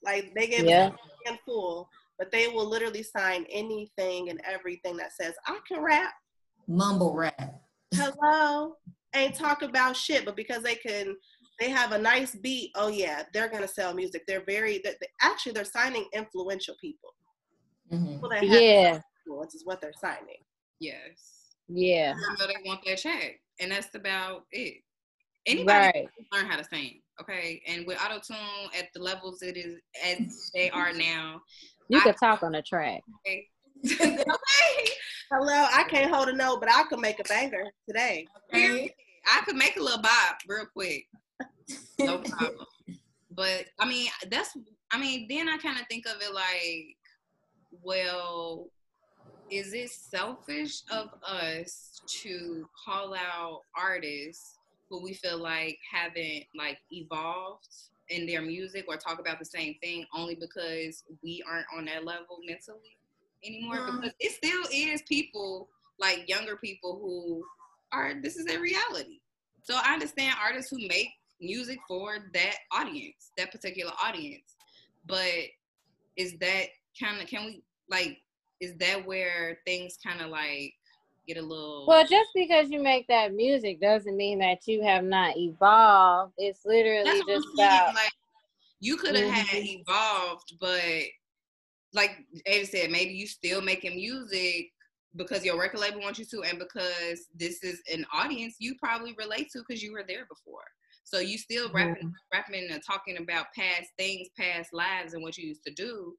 Like 0.03 0.33
they 0.35 0.47
give 0.47 0.65
Yeah. 0.65 0.89
them 0.89 0.97
in 1.27 1.37
full, 1.45 1.89
but 2.17 2.31
they 2.31 2.47
will 2.47 2.65
literally 2.67 3.03
sign 3.03 3.45
anything 3.49 4.29
and 4.29 4.41
everything 4.45 4.97
that 4.97 5.13
says, 5.13 5.33
I 5.47 5.59
can 5.67 5.81
rap. 5.81 6.13
mumble 6.67 7.13
rap. 7.13 7.61
Hello. 7.95 8.77
Ain't 9.13 9.35
talk 9.35 9.61
about 9.61 9.97
shit, 9.97 10.23
but 10.25 10.35
because 10.35 10.63
they 10.63 10.75
can 10.75 11.15
they 11.59 11.69
have 11.69 11.91
a 11.91 11.97
nice 11.97 12.33
beat, 12.33 12.71
oh 12.75 12.87
yeah, 12.87 13.23
they're 13.33 13.49
gonna 13.49 13.67
sell 13.67 13.93
music. 13.93 14.23
They're 14.25 14.45
very 14.45 14.79
they 14.83 14.95
they- 15.01 15.07
actually 15.21 15.51
they're 15.51 15.65
signing 15.65 16.07
influential 16.13 16.75
people. 16.79 17.13
Mhm. 17.91 18.13
People 18.15 18.29
that 18.29 18.43
have 18.43 18.61
Yeah, 18.61 19.01
influence 19.25 19.53
is 19.53 19.65
what 19.65 19.81
they're 19.81 19.93
signing. 19.93 20.43
Yes. 20.79 21.53
yeah, 21.67 22.15
I 22.15 22.35
know 22.39 22.47
they 22.47 22.55
want 22.65 22.83
their 22.85 22.95
check, 22.95 23.41
and 23.59 23.71
that's 23.71 23.93
about 23.95 24.45
it. 24.51 24.81
Anybody 25.45 25.85
right. 25.85 26.09
can 26.15 26.25
learn 26.31 26.49
how 26.49 26.57
to 26.57 26.63
sing, 26.63 27.01
okay? 27.19 27.61
And 27.67 27.85
with 27.87 27.99
auto 28.03 28.19
tune 28.19 28.37
at 28.77 28.89
the 28.93 29.01
levels 29.01 29.41
it 29.41 29.57
is 29.57 29.79
as 30.05 30.51
they 30.53 30.69
are 30.69 30.93
now, 30.93 31.41
You 31.89 31.99
I- 31.99 32.03
could 32.03 32.17
talk 32.17 32.43
on 32.43 32.55
a 32.55 32.61
track. 32.61 33.01
okay. 33.25 33.47
okay. 33.85 34.23
Hello, 35.31 35.65
I 35.73 35.85
can't 35.89 36.13
hold 36.13 36.27
a 36.27 36.33
note, 36.33 36.59
but 36.59 36.69
I 36.69 36.83
can 36.89 36.99
make 36.99 37.19
a 37.19 37.23
banger 37.23 37.63
today. 37.87 38.27
Okay. 38.53 38.93
I 39.25 39.41
could 39.45 39.55
make 39.55 39.77
a 39.77 39.81
little 39.81 40.01
bob 40.01 40.35
real 40.47 40.65
quick. 40.73 41.05
No 41.99 42.17
problem. 42.17 42.65
but 43.31 43.65
I 43.79 43.87
mean, 43.87 44.09
that's 44.29 44.55
I 44.91 44.99
mean, 44.99 45.27
then 45.29 45.47
I 45.47 45.57
kind 45.57 45.79
of 45.79 45.87
think 45.87 46.05
of 46.05 46.21
it 46.21 46.33
like, 46.33 46.97
well, 47.81 48.67
is 49.49 49.73
it 49.73 49.89
selfish 49.89 50.81
of 50.91 51.09
us 51.25 52.01
to 52.23 52.67
call 52.85 53.13
out 53.15 53.61
artists 53.77 54.57
who 54.91 55.01
we 55.01 55.13
feel 55.13 55.37
like 55.37 55.79
haven't 55.89 56.43
like 56.55 56.77
evolved 56.91 57.67
in 58.09 58.27
their 58.27 58.41
music 58.41 58.85
or 58.89 58.97
talk 58.97 59.19
about 59.19 59.39
the 59.39 59.45
same 59.45 59.75
thing 59.81 60.05
only 60.13 60.35
because 60.35 61.03
we 61.23 61.41
aren't 61.49 61.65
on 61.75 61.85
that 61.85 62.03
level 62.03 62.39
mentally 62.45 62.97
anymore? 63.45 63.75
No. 63.77 63.85
Because 64.01 64.13
it 64.19 64.33
still 64.33 64.63
is 64.71 65.01
people 65.03 65.69
like 65.97 66.27
younger 66.27 66.57
people 66.57 66.99
who 67.01 67.43
are 67.97 68.13
this 68.21 68.35
is 68.35 68.45
their 68.45 68.59
reality. 68.59 69.19
So 69.63 69.79
I 69.81 69.93
understand 69.93 70.35
artists 70.43 70.69
who 70.69 70.85
make 70.87 71.09
music 71.39 71.79
for 71.87 72.17
that 72.33 72.55
audience, 72.71 73.31
that 73.37 73.51
particular 73.51 73.93
audience. 74.03 74.55
But 75.05 75.47
is 76.17 76.37
that 76.39 76.65
kind 76.99 77.21
of 77.21 77.27
can 77.27 77.45
we 77.45 77.63
like 77.89 78.17
is 78.59 78.75
that 78.77 79.05
where 79.05 79.59
things 79.65 79.97
kind 80.05 80.21
of 80.21 80.29
like 80.29 80.73
get 81.33 81.41
a 81.41 81.45
little 81.45 81.85
Well, 81.87 82.05
just 82.05 82.29
because 82.35 82.69
you 82.69 82.81
make 82.81 83.07
that 83.07 83.33
music 83.33 83.79
doesn't 83.81 84.15
mean 84.15 84.39
that 84.39 84.67
you 84.67 84.83
have 84.83 85.03
not 85.03 85.37
evolved. 85.37 86.33
It's 86.37 86.65
literally 86.65 87.21
just 87.27 87.47
about 87.53 87.93
Like 87.93 88.11
you 88.79 88.97
could 88.97 89.15
have 89.15 89.29
had 89.29 89.63
Mhm. 89.63 89.79
evolved, 89.81 90.57
but 90.59 91.03
like 91.93 92.25
Ava 92.45 92.65
said, 92.65 92.91
maybe 92.91 93.13
you 93.13 93.27
still 93.27 93.61
making 93.61 93.95
music 93.95 94.71
because 95.15 95.43
your 95.43 95.59
record 95.59 95.81
label 95.81 95.99
wants 95.99 96.19
you 96.19 96.25
to, 96.25 96.43
and 96.43 96.57
because 96.57 97.27
this 97.35 97.63
is 97.63 97.81
an 97.91 98.05
audience 98.13 98.55
you 98.59 98.75
probably 98.75 99.13
relate 99.17 99.49
to 99.51 99.59
because 99.59 99.83
you 99.83 99.91
were 99.91 100.05
there 100.07 100.25
before. 100.25 100.63
So 101.03 101.19
you 101.19 101.37
still 101.37 101.69
rapping, 101.73 102.13
rapping 102.33 102.69
and 102.71 102.81
talking 102.85 103.17
about 103.17 103.47
past 103.53 103.89
things, 103.97 104.29
past 104.37 104.73
lives, 104.73 105.13
and 105.13 105.21
what 105.21 105.37
you 105.37 105.47
used 105.47 105.63
to 105.65 105.73
do, 105.73 106.15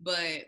but 0.00 0.44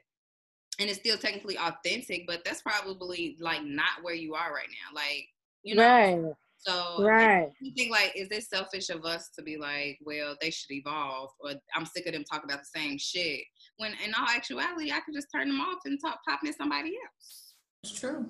and 0.81 0.89
it's 0.89 0.99
still 0.99 1.19
technically 1.19 1.57
authentic, 1.57 2.27
but 2.27 2.45
that's 2.45 2.63
probably 2.63 3.37
like 3.41 3.65
not 3.65 4.03
where 4.03 4.15
you 4.15 4.35
are 4.35 4.53
right 4.53 4.69
now. 4.69 4.95
Like 4.95 5.27
you 5.63 5.75
know, 5.75 5.83
right, 5.83 6.35
so 6.67 7.05
right. 7.05 7.51
you 7.61 7.73
think 7.77 7.91
like, 7.91 8.13
is 8.17 8.29
this 8.29 8.49
selfish 8.49 8.89
of 8.89 9.05
us 9.05 9.29
to 9.37 9.43
be 9.43 9.57
like, 9.59 9.99
well, 10.03 10.35
they 10.41 10.51
should 10.51 10.71
evolve, 10.71 11.31
or 11.41 11.53
I'm 11.75 11.85
sick 11.85 12.07
of 12.07 12.15
them 12.15 12.25
talking 12.25 12.51
about 12.51 12.63
the 12.63 12.81
same 12.81 12.97
shit? 12.99 13.41
When 13.77 13.93
in 14.05 14.15
all 14.15 14.29
actuality, 14.29 14.91
I 14.91 15.01
could 15.01 15.15
just 15.15 15.29
turn 15.35 15.49
them 15.49 15.61
off 15.61 15.79
and 15.85 15.99
talk 16.01 16.21
popping 16.27 16.49
at 16.49 16.57
somebody 16.57 16.91
else. 16.91 17.55
It's 17.83 18.01
true. 18.01 18.29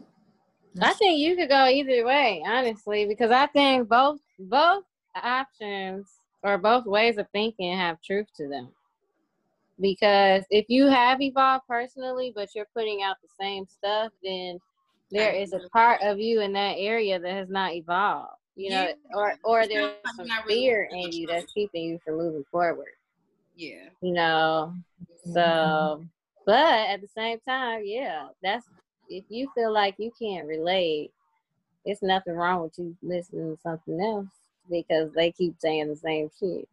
I 0.80 0.92
think 0.94 1.20
you 1.20 1.36
could 1.36 1.48
go 1.48 1.66
either 1.66 2.04
way, 2.04 2.42
honestly, 2.44 3.06
because 3.06 3.30
I 3.30 3.46
think 3.46 3.88
both 3.88 4.18
both 4.38 4.82
options 5.14 6.08
or 6.42 6.58
both 6.58 6.86
ways 6.86 7.18
of 7.18 7.26
thinking 7.32 7.76
have 7.76 8.02
truth 8.02 8.26
to 8.36 8.48
them. 8.48 8.70
Because 9.80 10.44
if 10.50 10.66
you 10.68 10.86
have 10.86 11.20
evolved 11.20 11.64
personally, 11.68 12.32
but 12.34 12.54
you're 12.54 12.68
putting 12.74 13.02
out 13.02 13.16
the 13.22 13.28
same 13.40 13.66
stuff, 13.66 14.12
then 14.22 14.60
there 15.10 15.32
is 15.32 15.52
a 15.52 15.60
part 15.72 16.00
of 16.02 16.18
you 16.18 16.40
in 16.40 16.52
that 16.52 16.76
area 16.78 17.18
that 17.18 17.32
has 17.32 17.48
not 17.48 17.72
evolved. 17.72 18.38
You 18.56 18.70
know, 18.70 18.82
Yeah. 18.86 18.94
or 19.14 19.34
or 19.42 19.66
there's 19.66 19.92
like 20.04 20.14
some 20.14 20.26
really 20.46 20.60
fear 20.60 20.88
looking 20.90 21.04
in 21.04 21.12
you 21.12 21.26
that's 21.26 21.52
keeping 21.52 21.84
you 21.84 21.98
from 22.04 22.18
moving 22.18 22.44
forward. 22.52 22.92
Yeah, 23.56 23.88
You 24.00 24.12
know, 24.12 24.74
so, 25.24 25.40
mm-hmm. 25.40 26.04
but 26.44 26.88
at 26.88 27.00
the 27.00 27.08
same 27.08 27.38
time, 27.40 27.82
yeah, 27.84 28.28
that's 28.42 28.66
if 29.08 29.24
you 29.28 29.48
feel 29.54 29.72
like 29.72 29.94
you 29.98 30.12
can't 30.18 30.46
relate, 30.46 31.12
it's 31.84 32.02
nothing 32.02 32.34
wrong 32.34 32.62
with 32.62 32.78
you 32.78 32.96
listening 33.02 33.54
to 33.56 33.60
something 33.62 34.00
else 34.00 34.26
because 34.70 35.12
they 35.12 35.30
keep 35.30 35.54
saying 35.58 35.88
the 35.88 35.96
same 35.96 36.30
shit. 36.38 36.68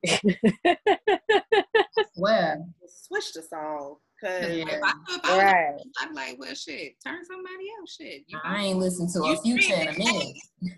Where? 2.15 2.65
Switch 2.87 3.33
the 3.33 3.41
song. 3.41 3.97
'Cause 4.19 4.39
Cause 4.41 4.51
Yeah. 4.51 4.65
if 4.69 4.83
I, 4.83 4.93
if 5.09 5.21
I 5.25 5.33
was, 5.35 5.43
right. 5.43 5.81
I'm 5.99 6.13
like, 6.13 6.37
well, 6.37 6.53
shit, 6.53 6.93
turn 7.03 7.25
somebody 7.25 7.71
else. 7.79 7.95
Shit, 7.95 8.23
you 8.27 8.39
I 8.43 8.65
ain't 8.65 8.77
listen 8.77 9.07
to 9.13 9.27
You 9.27 9.33
a 9.33 9.41
future 9.41 9.73
in 9.73 9.87
a 9.87 9.93
screaming. 9.93 10.35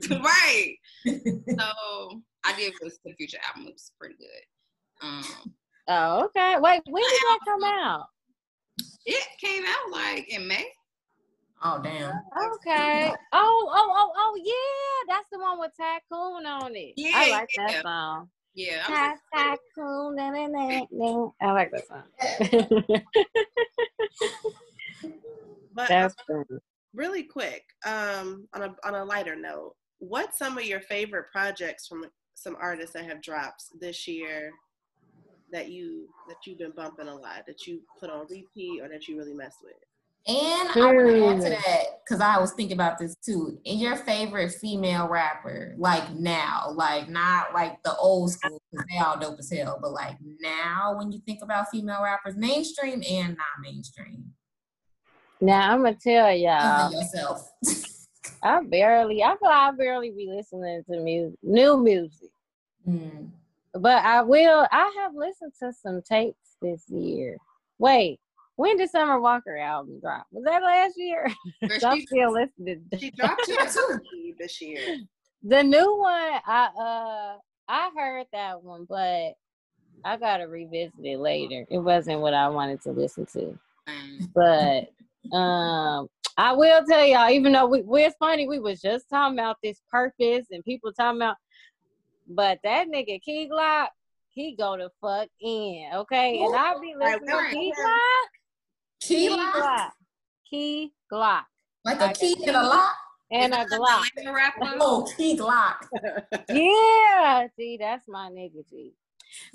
minute. 0.10 0.24
right. 0.24 0.76
So 1.60 2.22
I 2.46 2.56
did 2.56 2.74
listen 2.82 3.00
to 3.04 3.10
the 3.10 3.16
Future 3.16 3.38
album. 3.46 3.68
It 3.68 3.74
was 3.74 3.92
pretty 4.00 4.16
good. 4.16 5.06
Um, 5.06 5.54
Oh, 5.90 6.26
okay. 6.26 6.56
Wait, 6.60 6.82
when 6.90 7.04
did 7.04 7.22
that 7.22 7.40
come 7.46 7.64
out? 7.66 8.08
It 9.06 9.28
came 9.40 9.64
out 9.66 9.92
like 9.92 10.30
in 10.30 10.48
May. 10.48 10.66
Oh 11.62 11.82
damn. 11.84 12.16
Okay. 12.56 13.12
Oh, 13.34 13.70
oh, 13.70 13.92
oh, 13.94 14.12
oh, 14.16 14.42
yeah. 14.42 15.14
That's 15.14 15.28
the 15.32 15.40
one 15.40 15.60
with 15.60 15.72
Tycoon 15.78 16.46
on 16.46 16.74
it. 16.76 16.94
Yeah, 16.96 17.12
I 17.16 17.30
like 17.30 17.50
yeah. 17.58 17.72
that 17.74 17.82
song. 17.84 18.30
Yeah. 18.56 18.84
I 18.88 19.16
like. 20.92 21.32
I 21.42 21.52
like 21.52 21.72
that 21.72 21.88
song. 21.88 23.02
But 25.74 25.88
That's 25.88 26.16
um, 26.30 26.46
really 26.94 27.24
quick, 27.24 27.64
um, 27.86 28.48
on 28.54 28.62
a 28.62 28.76
on 28.84 28.96
a 28.96 29.04
lighter 29.04 29.36
note, 29.36 29.74
what's 30.00 30.38
some 30.38 30.58
of 30.58 30.66
your 30.66 30.82
favorite 30.82 31.32
projects 31.32 31.88
from 31.88 32.06
some 32.36 32.56
artists 32.60 32.94
that 32.94 33.06
have 33.06 33.22
dropped 33.22 33.64
this 33.80 34.08
year 34.08 34.52
that 35.52 35.70
you 35.70 36.08
that 36.28 36.38
you've 36.46 36.60
been 36.60 36.74
bumping 36.76 37.08
a 37.08 37.16
lot, 37.16 37.46
that 37.48 37.66
you 37.66 37.82
put 38.00 38.10
on 38.10 38.28
repeat 38.30 38.82
or 38.82 38.90
that 38.90 39.08
you 39.08 39.18
really 39.18 39.34
mess 39.34 39.58
with? 39.64 39.74
And 40.26 40.70
I 40.70 40.94
want 40.94 41.10
to 41.10 41.28
add 41.28 41.42
to 41.42 41.50
that 41.50 41.84
because 42.04 42.22
I 42.22 42.40
was 42.40 42.54
thinking 42.54 42.78
about 42.78 42.98
this 42.98 43.16
too. 43.16 43.60
And 43.66 43.78
your 43.78 43.98
favorite 43.98 44.54
female 44.54 45.10
rapper, 45.10 45.76
like 45.78 46.14
now, 46.14 46.72
like 46.74 47.10
not 47.10 47.54
like 47.54 47.84
the 47.84 47.94
old 47.98 48.32
school, 48.32 48.62
because 48.72 48.86
they 48.90 49.00
all 49.00 49.20
dope 49.20 49.40
as 49.40 49.52
hell, 49.52 49.80
but 49.82 49.92
like 49.92 50.16
now, 50.40 50.96
when 50.98 51.12
you 51.12 51.20
think 51.26 51.42
about 51.42 51.70
female 51.72 52.02
rappers, 52.02 52.38
mainstream 52.38 53.04
and 53.10 53.36
non-mainstream, 53.36 54.24
Now 55.42 55.74
I'm 55.74 55.84
gonna 55.84 55.98
tell 56.02 56.34
y'all. 56.34 56.94
yourself. 56.94 57.52
I 58.44 58.62
barely. 58.64 59.24
I 59.24 59.36
feel 59.36 59.50
like 59.50 59.52
I 59.52 59.72
barely 59.72 60.12
be 60.12 60.28
listening 60.34 60.84
to 60.90 61.00
music, 61.02 61.40
new 61.44 61.78
music. 61.78 62.30
Mm. 62.88 63.30
But 63.74 64.06
I 64.06 64.22
will. 64.22 64.68
I 64.72 64.94
have 65.02 65.16
listened 65.16 65.52
to 65.60 65.74
some 65.74 66.02
tapes 66.02 66.56
this 66.62 66.90
year. 66.90 67.38
Wait, 67.78 68.20
when 68.56 68.78
did 68.78 68.90
Summer 68.90 69.20
Walker 69.20 69.58
album 69.58 70.00
drop? 70.00 70.26
Was 70.32 70.44
that 70.46 70.64
last 70.64 70.94
year? 70.98 71.28
Girl, 71.68 71.80
I'm 71.84 72.02
still 72.02 72.34
listening. 72.34 72.86
She 73.00 73.12
dropped 73.12 73.46
it 73.48 74.00
this 74.40 74.62
year. 74.62 75.00
The 75.44 75.64
new 75.64 75.98
one, 75.98 76.40
I 76.46 76.70
uh, 76.78 77.38
I 77.68 77.92
heard 77.96 78.28
that 78.34 78.62
one, 78.64 78.86
but 78.88 79.34
I 80.06 80.18
gotta 80.18 80.48
revisit 80.48 80.94
it 81.04 81.20
later. 81.20 81.66
It 81.70 81.80
wasn't 81.80 82.22
what 82.22 82.34
I 82.34 82.50
wanted 82.50 82.82
to 82.82 82.92
listen 82.92 83.26
to. 83.34 83.58
But 84.34 84.90
um, 85.36 86.08
I 86.38 86.54
will 86.54 86.84
tell 86.86 87.06
y'all, 87.06 87.30
even 87.30 87.54
though 87.54 87.68
we, 87.68 87.84
it's 88.04 88.16
funny, 88.18 88.48
we 88.48 88.60
was 88.60 88.82
just 88.82 89.10
talking 89.10 89.38
about 89.38 89.58
this 89.64 89.82
purpose 89.92 90.48
and 90.52 90.64
people 90.64 90.92
talking 90.94 91.22
about, 91.22 91.38
but 92.28 92.60
that 92.64 92.88
nigga 92.88 93.22
Key 93.22 93.50
Glock, 93.52 93.88
he 94.30 94.56
go 94.56 94.76
to 94.76 94.90
fuck 95.00 95.28
in, 95.42 95.90
okay? 95.94 96.40
And 96.44 96.56
I 96.56 96.74
be 96.80 96.96
Right, 97.00 97.22
listening 97.22 97.40
to. 97.40 97.50
Key 97.52 97.74
Glock, 97.80 98.28
Key 99.08 99.28
Key 99.28 99.30
lock? 99.30 99.56
Glock, 99.56 99.90
Key 100.50 100.94
Glock, 101.12 101.44
like 101.86 102.02
a 102.02 102.14
key 102.14 102.36
key. 102.36 102.48
in 102.48 102.56
a 102.56 102.64
lock. 102.64 102.96
and 103.32 103.54
a 103.54 103.62
is 103.62 103.72
Glock. 103.72 104.04
the 104.16 104.22
Atlanta 104.22 104.34
rapper? 104.36 104.78
Oh, 104.80 105.08
key 105.18 105.38
Glock. 105.38 105.88
Yeah, 106.50 107.48
see, 107.58 107.78
that's 107.80 108.08
my 108.08 108.30
nigga 108.30 108.68
G. 108.70 108.94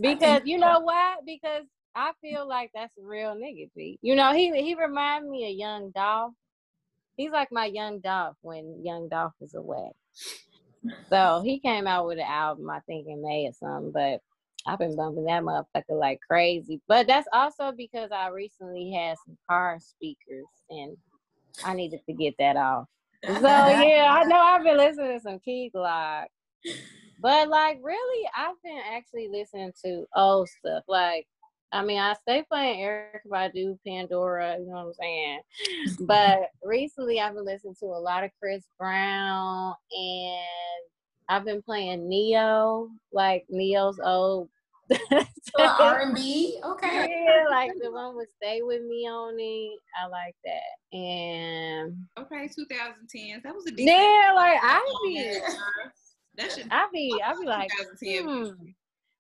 Because 0.01 0.43
you 0.45 0.59
know 0.59 0.81
what? 0.81 1.25
Because 1.25 1.65
I 1.95 2.13
feel 2.21 2.47
like 2.49 2.71
that's 2.75 2.97
a 2.99 3.05
real 3.07 3.35
nigga 3.37 3.71
G. 3.75 3.99
You 4.03 4.15
know, 4.17 4.33
he 4.33 4.51
he 4.63 4.75
remind 4.75 5.29
me 5.29 5.51
of 5.51 5.57
Young 5.57 5.91
Dolph. 5.91 6.35
He's 7.17 7.31
like 7.31 7.51
my 7.53 7.67
Young 7.67 8.01
Dolph 8.01 8.37
when 8.43 8.85
Young 8.85 9.09
Dolph 9.09 9.35
is 9.41 9.55
away. 9.55 9.91
So 11.09 11.43
he 11.45 11.59
came 11.59 11.87
out 11.87 12.07
with 12.07 12.19
an 12.19 12.27
album, 12.29 12.71
I 12.71 12.81
think 12.81 13.07
in 13.09 13.23
May 13.23 13.47
or 13.49 13.53
something, 13.53 13.91
but 13.93 14.21
I've 14.69 14.79
been 14.79 14.95
bumping 14.95 15.25
that 15.25 15.43
motherfucker 15.43 15.99
like 15.99 16.21
crazy. 16.29 16.81
But 16.89 17.07
that's 17.07 17.27
also 17.33 17.73
because 17.73 18.11
I 18.13 18.29
recently 18.29 18.93
had 18.93 19.17
some 19.25 19.39
car 19.49 19.79
speakers 19.81 20.45
and 20.69 20.95
I 21.65 21.73
needed 21.73 22.01
to 22.07 22.13
get 22.13 22.35
that 22.39 22.57
off. 22.57 22.87
So 23.25 23.33
yeah, 23.41 24.07
I 24.11 24.25
know 24.27 24.39
I've 24.39 24.63
been 24.63 24.77
listening 24.77 25.17
to 25.17 25.21
some 25.21 25.39
Key 25.39 25.71
Glock. 25.75 26.27
But 27.21 27.49
like 27.49 27.79
really, 27.83 28.29
I've 28.37 28.61
been 28.63 28.81
actually 28.93 29.29
listening 29.33 29.73
to 29.85 30.05
old 30.15 30.51
stuff. 30.51 30.85
Like, 30.87 31.27
I 31.73 31.83
mean, 31.83 31.99
I 31.99 32.15
stay 32.23 32.45
playing 32.47 32.81
Erykah 32.81 33.27
Badu, 33.27 33.79
Pandora, 33.87 34.59
you 34.59 34.67
know 34.67 34.73
what 34.73 34.87
I'm 34.87 34.93
saying? 34.95 35.41
But 36.01 36.51
recently 36.63 37.21
I've 37.21 37.35
been 37.35 37.47
listening 37.47 37.75
to 37.81 37.87
a 37.87 37.99
lot 37.99 38.23
of 38.23 38.31
Chris 38.39 38.65
Brown 38.79 39.75
and 39.93 40.87
I've 41.31 41.45
been 41.45 41.63
playing 41.63 42.09
Ne-Yo, 42.09 42.91
like 43.13 43.47
Ne-Yo's 43.51 44.01
old 44.03 44.49
R 45.59 46.01
and 46.01 46.15
B. 46.15 46.61
Okay. 46.65 47.25
Yeah, 47.27 47.45
like 47.51 47.73
the 47.81 47.91
one 47.91 48.17
with 48.17 48.29
Stay 48.43 48.63
With 48.63 48.83
Me 48.83 49.07
on 49.09 49.35
it. 49.39 49.79
I 50.03 50.07
like 50.07 50.35
that. 50.45 50.97
And 50.97 51.97
Okay, 52.19 52.49
2010s. 52.49 53.43
That 53.43 53.55
was 53.55 53.67
a 53.67 53.71
decent. 53.71 53.89
yeah, 53.97 54.33
like 54.35 54.59
I 54.63 54.95
be. 55.05 55.39
That 56.37 56.53
should. 56.53 56.67
I 56.71 56.87
be 56.93 57.21
I 57.25 57.35
be 57.35 57.47
like 57.47 57.71
hmm, 58.01 58.51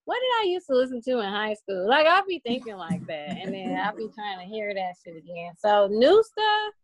what 0.04 0.20
did 0.20 0.40
I 0.40 0.44
used 0.46 0.66
to 0.68 0.74
listen 0.74 1.02
to 1.02 1.18
in 1.18 1.32
high 1.32 1.54
school? 1.54 1.88
Like 1.88 2.06
I'll 2.06 2.24
be 2.24 2.38
thinking 2.38 2.76
like 2.76 3.04
that, 3.06 3.38
and 3.42 3.52
then 3.52 3.76
I'll 3.78 3.96
be 3.96 4.08
trying 4.14 4.38
to 4.38 4.44
hear 4.44 4.72
that 4.72 4.94
shit 5.04 5.16
again. 5.16 5.52
So 5.58 5.88
new 5.88 6.22
stuff, 6.22 6.74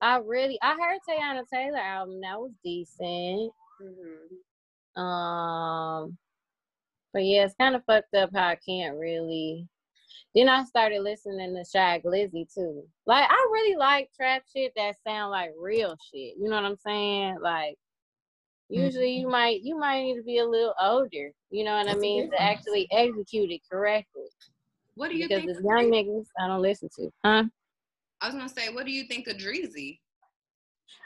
I 0.00 0.16
really 0.18 0.58
I 0.62 0.76
heard 0.76 0.98
Teyana 1.08 1.42
Taylor 1.52 1.78
album 1.78 2.20
that 2.22 2.38
was 2.38 2.52
decent. 2.64 3.52
Mhm. 3.82 5.00
Um, 5.00 6.16
but 7.12 7.24
yeah, 7.24 7.44
it's 7.44 7.54
kind 7.58 7.74
of 7.74 7.84
fucked 7.84 8.14
up 8.14 8.30
how 8.34 8.48
I 8.48 8.56
can't 8.56 8.96
really. 8.98 9.68
Then 10.34 10.48
I 10.48 10.64
started 10.64 11.02
listening 11.02 11.54
to 11.54 11.64
Shy 11.64 12.00
Glizzy 12.04 12.52
too. 12.52 12.84
Like 13.06 13.26
I 13.28 13.48
really 13.52 13.76
like 13.76 14.10
trap 14.16 14.42
shit 14.54 14.72
that 14.76 14.96
sound 15.06 15.30
like 15.30 15.50
real 15.58 15.96
shit. 16.10 16.34
You 16.38 16.48
know 16.48 16.56
what 16.56 16.64
I'm 16.64 16.76
saying? 16.76 17.38
Like 17.42 17.76
usually 18.68 19.16
mm-hmm. 19.16 19.20
you 19.20 19.28
might 19.28 19.60
you 19.62 19.78
might 19.78 20.02
need 20.02 20.16
to 20.16 20.22
be 20.22 20.38
a 20.38 20.46
little 20.46 20.74
older. 20.80 21.32
You 21.50 21.64
know 21.64 21.72
what 21.76 21.86
I 21.86 21.92
That's 21.92 21.98
a 21.98 22.00
mean 22.00 22.30
to 22.30 22.40
actually 22.42 22.88
execute 22.90 23.50
it 23.50 23.60
correctly. 23.70 24.24
What 24.94 25.10
do 25.10 25.16
you 25.16 25.28
Because 25.28 25.44
think? 25.44 25.58
the 25.58 25.64
young 25.64 25.90
niggas 25.90 26.26
I 26.40 26.48
don't 26.48 26.62
listen 26.62 26.88
to, 26.96 27.10
huh? 27.24 27.44
I 28.20 28.26
was 28.26 28.34
gonna 28.34 28.48
say, 28.48 28.72
what 28.72 28.86
do 28.86 28.92
you 28.92 29.04
think 29.04 29.26
of 29.26 29.36
Dreezy? 29.36 29.98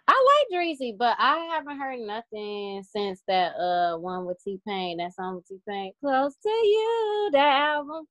I 0.08 0.46
like 0.52 0.60
Dreezy, 0.60 0.96
but 0.96 1.16
I 1.18 1.48
haven't 1.52 1.78
heard 1.78 2.00
nothing 2.00 2.82
since 2.84 3.22
that 3.26 3.54
uh 3.56 3.96
one 3.98 4.24
with 4.24 4.42
T 4.42 4.60
Pain. 4.66 4.98
That 4.98 5.14
song 5.14 5.36
with 5.36 5.48
T 5.48 5.58
Pain, 5.68 5.92
"Close 6.00 6.34
to 6.36 6.48
You," 6.48 7.30
that 7.32 7.60
album. 7.62 8.06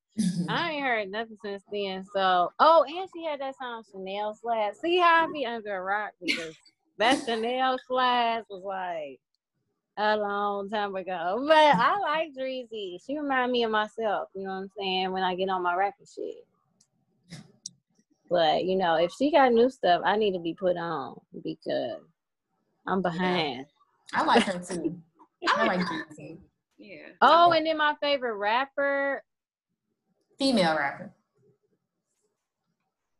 I 0.49 0.71
ain't 0.71 0.83
heard 0.83 1.09
nothing 1.11 1.37
since 1.41 1.63
then. 1.71 2.05
So, 2.13 2.51
oh, 2.59 2.85
and 2.87 3.09
she 3.13 3.23
had 3.25 3.39
that 3.41 3.55
song 3.57 3.83
Chanel 3.89 4.37
Slash. 4.41 4.75
See 4.81 4.99
how 4.99 5.25
I 5.25 5.31
be 5.31 5.45
under 5.45 5.75
a 5.75 5.81
rock 5.81 6.11
because 6.21 6.55
that 6.97 7.23
Chanel 7.25 7.77
Slash 7.87 8.43
was 8.49 8.63
like 8.63 9.19
a 9.97 10.17
long 10.17 10.69
time 10.69 10.95
ago. 10.95 11.45
But 11.47 11.55
I 11.55 11.97
like 11.99 12.35
Dreezy. 12.37 12.97
She 13.05 13.17
remind 13.17 13.51
me 13.51 13.63
of 13.63 13.71
myself. 13.71 14.29
You 14.35 14.43
know 14.43 14.49
what 14.49 14.55
I'm 14.55 14.71
saying? 14.77 15.11
When 15.11 15.23
I 15.23 15.35
get 15.35 15.49
on 15.49 15.63
my 15.63 15.75
record 15.75 16.07
shit. 16.13 16.45
But 18.35 18.65
you 18.65 18.75
know, 18.75 18.95
if 18.95 19.13
she 19.13 19.31
got 19.31 19.53
new 19.53 19.69
stuff, 19.69 20.01
I 20.03 20.17
need 20.17 20.33
to 20.33 20.39
be 20.39 20.53
put 20.53 20.75
on 20.75 21.17
because 21.41 22.01
I'm 22.85 23.01
behind. 23.01 23.65
I 24.13 24.25
like 24.25 24.43
her 24.43 24.59
too. 24.59 24.97
I 25.47 25.65
like 25.65 25.79
Dreezy. 25.79 26.39
Yeah. 26.77 27.07
Oh, 27.21 27.53
and 27.53 27.65
then 27.65 27.77
my 27.77 27.95
favorite 28.01 28.35
rapper. 28.35 29.23
Female 30.37 30.75
rapper. 30.75 31.13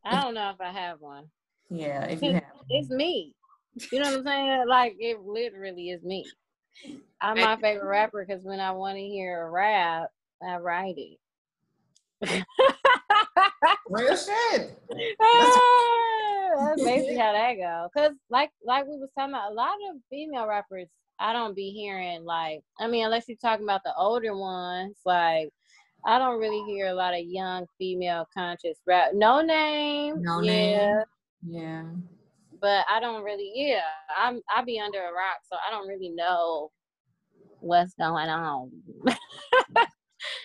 I 0.04 0.20
don't 0.20 0.34
know 0.34 0.50
if 0.50 0.60
I 0.60 0.70
have 0.70 1.00
one. 1.00 1.30
Yeah, 1.70 2.04
if 2.04 2.20
you 2.20 2.34
have. 2.34 2.42
It's 2.68 2.90
me. 2.90 3.34
You 3.90 4.00
know 4.00 4.10
what 4.10 4.18
I'm 4.18 4.24
saying? 4.26 4.64
Like 4.68 4.96
it 4.98 5.20
literally 5.22 5.88
is 5.88 6.02
me. 6.02 6.26
I'm 7.22 7.40
my 7.40 7.56
favorite 7.56 7.88
rapper 7.88 8.22
because 8.22 8.44
when 8.44 8.60
I 8.60 8.72
want 8.72 8.98
to 8.98 9.02
hear 9.02 9.46
a 9.46 9.50
rap, 9.50 10.10
I 10.46 10.56
write 10.56 10.96
it. 12.20 12.44
Real 13.88 14.16
shit. 14.16 14.78
Ah, 15.20 16.66
that's 16.66 16.82
basically 16.82 17.16
how 17.18 17.32
that 17.32 17.54
go. 17.56 17.88
Cause 17.96 18.12
like 18.30 18.50
like 18.64 18.84
we 18.86 18.96
was 18.96 19.10
talking 19.16 19.34
about, 19.34 19.52
a 19.52 19.54
lot 19.54 19.74
of 19.90 19.96
female 20.10 20.46
rappers 20.46 20.88
I 21.18 21.32
don't 21.32 21.56
be 21.56 21.70
hearing 21.70 22.24
like 22.24 22.60
I 22.78 22.86
mean 22.88 23.04
unless 23.04 23.28
you're 23.28 23.38
talking 23.38 23.64
about 23.64 23.82
the 23.84 23.94
older 23.96 24.36
ones, 24.36 24.96
like 25.04 25.50
I 26.04 26.18
don't 26.18 26.38
really 26.38 26.62
hear 26.70 26.88
a 26.88 26.94
lot 26.94 27.14
of 27.14 27.24
young 27.24 27.66
female 27.78 28.28
conscious 28.32 28.78
rap. 28.86 29.10
No 29.14 29.40
name. 29.40 30.22
No 30.22 30.40
yeah. 30.40 30.52
Name. 30.52 31.04
Yeah. 31.48 31.84
But 32.60 32.86
I 32.90 33.00
don't 33.00 33.22
really 33.22 33.52
yeah. 33.54 33.80
I'm 34.16 34.40
I 34.54 34.62
be 34.62 34.78
under 34.78 34.98
a 34.98 35.12
rock, 35.12 35.40
so 35.50 35.56
I 35.56 35.70
don't 35.70 35.88
really 35.88 36.10
know 36.10 36.70
what's 37.60 37.94
going 37.94 38.28
on. 38.28 38.70
I 39.08 39.86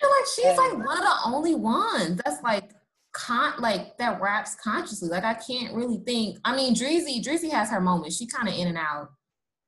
feel 0.00 0.10
like 0.10 0.26
she's 0.34 0.58
like 0.58 0.86
one 0.86 0.98
of 0.98 1.04
the 1.04 1.16
only 1.26 1.54
ones 1.54 2.20
that's 2.24 2.42
like 2.42 2.70
con 3.12 3.54
like 3.58 3.96
that 3.98 4.20
raps 4.20 4.54
consciously. 4.56 5.08
Like 5.08 5.24
I 5.24 5.34
can't 5.34 5.74
really 5.74 5.98
think. 6.06 6.38
I 6.44 6.56
mean, 6.56 6.74
Dreezy, 6.74 7.22
Dreezy 7.22 7.50
has 7.50 7.70
her 7.70 7.80
moments. 7.80 8.16
She 8.16 8.26
kind 8.26 8.48
of 8.48 8.54
in 8.54 8.68
and 8.68 8.78
out. 8.78 9.10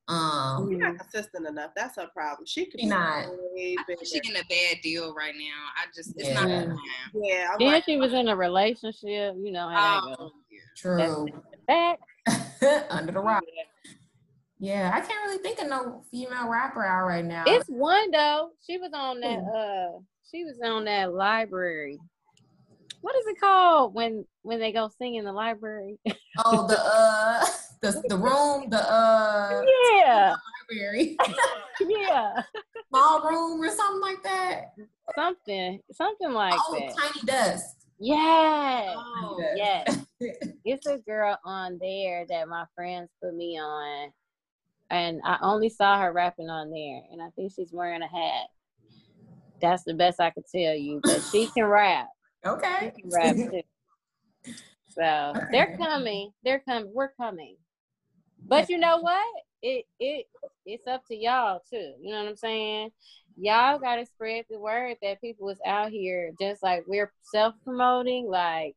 Um, 0.06 0.68
She's 0.70 0.78
not 0.78 0.98
consistent 0.98 1.46
enough. 1.46 1.70
That's 1.74 1.96
her 1.96 2.08
problem. 2.14 2.44
She 2.46 2.66
could 2.66 2.80
She 2.80 2.86
be 2.86 2.90
not. 2.90 3.26
way 3.54 3.74
I 3.78 3.94
she 4.04 4.20
getting 4.20 4.36
a 4.36 4.44
bad 4.50 4.82
deal 4.82 5.14
right 5.14 5.34
now. 5.34 5.44
I 5.78 5.86
just 5.94 6.12
it's 6.16 6.28
Yeah. 6.28 6.34
not 6.34 6.48
the. 6.48 6.76
Yeah, 7.14 7.48
I'm 7.52 7.58
Then 7.58 7.68
like, 7.68 7.84
she 7.84 7.96
was 7.96 8.12
in 8.12 8.28
a 8.28 8.36
relationship. 8.36 9.34
You 9.38 9.52
know 9.52 9.68
how 9.68 10.06
that 10.10 10.16
Oh, 10.20 10.32
yeah. 10.50 10.58
true. 10.76 11.26
Back. 11.66 12.00
Under 12.90 13.12
the 13.12 13.20
rock. 13.20 13.42
Yeah, 14.58 14.90
I 14.94 15.00
can't 15.00 15.26
really 15.26 15.38
think 15.42 15.60
of 15.60 15.68
no 15.68 16.04
female 16.10 16.48
rapper 16.48 16.84
out 16.84 17.06
right 17.06 17.24
now. 17.24 17.44
It's 17.46 17.68
one 17.68 18.10
though. 18.10 18.50
She 18.66 18.78
was 18.78 18.92
on 18.94 19.20
that. 19.20 19.38
Uh, 19.38 20.00
she 20.30 20.44
was 20.44 20.58
on 20.64 20.84
that 20.84 21.12
library. 21.14 21.98
What 23.04 23.16
is 23.16 23.26
it 23.26 23.38
called 23.38 23.92
when 23.92 24.24
when 24.40 24.60
they 24.60 24.72
go 24.72 24.88
sing 24.96 25.16
in 25.16 25.26
the 25.26 25.32
library? 25.32 25.98
oh, 26.42 26.66
the 26.66 26.80
uh, 26.82 27.44
the 27.82 28.02
the 28.08 28.16
room, 28.16 28.70
the 28.70 28.78
uh, 28.80 29.62
yeah, 30.00 30.34
library, 30.70 31.18
yeah, 31.86 32.42
small 32.88 33.20
room 33.28 33.60
or 33.60 33.68
something 33.68 34.00
like 34.00 34.22
that. 34.22 34.72
something, 35.14 35.80
something 35.92 36.32
like 36.32 36.58
oh, 36.58 36.78
that. 36.78 36.96
Tiny 36.96 37.26
Desk. 37.26 37.76
Yes, 38.00 38.96
Oh, 38.96 39.36
Yeah. 39.54 39.84
yes. 39.86 39.98
It's 40.64 40.86
a 40.86 40.96
girl 40.96 41.38
on 41.44 41.76
there 41.78 42.24
that 42.30 42.48
my 42.48 42.64
friends 42.74 43.10
put 43.22 43.34
me 43.34 43.58
on, 43.60 44.12
and 44.88 45.20
I 45.26 45.36
only 45.42 45.68
saw 45.68 46.00
her 46.00 46.10
rapping 46.10 46.48
on 46.48 46.70
there, 46.70 47.02
and 47.12 47.20
I 47.20 47.28
think 47.36 47.52
she's 47.54 47.70
wearing 47.70 48.00
a 48.00 48.08
hat. 48.08 48.46
That's 49.60 49.84
the 49.84 49.92
best 49.92 50.20
I 50.20 50.30
could 50.30 50.46
tell 50.50 50.74
you, 50.74 51.02
but 51.04 51.20
she 51.30 51.48
can 51.48 51.66
rap. 51.66 52.08
Okay. 52.46 52.92
She 52.96 53.02
can 53.02 53.10
rap 53.10 53.36
too. 53.36 53.62
So 54.90 55.34
they're 55.50 55.76
coming. 55.76 56.32
They're 56.44 56.60
coming. 56.60 56.90
We're 56.92 57.12
coming. 57.12 57.56
But 58.46 58.68
you 58.68 58.78
know 58.78 58.98
what? 58.98 59.24
It 59.62 59.86
it 59.98 60.26
it's 60.66 60.86
up 60.86 61.06
to 61.06 61.16
y'all 61.16 61.62
too. 61.68 61.94
You 62.00 62.12
know 62.12 62.22
what 62.22 62.28
I'm 62.28 62.36
saying? 62.36 62.90
Y'all 63.36 63.78
gotta 63.78 64.06
spread 64.06 64.44
the 64.50 64.58
word 64.58 64.96
that 65.02 65.20
people 65.20 65.48
is 65.48 65.58
out 65.66 65.90
here 65.90 66.32
just 66.40 66.62
like 66.62 66.84
we're 66.86 67.12
self 67.22 67.54
promoting. 67.64 68.28
Like 68.28 68.76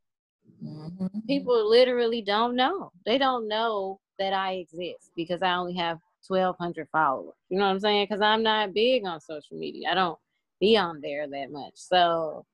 Mhm. 0.64 1.28
people 1.28 1.70
literally 1.70 2.22
don't 2.22 2.56
know. 2.56 2.92
They 3.06 3.18
don't 3.18 3.48
know 3.48 4.00
that 4.18 4.34
I 4.34 4.54
exist 4.54 5.12
because 5.16 5.44
I 5.44 5.54
only 5.56 5.74
have 5.74 6.00
1,200 6.26 6.90
followers. 6.90 7.36
You 7.50 7.60
know 7.60 7.66
what 7.66 7.72
I'm 7.72 7.80
saying? 7.80 8.08
Because 8.10 8.22
I'm 8.22 8.42
not 8.42 8.74
big 8.74 9.06
on 9.06 9.20
social 9.22 9.58
media. 9.58 9.90
I 9.92 9.94
don't 9.94 10.18
be 10.60 10.76
on 10.78 11.02
there 11.02 11.28
that 11.28 11.52
much. 11.52 11.74
So 11.76 12.46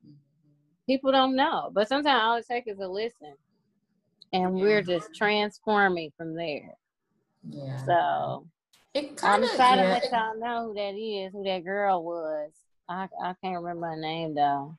people 0.85 1.11
don't 1.11 1.35
know. 1.35 1.69
But 1.73 1.88
sometimes 1.88 2.22
all 2.22 2.38
it 2.38 2.45
takes 2.47 2.68
is 2.68 2.80
a 2.80 2.88
listen. 2.88 3.35
And 4.31 4.55
we're 4.55 4.81
just 4.81 5.14
transforming 5.15 6.11
from 6.18 6.35
there. 6.35 6.73
Yeah. 7.47 7.85
So 7.85 8.47
It 8.93 9.10
I'm 9.10 9.15
kind 9.15 9.43
of 9.43 9.49
excited 9.49 9.81
to 9.81 9.88
yeah, 9.88 9.93
let 9.93 10.11
y'all 10.11 10.39
know 10.39 10.68
who 10.68 10.73
that 10.73 10.95
is, 10.95 11.34
who 11.34 11.43
that 11.43 11.64
girl 11.64 12.03
was. 12.03 12.51
I, 12.89 13.07
I 13.23 13.35
can't 13.43 13.61
remember 13.61 13.88
her 13.88 13.95
name 13.95 14.34
though. 14.34 14.76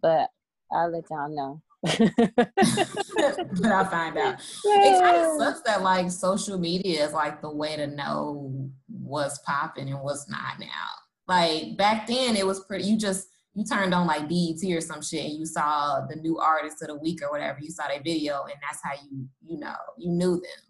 But 0.00 0.30
I'll 0.70 0.90
let 0.90 1.04
y'all 1.10 1.28
know. 1.28 1.62
but 1.82 3.66
I'll 3.66 3.84
find 3.84 4.18
out. 4.18 4.40
It 4.64 5.00
kind 5.00 5.16
of 5.16 5.38
sucks 5.38 5.60
that 5.62 5.82
like 5.82 6.10
social 6.10 6.58
media 6.58 7.04
is 7.04 7.12
like 7.12 7.40
the 7.40 7.50
way 7.50 7.76
to 7.76 7.86
know 7.86 8.70
what's 8.88 9.38
popping 9.38 9.88
and 9.88 10.00
what's 10.00 10.28
not 10.28 10.58
now. 10.58 10.66
Like 11.26 11.76
back 11.76 12.06
then, 12.06 12.36
it 12.36 12.46
was 12.46 12.60
pretty. 12.60 12.84
You 12.84 12.96
just 12.96 13.28
you 13.58 13.64
turned 13.64 13.92
on 13.92 14.06
like 14.06 14.28
BET 14.28 14.62
or 14.70 14.80
some 14.80 15.02
shit, 15.02 15.24
and 15.24 15.36
you 15.36 15.44
saw 15.44 16.06
the 16.08 16.14
new 16.14 16.38
artist 16.38 16.80
of 16.82 16.88
the 16.88 16.96
week 16.96 17.20
or 17.22 17.30
whatever. 17.30 17.58
You 17.60 17.70
saw 17.70 17.88
their 17.88 18.00
video, 18.00 18.44
and 18.44 18.54
that's 18.62 18.80
how 18.84 18.92
you 19.10 19.26
you 19.44 19.58
know 19.58 19.74
you 19.96 20.10
knew 20.10 20.34
them. 20.36 20.62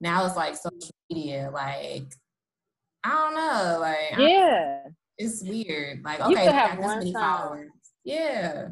Now 0.00 0.24
it's 0.24 0.36
like 0.36 0.56
social 0.56 0.94
media, 1.10 1.50
like 1.52 2.06
I 3.04 3.10
don't 3.10 3.34
know, 3.34 3.78
like 3.80 4.18
yeah. 4.18 4.84
it's 5.18 5.42
weird. 5.42 6.02
Like 6.02 6.20
You 6.20 6.32
okay, 6.32 6.46
could 6.46 6.54
have 6.54 6.70
got 6.70 6.76
this 6.78 6.86
one 6.86 6.98
many 6.98 7.12
song. 7.12 7.22
followers. 7.22 7.70
Yeah, 8.04 8.68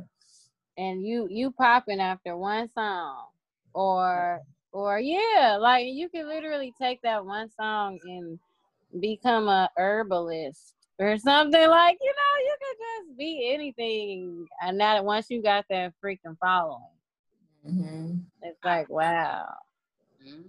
and 0.78 1.04
you 1.04 1.28
you 1.30 1.50
popping 1.50 2.00
after 2.00 2.38
one 2.38 2.70
song 2.72 3.26
or 3.74 4.40
or 4.72 4.98
yeah 4.98 5.58
like 5.60 5.84
you 5.86 6.08
can 6.08 6.26
literally 6.26 6.72
take 6.80 7.02
that 7.02 7.22
one 7.22 7.50
song 7.50 7.98
and 8.04 8.38
become 9.02 9.48
a 9.48 9.68
herbalist 9.76 10.74
or 10.98 11.16
something 11.18 11.68
like 11.68 11.98
you 12.00 12.12
know 12.12 12.44
you 12.44 12.56
could 12.60 12.78
just 13.06 13.18
be 13.18 13.50
anything 13.52 14.46
and 14.62 14.76
now 14.78 14.94
that 14.94 15.04
once 15.04 15.30
you 15.30 15.42
got 15.42 15.64
that 15.70 15.92
freaking 16.04 16.36
following 16.40 16.82
hmm 17.64 18.14
it's 18.42 18.62
like 18.64 18.88
wow 18.88 19.46
Mhm. 20.26 20.42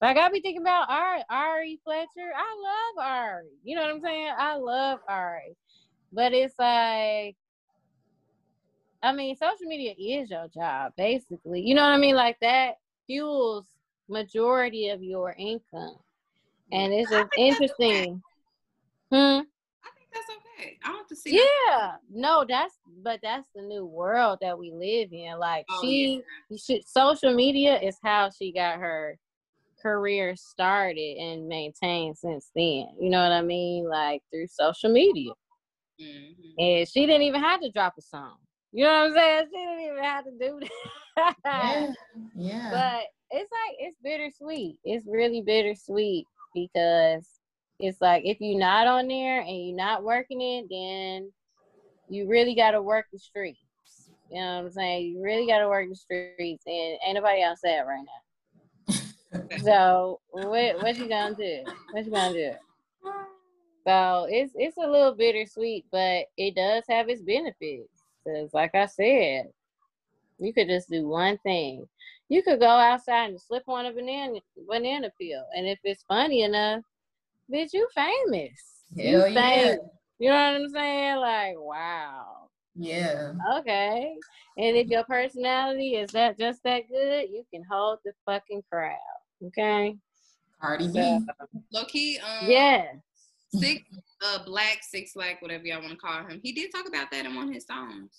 like 0.00 0.16
I 0.16 0.28
be 0.30 0.40
thinking 0.40 0.62
about 0.62 0.88
Ari, 0.88 1.22
Ari 1.28 1.80
Fletcher. 1.84 2.30
I 2.36 2.94
love 2.96 3.04
Ari. 3.04 3.48
You 3.64 3.74
know 3.74 3.82
what 3.82 3.90
I'm 3.90 4.00
saying? 4.00 4.32
I 4.38 4.54
love 4.54 5.00
Ari. 5.08 5.56
But 6.12 6.32
it's 6.32 6.54
like, 6.58 7.36
I 9.02 9.12
mean, 9.12 9.36
social 9.36 9.66
media 9.66 9.94
is 9.98 10.30
your 10.30 10.48
job, 10.48 10.92
basically. 10.96 11.62
You 11.62 11.74
know 11.74 11.82
what 11.82 11.94
I 11.94 11.98
mean? 11.98 12.14
Like 12.14 12.38
that 12.40 12.76
fuels 13.06 13.66
majority 14.08 14.88
of 14.88 15.02
your 15.02 15.34
income. 15.38 15.96
And 16.72 16.92
it's 16.92 17.10
just 17.10 17.10
think 17.10 17.30
that's 17.30 17.38
okay. 17.38 17.48
interesting. 17.48 18.22
Hmm. 19.12 19.40
That's 20.12 20.26
okay. 20.58 20.78
I 20.84 20.88
don't 20.88 20.98
have 20.98 21.06
to 21.08 21.16
see. 21.16 21.40
Yeah. 21.68 21.96
No, 22.10 22.44
that's 22.48 22.74
but 23.02 23.20
that's 23.22 23.46
the 23.54 23.62
new 23.62 23.84
world 23.84 24.38
that 24.40 24.58
we 24.58 24.72
live 24.72 25.12
in. 25.12 25.38
Like 25.38 25.66
Oh, 25.70 25.80
she 25.82 26.22
yeah. 26.50 26.56
should 26.56 26.88
social 26.88 27.34
media 27.34 27.78
is 27.80 27.98
how 28.02 28.30
she 28.30 28.52
got 28.52 28.78
her 28.78 29.18
career 29.82 30.34
started 30.36 31.18
and 31.18 31.46
maintained 31.46 32.16
since 32.18 32.50
then. 32.54 32.88
You 33.00 33.10
know 33.10 33.22
what 33.22 33.32
I 33.32 33.42
mean? 33.42 33.88
Like 33.88 34.22
through 34.30 34.48
social 34.48 34.90
media. 34.90 35.32
Mhm. 36.00 36.54
And 36.58 36.88
she 36.88 37.06
didn't 37.06 37.22
even 37.22 37.40
have 37.40 37.60
to 37.60 37.70
drop 37.70 37.94
a 37.98 38.02
song. 38.02 38.36
You 38.72 38.84
know 38.84 38.90
what 38.90 39.10
I'm 39.10 39.14
saying? 39.14 39.46
She 39.52 39.56
didn't 39.58 39.80
even 39.80 40.04
have 40.04 40.24
to 40.24 40.30
do 40.32 40.60
that. 41.16 41.34
yeah, 41.44 41.92
yeah. 42.36 42.70
But 42.70 43.06
it's 43.30 43.50
like 43.52 43.76
it's 43.78 43.96
bittersweet. 44.02 44.76
It's 44.84 45.06
really 45.06 45.42
bittersweet 45.42 46.26
because 46.54 47.28
it's 47.78 48.00
like 48.00 48.24
if 48.24 48.38
you're 48.40 48.58
not 48.58 48.86
on 48.86 49.08
there 49.08 49.40
and 49.40 49.66
you're 49.66 49.76
not 49.76 50.02
working 50.02 50.40
it, 50.40 50.66
then 50.70 51.32
you 52.08 52.28
really 52.28 52.54
gotta 52.54 52.80
work 52.82 53.06
the 53.12 53.18
streets. 53.18 53.60
You 54.30 54.40
know 54.40 54.56
what 54.56 54.64
I'm 54.66 54.70
saying? 54.70 55.06
You 55.06 55.22
really 55.22 55.46
gotta 55.46 55.68
work 55.68 55.88
the 55.88 55.96
streets 55.96 56.64
and 56.66 56.98
ain't 57.06 57.14
nobody 57.14 57.42
else 57.42 57.60
that 57.62 57.86
right 57.86 58.04
now. 58.04 58.94
So 59.62 60.20
what 60.30 60.82
what 60.82 60.96
you 60.96 61.08
gonna 61.08 61.34
do? 61.34 61.64
What 61.92 62.04
you 62.04 62.10
gonna 62.12 62.32
do? 62.32 62.52
So 63.86 64.26
it's 64.28 64.52
it's 64.54 64.76
a 64.76 64.86
little 64.86 65.14
bittersweet, 65.14 65.86
but 65.90 66.26
it 66.36 66.54
does 66.54 66.84
have 66.88 67.08
its 67.08 67.22
benefits. 67.22 68.02
Cause 68.26 68.50
like 68.52 68.74
I 68.74 68.86
said, 68.86 69.46
you 70.38 70.52
could 70.52 70.68
just 70.68 70.90
do 70.90 71.08
one 71.08 71.38
thing. 71.38 71.88
You 72.28 72.42
could 72.42 72.60
go 72.60 72.68
outside 72.68 73.30
and 73.30 73.40
slip 73.40 73.64
on 73.68 73.86
a 73.86 73.92
banana 73.92 74.40
banana 74.68 75.10
peel, 75.18 75.44
and 75.56 75.66
if 75.66 75.78
it's 75.84 76.04
funny 76.04 76.42
enough, 76.42 76.82
bitch, 77.52 77.70
you 77.72 77.88
famous. 77.94 78.60
you 78.94 79.18
Hell 79.18 79.28
yeah. 79.28 79.76
You 80.18 80.30
know 80.30 80.34
what 80.34 80.62
I'm 80.62 80.68
saying? 80.70 81.16
Like, 81.16 81.54
wow. 81.58 82.48
Yeah. 82.74 83.32
Okay. 83.58 84.16
And 84.56 84.76
if 84.76 84.88
your 84.88 85.04
personality 85.04 85.94
is 85.94 86.10
that 86.10 86.38
just 86.38 86.62
that 86.64 86.88
good, 86.88 87.28
you 87.30 87.44
can 87.52 87.62
hold 87.70 87.98
the 88.04 88.12
fucking 88.26 88.62
crowd. 88.70 88.96
Okay. 89.46 89.96
Cardi 90.60 90.88
B. 90.88 90.94
So, 90.94 91.18
Low 91.72 91.84
key, 91.84 92.18
um, 92.18 92.48
yeah. 92.48 92.86
six, 93.54 93.82
uh, 94.24 94.44
black, 94.44 94.80
six 94.82 95.12
black, 95.14 95.40
whatever 95.40 95.64
y'all 95.64 95.80
want 95.80 95.92
to 95.92 95.96
call 95.96 96.26
him. 96.26 96.40
He 96.42 96.52
did 96.52 96.72
talk 96.74 96.88
about 96.88 97.10
that 97.12 97.26
in 97.26 97.34
one 97.34 97.48
of 97.48 97.54
his 97.54 97.66
songs. 97.66 98.10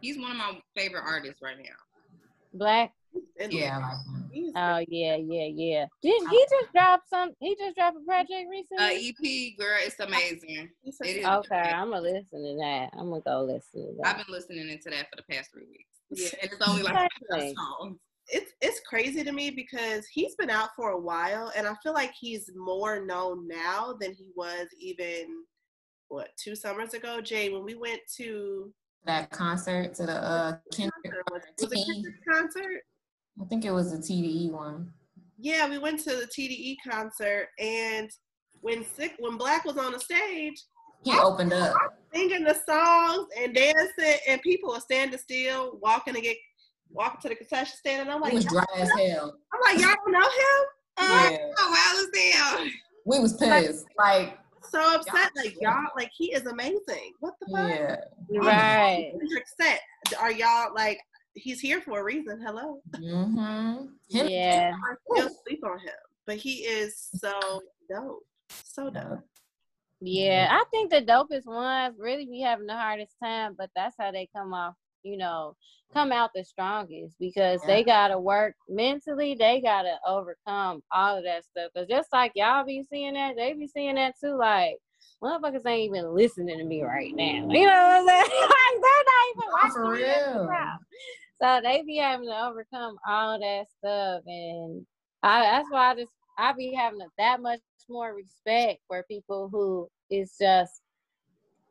He's 0.00 0.18
one 0.18 0.32
of 0.32 0.36
my 0.36 0.60
favorite 0.76 1.04
artists 1.06 1.40
right 1.40 1.56
now. 1.56 1.76
Black. 2.52 2.92
And 3.38 3.52
Yeah, 3.52 3.96
I 4.34 4.36
like 4.36 4.36
him. 4.36 4.44
he's- 4.44 4.52
Oh 4.56 4.84
yeah, 4.88 5.16
yeah, 5.16 5.46
yeah. 5.54 5.86
Did 6.02 6.22
he 6.30 6.46
just 6.50 6.72
drop 6.72 7.02
some? 7.08 7.32
He 7.40 7.54
just 7.56 7.76
dropped 7.76 7.96
a 7.96 8.04
project 8.04 8.46
Uh, 8.46 8.50
recently. 8.50 9.08
EP, 9.08 9.56
girl, 9.58 9.76
it's 9.80 10.00
amazing. 10.00 10.70
he's 10.82 10.96
It 11.00 11.16
is. 11.18 11.24
okay, 11.26 11.56
I'm 11.56 11.90
gonna 11.90 12.02
listen 12.02 12.42
to 12.42 12.56
that. 12.60 12.90
I'm 12.98 13.10
gonna 13.10 13.20
go 13.22 13.42
listen 13.44 13.86
to 13.86 13.94
that. 14.02 14.06
I've 14.18 14.26
been 14.26 14.32
listening 14.34 14.68
into 14.68 14.90
that 14.90 15.08
for 15.10 15.16
the 15.16 15.22
past 15.34 15.50
three 15.52 15.66
weeks. 15.66 15.90
Yeah. 16.10 16.38
And 16.42 16.52
it's 16.52 16.68
only 16.68 16.82
like 16.82 16.94
five 16.94 17.08
Exactly. 17.22 17.54
songs. 17.54 17.98
it's 18.28 18.52
it's 18.62 18.80
crazy 18.88 19.22
to 19.22 19.32
me 19.32 19.50
because 19.50 20.06
he's 20.06 20.34
been 20.36 20.48
out 20.50 20.70
for 20.76 20.90
a 20.92 20.98
while 21.00 21.52
and 21.56 21.66
I 21.66 21.74
feel 21.82 21.92
like 21.92 22.12
he's 22.18 22.50
more 22.56 23.04
known 23.04 23.46
now 23.46 23.92
than 24.00 24.14
he 24.14 24.30
was 24.34 24.66
even 24.78 25.44
what 26.08 26.28
two 26.42 26.54
summers 26.56 26.94
ago. 26.94 27.20
Jay, 27.20 27.50
when 27.50 27.64
we 27.64 27.74
went 27.74 28.00
to 28.16 28.72
That 29.04 29.30
concert 29.30 29.94
to 29.96 30.06
the 30.06 30.12
uh 30.14 30.56
Kendrick, 30.72 30.92
concert, 31.04 31.24
was, 31.30 31.42
was 31.60 31.72
it 31.72 31.86
Kendrick 31.86 32.14
concert? 32.30 32.82
I 33.40 33.44
think 33.46 33.64
it 33.64 33.72
was 33.72 33.90
the 33.92 33.98
TDE 33.98 34.50
one. 34.52 34.92
Yeah, 35.38 35.68
we 35.68 35.78
went 35.78 36.00
to 36.04 36.10
the 36.10 36.26
TDE 36.26 36.76
concert 36.88 37.48
and 37.58 38.10
when 38.60 38.84
sick 38.94 39.14
when 39.18 39.36
Black 39.36 39.64
was 39.64 39.76
on 39.76 39.92
the 39.92 39.98
stage 40.00 40.62
He 41.02 41.12
opened 41.18 41.52
up. 41.52 41.74
singing 42.14 42.44
the 42.44 42.54
songs 42.66 43.26
and 43.38 43.54
dancing 43.54 44.18
and 44.28 44.40
people 44.42 44.70
were 44.72 44.80
standing 44.80 45.18
still, 45.18 45.78
walking 45.82 46.14
to 46.14 46.20
get 46.20 46.36
walking 46.90 47.20
to 47.22 47.28
the 47.28 47.34
concession 47.34 47.76
stand 47.76 48.02
and 48.02 48.10
I'm 48.10 48.18
He 48.18 48.24
like, 48.24 48.32
was 48.34 48.44
y'all- 48.44 48.52
dry 48.54 48.64
as 48.82 48.90
hell. 48.90 49.34
I'm 49.52 49.60
like, 49.76 49.84
y'all 49.84 49.94
don't 50.04 50.12
know 50.12 50.20
him? 50.20 50.64
Uh, 50.96 51.28
yeah. 51.32 51.38
Oh, 51.58 51.70
wow, 51.70 52.02
it's 52.04 52.38
down. 52.38 52.70
We 53.04 53.18
was 53.18 53.36
pissed. 53.36 53.84
Like, 53.98 54.38
so 54.70 54.94
upset. 54.94 55.30
Like 55.36 55.56
y'all, 55.60 55.88
like 55.96 56.10
he 56.16 56.32
is 56.32 56.46
amazing. 56.46 57.12
What 57.20 57.34
the 57.40 57.46
fuck? 57.54 57.68
yeah. 58.30 58.38
Right. 58.40 59.12
Kendrick 59.18 59.44
set. 59.60 59.80
Are 60.20 60.30
y'all 60.32 60.72
like 60.74 61.00
he's 61.34 61.60
here 61.60 61.80
for 61.80 62.00
a 62.00 62.04
reason? 62.04 62.40
Hello. 62.40 62.80
Mm-hmm. 62.96 63.86
Him, 64.10 64.28
Yeah. 64.28 64.72
I 64.74 64.94
still 65.14 65.30
sleep 65.46 65.64
on 65.64 65.78
him, 65.78 65.92
but 66.26 66.36
he 66.36 66.58
is 66.64 67.08
so 67.16 67.62
dope. 67.88 68.24
So 68.48 68.90
dope. 68.90 69.20
Yeah, 70.00 70.48
I 70.50 70.64
think 70.70 70.90
the 70.90 71.00
dopest 71.02 71.46
ones 71.46 71.96
really 71.98 72.26
be 72.26 72.40
having 72.40 72.66
the 72.66 72.74
hardest 72.74 73.14
time, 73.22 73.54
but 73.56 73.70
that's 73.74 73.96
how 73.98 74.10
they 74.10 74.28
come 74.36 74.52
off, 74.52 74.74
you 75.02 75.16
know, 75.16 75.56
come 75.94 76.12
out 76.12 76.30
the 76.34 76.44
strongest 76.44 77.16
because 77.18 77.60
Yeah. 77.62 77.66
they 77.68 77.84
gotta 77.84 78.18
work 78.18 78.54
mentally, 78.68 79.34
they 79.34 79.60
gotta 79.60 79.98
overcome 80.06 80.82
all 80.92 81.16
of 81.16 81.24
that 81.24 81.44
stuff. 81.44 81.70
Cause 81.74 81.86
just 81.88 82.12
like 82.12 82.32
y'all 82.34 82.64
be 82.64 82.82
seeing 82.82 83.14
that, 83.14 83.36
they 83.36 83.54
be 83.54 83.66
seeing 83.66 83.94
that 83.94 84.14
too. 84.20 84.36
Like, 84.36 84.76
motherfuckers 85.22 85.64
ain't 85.66 85.94
even 85.94 86.12
listening 86.14 86.58
to 86.58 86.64
me 86.64 86.82
right 86.82 87.14
now. 87.14 87.24
You 87.50 87.66
know 87.66 87.72
what 87.72 88.02
I'm 88.02 88.08
saying? 88.08 88.20
like, 88.40 88.82
they're 88.82 89.04
not 89.06 89.30
even 89.30 89.48
Oh, 89.48 89.68
for 89.72 89.84
watching 89.84 90.02
me 90.02 90.10
at 90.10 90.26
real. 90.34 90.78
So 91.42 91.60
they 91.62 91.82
be 91.82 91.96
having 91.98 92.28
to 92.28 92.46
overcome 92.46 92.96
all 93.06 93.38
that 93.38 93.66
stuff, 93.78 94.22
and 94.26 94.86
I 95.22 95.42
that's 95.42 95.70
why 95.70 95.90
I 95.90 95.94
just 95.94 96.10
I 96.38 96.52
be 96.52 96.72
having 96.74 97.00
that 97.18 97.40
much 97.40 97.60
more 97.88 98.14
respect 98.14 98.80
for 98.88 99.02
people 99.04 99.48
who 99.50 99.88
is 100.10 100.36
just 100.40 100.82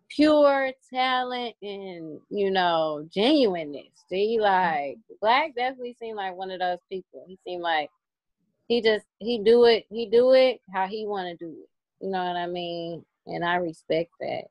pure 0.10 0.72
talent 0.94 1.56
and 1.62 2.20
you 2.30 2.52
know 2.52 3.08
genuineness. 3.14 4.04
See, 4.10 4.38
like 4.40 4.98
Black 5.22 5.56
definitely 5.56 5.96
seemed 6.00 6.18
like 6.18 6.36
one 6.36 6.52
of 6.52 6.60
those 6.60 6.80
people. 6.90 7.26
He 7.28 7.40
seemed 7.46 7.64
like 7.64 7.90
he 8.68 8.82
just 8.82 9.06
he 9.20 9.40
do 9.40 9.66
it 9.66 9.86
he 9.90 10.08
do 10.08 10.34
it 10.34 10.62
how 10.74 10.88
he 10.88 11.06
want 11.06 11.28
to 11.30 11.46
do 11.46 11.52
it. 11.52 11.70
You 12.06 12.12
know 12.12 12.24
what 12.24 12.38
I 12.38 12.48
mean? 12.48 13.04
And 13.28 13.44
I 13.46 13.56
respect 13.56 14.12
that. 14.20 14.46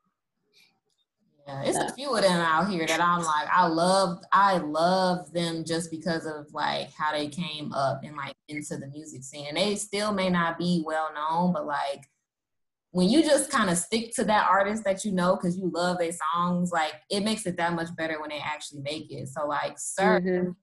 Yeah, 1.47 1.63
it's 1.65 1.79
a 1.79 1.93
few 1.95 2.15
of 2.15 2.23
them 2.23 2.41
out 2.41 2.71
here 2.71 2.87
that 2.87 3.01
I'm 3.01 3.23
like, 3.25 3.49
I 3.53 3.67
love, 3.67 4.23
I 4.33 4.59
love 4.59 5.33
them 5.33 5.65
just 5.65 5.91
because 5.91 6.25
of 6.25 6.53
like 6.55 6.93
how 6.93 7.11
they 7.13 7.29
came 7.29 7.73
up 7.73 8.03
and 8.05 8.17
like 8.17 8.35
into 8.49 8.77
the 8.77 8.87
music 8.87 9.25
scene. 9.25 9.47
And 9.49 9.57
they 9.57 9.75
still 9.75 10.13
may 10.13 10.31
not 10.31 10.57
be 10.57 10.85
well 10.87 11.11
known, 11.13 11.53
but 11.53 11.67
like 11.67 12.09
when 12.93 13.09
you 13.09 13.23
just 13.23 13.51
kind 13.51 13.71
of 13.71 13.79
stick 13.79 14.15
to 14.15 14.25
that 14.25 14.49
artist 14.49 14.85
that 14.85 15.05
you 15.05 15.11
know 15.11 15.35
because 15.35 15.57
you 15.57 15.69
love 15.75 15.99
their 15.99 16.13
songs, 16.33 16.71
like 16.71 16.95
it 17.11 17.25
makes 17.25 17.45
it 17.47 17.57
that 17.57 17.75
much 17.75 17.89
better 17.97 18.21
when 18.21 18.31
they 18.31 18.39
actually 18.39 18.83
make 18.83 19.11
it. 19.11 19.29
So 19.29 19.47
like, 19.47 19.79
SiR, 19.79 20.21
Mhm. 20.21 20.57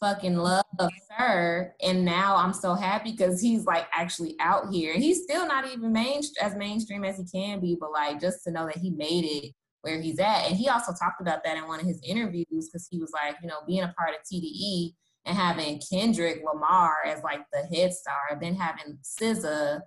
fucking 0.00 0.36
love 0.36 0.64
SiR 0.80 1.76
and 1.80 2.04
now 2.04 2.34
i'm 2.34 2.52
so 2.52 2.74
happy 2.74 3.12
because 3.12 3.40
he's 3.40 3.64
like 3.66 3.86
actually 3.92 4.34
out 4.40 4.68
here 4.72 4.94
he's 4.94 5.22
still 5.22 5.46
not 5.46 5.64
even 5.70 5.92
main 5.92 6.20
as 6.40 6.56
mainstream 6.56 7.04
as 7.04 7.18
he 7.18 7.24
can 7.24 7.60
be 7.60 7.76
but 7.78 7.92
like 7.92 8.20
just 8.20 8.42
to 8.42 8.50
know 8.50 8.66
that 8.66 8.78
he 8.78 8.90
made 8.90 9.24
it 9.24 9.54
where 9.82 10.00
he's 10.00 10.18
at. 10.18 10.46
And 10.48 10.56
he 10.56 10.68
also 10.68 10.92
talked 10.92 11.20
about 11.20 11.44
that 11.44 11.56
in 11.56 11.66
one 11.66 11.80
of 11.80 11.86
his 11.86 12.00
interviews 12.02 12.68
because 12.68 12.88
he 12.90 12.98
was 12.98 13.12
like 13.12 13.36
you 13.42 13.48
know 13.48 13.58
being 13.66 13.82
a 13.82 13.94
part 13.98 14.10
of 14.10 14.22
tde 14.24 14.94
and 15.24 15.36
having 15.36 15.80
kendrick 15.90 16.42
lamar 16.44 16.96
as 17.06 17.22
like 17.22 17.40
the 17.52 17.62
head 17.76 17.92
star 17.92 18.38
then 18.40 18.54
having 18.54 18.98
SZA 19.02 19.80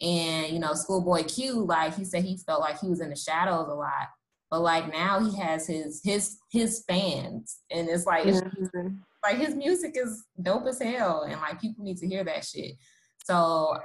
and 0.00 0.52
you 0.52 0.58
know 0.60 0.72
schoolboy 0.74 1.24
q 1.24 1.64
like 1.64 1.94
he 1.96 2.04
said 2.04 2.24
he 2.24 2.36
felt 2.46 2.60
like 2.60 2.78
he 2.78 2.88
was 2.88 3.00
in 3.00 3.10
the 3.10 3.16
shadows 3.16 3.68
a 3.68 3.74
lot. 3.74 4.08
But 4.50 4.60
like 4.60 4.90
now 4.92 5.20
he 5.20 5.36
has 5.38 5.66
his 5.66 6.00
his 6.04 6.38
his 6.50 6.84
fans 6.88 7.58
and 7.70 7.88
it's 7.88 8.06
like 8.06 8.26
it's 8.26 8.40
Mhm. 8.40 8.98
like 9.24 9.36
his 9.38 9.54
music 9.54 9.92
is 9.96 10.24
dope 10.40 10.66
as 10.66 10.80
hell 10.80 11.22
and 11.22 11.40
like 11.40 11.60
people 11.60 11.84
need 11.84 11.98
to 11.98 12.06
hear 12.06 12.24
that 12.24 12.44
shit. 12.44 12.76
So 13.24 13.76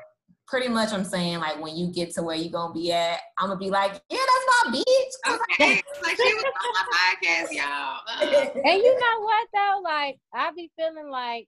pretty 0.47 0.67
much 0.67 0.91
i'm 0.93 1.03
saying 1.03 1.39
like 1.39 1.61
when 1.61 1.75
you 1.75 1.87
get 1.91 2.11
to 2.13 2.21
where 2.21 2.35
you're 2.35 2.51
gonna 2.51 2.73
be 2.73 2.91
at 2.91 3.19
i'm 3.39 3.47
gonna 3.47 3.59
be 3.59 3.69
like 3.69 3.93
yeah 4.09 4.17
that's 4.17 4.65
my 4.65 4.77
bitch 4.77 5.13
'Cause 5.23 5.39
Okay, 5.53 5.81
like 6.03 6.17
she 6.17 6.33
was 6.33 6.43
on 6.43 6.73
my 6.73 6.85
podcast, 6.93 7.51
y'all. 7.51 8.51
And 8.65 8.81
you 8.81 8.99
know 8.99 9.19
what 9.21 9.47
though? 9.53 9.81
Like 9.83 10.17
I 10.33 10.51
be 10.51 10.69
feeling 10.77 11.09
like, 11.09 11.47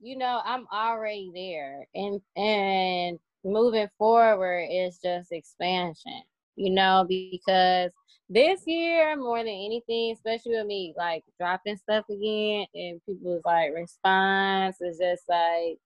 you 0.00 0.16
know, 0.18 0.40
I'm 0.44 0.66
already 0.72 1.30
there. 1.34 1.86
And 1.94 2.20
and 2.36 3.18
moving 3.44 3.88
forward 3.98 4.66
is 4.70 4.98
just 5.02 5.32
expansion, 5.32 6.22
you 6.56 6.70
know, 6.70 7.06
because 7.08 7.90
this 8.28 8.62
year 8.66 9.16
more 9.16 9.38
than 9.38 9.48
anything, 9.48 10.12
especially 10.12 10.56
with 10.56 10.66
me 10.66 10.94
like 10.96 11.22
dropping 11.38 11.76
stuff 11.76 12.04
again 12.10 12.66
and 12.74 13.00
people's 13.06 13.42
like 13.44 13.72
response 13.74 14.80
is 14.80 14.98
just 14.98 15.22
like 15.28 15.78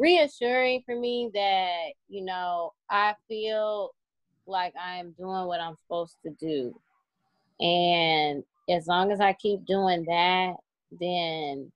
reassuring 0.00 0.82
for 0.86 0.98
me 0.98 1.30
that, 1.34 1.92
you 2.08 2.24
know, 2.24 2.72
I 2.88 3.14
feel 3.28 3.90
like 4.46 4.72
I 4.82 4.96
am 4.96 5.12
doing 5.12 5.46
what 5.46 5.60
I'm 5.60 5.76
supposed 5.76 6.16
to 6.24 6.30
do. 6.40 6.74
And 7.60 8.42
as 8.70 8.86
long 8.86 9.12
as 9.12 9.20
I 9.20 9.34
keep 9.34 9.66
doing 9.66 10.04
that, 10.06 10.54
then 10.98 11.70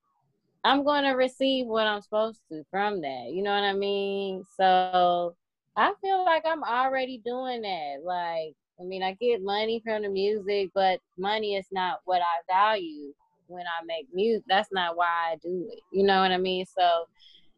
I'm 0.64 0.82
going 0.82 1.04
to 1.04 1.10
receive 1.10 1.66
what 1.66 1.86
I'm 1.86 2.00
supposed 2.00 2.40
to 2.50 2.64
from 2.70 3.02
that. 3.02 3.30
You 3.30 3.42
know 3.42 3.52
what 3.52 3.64
I 3.64 3.74
mean? 3.74 4.44
So 4.56 5.36
I 5.76 5.92
feel 6.00 6.24
like 6.24 6.44
I'm 6.46 6.64
already 6.64 7.20
doing 7.22 7.60
that. 7.62 7.96
Like, 8.02 8.54
I 8.80 8.84
mean, 8.84 9.02
I 9.02 9.12
get 9.20 9.42
money 9.42 9.82
from 9.84 10.02
the 10.02 10.08
music, 10.08 10.70
but 10.74 11.00
money 11.18 11.56
is 11.56 11.66
not 11.70 12.00
what 12.06 12.22
I 12.22 12.52
value 12.52 13.12
when 13.46 13.66
I 13.66 13.84
make 13.84 14.06
music. 14.14 14.44
That's 14.48 14.72
not 14.72 14.96
why 14.96 15.32
I 15.32 15.36
do 15.42 15.68
it. 15.70 15.80
You 15.92 16.04
know 16.04 16.20
what 16.22 16.32
I 16.32 16.38
mean? 16.38 16.64
So 16.66 17.06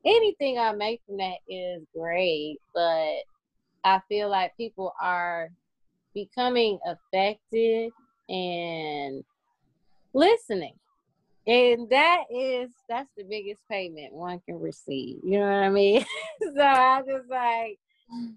anything 0.07 0.59
I 0.59 0.73
make 0.73 1.03
from 1.07 1.19
that 1.19 1.39
is 1.49 1.83
great, 1.95 2.59
but 2.75 3.17
I 3.85 4.01
feel 4.09 4.31
like 4.31 4.57
people 4.57 4.95
are 5.03 5.51
becoming 6.15 6.79
affected 6.87 7.91
and 8.29 9.25
listening. 10.15 10.75
And 11.47 11.89
that 11.91 12.25
is 12.31 12.71
that's 12.89 13.09
the 13.17 13.23
biggest 13.23 13.63
payment 13.71 14.13
one 14.13 14.41
can 14.47 14.59
receive. 14.59 15.19
You 15.23 15.39
know 15.39 15.47
what 15.47 15.63
I 15.63 15.69
mean? 15.71 16.05
so 16.57 16.63
I 16.63 17.03
just 17.07 17.29
like 17.29 17.79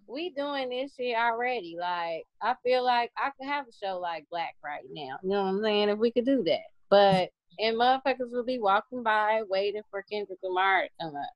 we 0.08 0.30
doing 0.32 0.70
this 0.70 0.94
shit 0.96 1.16
already. 1.16 1.76
Like 1.80 2.28
I 2.42 2.56
feel 2.64 2.84
like 2.84 3.12
I 3.18 3.32
could 3.32 3.48
have 3.48 3.66
a 3.68 3.86
show 3.86 4.00
like 4.00 4.28
Black 4.30 4.56
right 4.64 4.84
now. 4.92 5.18
You 5.24 5.30
know 5.30 5.44
what 5.44 5.50
I'm 5.50 5.64
saying? 5.64 5.90
If 5.90 5.98
we 5.98 6.12
could 6.12 6.26
do 6.26 6.44
that. 6.44 6.68
But 6.90 7.30
and 7.60 7.76
motherfuckers 7.78 8.32
will 8.32 8.46
be 8.46 8.60
walking 8.60 9.04
by 9.04 9.42
waiting 9.50 9.82
for 9.92 10.04
Kendrick 10.04 10.40
Lamar 10.44 10.84
to 10.84 10.90
come 11.02 11.16
up. 11.16 11.30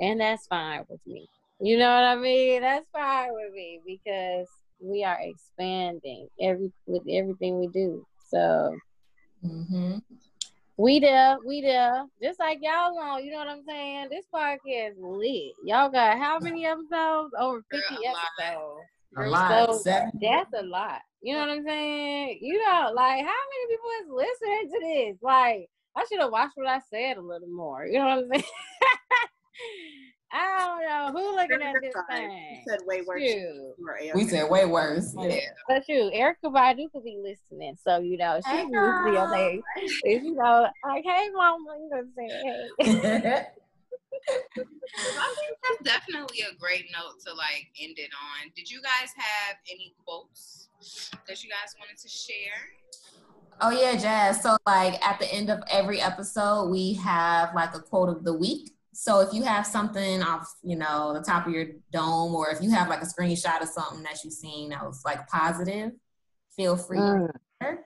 And 0.00 0.20
that's 0.20 0.46
fine 0.46 0.84
with 0.88 1.00
me. 1.06 1.26
You 1.60 1.78
know 1.78 1.94
what 1.94 2.04
I 2.04 2.16
mean? 2.16 2.62
That's 2.62 2.86
fine 2.92 3.30
with 3.32 3.52
me 3.52 3.80
because 3.86 4.48
we 4.80 5.04
are 5.04 5.18
expanding 5.20 6.28
every 6.40 6.72
with 6.86 7.02
everything 7.08 7.58
we 7.58 7.68
do. 7.68 8.04
So 8.28 8.76
hmm 9.42 9.98
we 10.76 10.98
there, 10.98 11.38
we 11.46 11.60
there. 11.60 12.04
Just 12.20 12.40
like 12.40 12.58
y'all 12.60 12.96
know, 12.96 13.18
you 13.18 13.30
know 13.30 13.38
what 13.38 13.48
I'm 13.48 13.62
saying? 13.66 14.08
This 14.10 14.26
podcast 14.34 14.94
lit. 14.98 15.52
Y'all 15.64 15.88
got 15.88 16.18
how 16.18 16.40
many 16.40 16.66
episodes? 16.66 17.32
Over 17.38 17.62
50 17.70 17.94
Girl, 17.94 18.14
episodes. 18.40 18.88
A 19.16 19.26
lot 19.28 19.68
so 19.68 19.78
Seven- 19.78 20.10
that's 20.20 20.52
a 20.54 20.62
lot. 20.64 21.00
You 21.22 21.34
know 21.34 21.40
what 21.40 21.50
I'm 21.50 21.64
saying? 21.64 22.38
You 22.42 22.58
know, 22.58 22.90
like 22.94 23.24
how 23.24 23.40
many 23.50 23.66
people 23.68 23.90
is 24.02 24.08
listening 24.10 24.70
to 24.72 24.80
this? 24.80 25.16
Like, 25.22 25.68
I 25.96 26.04
should 26.08 26.20
have 26.20 26.32
watched 26.32 26.56
what 26.56 26.66
I 26.66 26.80
said 26.90 27.16
a 27.16 27.22
little 27.22 27.48
more. 27.48 27.86
You 27.86 27.98
know 28.00 28.06
what 28.06 28.18
I'm 28.24 28.28
saying? 28.32 28.44
I 30.36 30.58
don't 30.58 31.14
know 31.14 31.20
who 31.20 31.36
looking 31.36 31.62
at 31.62 31.76
this 31.80 31.92
You 31.94 32.02
thing. 32.10 32.62
said 32.68 32.80
way 32.86 33.02
worse. 33.06 33.22
Shoot. 33.22 33.74
we 34.16 34.24
said 34.26 34.50
way 34.50 34.64
worse 34.66 35.14
yeah 35.16 35.38
But 35.68 35.86
shoot, 35.86 36.12
Erykah 36.12 36.34
Badu 36.52 36.90
could 36.92 37.04
be 37.04 37.20
listening, 37.22 37.76
so 37.80 37.98
you 38.00 38.16
know 38.18 38.40
she 38.44 38.50
Hey, 38.50 38.62
can 38.64 38.72
listen 38.72 39.04
to 39.04 39.10
your 39.12 39.26
girl. 39.28 39.32
thing. 39.32 39.62
You 40.02 40.34
know, 40.34 40.66
like, 40.84 41.04
hey, 41.04 41.28
mama, 41.32 41.76
you 41.78 41.88
know 41.88 42.02
what 42.02 42.06
I'm 42.80 42.82
saying? 42.82 43.44
Hey. 44.26 44.62
I 44.96 45.34
think 45.38 45.58
that's 45.62 45.82
definitely 45.82 46.40
a 46.40 46.54
great 46.58 46.86
note 46.92 47.20
to 47.26 47.34
like 47.34 47.68
end 47.80 47.98
it 47.98 48.10
on. 48.12 48.50
Did 48.54 48.70
you 48.70 48.80
guys 48.80 49.10
have 49.16 49.56
any 49.70 49.94
quotes 50.04 50.68
that 51.28 51.42
you 51.42 51.50
guys 51.50 51.74
wanted 51.78 51.98
to 52.00 52.08
share? 52.08 52.70
Oh 53.60 53.70
yeah, 53.70 53.96
Jazz. 53.96 54.42
So 54.42 54.56
like 54.66 55.04
at 55.06 55.18
the 55.18 55.32
end 55.32 55.50
of 55.50 55.60
every 55.70 56.00
episode, 56.00 56.70
we 56.70 56.94
have 56.94 57.54
like 57.54 57.74
a 57.74 57.80
quote 57.80 58.08
of 58.08 58.24
the 58.24 58.32
week. 58.32 58.70
So 58.92 59.20
if 59.20 59.34
you 59.34 59.42
have 59.42 59.66
something 59.66 60.22
off, 60.22 60.54
you 60.62 60.76
know, 60.76 61.12
the 61.12 61.20
top 61.20 61.46
of 61.46 61.52
your 61.52 61.66
dome, 61.92 62.34
or 62.34 62.50
if 62.50 62.62
you 62.62 62.70
have 62.70 62.88
like 62.88 63.02
a 63.02 63.06
screenshot 63.06 63.60
of 63.60 63.68
something 63.68 64.02
that 64.04 64.22
you've 64.22 64.32
seen 64.32 64.70
that 64.70 64.84
was 64.84 65.02
like 65.04 65.26
positive, 65.26 65.92
feel 66.56 66.76
free. 66.76 66.98
Mm. 66.98 67.28
to. 67.60 67.78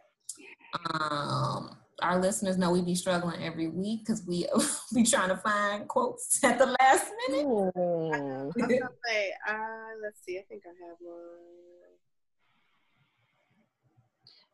Um, 0.91 1.78
our 2.03 2.21
listeners 2.21 2.57
know 2.57 2.71
we 2.71 2.83
be 2.83 2.95
struggling 2.95 3.43
every 3.43 3.69
week 3.69 4.01
because 4.05 4.25
we 4.27 4.47
be 4.95 5.05
trying 5.05 5.29
to 5.29 5.37
find 5.37 5.89
quotes 5.89 6.43
at 6.45 6.59
the 6.59 6.67
last 6.67 7.07
minute. 7.29 7.47
Mm. 7.47 7.73
I 7.75 8.43
was 8.45 8.55
gonna 8.57 8.89
say, 9.07 9.33
uh, 9.49 9.55
let's 10.03 10.25
see. 10.25 10.39
I 10.39 10.43
think 10.49 10.63
I 10.67 10.87
have 10.87 10.97
one. 11.01 11.17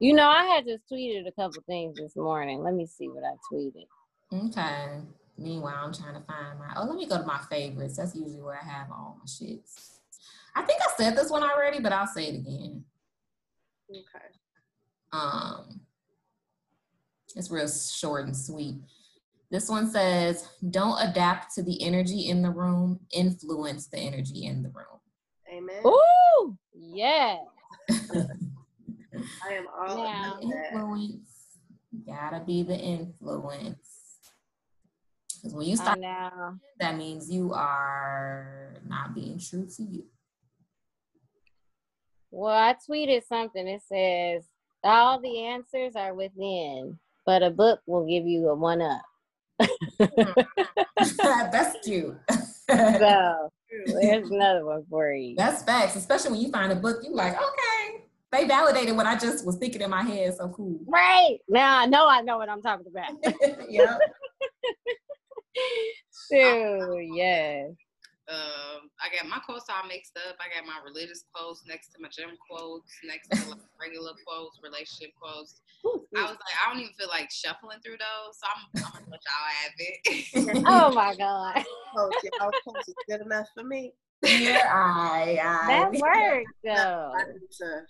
You 0.00 0.12
know, 0.12 0.28
I 0.28 0.44
had 0.44 0.66
just 0.66 0.82
tweeted 0.90 1.26
a 1.26 1.32
couple 1.32 1.62
things 1.66 1.96
this 1.96 2.16
morning. 2.16 2.62
Let 2.62 2.74
me 2.74 2.86
see 2.86 3.08
what 3.08 3.24
I 3.24 3.36
tweeted. 3.52 3.86
Okay. 4.32 5.00
Meanwhile, 5.36 5.74
I'm 5.76 5.92
trying 5.92 6.14
to 6.14 6.26
find 6.26 6.58
my. 6.58 6.74
Oh, 6.76 6.84
let 6.84 6.96
me 6.96 7.06
go 7.06 7.18
to 7.18 7.24
my 7.24 7.40
favorites. 7.50 7.96
That's 7.96 8.14
usually 8.14 8.42
where 8.42 8.58
I 8.60 8.64
have 8.64 8.90
all 8.90 9.18
my 9.18 9.26
shits. 9.26 9.98
I 10.54 10.62
think 10.62 10.80
I 10.82 10.92
said 10.96 11.16
this 11.16 11.30
one 11.30 11.42
already, 11.42 11.80
but 11.80 11.92
I'll 11.92 12.06
say 12.06 12.26
it 12.26 12.34
again. 12.36 12.84
Okay. 13.90 14.26
Um, 15.12 15.80
it's 17.34 17.50
real 17.50 17.68
short 17.68 18.26
and 18.26 18.36
sweet. 18.36 18.76
This 19.50 19.68
one 19.68 19.90
says, 19.90 20.48
"Don't 20.70 20.98
adapt 21.00 21.54
to 21.54 21.62
the 21.62 21.82
energy 21.82 22.28
in 22.28 22.42
the 22.42 22.50
room. 22.50 23.00
Influence 23.12 23.86
the 23.86 23.98
energy 23.98 24.46
in 24.46 24.62
the 24.62 24.70
room." 24.70 25.00
Amen. 25.52 25.82
Ooh, 25.86 26.56
yeah. 26.72 27.38
I 27.90 29.52
am 29.52 29.66
all 29.78 29.98
Yeah. 30.04 30.32
about 30.32 30.40
that. 30.40 30.72
Influence. 30.72 31.58
Gotta 32.06 32.44
be 32.44 32.62
the 32.62 32.76
influence. 32.76 34.18
Because 35.36 35.54
when 35.54 35.66
you 35.66 35.74
I 35.74 35.76
start, 35.76 35.98
know. 35.98 36.58
that 36.80 36.96
means 36.96 37.30
you 37.30 37.52
are 37.52 38.80
not 38.86 39.14
being 39.14 39.38
true 39.38 39.66
to 39.76 39.82
you. 39.82 40.04
Well, 42.30 42.56
I 42.56 42.74
tweeted 42.88 43.24
something. 43.24 43.68
It 43.68 43.82
says 43.82 44.48
all 44.82 45.20
the 45.20 45.44
answers 45.44 45.94
are 45.94 46.14
within, 46.14 46.98
but 47.26 47.42
a 47.42 47.50
book 47.50 47.80
will 47.86 48.06
give 48.06 48.26
you 48.26 48.48
a 48.48 48.54
one 48.54 48.82
up. 48.82 49.02
That's 51.18 51.76
cute. 51.84 52.16
So 52.66 53.50
there's 54.00 54.30
another 54.30 54.64
one 54.64 54.84
for 54.88 55.12
you. 55.12 55.34
That's 55.36 55.62
facts, 55.62 55.96
especially 55.96 56.30
when 56.30 56.40
you 56.40 56.50
find 56.50 56.72
a 56.72 56.76
book, 56.76 57.02
you 57.04 57.14
like, 57.14 57.34
okay, 57.34 58.04
they 58.32 58.46
validated 58.46 58.96
what 58.96 59.04
I 59.04 59.16
just 59.18 59.44
was 59.44 59.56
thinking 59.56 59.82
in 59.82 59.90
my 59.90 60.02
head. 60.02 60.34
So 60.34 60.48
cool. 60.48 60.80
Right 60.86 61.38
now, 61.48 61.78
I 61.80 61.86
know 61.86 62.08
I 62.08 62.22
know 62.22 62.38
what 62.38 62.48
I'm 62.48 62.62
talking 62.62 62.86
about. 62.86 63.12
yep. 63.68 63.98
Sure, 66.30 67.00
yes. 67.02 67.70
Um, 68.26 68.88
I 69.04 69.12
got 69.14 69.28
my 69.28 69.38
quotes 69.44 69.66
all 69.68 69.86
mixed 69.86 70.16
up. 70.16 70.36
I 70.40 70.48
got 70.48 70.66
my 70.66 70.80
religious 70.84 71.24
quotes 71.32 71.62
next 71.68 71.88
to 71.92 72.00
my 72.00 72.08
gym 72.08 72.30
quotes, 72.48 72.90
next 73.04 73.28
to 73.28 73.50
like 73.50 73.58
regular 73.80 74.12
quotes, 74.26 74.58
relationship 74.62 75.12
quotes. 75.20 75.60
I 76.16 76.22
was 76.22 76.30
like, 76.30 76.56
I 76.64 76.72
don't 76.72 76.80
even 76.80 76.94
feel 76.94 77.08
like 77.08 77.30
shuffling 77.30 77.78
through 77.84 77.98
those, 78.00 78.38
so 78.40 78.46
I'm, 78.48 78.82
I'm 78.86 78.92
gonna 79.04 79.10
let 79.12 79.20
y'all 79.28 79.52
have 79.60 79.76
it. 79.78 80.64
Oh 80.66 80.92
my 80.94 81.14
god, 81.16 81.64
Post, 81.94 82.28
y'all 82.40 82.50
post 82.66 82.88
is 82.88 82.94
good 83.08 83.20
enough 83.20 83.46
for 83.54 83.64
me. 83.64 83.92
Yeah, 84.22 84.60
I, 84.72 85.38
I. 85.42 85.66
that 85.68 85.92
worked 86.00 86.46
though. 86.64 87.12
I 87.14 87.24
need 87.32 87.50
to 87.60 87.80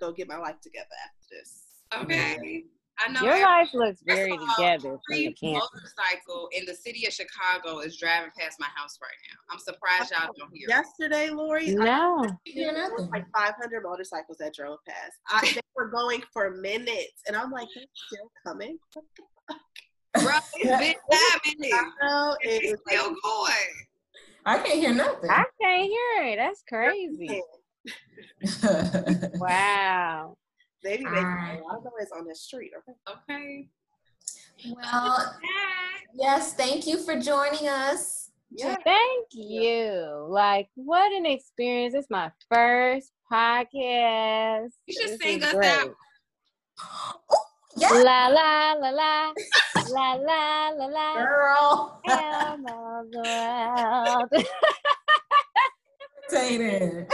go 0.00 0.12
get 0.12 0.26
my 0.28 0.38
life 0.38 0.60
together 0.60 0.88
after 1.04 1.26
this. 1.30 1.64
okay. 2.02 2.64
I 2.98 3.10
know 3.10 3.22
Your 3.22 3.40
life 3.42 3.74
looks 3.74 4.02
very 4.02 4.32
all, 4.32 4.54
together 4.56 4.98
every 5.10 5.34
motorcycle 5.42 6.48
in 6.52 6.64
the 6.64 6.74
city 6.74 7.06
of 7.06 7.12
Chicago 7.12 7.80
is 7.80 7.96
driving 7.96 8.30
past 8.38 8.60
my 8.60 8.68
house 8.74 8.98
right 9.02 9.10
now. 9.28 9.38
I'm 9.50 9.58
surprised 9.58 10.12
y'all 10.12 10.32
don't 10.38 10.50
hear. 10.54 10.68
it. 10.68 10.70
Yesterday, 10.70 11.30
Lori, 11.30 11.70
I 11.70 11.84
No, 11.84 12.26
Hear 12.44 12.72
there 12.72 12.90
was 12.90 13.08
like 13.10 13.24
500 13.34 13.82
motorcycles 13.82 14.38
that 14.38 14.54
drove 14.54 14.78
past. 14.86 15.14
I, 15.28 15.52
they 15.54 15.60
were 15.74 15.88
going 15.88 16.22
for 16.32 16.50
minutes, 16.50 17.22
and 17.26 17.36
I'm 17.36 17.50
like, 17.50 17.68
they're 17.74 17.84
still 17.94 18.30
coming. 18.46 18.78
Bro, 18.94 20.32
it's 20.54 20.54
been 20.78 20.94
happening. 21.10 21.70
I 21.72 22.34
It's 22.42 22.80
still 22.88 23.10
like, 23.10 23.22
going. 23.22 23.86
I 24.46 24.58
can't 24.58 24.78
hear 24.78 24.94
nothing. 24.94 25.30
I 25.30 25.44
can't 25.60 25.84
hear 25.84 26.32
it. 26.32 26.36
That's 26.36 26.62
crazy. 26.68 27.42
Wow. 29.38 30.36
They 30.84 30.98
be 30.98 31.04
making 31.04 31.24
Ah. 31.26 31.56
a 31.58 31.62
lot 31.64 31.78
of 31.78 31.84
noise 31.84 32.10
on 32.16 32.24
the 32.26 32.34
street. 32.34 32.70
Okay. 32.78 32.94
Okay. 33.10 33.68
well, 34.76 35.34
yes, 36.14 36.54
thank 36.54 36.86
you 36.86 36.98
for 36.98 37.18
joining 37.18 37.66
us. 37.68 38.30
Yeah. 38.50 38.76
Thank 38.84 39.26
you. 39.32 40.26
Like, 40.28 40.68
what 40.76 41.10
an 41.12 41.26
experience. 41.26 41.94
It's 41.94 42.08
my 42.10 42.30
first 42.52 43.10
podcast. 43.32 44.70
You 44.86 44.94
should 44.94 45.10
This 45.10 45.20
sing 45.20 45.42
us 45.42 45.52
great. 45.52 45.66
out. 45.66 45.94
Yeah, 47.76 47.90
La 47.90 48.28
la 48.28 48.72
la 48.74 48.90
la 48.90 49.32
la 49.90 50.12
la 50.14 50.68
la 50.70 50.86
la. 50.86 51.14
girl. 51.16 52.00
am 52.06 52.64
of 52.66 53.10
the 53.10 53.22
world. 54.30 54.46
Tater. 56.34 57.08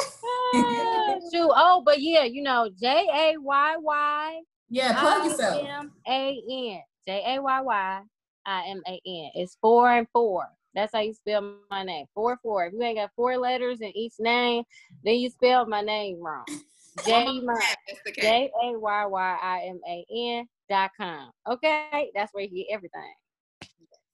Ah, 0.54 1.14
Shoot. 1.32 1.50
Oh, 1.54 1.82
but 1.84 2.00
yeah, 2.00 2.24
you 2.24 2.42
know, 2.42 2.70
J 2.80 3.06
A 3.12 3.38
Y 3.38 3.76
Y 3.78 4.40
Yeah, 4.68 4.98
plug 4.98 5.24
yourself. 5.24 5.64
M 5.64 5.92
A 6.08 6.42
N. 6.50 6.80
J 7.06 7.36
A 7.36 7.42
Y 7.42 7.60
Y 7.60 8.02
I 8.46 8.62
M 8.66 8.82
A 8.86 9.00
N. 9.06 9.30
It's 9.34 9.56
four 9.60 9.90
and 9.90 10.06
four. 10.12 10.46
That's 10.74 10.92
how 10.92 11.00
you 11.00 11.14
spell 11.14 11.56
my 11.70 11.82
name. 11.82 12.06
Four 12.14 12.38
four. 12.42 12.66
If 12.66 12.72
you 12.72 12.82
ain't 12.82 12.98
got 12.98 13.10
four 13.16 13.36
letters 13.36 13.80
in 13.80 13.96
each 13.96 14.14
name, 14.18 14.64
then 15.04 15.16
you 15.16 15.30
spelled 15.30 15.68
my 15.68 15.82
name 15.82 16.20
wrong. 16.20 16.44
J 17.06 17.40
That's 17.46 18.00
the 18.04 18.12
case. 18.12 18.24
J 18.24 18.50
A 18.64 18.78
Y 18.78 19.06
Y 19.06 19.38
I 19.42 19.62
M 19.68 19.80
A 19.88 20.04
N 20.12 20.48
dot 20.68 20.90
com. 20.96 21.30
Okay, 21.48 22.10
that's 22.14 22.32
where 22.32 22.44
you 22.44 22.50
get 22.50 22.74
everything. 22.74 23.14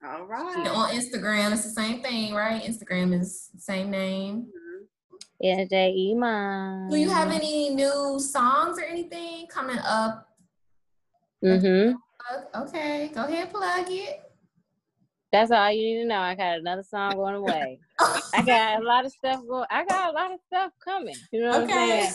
All 0.05 0.25
right. 0.25 0.69
On 0.69 0.91
Instagram, 0.91 1.53
it's 1.53 1.65
the 1.65 1.71
same 1.71 2.03
thing, 2.03 2.35
right? 2.35 2.63
Instagram 2.63 3.19
is 3.19 3.51
same 3.59 3.91
name. 3.91 4.47
Yeah, 5.41 5.65
J 5.65 5.91
E 5.91 6.15
man. 6.15 6.91
Do 6.91 6.97
you 6.97 7.11
have 7.11 7.31
any 7.31 7.71
new 7.75 8.19
songs 8.19 8.79
or 8.79 8.83
anything 8.83 9.47
coming 9.49 9.79
up? 9.79 10.29
Mm-hmm. 11.45 11.97
Okay, 12.63 13.11
go 13.15 13.25
ahead, 13.25 13.51
plug 13.51 13.87
it. 13.89 14.23
That's 15.33 15.51
all 15.51 15.71
you 15.71 15.83
need 15.83 16.03
to 16.03 16.09
know. 16.09 16.19
I 16.21 16.35
got 16.35 16.59
another 16.59 16.83
song 16.83 17.17
going 17.17 17.35
away. 17.35 17.79
I 18.35 18.43
got 18.43 18.81
a 18.81 18.85
lot 18.85 19.05
of 19.05 19.13
stuff 19.13 19.41
going. 19.47 19.67
I 19.71 19.85
got 19.85 20.11
a 20.11 20.13
lot 20.13 20.33
of 20.33 20.39
stuff 20.47 20.73
coming. 20.83 21.17
You 21.31 21.43
know 21.43 21.51
what 21.51 21.63
I'm 21.63 21.69
saying? 21.69 22.13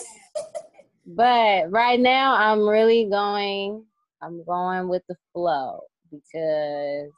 But 1.06 1.70
right 1.70 2.00
now, 2.00 2.34
I'm 2.36 2.66
really 2.66 3.06
going. 3.10 3.84
I'm 4.20 4.44
going 4.44 4.88
with 4.88 5.02
the 5.08 5.16
flow 5.32 5.80
because 6.10 7.12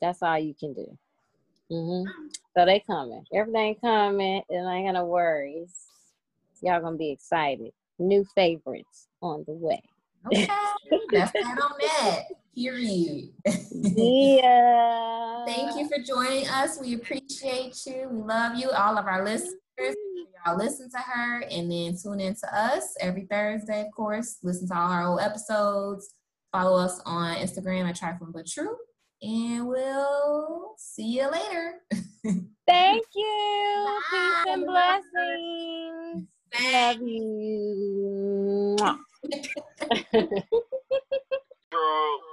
that's 0.00 0.22
all 0.22 0.38
you 0.38 0.54
can 0.54 0.74
do. 0.74 0.98
hmm 1.70 2.02
So 2.56 2.64
they 2.64 2.82
coming. 2.86 3.22
Everything 3.34 3.76
coming. 3.82 4.42
And 4.48 4.66
I 4.66 4.76
ain't 4.76 4.88
gonna 4.88 5.04
worry. 5.04 5.66
Y'all 6.62 6.80
gonna 6.80 6.96
be 6.96 7.10
excited. 7.10 7.72
New 7.98 8.24
favorites 8.34 9.08
on 9.20 9.44
the 9.46 9.52
way. 9.52 9.82
Okay, 10.26 10.46
that's 11.12 11.32
that 11.32 11.58
on 11.62 11.72
that. 11.80 12.22
Period. 12.54 13.28
Yeah. 13.70 15.44
Thank 15.44 15.76
you 15.76 15.86
for 15.86 16.02
joining 16.02 16.48
us. 16.48 16.80
We 16.80 16.94
appreciate 16.94 17.76
you. 17.86 18.08
We 18.10 18.22
love 18.22 18.56
you. 18.56 18.70
All 18.70 18.96
of 18.96 19.06
our 19.06 19.22
listeners. 19.22 19.54
Y'all 19.78 20.56
listen 20.56 20.90
to 20.90 20.98
her 20.98 21.42
and 21.50 21.70
then 21.70 21.94
tune 22.02 22.20
in 22.20 22.34
to 22.36 22.56
us 22.56 22.94
every 23.00 23.26
Thursday, 23.30 23.82
of 23.82 23.92
course. 23.94 24.38
Listen 24.42 24.66
to 24.68 24.74
all 24.74 24.90
our 24.90 25.06
old 25.06 25.20
episodes. 25.20 26.14
Follow 26.52 26.78
us 26.78 27.02
on 27.04 27.36
Instagram 27.36 27.86
at 27.86 27.96
Trifling 27.96 28.32
But 28.32 28.46
True. 28.46 28.76
And 29.22 29.66
we'll 29.66 30.74
see 30.76 31.18
you 31.18 31.30
later. 31.30 31.80
Thank 32.66 33.06
you. 33.14 34.00
Peace 34.10 34.44
and 34.48 34.66
blessings. 34.66 36.26
Thank 36.52 37.00
Love 37.00 37.08
you. 37.08 38.76
Mwah. 38.78 38.98
Girl. 41.70 42.25